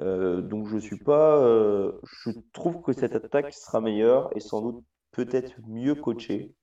Euh, 0.00 0.40
donc, 0.40 0.66
je 0.68 0.78
suis 0.78 0.98
pas. 0.98 1.36
euh, 1.38 1.92
je 2.24 2.30
trouve 2.52 2.80
que 2.82 2.92
cette 2.92 3.14
attaque 3.14 3.52
sera 3.52 3.80
meilleure 3.80 4.30
et 4.36 4.40
sans 4.40 4.62
doute 4.62 4.84
peut-être 5.12 5.52
mieux 5.68 5.94
coachée. 5.94 6.54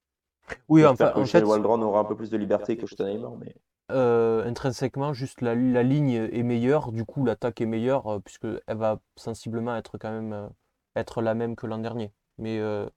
Oui, 0.68 0.84
enfin, 0.86 1.12
que 1.12 1.20
en 1.20 1.26
fait, 1.26 1.44
Waldron 1.44 1.82
aura 1.84 2.00
un 2.00 2.06
peu 2.06 2.16
plus 2.16 2.32
de 2.32 2.38
liberté 2.38 2.76
que 2.78 2.88
Steinheimer, 2.88 3.30
mais 3.40 3.56
euh, 3.92 4.44
intrinsèquement, 4.46 5.14
juste 5.14 5.42
la, 5.42 5.56
la 5.56 5.84
ligne 5.84 6.12
est 6.32 6.44
meilleure, 6.44 6.92
du 6.92 7.06
coup 7.06 7.26
l'attaque 7.26 7.62
est 7.62 7.66
meilleure, 7.66 8.08
euh, 8.08 8.20
puisque 8.20 8.48
elle 8.68 8.78
va 8.78 9.00
sensiblement 9.16 9.76
être 9.76 9.98
quand 9.98 10.12
même 10.12 10.34
euh, 10.34 10.48
être 10.96 11.22
la 11.22 11.36
même 11.36 11.56
que 11.56 11.68
l'an 11.68 11.78
dernier. 11.80 12.12
Mais, 12.40 12.60
euh, 12.60 12.88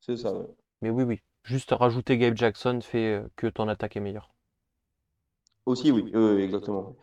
c'est 0.00 0.16
ça. 0.16 0.32
ouais. 0.32 0.46
mais 0.80 0.90
oui, 0.90 1.04
oui. 1.04 1.20
Juste 1.42 1.70
rajouter 1.70 2.18
Gabe 2.18 2.36
Jackson 2.36 2.80
fait 2.82 3.14
euh, 3.14 3.28
que 3.36 3.46
ton 3.46 3.68
attaque 3.68 3.96
est 3.96 4.00
meilleure. 4.00 4.30
Aussi, 5.66 5.90
oui, 5.90 6.10
exactement. 6.40 6.96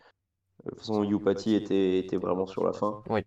De 0.64 0.70
toute 0.70 0.78
façon, 0.80 1.04
Yupati 1.04 1.54
était, 1.54 1.98
était 1.98 2.16
vraiment 2.16 2.46
sur 2.46 2.64
la 2.64 2.72
fin. 2.72 3.02
Oui. 3.08 3.20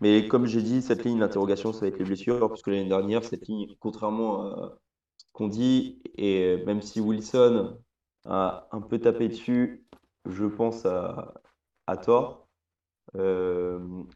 Mais 0.00 0.28
comme 0.28 0.46
j'ai 0.46 0.62
dit, 0.62 0.82
cette 0.82 1.04
ligne 1.04 1.18
d'interrogation, 1.18 1.72
ça 1.72 1.80
va 1.80 1.86
être 1.88 1.98
les 1.98 2.04
blessures, 2.04 2.48
parce 2.48 2.62
que 2.62 2.70
l'année 2.70 2.88
dernière, 2.88 3.24
cette 3.24 3.46
ligne, 3.46 3.74
contrairement 3.78 4.46
à, 4.46 4.78
qu'on 5.32 5.48
dit, 5.48 6.02
et 6.16 6.56
même 6.64 6.82
si 6.82 7.00
Wilson 7.00 7.78
a 8.24 8.68
un 8.72 8.80
peu 8.80 8.98
tapé 8.98 9.28
dessus, 9.28 9.86
je 10.26 10.44
pense 10.44 10.84
à, 10.86 11.34
à 11.86 11.96
tort, 11.96 12.48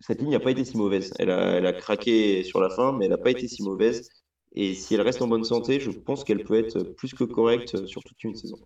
cette 0.00 0.20
ligne 0.20 0.30
n'a 0.32 0.40
pas 0.40 0.50
été 0.50 0.64
si 0.64 0.76
mauvaise. 0.76 1.12
Elle 1.18 1.30
a, 1.30 1.56
elle 1.56 1.66
a 1.66 1.72
craqué 1.72 2.42
sur 2.44 2.60
la 2.60 2.70
fin, 2.70 2.92
mais 2.92 3.06
elle 3.06 3.10
n'a 3.10 3.18
pas 3.18 3.30
été 3.30 3.48
si 3.48 3.62
mauvaise. 3.62 4.08
Et 4.52 4.74
si 4.74 4.94
elle 4.94 5.00
reste 5.00 5.20
en 5.22 5.26
bonne 5.26 5.44
santé, 5.44 5.80
je 5.80 5.90
pense 5.90 6.24
qu'elle 6.24 6.42
peut 6.42 6.58
être 6.58 6.84
plus 6.84 7.12
que 7.14 7.24
correcte 7.24 7.86
sur 7.86 8.04
toute 8.04 8.22
une 8.24 8.34
saison. 8.34 8.58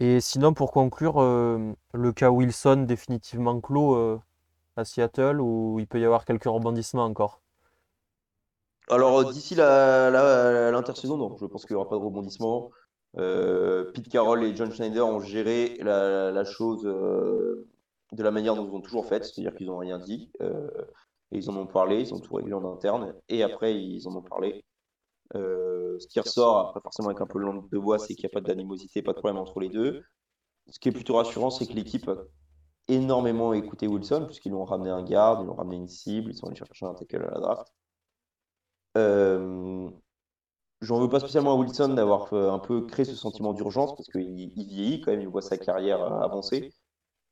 Et 0.00 0.20
sinon, 0.20 0.54
pour 0.54 0.72
conclure, 0.72 1.18
euh, 1.20 1.72
le 1.92 2.12
cas 2.12 2.30
Wilson 2.30 2.84
définitivement 2.88 3.60
clos 3.60 3.94
euh, 3.96 4.18
à 4.76 4.84
Seattle 4.84 5.40
ou 5.40 5.78
il 5.80 5.86
peut 5.88 6.00
y 6.00 6.04
avoir 6.04 6.24
quelques 6.24 6.44
rebondissements 6.44 7.04
encore? 7.04 7.40
Alors, 8.90 9.30
d'ici 9.32 9.54
la- 9.54 10.10
la- 10.10 10.70
l'intersaison, 10.70 11.16
non, 11.16 11.36
je 11.38 11.46
pense 11.46 11.66
qu'il 11.66 11.74
n'y 11.76 11.80
aura 11.80 11.88
pas 11.88 11.96
de 11.96 12.00
rebondissement. 12.02 12.70
Euh, 13.18 13.90
Pete 13.92 14.08
Carroll 14.08 14.44
et 14.44 14.56
John 14.56 14.72
Schneider 14.72 15.06
ont 15.06 15.20
géré 15.20 15.78
la, 15.82 16.30
la 16.30 16.44
chose 16.44 16.82
euh, 16.86 17.66
de 18.12 18.22
la 18.22 18.30
manière 18.30 18.54
dont 18.56 18.66
ils 18.68 18.74
ont 18.74 18.80
toujours 18.80 19.06
fait, 19.06 19.24
c'est-à-dire 19.24 19.54
qu'ils 19.54 19.66
n'ont 19.68 19.78
rien 19.78 19.98
dit. 19.98 20.30
euh, 20.42 20.68
et 21.32 21.38
ils 21.38 21.50
en 21.50 21.56
ont 21.56 21.66
parlé, 21.66 22.00
ils 22.00 22.14
ont 22.14 22.20
tout 22.20 22.34
réglé 22.34 22.54
en 22.54 22.64
interne, 22.64 23.14
et 23.28 23.42
après, 23.42 23.80
ils 23.82 24.08
en 24.08 24.16
ont 24.16 24.22
parlé. 24.22 24.64
Euh, 25.36 25.98
ce 26.00 26.06
qui 26.08 26.20
ressort, 26.20 26.58
après 26.68 26.80
forcément 26.82 27.08
avec 27.10 27.20
un 27.20 27.26
peu 27.26 27.38
de 27.38 27.44
langue 27.44 27.68
de 27.70 27.78
bois, 27.78 27.98
c'est 27.98 28.14
qu'il 28.14 28.24
n'y 28.24 28.30
a 28.32 28.34
pas 28.34 28.40
d'animosité, 28.40 29.02
pas 29.02 29.12
de 29.12 29.18
problème 29.18 29.38
entre 29.38 29.60
les 29.60 29.68
deux. 29.70 30.02
Ce 30.68 30.78
qui 30.78 30.88
est 30.90 30.92
plutôt 30.92 31.16
rassurant, 31.16 31.50
c'est 31.50 31.66
que 31.66 31.74
l'équipe 31.74 32.08
a 32.08 32.16
énormément 32.88 33.52
écouté 33.54 33.86
Wilson, 33.88 34.24
puisqu'ils 34.26 34.52
l'ont 34.52 34.64
ramené 34.64 34.90
un 34.90 35.02
garde, 35.04 35.42
ils 35.42 35.46
l'ont 35.46 35.54
ramené 35.56 35.76
une 35.76 35.88
cible, 35.88 36.30
ils 36.32 36.36
sont 36.36 36.46
allés 36.48 36.56
chercher 36.56 36.86
un 36.86 36.94
tackle 36.94 37.24
à 37.24 37.30
la 37.32 37.40
draft. 37.40 37.72
Euh, 38.96 39.90
J'en 40.80 41.00
veux 41.00 41.08
pas 41.08 41.20
spécialement 41.20 41.52
à 41.54 41.56
Wilson 41.56 41.90
d'avoir 41.94 42.32
euh, 42.34 42.50
un 42.52 42.58
peu 42.60 42.86
créé 42.86 43.04
ce 43.04 43.14
sentiment 43.16 43.52
d'urgence, 43.54 43.94
parce 43.96 44.08
qu'il 44.08 44.22
il 44.38 44.50
vieillit 44.54 45.00
quand 45.00 45.12
même, 45.12 45.20
il 45.22 45.28
voit 45.28 45.42
sa 45.42 45.58
carrière 45.58 46.02
euh, 46.02 46.20
avancer. 46.20 46.70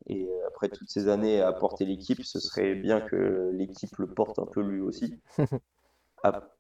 Et 0.09 0.29
après 0.47 0.69
toutes 0.69 0.89
ces 0.91 1.09
années 1.09 1.41
à 1.41 1.53
porter 1.53 1.85
l'équipe, 1.85 2.23
ce 2.25 2.39
serait 2.41 2.75
bien 2.75 3.01
que 3.01 3.51
l'équipe 3.55 3.97
le 3.99 4.07
porte 4.07 4.39
un 4.39 4.47
peu 4.47 4.63
lui 4.63 4.81
aussi. 4.81 5.21
Ap- 6.23 6.57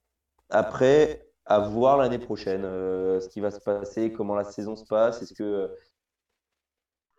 Après, 0.51 1.28
à 1.47 1.61
voir 1.61 1.99
l'année 1.99 2.18
prochaine, 2.18 2.64
euh, 2.64 3.20
ce 3.20 3.28
qui 3.28 3.41
va 3.41 3.51
se 3.51 3.61
passer, 3.61 4.12
comment 4.12 4.34
la 4.34 4.45
saison 4.45 4.76
se 4.76 4.84
passe. 4.87 5.22
Est-ce 5.22 5.34
que 5.34 5.45
euh, 5.45 5.68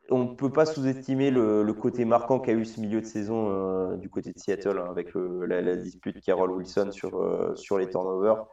on 0.09 0.23
ne 0.23 0.35
peut 0.35 0.51
pas 0.53 0.65
sous-estimer 0.65 1.31
le, 1.31 1.63
le 1.63 1.73
côté 1.73 2.05
marquant 2.05 2.39
qu'a 2.39 2.53
eu 2.53 2.65
ce 2.65 2.79
milieu 2.79 3.01
de 3.01 3.05
saison 3.05 3.49
euh, 3.51 3.97
du 3.97 4.09
côté 4.09 4.31
de 4.31 4.39
Seattle 4.39 4.79
hein, 4.79 4.87
avec 4.89 5.13
le- 5.13 5.45
la, 5.45 5.61
la 5.61 5.75
dispute 5.75 6.21
Carroll 6.21 6.51
Wilson 6.51 6.91
sur, 6.91 7.57
sur 7.57 7.77
les 7.77 7.89
turnovers. 7.89 8.45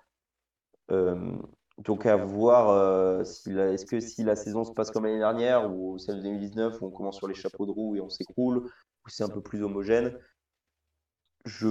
Euh, 1.79 1.83
donc 1.83 2.07
à 2.07 2.17
voir 2.17 2.71
euh, 2.71 3.25
si 3.25 3.51
la- 3.51 3.73
est-ce 3.73 3.87
que 3.87 4.01
si 4.01 4.23
la 4.25 4.37
saison 4.37 4.65
se 4.65 4.73
passe 4.73 4.91
comme 4.91 5.05
l'année 5.05 5.19
dernière 5.19 5.73
ou 5.75 5.99
celle 5.99 6.17
de 6.19 6.23
2019 6.23 6.81
où 6.81 6.87
on 6.87 6.91
commence 6.91 7.17
sur 7.19 7.29
les 7.29 7.35
chapeaux 7.35 7.67
de 7.67 7.71
roue 7.71 7.97
et 7.97 8.01
on 8.01 8.09
s'écroule, 8.09 8.59
où 8.59 9.09
c'est 9.09 9.25
un 9.25 9.29
peu 9.29 9.43
plus 9.43 9.63
homogène. 9.63 10.19
Je 11.45 11.69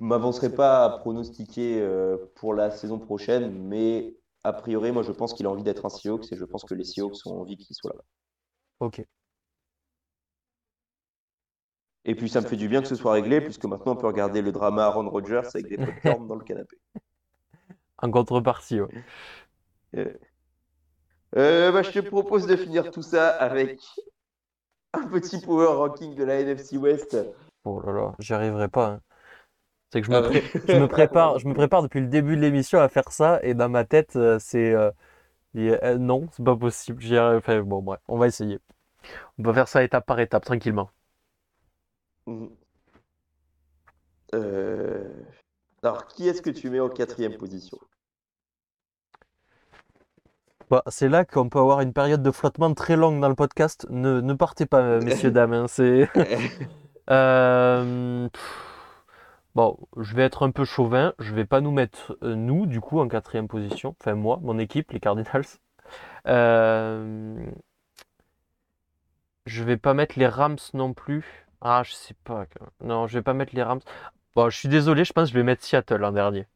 m'avancerai 0.00 0.54
pas 0.54 0.84
à 0.84 0.98
pronostiquer 0.98 1.80
euh, 1.80 2.16
pour 2.36 2.54
la 2.54 2.70
saison 2.70 2.98
prochaine, 2.98 3.52
mais 3.68 4.16
a 4.44 4.52
priori, 4.52 4.92
moi 4.92 5.02
je 5.02 5.12
pense 5.12 5.34
qu'il 5.34 5.46
a 5.46 5.50
envie 5.50 5.62
d'être 5.62 5.84
un 5.86 5.88
Seahawks 5.88 6.32
et 6.32 6.36
je 6.36 6.44
pense 6.44 6.64
que 6.64 6.74
les 6.74 6.84
Seahawks 6.84 7.26
ont 7.26 7.40
envie 7.40 7.56
qu'il 7.56 7.74
soit 7.76 7.94
là. 7.94 8.02
Ok. 8.80 9.04
Et 12.04 12.14
puis 12.14 12.28
ça 12.28 12.40
me 12.40 12.46
fait 12.46 12.56
du 12.56 12.68
bien 12.68 12.82
que 12.82 12.88
ce 12.88 12.94
soit 12.96 13.12
réglé, 13.12 13.40
puisque 13.40 13.64
maintenant 13.64 13.92
on 13.92 13.96
peut 13.96 14.06
regarder 14.06 14.42
le 14.42 14.52
drama 14.52 14.84
Aaron 14.84 15.08
Rodgers 15.08 15.42
avec 15.54 15.68
des 15.68 15.78
popcorn 15.78 16.26
dans 16.26 16.36
le 16.36 16.44
canapé. 16.44 16.76
En 18.02 18.10
contrepartie, 18.10 18.82
ouais. 18.82 18.90
Euh, 19.96 20.18
euh, 21.36 21.72
bah, 21.72 21.82
je 21.82 21.92
te 21.92 21.98
propose 22.00 22.46
de 22.46 22.56
finir 22.56 22.90
tout 22.90 23.02
ça 23.02 23.28
avec 23.28 23.80
un 24.94 25.06
petit 25.06 25.38
power 25.38 25.66
ranking 25.66 26.14
de 26.14 26.24
la 26.24 26.40
NFC 26.40 26.78
West. 26.78 27.14
Oh 27.64 27.80
là 27.80 27.92
là, 27.92 28.14
j'y 28.18 28.34
arriverai 28.34 28.68
pas. 28.68 28.88
hein. 28.88 29.00
C'est 29.92 30.00
que 30.02 30.06
je 30.08 30.12
me, 30.12 30.20
Ah 30.20 30.28
ouais. 30.28 30.42
pré- 30.42 30.44
je 30.66 30.76
me 30.78 30.88
prépare, 30.88 31.38
je 31.40 31.48
me 31.48 31.54
prépare 31.54 31.82
depuis 31.82 32.00
le 32.00 32.08
début 32.08 32.36
de 32.36 32.42
l'émission 32.42 32.80
à 32.80 32.88
faire 32.88 33.12
ça 33.12 33.40
et 33.44 33.54
dans 33.54 33.68
ma 33.70 33.84
tête, 33.84 34.16
euh, 34.16 34.38
c'est 34.40 34.72
euh, 34.74 34.90
euh, 35.56 35.98
non, 35.98 36.28
c'est 36.32 36.44
pas 36.44 36.56
possible. 36.56 37.02
J'y 37.02 37.16
arrive- 37.18 37.38
enfin, 37.38 37.62
bon, 37.62 37.82
bref, 37.82 38.00
on 38.08 38.18
va 38.18 38.28
essayer. 38.28 38.60
On 39.38 39.44
va 39.44 39.54
faire 39.54 39.68
ça 39.68 39.84
étape 39.84 40.06
par 40.06 40.20
étape, 40.20 40.44
tranquillement. 40.44 40.90
Mhm. 42.26 42.56
Euh, 44.34 45.08
Alors, 45.82 46.06
qui 46.08 46.28
est-ce 46.28 46.42
que 46.42 46.50
tu 46.50 46.70
mets 46.70 46.80
en 46.80 46.90
quatrième 46.90 47.36
position? 47.36 47.78
Bah, 50.72 50.82
c'est 50.88 51.10
là 51.10 51.26
qu'on 51.26 51.50
peut 51.50 51.58
avoir 51.58 51.82
une 51.82 51.92
période 51.92 52.22
de 52.22 52.30
flottement 52.30 52.72
très 52.72 52.96
longue 52.96 53.20
dans 53.20 53.28
le 53.28 53.34
podcast. 53.34 53.86
Ne, 53.90 54.22
ne 54.22 54.32
partez 54.32 54.64
pas, 54.66 55.00
messieurs, 55.00 55.30
dames. 55.30 55.52
hein, 55.52 55.66
c'est... 55.68 56.08
Euh, 57.10 58.28
Bon, 59.54 59.78
je 59.98 60.14
vais 60.14 60.22
être 60.24 60.44
un 60.46 60.50
peu 60.50 60.64
chauvin. 60.64 61.14
Je 61.18 61.34
vais 61.34 61.44
pas 61.44 61.60
nous 61.60 61.72
mettre, 61.72 62.16
euh, 62.22 62.34
nous, 62.34 62.66
du 62.66 62.80
coup, 62.80 63.00
en 63.00 63.08
quatrième 63.08 63.48
position. 63.48 63.94
Enfin, 64.00 64.14
moi, 64.14 64.38
mon 64.42 64.58
équipe, 64.58 64.92
les 64.92 65.00
Cardinals. 65.00 65.44
Euh, 66.26 67.46
Je 69.46 69.62
vais 69.62 69.76
pas 69.76 69.94
mettre 69.94 70.18
les 70.18 70.26
Rams 70.26 70.58
non 70.74 70.94
plus. 70.94 71.46
Ah, 71.60 71.82
je 71.84 71.92
sais 71.92 72.14
pas. 72.24 72.46
Non, 72.82 73.06
je 73.06 73.14
vais 73.18 73.22
pas 73.22 73.34
mettre 73.34 73.54
les 73.54 73.62
Rams. 73.62 73.80
Bon, 74.34 74.50
je 74.50 74.58
suis 74.58 74.68
désolé, 74.68 75.04
je 75.04 75.12
pense 75.12 75.28
que 75.28 75.34
je 75.34 75.38
vais 75.38 75.44
mettre 75.44 75.62
Seattle 75.64 76.04
en 76.04 76.12
dernier. 76.12 76.46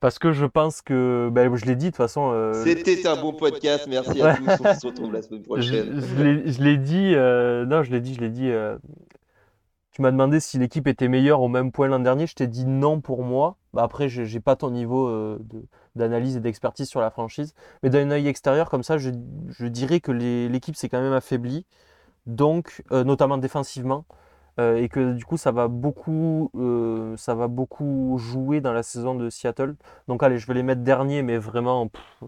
Parce 0.00 0.18
que 0.18 0.32
je 0.32 0.44
pense 0.46 0.82
que, 0.82 1.30
ben, 1.32 1.54
je 1.54 1.64
l'ai 1.64 1.76
dit 1.76 1.86
de 1.86 1.90
toute 1.90 1.96
façon. 1.96 2.30
euh, 2.32 2.52
C'était 2.64 3.06
un 3.06 3.20
bon 3.20 3.32
podcast, 3.32 3.86
merci 3.88 4.20
à 4.22 4.36
tous, 4.36 4.46
on 4.64 4.74
se 4.74 4.86
retrouve 4.86 5.12
la 5.12 5.22
semaine 5.22 5.40
je, 5.42 5.46
prochaine. 5.46 6.00
je 6.00 6.22
l'ai 6.22 6.52
je 6.52 6.62
l'ai 6.62 6.76
dit, 6.76 7.12
euh, 7.14 7.64
non, 7.64 7.82
je 7.82 7.90
l'ai 7.90 8.00
dit, 8.00 8.14
je 8.14 8.20
l'ai 8.20 8.30
dit. 8.30 8.50
euh, 8.50 8.76
tu 9.92 10.02
m'as 10.02 10.10
demandé 10.10 10.40
si 10.40 10.58
l'équipe 10.58 10.88
était 10.88 11.06
meilleure 11.06 11.40
au 11.40 11.46
même 11.48 11.70
point 11.70 11.86
l'an 11.86 12.00
dernier. 12.00 12.26
Je 12.26 12.34
t'ai 12.34 12.48
dit 12.48 12.66
non 12.66 13.00
pour 13.00 13.22
moi. 13.22 13.56
Bah 13.72 13.82
après, 13.84 14.08
j'ai 14.08 14.26
j'ai 14.26 14.40
pas 14.40 14.56
ton 14.56 14.70
niveau 14.70 15.08
de- 15.08 15.64
d'analyse 15.94 16.36
et 16.36 16.40
d'expertise 16.40 16.88
sur 16.88 17.00
la 17.00 17.10
franchise. 17.10 17.54
Mais 17.82 17.90
d'un 17.90 18.10
œil 18.10 18.26
extérieur, 18.26 18.68
comme 18.70 18.82
ça, 18.82 18.98
je, 18.98 19.10
je 19.50 19.66
dirais 19.66 20.00
que 20.00 20.10
les- 20.10 20.48
l'équipe 20.48 20.74
s'est 20.74 20.88
quand 20.88 21.00
même 21.00 21.12
affaiblie. 21.12 21.64
Donc, 22.26 22.82
notamment 22.90 23.38
défensivement. 23.38 24.04
Euh, 24.60 24.76
et 24.76 24.88
que 24.88 25.12
du 25.14 25.24
coup, 25.24 25.36
ça 25.36 25.52
va 25.52 25.68
beaucoup, 25.68 26.50
euh, 26.56 27.16
ça 27.16 27.34
va 27.34 27.48
beaucoup 27.48 28.16
jouer 28.18 28.60
dans 28.60 28.72
la 28.72 28.82
saison 28.82 29.14
de 29.14 29.30
Seattle. 29.30 29.76
Donc, 30.08 30.22
allez, 30.22 30.38
je 30.38 30.46
vais 30.46 30.54
les 30.54 30.62
mettre 30.62 30.82
derniers, 30.82 31.22
mais 31.22 31.38
vraiment 31.38 31.88
pff, 31.88 32.24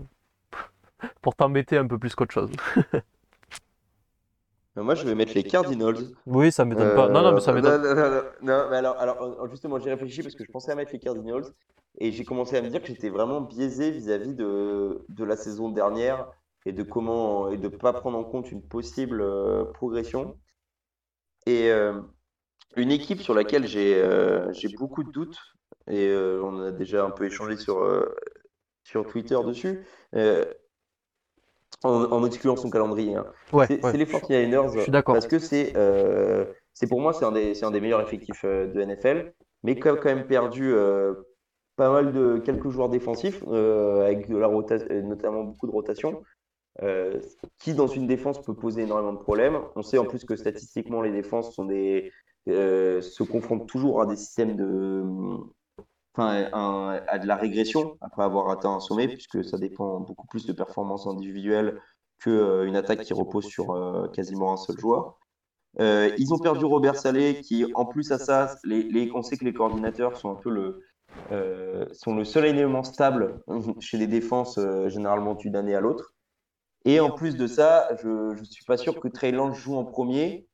pour 1.22 1.34
t'embêter 1.36 1.76
un 1.78 1.86
peu 1.86 1.98
plus 1.98 2.14
qu'autre 2.14 2.32
chose. 2.32 2.50
Moi, 4.76 4.94
je 4.94 5.06
vais 5.06 5.14
mettre 5.14 5.34
les 5.34 5.42
Cardinals. 5.44 5.96
Oui, 6.26 6.52
ça 6.52 6.64
m'étonne 6.64 6.92
pas. 6.92 7.08
Non, 7.08 7.22
non, 7.22 7.32
mais 7.32 7.40
ça 7.40 7.52
Euh, 7.52 7.54
m'étonne. 7.54 7.82
Non, 7.82 7.94
non, 7.94 8.10
non, 8.10 8.22
non, 8.42 8.70
mais 8.70 8.76
alors, 8.76 8.98
alors, 8.98 9.48
justement, 9.48 9.78
j'ai 9.78 9.90
réfléchi 9.90 10.22
parce 10.22 10.34
que 10.34 10.44
je 10.44 10.50
pensais 10.50 10.70
à 10.72 10.74
mettre 10.74 10.92
les 10.92 10.98
Cardinals 10.98 11.44
et 11.98 12.12
j'ai 12.12 12.24
commencé 12.24 12.56
à 12.56 12.62
me 12.62 12.68
dire 12.68 12.82
que 12.82 12.88
j'étais 12.88 13.08
vraiment 13.08 13.40
biaisé 13.40 13.90
vis-à-vis 13.90 14.34
de, 14.34 15.04
de 15.08 15.24
la 15.24 15.36
saison 15.36 15.70
dernière 15.70 16.30
et 16.66 16.72
de 16.72 16.82
comment 16.82 17.48
et 17.50 17.56
de 17.56 17.68
pas 17.68 17.94
prendre 17.94 18.18
en 18.18 18.24
compte 18.24 18.50
une 18.52 18.62
possible 18.62 19.22
euh, 19.22 19.64
progression. 19.64 20.36
Et 21.46 21.70
euh, 21.70 22.00
une 22.76 22.90
équipe 22.90 23.20
sur 23.20 23.34
laquelle 23.34 23.66
j'ai 23.66 23.94
euh, 23.96 24.52
j'ai 24.52 24.68
beaucoup 24.68 25.02
de 25.02 25.10
doutes 25.10 25.38
et 25.88 26.08
euh, 26.08 26.40
on 26.42 26.60
a 26.60 26.72
déjà 26.72 27.04
un 27.04 27.10
peu 27.10 27.26
échangé 27.26 27.56
sur, 27.56 27.78
euh, 27.78 28.14
sur 28.84 29.06
Twitter 29.06 29.38
dessus. 29.46 29.84
euh, 30.14 30.44
en, 31.84 32.04
en 32.04 32.24
excluant 32.24 32.56
son 32.56 32.70
calendrier. 32.70 33.14
hein. 33.14 33.26
Ouais, 33.52 33.66
C'est 33.66 33.82
ouais. 33.82 33.96
les 33.96 34.04
49ers. 34.06 34.74
je 34.74 34.80
suis 34.80 34.92
d'accord. 34.92 35.14
Parce 35.14 35.26
que 35.26 35.38
c'est 35.38 35.72
euh, 35.76 36.44
pour 36.88 37.00
moi, 37.00 37.12
c'est 37.12 37.24
un 37.24 37.32
des, 37.32 37.54
c'est 37.54 37.64
un 37.64 37.70
des 37.70 37.80
meilleurs 37.80 38.00
effectifs 38.00 38.44
euh, 38.44 38.66
de 38.66 38.80
NFL, 38.80 39.32
mais 39.62 39.74
qui 39.78 39.88
a 39.88 39.96
quand 39.96 40.14
même 40.14 40.26
perdu 40.26 40.72
euh, 40.72 41.14
pas 41.76 41.90
mal 41.90 42.12
de 42.12 42.38
quelques 42.38 42.68
joueurs 42.70 42.88
défensifs, 42.88 43.42
euh, 43.48 44.02
avec 44.04 44.28
de 44.28 44.36
la 44.36 44.48
euh, 44.48 45.02
notamment 45.02 45.44
beaucoup 45.44 45.66
de 45.66 45.72
rotation, 45.72 46.22
euh, 46.82 47.20
qui 47.58 47.74
dans 47.74 47.86
une 47.86 48.06
défense 48.06 48.42
peut 48.42 48.54
poser 48.54 48.82
énormément 48.82 49.12
de 49.12 49.18
problèmes. 49.18 49.60
On 49.76 49.82
sait 49.82 49.98
en 49.98 50.04
plus 50.04 50.24
que 50.24 50.36
statistiquement, 50.36 51.02
les 51.02 51.12
défenses 51.12 51.54
sont 51.54 51.64
des, 51.64 52.10
euh, 52.48 53.00
se 53.00 53.22
confrontent 53.22 53.68
toujours 53.68 54.00
à 54.00 54.06
des 54.06 54.16
systèmes 54.16 54.56
de. 54.56 55.04
Enfin, 56.14 56.48
à 56.52 57.18
de 57.18 57.26
la 57.26 57.36
régression 57.36 57.98
après 58.00 58.22
avoir 58.22 58.48
atteint 58.48 58.74
un 58.74 58.80
sommet, 58.80 59.06
puisque 59.06 59.44
ça 59.44 59.58
dépend 59.58 60.00
beaucoup 60.00 60.26
plus 60.26 60.46
de 60.46 60.52
performances 60.54 61.06
individuelles 61.06 61.78
qu'une 62.20 62.74
attaque 62.74 63.02
qui 63.02 63.12
repose 63.12 63.44
sur 63.44 63.72
euh, 63.72 64.08
quasiment 64.08 64.52
un 64.52 64.56
seul 64.56 64.78
joueur. 64.78 65.18
Euh, 65.78 66.10
ils 66.18 66.32
ont 66.32 66.38
perdu 66.38 66.64
Robert 66.64 66.96
Saleh, 66.96 67.42
qui 67.42 67.66
en 67.74 67.84
plus 67.84 68.10
à 68.12 68.18
ça, 68.18 68.56
les, 68.64 69.10
on 69.14 69.22
sait 69.22 69.36
que 69.36 69.44
les 69.44 69.52
coordinateurs 69.52 70.16
sont 70.16 70.30
un 70.30 70.36
peu 70.36 70.50
le, 70.50 70.80
euh, 71.32 71.86
sont 71.92 72.14
le 72.14 72.24
seul 72.24 72.46
élément 72.46 72.82
stable 72.82 73.42
chez 73.80 73.98
les 73.98 74.06
défenses, 74.06 74.58
euh, 74.58 74.88
généralement 74.88 75.34
d'une 75.34 75.56
année 75.56 75.74
à 75.74 75.80
l'autre. 75.80 76.14
Et 76.84 77.00
en 77.00 77.10
plus 77.10 77.36
de 77.36 77.46
ça, 77.46 77.88
je 78.02 78.38
ne 78.38 78.44
suis 78.44 78.64
pas 78.64 78.76
sûr 78.76 79.00
que 79.00 79.08
Trey 79.08 79.32
Lance 79.32 79.58
joue 79.58 79.76
en 79.76 79.84
premier 79.84 80.46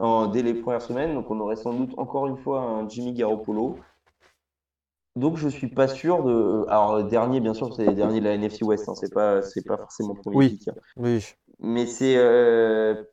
en- 0.00 0.26
dès 0.26 0.42
les 0.42 0.54
premières 0.54 0.82
semaines. 0.82 1.14
Donc 1.14 1.30
on 1.30 1.40
aurait 1.40 1.56
sans 1.56 1.72
doute 1.72 1.92
encore 1.98 2.26
une 2.26 2.36
fois 2.38 2.60
un 2.62 2.88
Jimmy 2.88 3.12
Garoppolo. 3.12 3.78
Donc 5.16 5.36
je 5.36 5.48
suis 5.48 5.68
pas 5.68 5.86
sûr 5.86 6.24
de. 6.24 6.64
Alors 6.68 7.04
dernier, 7.04 7.40
bien 7.40 7.54
sûr, 7.54 7.72
c'est 7.74 7.86
les 7.86 7.94
derniers 7.94 8.20
de 8.20 8.24
la 8.24 8.34
NFC 8.34 8.64
West. 8.64 8.88
Hein, 8.88 8.94
c'est 8.96 9.12
pas, 9.12 9.42
c'est 9.42 9.64
pas 9.64 9.76
forcément 9.76 10.14
premier 10.14 10.36
Oui. 10.36 10.48
pick, 10.50 10.68
hein. 10.68 10.74
Oui. 10.96 11.24
Mais 11.60 11.86
c'est, 11.86 12.16
euh, 12.16 13.04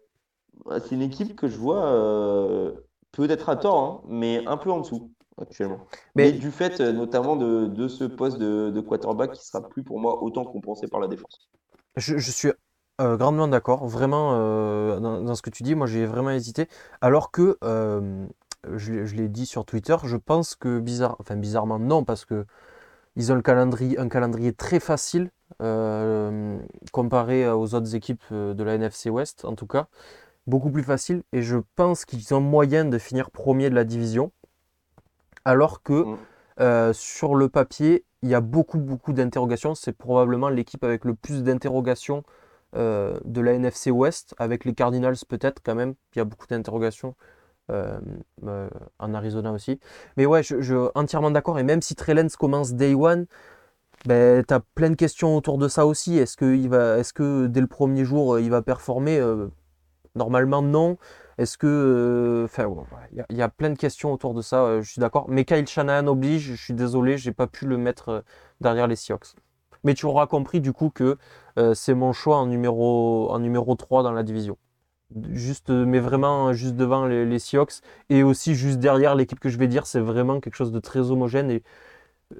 c'est 0.80 0.92
une 0.96 1.04
équipe 1.04 1.36
que 1.36 1.48
je 1.48 1.58
vois 1.58 1.86
euh, 1.86 2.74
peut-être 3.12 3.50
à 3.50 3.56
tort, 3.56 3.80
hein, 3.80 4.02
mais 4.08 4.44
un 4.48 4.58
peu 4.58 4.72
en 4.72 4.80
dessous 4.80 5.12
actuellement. 5.40 5.80
Mais- 6.16 6.32
Mais 6.32 6.32
du 6.32 6.50
fait 6.52 6.82
euh, 6.82 6.92
notamment 6.92 7.36
de, 7.36 7.68
de 7.68 7.88
ce 7.88 8.04
poste 8.04 8.40
de, 8.40 8.72
de 8.72 8.82
quarterback 8.82 9.34
qui 9.34 9.46
sera 9.46 9.62
plus 9.70 9.84
pour 9.84 10.00
moi 10.00 10.24
autant 10.24 10.44
compensé 10.46 10.88
par 10.88 11.00
la 11.00 11.08
défense. 11.08 11.50
Je, 11.98 12.18
je 12.18 12.32
suis 12.32 12.52
euh, 13.02 13.18
grandement 13.18 13.48
d'accord, 13.48 13.88
vraiment, 13.88 14.32
euh, 14.36 15.00
dans, 15.00 15.22
dans 15.22 15.36
ce 15.36 15.42
que 15.42 15.50
tu 15.50 15.64
dis, 15.64 15.76
moi 15.76 15.88
j'ai 15.88 16.06
vraiment 16.06 16.32
hésité. 16.32 16.68
Alors 17.02 17.32
que, 17.32 17.58
euh, 17.64 18.28
je, 18.76 18.94
l'ai- 18.94 19.06
je 19.08 19.16
l'ai 19.16 19.30
dit 19.30 19.46
sur 19.46 19.66
Twitter, 19.66 19.96
je 20.06 20.18
pense 20.18 20.56
que 20.56 20.80
bizarre, 20.80 21.16
enfin 21.20 21.36
bizarrement 21.36 21.80
non, 21.80 22.04
parce 22.06 22.26
que 22.26 22.46
ils 23.18 23.32
ont 23.32 23.36
le 23.36 23.42
calendrier, 23.42 24.00
un 24.00 24.10
calendrier 24.10 24.54
très 24.54 24.80
facile 24.80 25.32
comparé 26.92 27.50
aux 27.50 27.76
autres 27.76 27.96
équipes 27.96 28.24
de 28.32 28.64
la 28.64 28.76
NFC 28.76 29.10
West, 29.10 29.46
en 29.46 29.56
tout 29.56 29.68
cas, 29.68 29.88
beaucoup 30.48 30.72
plus 30.72 30.84
facile. 30.84 31.24
Et 31.34 31.42
je 31.44 31.58
pense 31.76 32.06
qu'ils 32.06 32.34
ont 32.34 32.42
moyen 32.42 32.86
de 32.86 32.98
finir 33.00 33.32
premier 33.32 33.70
de 33.70 33.76
la 33.76 33.84
division, 33.84 34.32
alors 35.46 35.82
que 35.84 36.06
Mm. 36.60 36.94
sur 36.94 37.36
le 37.36 37.50
papier, 37.50 38.06
il 38.22 38.30
y 38.30 38.36
a 38.36 38.42
beaucoup, 38.42 38.78
beaucoup 38.80 39.14
d'interrogations. 39.14 39.76
C'est 39.76 39.94
probablement 39.94 40.50
l'équipe 40.50 40.84
avec 40.84 41.06
le 41.06 41.16
plus 41.16 41.44
d'interrogations 41.44 42.24
euh, 42.76 43.20
de 43.26 43.42
la 43.42 43.54
NFC 43.54 43.92
West, 43.92 44.34
avec 44.38 44.64
les 44.64 44.74
Cardinals 44.74 45.18
peut-être 45.28 45.62
quand 45.64 45.76
même. 45.76 45.94
Il 46.16 46.20
y 46.20 46.22
a 46.22 46.26
beaucoup 46.26 46.48
d'interrogations 46.48 47.16
euh, 47.70 48.00
euh, 48.48 48.70
en 49.00 49.14
Arizona 49.14 49.52
aussi. 49.52 49.80
Mais 50.16 50.26
ouais, 50.26 50.42
je, 50.42 50.62
je 50.62 50.90
entièrement 50.96 51.32
d'accord. 51.32 51.60
Et 51.60 51.64
même 51.64 51.82
si 51.82 51.96
Trey 51.96 52.14
Lance 52.14 52.38
commence 52.38 52.74
day 52.74 52.94
one, 52.94 53.26
ben, 54.06 54.44
tu 54.46 54.54
as 54.54 54.62
plein 54.76 54.90
de 54.90 54.96
questions 54.96 55.36
autour 55.36 55.58
de 55.58 55.68
ça 55.68 55.86
aussi. 55.86 56.18
Est-ce 56.18 56.38
que, 56.38 56.56
il 56.56 56.70
va, 56.70 56.98
est-ce 56.98 57.14
que 57.14 57.48
dès 57.48 57.62
le 57.62 57.68
premier 57.68 58.06
jour, 58.06 58.40
il 58.40 58.50
va 58.50 58.62
performer? 58.62 59.22
Normalement, 60.16 60.62
non. 60.62 60.98
Est-ce 61.38 61.58
que. 61.58 62.44
Enfin, 62.46 62.70
il 63.12 63.26
y, 63.30 63.36
y 63.36 63.42
a 63.42 63.50
plein 63.50 63.70
de 63.70 63.78
questions 63.78 64.14
autour 64.14 64.34
de 64.34 64.42
ça, 64.42 64.82
je 64.82 64.90
suis 64.90 65.00
d'accord. 65.00 65.26
Mais 65.30 65.46
Kyle 65.46 65.68
Shanahan 65.68 66.08
oblige, 66.08 66.52
je 66.52 66.56
suis 66.56 66.74
désolé, 66.74 67.18
j'ai 67.18 67.32
pas 67.32 67.48
pu 67.48 67.66
le 67.66 67.78
mettre 67.78 68.24
derrière 68.62 68.88
les 68.88 68.96
Seahawks. 68.96 69.36
Mais 69.84 69.94
tu 69.94 70.06
auras 70.06 70.28
compris 70.28 70.62
du 70.62 70.74
coup 70.74 70.90
que 70.90 71.18
euh, 71.58 71.74
c'est 71.74 71.94
mon 71.94 72.14
choix 72.14 72.38
en 72.38 72.46
numéro, 72.46 73.30
en 73.32 73.40
numéro 73.40 73.76
3 73.76 74.04
dans 74.04 74.12
la 74.12 74.24
division. 74.24 74.58
Juste, 75.32 75.70
mais 75.70 76.00
vraiment 76.00 76.54
juste 76.54 76.76
devant 76.76 77.06
les, 77.06 77.40
Seahawks 77.40 77.82
et 78.10 78.24
aussi 78.24 78.56
juste 78.56 78.80
derrière 78.80 79.14
l'équipe 79.16 79.40
que 79.40 79.50
je 79.50 79.58
vais 79.58 79.68
dire, 79.68 79.86
c'est 79.86 80.00
vraiment 80.00 80.40
quelque 80.40 80.56
chose 80.56 80.72
de 80.72 80.80
très 80.80 81.12
homogène 81.12 81.52
et 81.52 81.64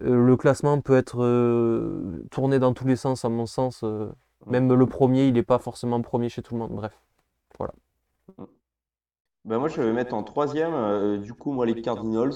euh, 0.04 0.26
le 0.26 0.38
classement 0.38 0.80
peut 0.80 0.96
être 0.96 1.22
euh, 1.22 2.24
tourné 2.32 2.60
dans 2.60 2.74
tous 2.74 2.88
les 2.88 2.96
sens, 2.96 3.26
à 3.26 3.30
mon 3.30 3.46
sens. 3.46 3.84
même 4.48 4.74
le 4.74 4.86
premier, 4.86 5.26
il 5.28 5.34
n'est 5.34 5.44
pas 5.44 5.60
forcément 5.60 6.02
premier 6.02 6.30
chez 6.30 6.42
tout 6.42 6.54
le 6.54 6.60
monde. 6.62 6.72
Bref. 6.72 6.98
Ben 9.44 9.58
moi, 9.58 9.68
je 9.68 9.82
vais 9.82 9.92
mettre 9.92 10.14
en 10.14 10.24
troisième, 10.24 11.18
du 11.22 11.34
coup, 11.34 11.52
moi, 11.52 11.66
les 11.66 11.82
Cardinals. 11.82 12.32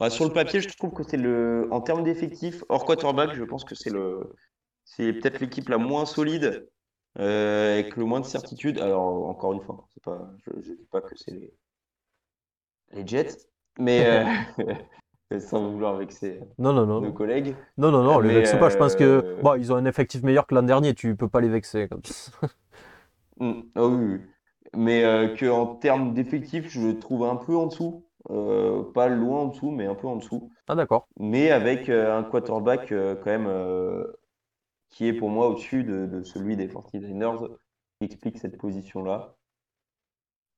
Bah, 0.00 0.10
sur 0.10 0.24
le 0.24 0.32
papier, 0.32 0.60
je 0.60 0.76
trouve 0.76 0.92
que 0.92 1.02
c'est 1.02 1.16
le. 1.16 1.68
En 1.70 1.80
termes 1.80 2.02
d'effectifs, 2.02 2.64
hors 2.68 2.84
quarterback, 2.84 3.34
je 3.34 3.44
pense 3.44 3.64
que 3.64 3.74
c'est 3.74 3.90
le. 3.90 4.34
C'est 4.84 5.12
peut-être 5.12 5.40
l'équipe 5.40 5.68
la 5.68 5.78
moins 5.78 6.06
solide, 6.06 6.68
euh, 7.18 7.74
avec 7.74 7.96
le 7.96 8.04
moins 8.04 8.20
de 8.20 8.24
certitude. 8.24 8.78
Alors, 8.78 9.28
encore 9.28 9.52
une 9.52 9.60
fois, 9.60 9.86
c'est 9.92 10.02
pas... 10.02 10.32
je 10.44 10.56
ne 10.56 10.76
dis 10.76 10.86
pas 10.90 11.00
que 11.00 11.16
c'est 11.16 11.30
les... 11.30 11.54
les 12.92 13.06
Jets, 13.06 13.46
mais 13.78 14.04
euh, 14.06 14.24
sans 15.38 15.70
vouloir 15.70 15.96
vexer 15.96 16.40
Non, 16.58 16.72
non, 16.72 16.86
non. 16.86 17.00
nos 17.00 17.12
collègues. 17.12 17.54
Non, 17.78 17.90
non, 17.90 18.02
non, 18.02 18.18
les 18.18 18.28
Mais, 18.28 18.34
vexe 18.34 18.56
pas. 18.56 18.68
Je 18.68 18.76
pense 18.76 18.96
que 18.96 19.04
euh, 19.04 19.36
bon, 19.42 19.54
ils 19.54 19.72
ont 19.72 19.76
un 19.76 19.84
effectif 19.84 20.22
meilleur 20.22 20.46
que 20.46 20.54
l'an 20.54 20.62
dernier. 20.62 20.94
Tu 20.94 21.14
peux 21.14 21.28
pas 21.28 21.40
les 21.40 21.48
vexer. 21.48 21.88
comme 21.88 22.02
ça. 22.04 22.32
Mm, 23.38 23.62
ah 23.74 23.86
oui, 23.86 24.04
oui. 24.04 24.20
Mais 24.76 25.04
euh, 25.04 25.34
que 25.34 25.46
en 25.46 25.76
termes 25.76 26.14
d'effectifs, 26.14 26.68
je 26.68 26.80
le 26.80 26.98
trouve 26.98 27.24
un 27.24 27.36
peu 27.36 27.56
en 27.56 27.66
dessous. 27.66 28.04
Euh, 28.28 28.82
pas 28.92 29.08
loin 29.08 29.40
en 29.40 29.46
dessous, 29.46 29.70
mais 29.70 29.86
un 29.86 29.94
peu 29.94 30.06
en 30.06 30.16
dessous. 30.16 30.50
Ah, 30.68 30.74
d'accord. 30.74 31.08
Mais 31.18 31.50
avec 31.50 31.88
euh, 31.88 32.16
un 32.16 32.22
quarterback 32.22 32.92
euh, 32.92 33.14
quand 33.16 33.30
même 33.30 33.46
euh, 33.46 34.04
qui 34.90 35.06
est 35.06 35.12
pour 35.14 35.30
moi 35.30 35.48
au-dessus 35.48 35.84
de, 35.84 36.06
de 36.06 36.22
celui 36.22 36.56
des 36.56 36.68
49ers, 36.68 37.48
qui 37.98 38.06
explique 38.06 38.38
cette 38.38 38.58
position-là. 38.58 39.36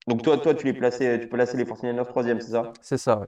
Donc 0.09 0.23
toi, 0.23 0.39
toi, 0.39 0.55
tu 0.55 0.67
les 0.67 0.73
plaçais, 0.73 1.21
tu 1.21 1.29
peux 1.29 1.37
placer 1.37 1.57
les 1.57 1.65
49ers 1.65 2.09
troisième, 2.09 2.41
c'est 2.41 2.51
ça? 2.51 2.73
C'est 2.81 2.99
ça, 2.99 3.21
ouais. 3.21 3.27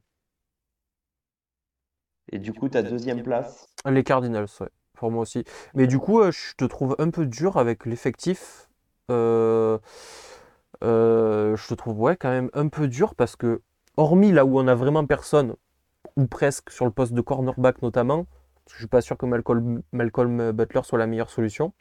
Et 2.33 2.39
du 2.39 2.53
coup, 2.53 2.69
ta 2.69 2.83
deuxième 2.83 3.23
place? 3.23 3.67
Les 3.89 4.03
Cardinals, 4.03 4.49
ouais. 4.61 4.69
Pour 4.95 5.11
moi 5.11 5.23
aussi. 5.23 5.45
Mais 5.75 5.87
du 5.87 5.99
coup, 5.99 6.21
euh, 6.21 6.31
je 6.31 6.55
te 6.57 6.65
trouve 6.65 6.95
un 6.99 7.11
peu 7.11 7.27
dur 7.27 7.57
avec 7.57 7.85
l'effectif. 7.87 8.69
Euh, 9.11 9.79
euh, 10.83 11.57
je 11.57 11.69
te 11.69 11.75
trouve, 11.75 12.01
ouais, 12.01 12.17
quand 12.17 12.31
même 12.31 12.51
un 12.55 12.69
peu 12.69 12.89
dur 12.89 13.15
parce 13.15 13.37
que, 13.37 13.63
hormis 13.97 14.33
là 14.33 14.45
où 14.45 14.59
on 14.59 14.67
a 14.69 14.75
vraiment 14.75 15.07
personne, 15.07 15.55
ou 16.17 16.27
presque 16.27 16.71
sur 16.71 16.85
le 16.85 16.91
poste 16.91 17.13
de 17.13 17.21
cornerback 17.21 17.83
notamment, 17.83 18.25
parce 18.65 18.67
que 18.67 18.73
je 18.75 18.79
suis 18.79 18.89
pas 18.89 19.01
sûr 19.01 19.17
que 19.17 19.27
Malcolm, 19.27 19.83
Malcolm 19.93 20.53
Butler 20.53 20.81
soit 20.85 20.99
la 20.99 21.07
meilleure 21.07 21.31
solution. 21.31 21.73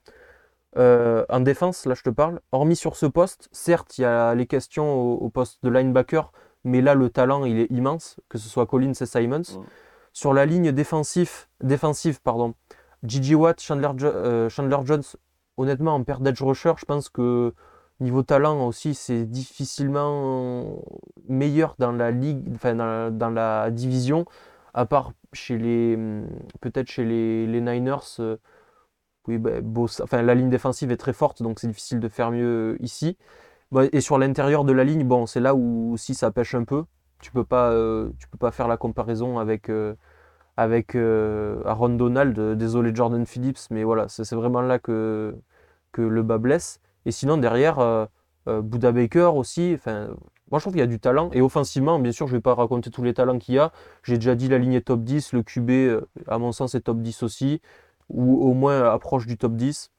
Euh, 0.76 1.24
en 1.30 1.40
défense, 1.40 1.86
là 1.86 1.94
je 1.94 2.02
te 2.02 2.10
parle, 2.10 2.40
hormis 2.52 2.76
sur 2.76 2.96
ce 2.96 3.06
poste, 3.06 3.48
certes 3.52 3.98
il 4.00 4.02
y 4.02 4.06
a 4.06 4.34
les 4.34 4.48
questions 4.48 4.92
au, 4.92 5.14
au 5.18 5.30
poste 5.30 5.64
de 5.64 5.70
linebacker, 5.70 6.32
mais 6.64 6.82
là 6.82 6.96
le 6.96 7.10
talent 7.10 7.46
il 7.46 7.60
est 7.60 7.70
immense, 7.70 8.20
que 8.28 8.38
ce 8.40 8.50
soit 8.50 8.66
Collins 8.66 8.94
et 9.00 9.06
Simons. 9.06 9.44
Sur 10.14 10.34
la 10.34 10.46
ligne 10.46 10.72
défensif, 10.72 11.50
défensive, 11.62 12.22
pardon, 12.22 12.54
Gigi 13.04 13.36
Watt, 13.36 13.62
Chandler, 13.62 13.90
Jo- 13.98 14.08
euh, 14.08 14.50
Chandler 14.50 14.78
Jones, 14.84 15.04
honnêtement 15.58 15.96
en 15.96 16.04
perte 16.04 16.22
d'edge 16.24 16.42
rusher, 16.42 16.74
je 16.78 16.86
pense 16.86 17.10
que 17.10 17.54
niveau 18.04 18.24
talent 18.24 18.68
aussi 18.68 18.94
c'est 18.96 19.26
difficilement 19.26 20.82
meilleur 21.30 21.76
dans 21.80 21.92
la 21.92 22.12
ligue, 22.12 22.48
enfin 22.56 22.76
dans 22.76 23.30
la, 23.30 23.72
division, 23.72 24.26
à 24.74 24.86
part 24.86 25.14
chez 25.34 25.58
les 25.58 25.98
peut-être 26.62 26.90
chez 26.90 27.06
les, 27.06 27.62
Niners. 27.62 28.20
euh, 28.20 28.38
oui, 29.28 29.38
Bosa- 29.38 30.04
enfin, 30.04 30.22
la 30.22 30.36
ligne 30.36 30.50
défensive 30.50 30.92
est 30.92 30.98
très 30.98 31.14
forte, 31.14 31.42
donc 31.42 31.60
c'est 31.60 31.68
difficile 31.68 32.00
de 32.00 32.10
faire 32.10 32.32
mieux 32.32 32.78
ici. 32.82 33.18
Bon, 33.72 33.90
et 33.94 34.02
sur 34.02 34.18
l'intérieur 34.20 34.66
de 34.66 34.74
la 34.74 34.84
ligne, 34.86 35.06
bon, 35.06 35.26
c'est 35.28 35.42
là 35.42 35.56
où 35.56 35.94
aussi 35.94 36.16
ça 36.16 36.32
pêche 36.32 36.56
un 36.56 36.64
peu. 36.66 36.86
Tu 37.22 37.32
peux 37.32 37.46
pas, 37.46 37.72
euh, 37.72 38.12
tu 38.20 38.28
peux 38.30 38.38
pas 38.40 38.52
faire 38.52 38.68
la 38.70 38.78
comparaison 38.78 39.40
avec, 39.40 39.70
euh, 39.70 39.96
avec 40.58 40.96
euh, 40.96 41.64
Aaron 41.66 41.90
Donald. 41.90 42.38
Euh, 42.40 42.56
Désolé 42.56 42.96
Jordan 42.96 43.26
Phillips, 43.26 43.60
mais 43.72 43.84
voilà, 43.84 44.08
c'est 44.10 44.32
vraiment 44.36 44.62
là 44.62 44.80
que, 44.80 45.36
que 45.92 46.02
le 46.02 46.24
bas 46.24 46.38
blesse. 46.40 46.80
Et 47.06 47.12
sinon, 47.12 47.38
derrière, 47.38 47.80
euh, 47.80 48.06
euh, 48.48 48.62
Buda 48.62 48.92
Baker 48.92 49.32
aussi. 49.36 49.74
Enfin, 49.76 50.08
moi, 50.52 50.60
je 50.60 50.64
trouve 50.64 50.74
qu'il 50.74 50.80
y 50.80 50.84
a 50.84 50.88
du 50.88 51.00
talent. 51.00 51.30
Et 51.34 51.42
offensivement, 51.42 52.00
bien 52.00 52.12
sûr, 52.12 52.28
je 52.28 52.34
vais 52.36 52.42
pas 52.42 52.54
raconter 52.54 52.90
tous 52.92 53.04
les 53.04 53.14
talents 53.14 53.40
qu'il 53.40 53.56
y 53.56 53.60
a. 53.60 53.72
J'ai 54.04 54.16
déjà 54.18 54.36
dit 54.36 54.48
la 54.50 54.58
ligne 54.58 54.74
est 54.74 54.82
top 54.88 55.04
10. 55.04 55.34
Le 55.34 55.44
QB, 55.44 55.70
euh, 55.72 56.02
à 56.28 56.38
mon 56.38 56.52
sens, 56.52 56.76
est 56.76 56.82
top 56.82 57.00
10 57.02 57.24
aussi 57.24 57.62
ou 58.10 58.48
au 58.48 58.54
moins 58.54 58.84
approche 58.92 59.26
du 59.26 59.38
top 59.38 59.54
10. 59.56 59.92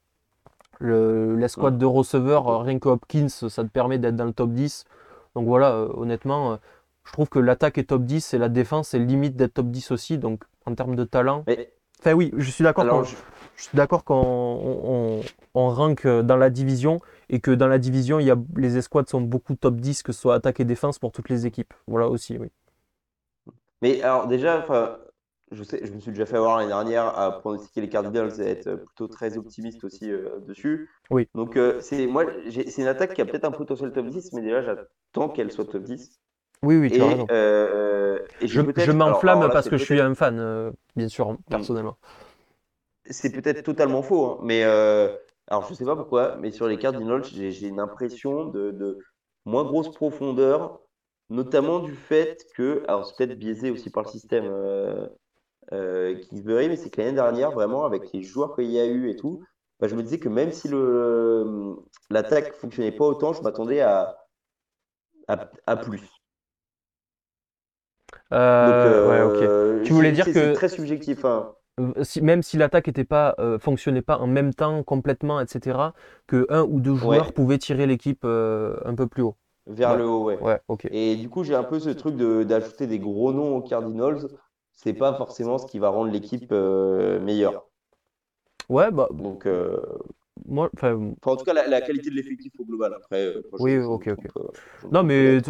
Le, 0.80 1.36
l'escouade 1.36 1.78
de 1.78 1.86
receveurs, 1.86 2.48
euh, 2.48 2.58
rien 2.58 2.78
que 2.78 2.88
Hopkins, 2.88 3.28
ça 3.28 3.62
te 3.64 3.68
permet 3.68 3.98
d'être 3.98 4.16
dans 4.16 4.24
le 4.26 4.32
top 4.32 4.50
10. 4.52 4.84
Donc 5.34 5.46
voilà, 5.46 5.78
honnêtement, 5.94 6.58
je 7.04 7.12
trouve 7.12 7.28
que 7.28 7.38
l'attaque 7.38 7.78
est 7.78 7.84
top 7.84 8.04
10 8.04 8.34
et 8.34 8.38
la 8.38 8.48
défense 8.48 8.94
est 8.94 8.98
limite 8.98 9.36
d'être 9.36 9.54
top 9.54 9.70
10 9.70 9.90
aussi. 9.90 10.18
Donc 10.18 10.44
en 10.66 10.74
termes 10.74 10.96
de 10.96 11.04
talent. 11.04 11.44
Mais 11.46 11.70
Enfin 12.00 12.12
oui, 12.12 12.32
je 12.36 12.50
suis 12.50 12.62
d'accord 12.64 12.84
je- 13.04 13.16
je 13.56 13.62
suis 13.64 13.76
d'accord 13.76 14.04
qu'on 14.04 15.22
on, 15.54 15.68
rank 15.68 16.06
euh, 16.06 16.22
dans 16.22 16.36
la 16.36 16.50
division 16.50 17.00
et 17.28 17.40
que 17.40 17.50
dans 17.50 17.68
la 17.68 17.78
division, 17.78 18.18
il 18.18 18.26
y 18.26 18.30
a, 18.30 18.36
les 18.56 18.76
escouades 18.76 19.08
sont 19.08 19.20
beaucoup 19.20 19.54
top 19.54 19.76
10, 19.76 20.02
que 20.02 20.12
ce 20.12 20.20
soit 20.20 20.34
attaque 20.34 20.60
et 20.60 20.64
défense 20.64 20.98
pour 20.98 21.12
toutes 21.12 21.28
les 21.28 21.46
équipes. 21.46 21.72
Voilà 21.86 22.08
aussi, 22.08 22.36
oui. 22.38 22.48
Mais 23.82 24.02
alors 24.02 24.26
déjà, 24.26 24.64
je 25.50 25.62
sais, 25.62 25.80
je 25.84 25.92
me 25.92 26.00
suis 26.00 26.10
déjà 26.10 26.26
fait 26.26 26.36
avoir 26.36 26.56
l'année 26.58 26.68
dernière 26.68 27.18
à 27.18 27.38
pronostiquer 27.40 27.80
les 27.80 27.88
Cardinals 27.88 28.40
et 28.40 28.44
être 28.44 28.74
plutôt 28.76 29.08
très 29.08 29.36
optimiste 29.38 29.84
aussi 29.84 30.10
euh, 30.10 30.40
dessus. 30.46 30.90
Oui. 31.10 31.28
Donc 31.34 31.56
euh, 31.56 31.80
c'est 31.80 32.06
moi, 32.06 32.24
c'est 32.48 32.78
une 32.78 32.86
attaque 32.88 33.14
qui 33.14 33.20
a 33.20 33.24
peut-être 33.24 33.44
un 33.44 33.50
potentiel 33.50 33.92
top 33.92 34.06
10, 34.08 34.32
mais 34.32 34.42
déjà 34.42 34.62
j'attends 34.62 35.28
qu'elle 35.28 35.52
soit 35.52 35.66
top 35.66 35.82
10. 35.82 36.20
Oui, 36.62 36.76
oui, 36.76 36.90
tu 36.90 36.96
Et, 36.96 37.00
as 37.00 37.06
raison. 37.06 37.26
euh, 37.30 38.18
et 38.40 38.48
Je, 38.48 38.90
m'enflamme 38.92 39.48
parce 39.52 39.68
que 39.68 39.76
je 39.76 39.84
suis 39.84 40.00
un 40.00 40.14
fan, 40.14 40.72
bien 40.96 41.08
sûr, 41.08 41.28
hein, 41.28 41.38
personnellement. 41.48 41.96
C'est 43.10 43.30
peut-être 43.32 43.62
totalement 43.64 44.02
faux, 44.02 44.26
hein, 44.26 44.38
mais 44.42 44.64
euh, 44.64 45.14
alors 45.48 45.66
je 45.68 45.74
sais 45.74 45.84
pas 45.84 45.96
pourquoi, 45.96 46.36
mais 46.36 46.50
sur 46.50 46.66
les 46.68 46.78
Cardinals, 46.78 47.22
j'ai 47.24 47.50
j'ai 47.52 47.68
une 47.68 47.80
impression 47.80 48.46
de, 48.46 48.70
de 48.70 48.98
moins 49.44 49.64
grosse 49.64 49.92
profondeur, 49.92 50.80
notamment 51.28 51.80
du 51.80 51.94
fait 51.94 52.46
que, 52.54 52.82
alors 52.88 53.06
c'est 53.06 53.16
peut-être 53.16 53.38
biaisé 53.38 53.70
aussi 53.70 53.90
par 53.90 54.04
le 54.04 54.08
système 54.08 54.46
euh, 54.46 55.06
euh, 55.72 56.16
Kingsbury, 56.20 56.68
mais 56.68 56.76
c'est 56.76 56.90
que 56.90 57.00
l'année 57.02 57.14
dernière, 57.14 57.52
vraiment, 57.52 57.84
avec 57.86 58.12
les 58.12 58.22
joueurs 58.22 58.56
qu'il 58.56 58.70
y 58.70 58.80
a 58.80 58.86
eu 58.86 59.10
et 59.10 59.16
tout, 59.16 59.42
bah, 59.80 59.88
je 59.88 59.96
me 59.96 60.02
disais 60.02 60.18
que 60.20 60.28
même 60.30 60.52
si 60.52 60.68
le 60.68 61.76
l'attaque 62.10 62.54
fonctionnait 62.54 62.92
pas 62.92 63.06
autant, 63.06 63.32
je 63.34 63.42
m'attendais 63.42 63.80
à, 63.80 64.16
à, 65.28 65.50
à 65.66 65.76
plus. 65.76 66.00
Euh, 68.66 69.00
ouais, 69.02 69.22
ok. 69.22 69.44
euh, 69.44 69.82
Tu 69.82 69.92
voulais 69.92 70.12
c'est- 70.12 70.12
dire 70.12 70.32
que- 70.32 70.32
c'est 70.32 70.52
très 70.52 70.68
subjectif. 70.68 71.24
hein. 71.24 71.54
Si- 72.02 72.22
même 72.22 72.42
si 72.42 72.56
l'attaque 72.56 72.86
était 72.86 73.04
pas, 73.04 73.34
euh, 73.40 73.58
fonctionnait 73.58 74.02
pas 74.02 74.18
en 74.18 74.28
même 74.28 74.54
temps 74.54 74.82
complètement, 74.84 75.40
etc., 75.40 75.92
que 76.28 76.46
un 76.48 76.62
ou 76.62 76.80
deux 76.80 76.94
joueurs 76.94 77.26
Ouais. 77.26 77.32
pouvaient 77.32 77.58
tirer 77.58 77.86
l'équipe 77.86 78.24
euh, 78.24 78.76
un 78.84 78.94
peu 78.94 79.08
plus 79.08 79.22
haut. 79.22 79.36
Vers 79.66 79.90
Ouais. 79.92 79.98
le 79.98 80.06
haut, 80.06 80.24
ouais. 80.24 80.60
Et 80.90 81.16
du 81.16 81.28
coup, 81.28 81.42
j'ai 81.42 81.54
un 81.54 81.64
peu 81.64 81.80
ce 81.80 81.90
truc 81.90 82.16
de 82.16 82.44
d'ajouter 82.44 82.86
des 82.86 82.98
gros 82.98 83.32
noms 83.32 83.56
aux 83.56 83.62
Cardinals. 83.62 84.28
C'est 84.72 84.92
pas 84.92 85.14
forcément 85.14 85.58
ce 85.58 85.66
qui 85.66 85.78
va 85.78 85.88
rendre 85.88 86.10
l'équipe 86.12 86.52
euh, 86.52 87.18
meilleure. 87.20 87.64
Ouais, 88.68 88.90
bah 88.90 89.08
Donc, 89.10 89.46
euh, 89.46 89.76
moi, 90.46 90.70
enfin, 90.76 90.94
enfin, 91.22 91.32
en 91.32 91.36
tout 91.36 91.44
cas, 91.44 91.52
la, 91.52 91.66
la 91.68 91.80
qualité 91.80 92.10
de 92.10 92.16
l'effectif 92.16 92.52
au 92.58 92.64
global. 92.64 92.92
Après, 92.94 93.22
euh, 93.24 93.42
moi, 93.50 93.60
Oui, 93.60 93.78
ok, 93.78 94.08
ok. 94.08 94.26
euh, 94.36 94.90
Non, 94.90 95.02
mais 95.04 95.40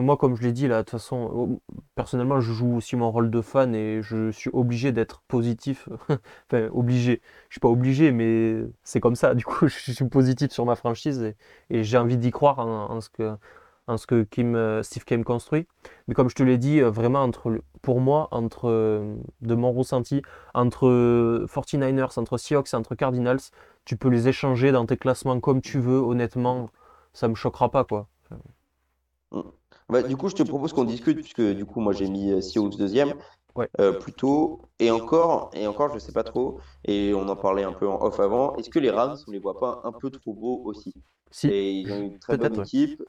moi, 0.00 0.16
comme 0.16 0.36
je 0.36 0.42
l'ai 0.42 0.52
dit 0.52 0.68
là, 0.68 0.78
de 0.78 0.82
toute 0.82 0.90
façon, 0.90 1.58
euh, 1.70 1.76
personnellement, 1.94 2.40
je 2.40 2.52
joue 2.52 2.76
aussi 2.76 2.96
mon 2.96 3.10
rôle 3.10 3.30
de 3.30 3.40
fan 3.40 3.74
et 3.74 4.02
je 4.02 4.30
suis 4.30 4.50
obligé 4.52 4.92
d'être 4.92 5.22
positif. 5.28 5.88
Enfin, 6.50 6.68
obligé. 6.72 7.22
Je 7.48 7.54
suis 7.54 7.60
pas 7.60 7.68
obligé, 7.68 8.12
mais 8.12 8.62
c'est 8.84 9.00
comme 9.00 9.16
ça. 9.16 9.34
Du 9.34 9.44
coup, 9.44 9.66
je 9.68 9.92
suis 9.92 10.04
positif 10.08 10.50
sur 10.52 10.66
ma 10.66 10.76
franchise 10.76 11.22
et, 11.22 11.36
et 11.70 11.82
j'ai 11.82 11.96
envie 11.98 12.18
d'y 12.18 12.30
croire 12.30 12.58
en, 12.58 12.90
en 12.90 13.00
ce 13.00 13.08
que, 13.10 13.36
en 13.88 13.96
ce 13.96 14.06
que 14.06 14.22
Kim, 14.24 14.80
Steve 14.82 15.04
Kim 15.04 15.24
construit. 15.24 15.66
Mais 16.08 16.14
comme 16.14 16.28
je 16.28 16.34
te 16.34 16.42
l'ai 16.42 16.58
dit, 16.58 16.80
vraiment, 16.80 17.22
entre, 17.22 17.60
pour 17.82 18.00
moi, 18.00 18.28
entre, 18.32 18.68
de 19.42 19.54
mon 19.54 19.72
ressenti, 19.72 20.22
entre 20.54 20.86
euh, 20.88 21.46
49ers, 21.46 22.18
entre 22.18 22.36
Seahawks 22.38 22.74
entre 22.74 22.94
Cardinals, 22.94 23.38
tu 23.86 23.96
peux 23.96 24.08
les 24.08 24.28
échanger 24.28 24.72
dans 24.72 24.84
tes 24.84 24.98
classements 24.98 25.40
comme 25.40 25.62
tu 25.62 25.80
veux. 25.80 25.98
Honnêtement, 25.98 26.68
ça 27.14 27.28
me 27.28 27.34
choquera 27.34 27.70
pas, 27.70 27.84
quoi. 27.84 28.08
Bah, 29.88 30.02
du 30.02 30.16
coup, 30.16 30.28
je 30.28 30.34
te 30.34 30.42
propose 30.42 30.74
qu'on 30.74 30.84
discute, 30.84 31.20
puisque 31.20 31.40
du 31.40 31.64
coup, 31.64 31.80
moi, 31.80 31.94
j'ai 31.94 32.08
mis 32.08 32.32
euh, 32.32 32.40
Seahawks 32.42 32.76
deuxième. 32.76 33.14
Ouais. 33.54 33.70
euh, 33.80 33.98
plutôt. 33.98 34.60
Et 34.80 34.90
encore, 34.90 35.50
et 35.54 35.66
encore, 35.66 35.94
je 35.94 35.98
sais 35.98 36.12
pas 36.12 36.24
trop. 36.24 36.60
Et 36.84 37.14
on 37.14 37.26
en 37.28 37.36
parlait 37.36 37.62
un 37.62 37.72
peu 37.72 37.88
en 37.88 38.02
off 38.02 38.20
avant. 38.20 38.54
Est-ce 38.56 38.68
que 38.68 38.78
les 38.78 38.90
Rams, 38.90 39.16
on 39.26 39.30
les 39.30 39.38
voit 39.38 39.58
pas 39.58 39.80
un 39.84 39.92
peu 39.92 40.10
trop 40.10 40.34
beaux 40.34 40.60
aussi? 40.64 40.92
Si. 41.30 41.48
Et 41.48 41.72
ils 41.72 41.90
ont 41.90 42.02
une 42.02 42.18
très 42.18 42.36
bonne 42.36 42.58
ouais. 42.58 42.64
équipe. 42.64 43.02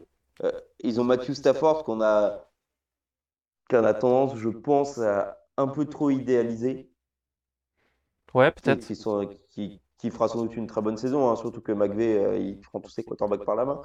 Euh, 0.43 0.51
ils 0.79 1.01
ont 1.01 1.03
Matthew 1.03 1.33
Stafford 1.33 1.83
qu'on 1.83 1.99
a, 2.01 2.47
qu'on 3.69 3.83
a 3.83 3.93
tendance, 3.93 4.37
je 4.37 4.49
pense, 4.49 4.99
à 4.99 5.37
un 5.57 5.67
peu 5.67 5.85
trop 5.85 6.11
idéaliser. 6.11 6.89
Ouais, 8.33 8.51
peut-être. 8.51 8.85
qui 8.85 8.95
sont, 8.95 9.27
qui, 9.49 9.81
qui 9.97 10.11
fera 10.11 10.27
sans 10.27 10.43
doute 10.43 10.55
une 10.55 10.67
très 10.67 10.81
bonne 10.81 10.97
saison, 10.97 11.29
hein, 11.29 11.35
surtout 11.35 11.61
que 11.61 11.71
McVay, 11.71 12.17
euh, 12.17 12.37
il 12.37 12.59
prend 12.61 12.79
tous 12.81 12.89
ses 12.91 13.03
quarterbacks 13.03 13.45
par 13.45 13.55
la 13.55 13.65
main. 13.65 13.81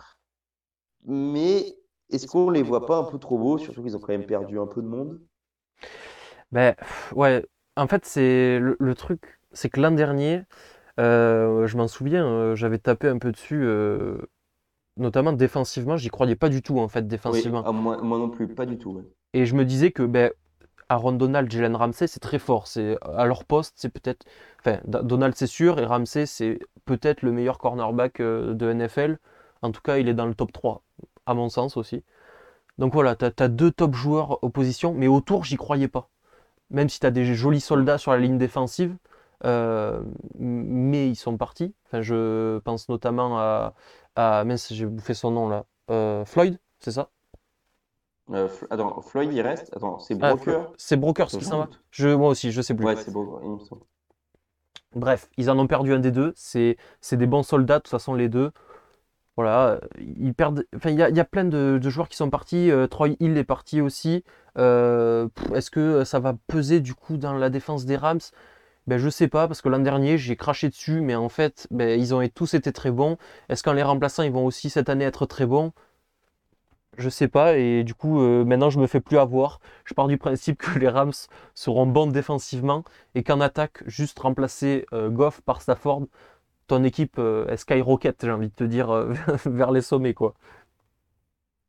Mais 1.07 1.79
est-ce 2.11 2.27
qu'on 2.27 2.51
les 2.51 2.63
voit 2.65 2.87
pas 2.87 2.99
un 2.99 3.05
peu 3.05 3.17
trop 3.21 3.39
beaux, 3.39 3.57
surtout 3.57 3.85
qu'ils 3.85 3.97
ont 3.97 4.01
quand 4.01 4.13
même 4.13 4.27
perdu 4.27 4.59
un 4.59 4.67
peu 4.67 4.83
de 4.83 4.89
monde? 4.89 5.21
Ben, 6.53 6.75
ouais, 7.15 7.45
en 7.77 7.87
fait, 7.89 8.05
c'est 8.05 8.59
le, 8.59 8.77
le 8.79 8.95
truc, 8.95 9.41
c'est 9.53 9.71
que 9.71 9.81
l'an 9.81 9.93
dernier, 9.93 10.43
euh, 11.01 11.67
je 11.67 11.77
m'en 11.77 11.89
souviens, 11.89 12.27
euh, 12.27 12.57
j'avais 12.57 12.79
tapé 12.79 13.09
un 13.09 13.19
peu 13.19 13.33
dessus, 13.33 13.63
euh, 13.65 14.19
notamment 14.99 15.33
défensivement, 15.35 15.97
j'y 15.97 16.11
croyais 16.11 16.37
pas 16.37 16.49
du 16.51 16.63
tout, 16.63 16.79
en 16.81 16.89
fait, 16.89 17.07
défensivement. 17.09 17.69
ah, 17.69 17.73
moi, 17.73 17.97
moi 18.03 18.19
non 18.19 18.31
plus, 18.31 18.55
pas 18.55 18.67
du 18.67 18.79
tout. 18.79 18.91
ouais. 18.93 19.05
Et 19.35 19.47
je 19.47 19.55
me 19.55 19.65
disais 19.65 19.93
que, 19.93 20.03
ben, 20.03 20.33
Aaron 20.93 21.13
Donald, 21.13 21.51
Jalen 21.51 21.75
Ramsey, 21.75 22.07
c'est 22.07 22.21
très 22.21 22.39
fort. 22.39 22.67
À 23.17 23.25
leur 23.25 23.45
poste, 23.45 23.73
c'est 23.77 23.89
peut-être. 23.89 24.27
Enfin, 24.61 24.79
Donald, 24.85 25.35
c'est 25.35 25.47
sûr, 25.47 25.79
et 25.79 25.87
Ramsey, 25.87 26.27
c'est 26.27 26.59
peut-être 26.85 27.23
le 27.23 27.33
meilleur 27.33 27.59
cornerback 27.59 28.21
euh, 28.21 28.53
de 28.55 28.73
NFL. 28.73 29.19
En 29.63 29.73
tout 29.73 29.81
cas, 29.81 29.97
il 29.97 30.09
est 30.09 30.15
dans 30.15 30.27
le 30.27 30.35
top 30.35 30.53
3, 30.53 30.83
à 31.27 31.35
mon 31.35 31.49
sens 31.49 31.77
aussi. 31.79 32.05
Donc 32.79 32.93
voilà, 32.93 33.17
tu 33.17 33.25
as, 33.25 33.49
deux 33.49 33.71
top 33.71 33.95
joueurs 33.95 34.43
opposition, 34.45 34.93
mais 34.95 35.09
autour, 35.09 35.45
j'y 35.45 35.57
croyais 35.57 35.89
pas. 35.89 36.11
Même 36.71 36.89
si 36.89 37.01
tu 37.01 37.07
as 37.07 37.11
des 37.11 37.25
jolis 37.35 37.61
soldats 37.61 37.99
sur 37.99 38.13
la 38.13 38.19
ligne 38.19 38.39
défensive, 38.39 38.97
euh, 39.45 40.03
mais 40.39 41.09
ils 41.09 41.17
sont 41.17 41.37
partis. 41.39 41.75
Enfin, 41.87 42.03
je 42.03 42.59
pense 42.61 42.89
notamment 42.89 43.39
à. 43.39 43.75
à 44.17 44.45
mince, 44.45 44.73
j'ai 44.73 44.87
bouffé 44.87 45.15
son 45.15 45.31
nom 45.31 45.49
là. 45.49 45.65
Euh, 45.91 46.25
Floyd, 46.27 46.59
c'est 46.81 46.93
ça? 46.93 47.11
Euh, 48.35 48.49
attends, 48.71 49.01
Floyd, 49.03 49.31
il 49.33 49.41
reste? 49.41 49.71
Attends, 49.75 49.99
c'est 49.99 50.17
Ah, 50.21 50.35
Broker? 50.35 50.73
C'est 50.77 50.97
Brokers 50.97 51.29
qui 51.29 51.45
s'en 51.45 51.59
va 51.59 51.69
je, 51.91 52.09
Moi 52.09 52.29
aussi, 52.31 52.53
je 52.53 52.63
sais 52.63 52.75
plus. 52.75 52.87
Ouais, 52.87 52.97
c'est 52.97 53.13
Broker, 53.13 53.41
il 53.45 53.51
me 53.51 53.59
semble. 53.59 53.83
Bref, 54.95 55.29
ils 55.37 55.51
en 55.51 55.59
ont 55.59 55.67
perdu 55.67 55.93
un 55.93 55.99
des 55.99 56.11
deux. 56.11 56.33
C'est 56.37 56.77
des 57.13 57.27
bons 57.27 57.43
soldats, 57.43 57.79
de 57.79 57.83
toute 57.83 57.91
façon, 57.91 58.15
les 58.15 58.29
deux. 58.29 58.53
Voilà, 59.37 59.69
euh, 59.69 59.81
ils 59.99 60.35
perdent. 60.35 60.67
Enfin, 60.77 60.91
il 60.91 60.99
y 60.99 61.03
a, 61.03 61.09
il 61.09 61.17
y 61.17 61.21
a 61.21 61.25
plein 61.25 61.45
de, 61.45 61.79
de 61.83 61.91
joueurs 61.91 62.09
qui 62.09 62.17
sont 62.17 62.29
partis. 62.29 62.71
euh, 62.71 62.87
Troy 62.87 63.11
Hill 63.19 63.37
est 63.39 63.45
parti 63.45 63.81
aussi. 63.81 64.25
Euh, 64.59 65.29
Est-ce 65.55 65.71
que 65.71 66.05
ça 66.05 66.21
va 66.21 66.35
peser 66.49 66.81
du 66.81 66.95
coup 66.95 67.17
dans 67.17 67.33
la 67.33 67.49
défense 67.49 67.87
des 67.87 67.97
Rams? 67.97 68.21
Ben, 68.87 68.99
je 68.99 69.09
sais 69.09 69.29
pas, 69.29 69.47
parce 69.47 69.63
que 69.63 69.69
l'an 69.71 69.79
dernier, 69.79 70.19
j'ai 70.19 70.37
craché 70.37 70.69
dessus, 70.69 71.01
mais 71.01 71.15
en 71.15 71.29
fait, 71.31 71.67
ben, 71.71 71.99
ils 71.99 72.15
ont 72.15 72.27
tous 72.29 72.53
été 72.55 72.73
très 72.73 72.91
bons. 72.91 73.17
Est-ce 73.49 73.63
qu'en 73.63 73.73
les 73.73 73.83
remplaçant, 73.83 74.23
ils 74.23 74.33
vont 74.33 74.45
aussi 74.45 74.69
cette 74.71 74.89
année 74.91 75.05
être 75.05 75.25
très 75.25 75.47
bons? 75.47 75.73
Je 76.99 77.09
sais 77.09 77.29
pas, 77.29 77.57
et 77.57 77.85
du 77.85 77.95
coup, 77.95 78.21
euh, 78.21 78.45
maintenant, 78.45 78.69
je 78.69 78.79
me 78.79 78.87
fais 78.87 79.01
plus 79.01 79.17
avoir. 79.19 79.61
Je 79.85 79.95
pars 79.95 80.09
du 80.09 80.19
principe 80.19 80.59
que 80.59 80.79
les 80.79 80.89
Rams 80.89 81.13
seront 81.55 81.87
bons 81.87 82.07
défensivement 82.09 82.85
et 83.15 83.23
qu'en 83.23 83.41
attaque, 83.41 83.83
juste 83.87 84.19
remplacer 84.19 84.87
euh, 84.93 85.09
Goff 85.09 85.41
par 85.41 85.63
Stafford, 85.63 86.03
ton 86.67 86.85
équipe 86.85 87.19
euh, 87.19 87.47
est 87.49 87.57
skyrocket, 87.57 88.19
j'ai 88.23 88.31
envie 88.31 88.49
de 88.49 88.55
te 88.55 88.65
dire, 88.65 88.93
vers 89.47 89.71
les 89.73 89.81
sommets, 89.81 90.15
quoi. 90.15 90.35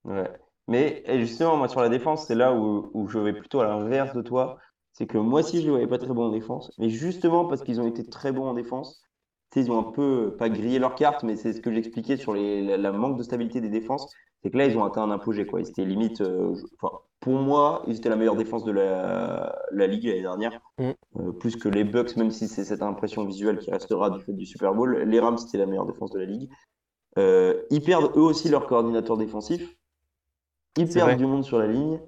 Ouais. 0.03 0.29
Mais 0.67 1.03
et 1.05 1.19
justement, 1.19 1.57
moi, 1.57 1.67
sur 1.67 1.81
la 1.81 1.89
défense, 1.89 2.25
c'est 2.27 2.35
là 2.35 2.53
où, 2.53 3.07
je 3.07 3.19
vais 3.19 3.33
plutôt 3.33 3.61
à 3.61 3.65
l'inverse 3.65 4.13
de 4.15 4.21
toi. 4.21 4.57
C'est 4.91 5.07
que 5.07 5.17
moi 5.17 5.41
aussi, 5.41 5.61
je 5.61 5.65
ne 5.67 5.71
voyais 5.71 5.87
pas 5.87 5.97
très 5.97 6.13
bons 6.13 6.27
en 6.27 6.31
défense. 6.31 6.71
Mais 6.77 6.89
justement, 6.89 7.45
parce 7.45 7.63
qu'ils 7.63 7.81
ont 7.81 7.87
été 7.87 8.05
très 8.05 8.31
bons 8.31 8.45
en 8.47 8.53
défense, 8.53 9.02
ils 9.61 9.71
ont 9.71 9.79
un 9.79 9.91
peu, 9.91 10.35
pas 10.37 10.49
grillé 10.49 10.79
leur 10.79 10.95
carte, 10.95 11.23
mais 11.23 11.35
c'est 11.35 11.53
ce 11.53 11.61
que 11.61 11.71
j'expliquais 11.71 12.17
sur 12.17 12.33
les, 12.33 12.61
la, 12.61 12.77
la 12.77 12.91
manque 12.91 13.17
de 13.17 13.23
stabilité 13.23 13.61
des 13.61 13.69
défenses. 13.69 14.13
C'est 14.41 14.51
que 14.51 14.57
là, 14.57 14.65
ils 14.65 14.77
ont 14.77 14.83
atteint 14.83 15.03
un 15.03 15.11
apogée, 15.11 15.45
quoi. 15.45 15.61
Ils 15.61 15.69
étaient 15.69 15.85
limite, 15.85 16.21
euh, 16.21 16.53
je- 16.55 16.87
pour 17.21 17.33
moi, 17.33 17.83
ils 17.87 17.95
étaient 17.95 18.09
la 18.09 18.17
meilleure 18.17 18.35
défense 18.35 18.65
de 18.65 18.71
la, 18.71 19.55
la 19.71 19.87
ligue 19.87 20.05
l'année 20.05 20.21
dernière. 20.21 20.59
Mm. 20.77 20.89
Euh, 21.19 21.31
plus 21.31 21.55
que 21.55 21.69
les 21.69 21.83
Bucks, 21.85 22.17
même 22.17 22.31
si 22.31 22.47
c'est 22.49 22.65
cette 22.65 22.81
impression 22.81 23.23
visuelle 23.25 23.59
qui 23.59 23.71
restera 23.71 24.09
du 24.09 24.19
fait 24.21 24.33
du 24.33 24.45
Super 24.45 24.73
Bowl. 24.73 24.97
Les 25.03 25.19
Rams, 25.19 25.37
c'était 25.37 25.57
la 25.57 25.65
meilleure 25.65 25.85
défense 25.85 26.11
de 26.11 26.19
la 26.19 26.25
ligue. 26.25 26.49
Euh, 27.17 27.61
ils 27.69 27.81
perdent 27.81 28.11
eux 28.17 28.21
aussi 28.21 28.49
leur 28.49 28.67
coordinateur 28.67 29.17
défensif. 29.17 29.77
Ils 30.77 30.89
perdent 30.89 31.09
vrai. 31.09 31.15
du 31.15 31.25
monde 31.25 31.43
sur 31.43 31.59
la 31.59 31.67
ligne. 31.67 31.99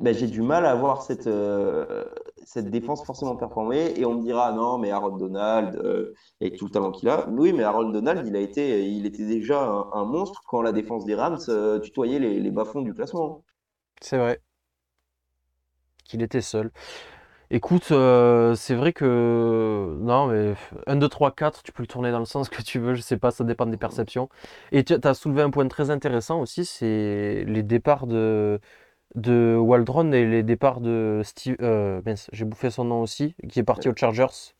Ben, 0.00 0.14
j'ai 0.14 0.26
du 0.28 0.40
mal 0.42 0.64
à 0.66 0.70
avoir 0.70 1.02
cette, 1.02 1.26
euh, 1.26 2.04
cette 2.46 2.70
défense 2.70 3.04
forcément 3.04 3.36
performée. 3.36 3.92
Et 3.98 4.04
on 4.04 4.14
me 4.14 4.22
dira, 4.22 4.52
non, 4.52 4.78
mais 4.78 4.90
Harold 4.90 5.18
Donald, 5.18 5.76
euh, 5.76 6.14
avec 6.40 6.56
tout 6.56 6.66
le 6.66 6.70
talent 6.70 6.90
qu'il 6.90 7.08
a. 7.08 7.28
Oui, 7.30 7.52
mais 7.52 7.62
Harold 7.62 7.92
Donald, 7.92 8.26
il 8.26 8.36
a 8.36 8.40
été, 8.40 8.86
il 8.86 9.06
était 9.06 9.26
déjà 9.26 9.62
un, 9.62 9.90
un 9.92 10.04
monstre 10.04 10.42
quand 10.46 10.62
la 10.62 10.72
défense 10.72 11.04
des 11.04 11.14
Rams 11.14 11.38
euh, 11.48 11.78
tutoyait 11.80 12.18
les, 12.18 12.40
les 12.40 12.50
bas-fonds 12.50 12.82
du 12.82 12.94
classement. 12.94 13.44
C'est 14.00 14.18
vrai. 14.18 14.40
Qu'il 16.04 16.22
était 16.22 16.42
seul. 16.42 16.70
Écoute, 17.50 17.88
euh, 17.92 18.54
c'est 18.54 18.74
vrai 18.74 18.92
que. 18.92 19.96
Non, 20.00 20.26
mais 20.26 20.54
1, 20.86 20.96
2, 20.96 21.08
3, 21.08 21.32
4, 21.32 21.62
tu 21.62 21.72
peux 21.72 21.82
le 21.82 21.86
tourner 21.86 22.10
dans 22.10 22.18
le 22.18 22.24
sens 22.24 22.48
que 22.48 22.62
tu 22.62 22.78
veux, 22.78 22.94
je 22.94 23.02
sais 23.02 23.18
pas, 23.18 23.30
ça 23.30 23.44
dépend 23.44 23.66
des 23.66 23.76
perceptions. 23.76 24.28
Et 24.72 24.82
tu 24.82 24.94
as 25.02 25.14
soulevé 25.14 25.42
un 25.42 25.50
point 25.50 25.68
très 25.68 25.90
intéressant 25.90 26.40
aussi, 26.40 26.64
c'est 26.64 27.44
les 27.46 27.62
départs 27.62 28.06
de, 28.06 28.60
de 29.14 29.56
Waldron 29.56 30.12
et 30.12 30.26
les 30.26 30.42
départs 30.42 30.80
de 30.80 31.22
Steve. 31.24 31.56
euh, 31.60 32.00
mince, 32.04 32.28
j'ai 32.32 32.44
bouffé 32.44 32.70
son 32.70 32.84
nom 32.84 33.02
aussi, 33.02 33.34
qui 33.48 33.60
est 33.60 33.64
parti 33.64 33.88
aux 33.88 33.96
Chargers. 33.96 34.54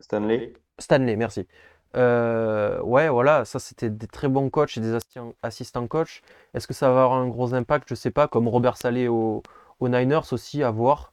Stanley. 0.00 0.52
Stanley, 0.78 1.16
merci. 1.16 1.46
Euh, 1.96 2.80
ouais, 2.82 3.08
voilà, 3.08 3.44
ça 3.44 3.58
c'était 3.58 3.90
des 3.90 4.06
très 4.06 4.28
bons 4.28 4.50
coachs 4.50 4.76
et 4.76 4.80
des 4.80 4.94
assistants, 5.42 5.86
coachs. 5.88 6.22
Est-ce 6.54 6.66
que 6.66 6.74
ça 6.74 6.90
va 6.90 7.04
avoir 7.04 7.18
un 7.18 7.28
gros 7.28 7.54
impact? 7.54 7.88
Je 7.88 7.94
sais 7.94 8.10
pas, 8.10 8.28
comme 8.28 8.46
Robert 8.48 8.76
Saleh 8.76 9.08
aux, 9.08 9.42
aux 9.80 9.88
Niners 9.88 10.32
aussi, 10.32 10.62
à 10.62 10.70
voir. 10.70 11.12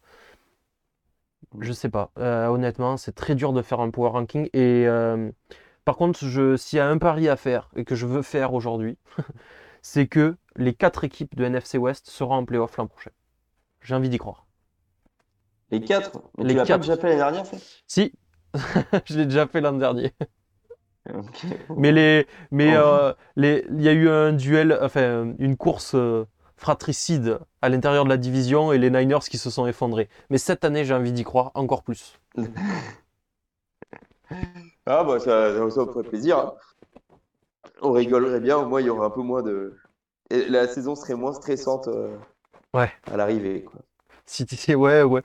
Je 1.59 1.71
sais 1.73 1.89
pas. 1.89 2.11
Euh, 2.19 2.47
honnêtement, 2.47 2.97
c'est 2.97 3.13
très 3.13 3.35
dur 3.35 3.53
de 3.53 3.61
faire 3.61 3.79
un 3.79 3.89
power 3.89 4.09
ranking. 4.09 4.49
Et 4.53 4.85
euh, 4.87 5.31
par 5.85 5.95
contre, 5.97 6.19
je, 6.25 6.57
s'il 6.57 6.77
y 6.77 6.79
a 6.79 6.87
un 6.87 6.97
pari 6.97 7.29
à 7.29 7.35
faire 7.37 7.69
et 7.75 7.85
que 7.85 7.95
je 7.95 8.05
veux 8.05 8.21
faire 8.21 8.53
aujourd'hui, 8.53 8.97
c'est 9.85 10.07
que 10.07 10.35
les 10.57 10.73
quatre 10.73 11.05
équipes 11.05 11.35
de 11.35 11.45
NFC 11.45 11.77
West 11.77 12.09
seront 12.09 12.35
en 12.35 12.45
playoff 12.45 12.75
l'an 12.77 12.87
prochain. 12.87 13.11
J'ai 13.81 13.95
envie 13.95 14.09
d'y 14.09 14.17
croire. 14.19 14.47
Les 15.69 15.79
quatre. 15.79 16.23
Mais 16.37 16.45
Les 16.45 16.53
tu 16.53 16.57
l'as 16.57 16.65
pas 16.65 16.77
quatre. 16.77 16.81
déjà 16.81 16.97
fait 16.97 17.03
l'année 17.09 17.17
dernière, 17.19 17.45
ça? 17.45 17.57
Si, 17.87 18.13
je 19.05 19.17
l'ai 19.17 19.25
déjà 19.25 19.47
fait 19.47 19.61
l'an 19.61 19.73
dernier. 19.73 20.13
Ok. 21.13 21.45
Mais 21.75 21.91
les, 21.91 22.27
mais 22.51 22.77
Oh. 22.77 22.77
euh, 22.77 23.13
les, 23.35 23.65
il 23.71 23.81
y 23.81 23.89
a 23.89 23.93
eu 23.93 24.09
un 24.09 24.33
duel, 24.33 24.77
enfin 24.81 25.33
une 25.39 25.57
course 25.57 25.93
euh, 25.95 26.25
fratricide 26.57 27.39
à 27.61 27.69
l'intérieur 27.69 28.05
de 28.05 28.09
la 28.09 28.17
division 28.17 28.71
et 28.71 28.77
les 28.77 28.89
Niners 28.89 29.19
qui 29.29 29.37
se 29.37 29.49
sont 29.49 29.67
effondrés. 29.67 30.09
Mais 30.29 30.37
cette 30.37 30.63
année, 30.65 30.85
j'ai 30.85 30.93
envie 30.93 31.11
d'y 31.11 31.23
croire 31.23 31.51
encore 31.55 31.83
plus. 31.83 32.19
Ah 34.85 35.03
bah 35.03 35.19
ça, 35.19 35.53
ça 35.71 35.85
me 35.85 35.91
ferait 35.91 36.03
plaisir. 36.03 36.53
On 37.81 37.91
rigolerait 37.91 38.39
bien, 38.39 38.57
au 38.57 38.65
moins 38.67 38.81
il 38.81 38.87
y 38.87 38.89
aurait 38.89 39.05
un 39.05 39.09
peu 39.11 39.21
moins 39.21 39.41
de... 39.43 39.75
Et 40.31 40.45
la 40.49 40.67
saison 40.67 40.95
serait 40.95 41.15
moins 41.15 41.33
stressante 41.33 41.87
euh, 41.87 42.15
Ouais. 42.73 42.91
à 43.11 43.17
l'arrivée, 43.17 43.63
quoi. 43.63 43.79
Si 44.25 44.45
ouais, 44.75 45.03
ouais. 45.03 45.21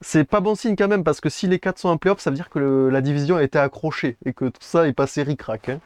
C'est 0.00 0.24
pas 0.24 0.40
bon 0.40 0.54
signe 0.54 0.76
quand 0.76 0.88
même, 0.88 1.04
parce 1.04 1.20
que 1.20 1.28
si 1.28 1.46
les 1.48 1.58
4 1.58 1.78
sont 1.78 1.88
en 1.88 1.98
playoff, 1.98 2.20
ça 2.20 2.30
veut 2.30 2.36
dire 2.36 2.50
que 2.50 2.58
le- 2.58 2.90
la 2.90 3.00
division 3.00 3.36
a 3.36 3.42
été 3.42 3.58
accrochée 3.58 4.16
et 4.24 4.32
que 4.32 4.46
tout 4.46 4.60
ça 4.62 4.86
est 4.88 4.92
passé 4.92 5.22
ric-rac. 5.22 5.70
hein. 5.70 5.80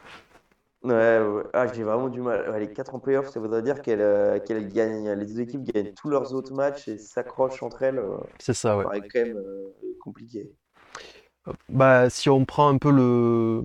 Ouais, 0.82 1.18
ouais. 1.20 1.44
Ah, 1.52 1.72
j'ai 1.72 1.84
vraiment 1.84 2.08
du 2.08 2.20
mal. 2.20 2.48
Ouais, 2.50 2.58
les 2.60 2.72
4 2.72 2.94
en 2.94 2.98
playoff, 2.98 3.28
ça 3.28 3.38
voudrait 3.38 3.62
dire 3.62 3.80
qu'elles 3.82 4.00
euh, 4.00 4.40
qu'elles 4.40 4.68
gagnent, 4.72 5.12
les 5.12 5.26
deux 5.26 5.40
équipes 5.40 5.62
gagnent 5.62 5.92
tous 5.94 6.08
leurs 6.08 6.34
autres 6.34 6.52
matchs 6.52 6.88
et 6.88 6.98
s'accrochent 6.98 7.62
entre 7.62 7.82
elles. 7.84 7.98
euh, 7.98 8.16
C'est 8.40 8.54
ça, 8.54 8.76
ouais. 8.76 8.82
Ça 8.84 8.90
paraît 8.90 9.08
quand 9.08 9.20
même 9.20 9.36
euh, 9.36 9.72
compliqué. 10.00 10.50
Bah, 11.68 12.08
si 12.10 12.28
on 12.30 12.44
prend 12.44 12.68
un 12.68 12.78
peu 12.78 12.90
le, 12.90 13.62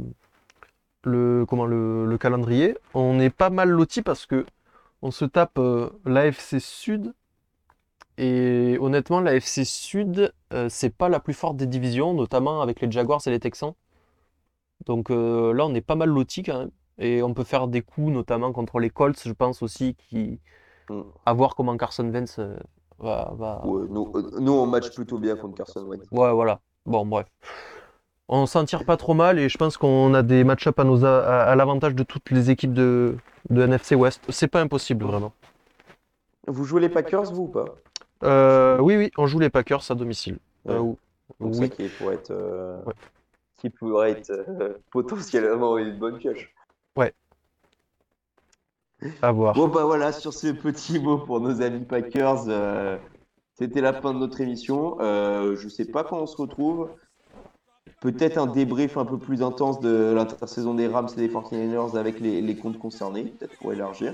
le, 1.07 1.45
comment, 1.47 1.65
le, 1.65 2.05
le 2.05 2.17
calendrier, 2.17 2.77
on 2.93 3.19
est 3.19 3.29
pas 3.29 3.49
mal 3.49 3.69
loti 3.69 4.01
parce 4.01 4.25
que 4.25 4.45
on 5.01 5.11
se 5.11 5.25
tape 5.25 5.59
euh, 5.59 5.89
l'AFC 6.05 6.59
Sud. 6.59 7.13
Et 8.17 8.77
honnêtement, 8.81 9.19
l'AFC 9.19 9.63
Sud, 9.63 10.33
euh, 10.53 10.67
c'est 10.69 10.89
pas 10.89 11.07
la 11.09 11.19
plus 11.19 11.33
forte 11.33 11.57
des 11.57 11.67
divisions, 11.67 12.13
notamment 12.13 12.61
avec 12.61 12.81
les 12.81 12.91
Jaguars 12.91 13.21
et 13.27 13.29
les 13.29 13.39
Texans. 13.39 13.73
Donc 14.85 15.11
euh, 15.11 15.53
là, 15.53 15.65
on 15.65 15.73
est 15.75 15.81
pas 15.81 15.95
mal 15.95 16.09
loti 16.09 16.43
quand 16.43 16.59
même. 16.59 16.71
Et 16.97 17.21
on 17.21 17.33
peut 17.33 17.43
faire 17.43 17.67
des 17.67 17.81
coups, 17.81 18.11
notamment 18.11 18.51
contre 18.51 18.79
les 18.79 18.89
Colts, 18.89 19.21
je 19.23 19.31
pense 19.31 19.61
aussi, 19.61 19.95
qui... 19.95 20.39
Mm. 20.89 21.01
à 21.25 21.33
voir 21.33 21.55
comment 21.55 21.75
Carson 21.77 22.11
euh, 22.39 22.57
va, 22.97 23.33
va, 23.35 23.65
Ouais, 23.65 23.87
nous, 23.89 24.11
nous, 24.39 24.51
on 24.53 24.65
match 24.65 24.93
plutôt 24.95 25.19
bien 25.19 25.35
contre 25.35 25.55
Carson 25.55 25.83
Wentz. 25.85 26.07
Ouais, 26.11 26.31
voilà. 26.31 26.59
Bon, 26.85 27.05
bref. 27.05 27.27
On 28.29 28.45
s'en 28.45 28.65
tire 28.65 28.83
pas 28.83 28.97
trop 28.97 29.13
mal 29.13 29.39
et 29.39 29.47
je 29.47 29.57
pense 29.57 29.77
qu'on 29.77 30.13
a 30.13 30.21
des 30.21 30.43
match-up 30.43 30.77
à, 30.79 30.83
nos 30.83 31.05
a- 31.05 31.19
à, 31.23 31.43
à 31.51 31.55
l'avantage 31.55 31.95
de 31.95 32.03
toutes 32.03 32.29
les 32.29 32.49
équipes 32.51 32.73
de, 32.73 33.15
de 33.49 33.61
NFC 33.61 33.95
West. 33.95 34.21
C'est 34.29 34.47
pas 34.49 34.59
impossible, 34.61 35.05
vraiment. 35.05 35.31
Vous 36.47 36.65
jouez 36.65 36.81
les 36.81 36.89
Packers, 36.89 37.31
vous 37.33 37.43
ou 37.43 37.47
pas? 37.47 37.65
Euh, 38.23 38.79
oui, 38.79 38.97
oui, 38.97 39.11
on 39.17 39.27
joue 39.27 39.39
les 39.39 39.49
Packers 39.49 39.89
à 39.89 39.95
domicile. 39.95 40.39
Euh, 40.67 40.73
Ouais. 40.73 40.79
ou- 40.79 40.97
Donc 41.39 41.55
ça 41.55 41.61
oui, 41.61 41.69
qui 41.69 41.87
pourrait 41.87 42.15
être, 42.15 42.31
euh, 42.31 42.81
Ouais. 42.85 42.93
qui 43.57 43.69
pourrait 43.69 44.11
être 44.11 44.79
potentiellement 44.91 45.77
une 45.77 45.97
bonne 45.97 46.17
pioche. 46.17 46.53
à 49.21 49.31
voir. 49.31 49.53
Bon 49.53 49.67
bah 49.67 49.83
voilà, 49.85 50.11
sur 50.11 50.33
ce 50.33 50.47
petit 50.47 50.99
mot 50.99 51.19
pour 51.19 51.39
nos 51.39 51.61
amis 51.61 51.85
Packers, 51.85 52.45
c'était 53.53 53.79
la 53.81 53.93
fin 53.93 54.11
de 54.13 54.17
notre 54.19 54.41
émission. 54.41 54.97
Je 54.99 55.67
sais 55.69 55.85
pas 55.85 56.03
quand 56.03 56.17
on 56.19 56.25
se 56.25 56.35
retrouve. 56.37 56.89
Peut-être 57.99 58.37
un 58.37 58.47
débrief 58.47 58.97
un 58.97 59.05
peu 59.05 59.17
plus 59.17 59.41
intense 59.41 59.79
de 59.79 60.13
l'intersaison 60.13 60.73
des 60.73 60.87
Rams 60.87 61.09
et 61.17 61.19
des 61.19 61.29
49ers 61.29 61.97
avec 61.97 62.19
les, 62.19 62.41
les 62.41 62.55
comptes 62.55 62.79
concernés, 62.79 63.23
peut-être 63.23 63.57
pour 63.57 63.73
élargir. 63.73 64.13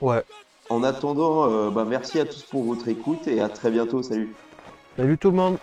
Ouais. 0.00 0.22
En 0.70 0.82
attendant, 0.82 1.50
euh, 1.50 1.70
bah, 1.70 1.84
merci 1.86 2.18
à 2.18 2.24
tous 2.24 2.42
pour 2.42 2.64
votre 2.64 2.88
écoute 2.88 3.26
et 3.26 3.40
à 3.40 3.48
très 3.48 3.70
bientôt. 3.70 4.02
Salut. 4.02 4.34
Salut 4.96 5.18
tout 5.18 5.30
le 5.30 5.36
monde. 5.36 5.58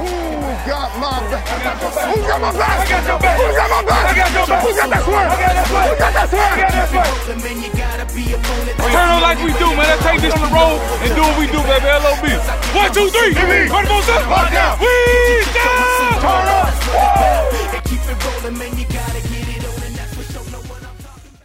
Who's 0.00 0.64
got 0.64 0.90
my 0.96 1.20
back? 1.28 1.44
Who 1.44 1.60
got 1.60 1.76
my 1.76 1.92
back? 1.92 2.08
Who 2.08 2.22
got 2.24 2.40
my 2.40 2.50
back? 2.56 2.80
I 2.80 2.88
got 2.88 3.04
your 3.04 3.18
back. 3.20 3.36
Who 3.36 3.44
got 3.52 3.68
my 3.68 3.80
back? 3.84 4.04
I 4.04 4.16
got 4.16 4.32
your 4.32 4.46
back. 4.48 4.62
Who 4.64 4.70
got 4.72 4.88
that 4.88 5.02
swear? 5.04 5.26
I 5.28 5.36
got 5.36 5.52
that 5.52 5.66
swear. 5.68 5.84
Who 5.84 5.94
got 6.00 6.12
that 6.16 6.28
swear? 6.30 6.50
Got 6.56 6.72
that 6.72 6.88
swear. 6.88 7.20
Turn 8.90 9.08
on 9.12 9.20
like 9.20 9.38
we 9.44 9.52
do, 9.60 9.68
man. 9.76 9.84
Let's 9.84 10.02
take 10.02 10.20
this 10.24 10.34
on 10.34 10.40
the 10.40 10.52
road 10.56 10.80
and 11.04 11.12
do 11.12 11.20
what 11.20 11.36
we 11.36 11.46
do, 11.52 11.60
baby. 11.68 11.88
LOB. 11.92 12.24
One, 12.72 12.90
two, 12.96 13.08
three. 13.12 13.34
Turn 13.36 13.84
them 13.84 13.92
on, 13.92 14.02
Lock 14.32 14.48
down. 14.48 14.80
We 14.80 14.88
down. 15.52 16.16
Turn 16.24 16.48
up. 16.48 16.72
and 17.76 17.84
keep 17.84 18.00
it 18.00 18.16
rolling, 18.24 18.56
man. 18.56 18.72
You 18.76 18.86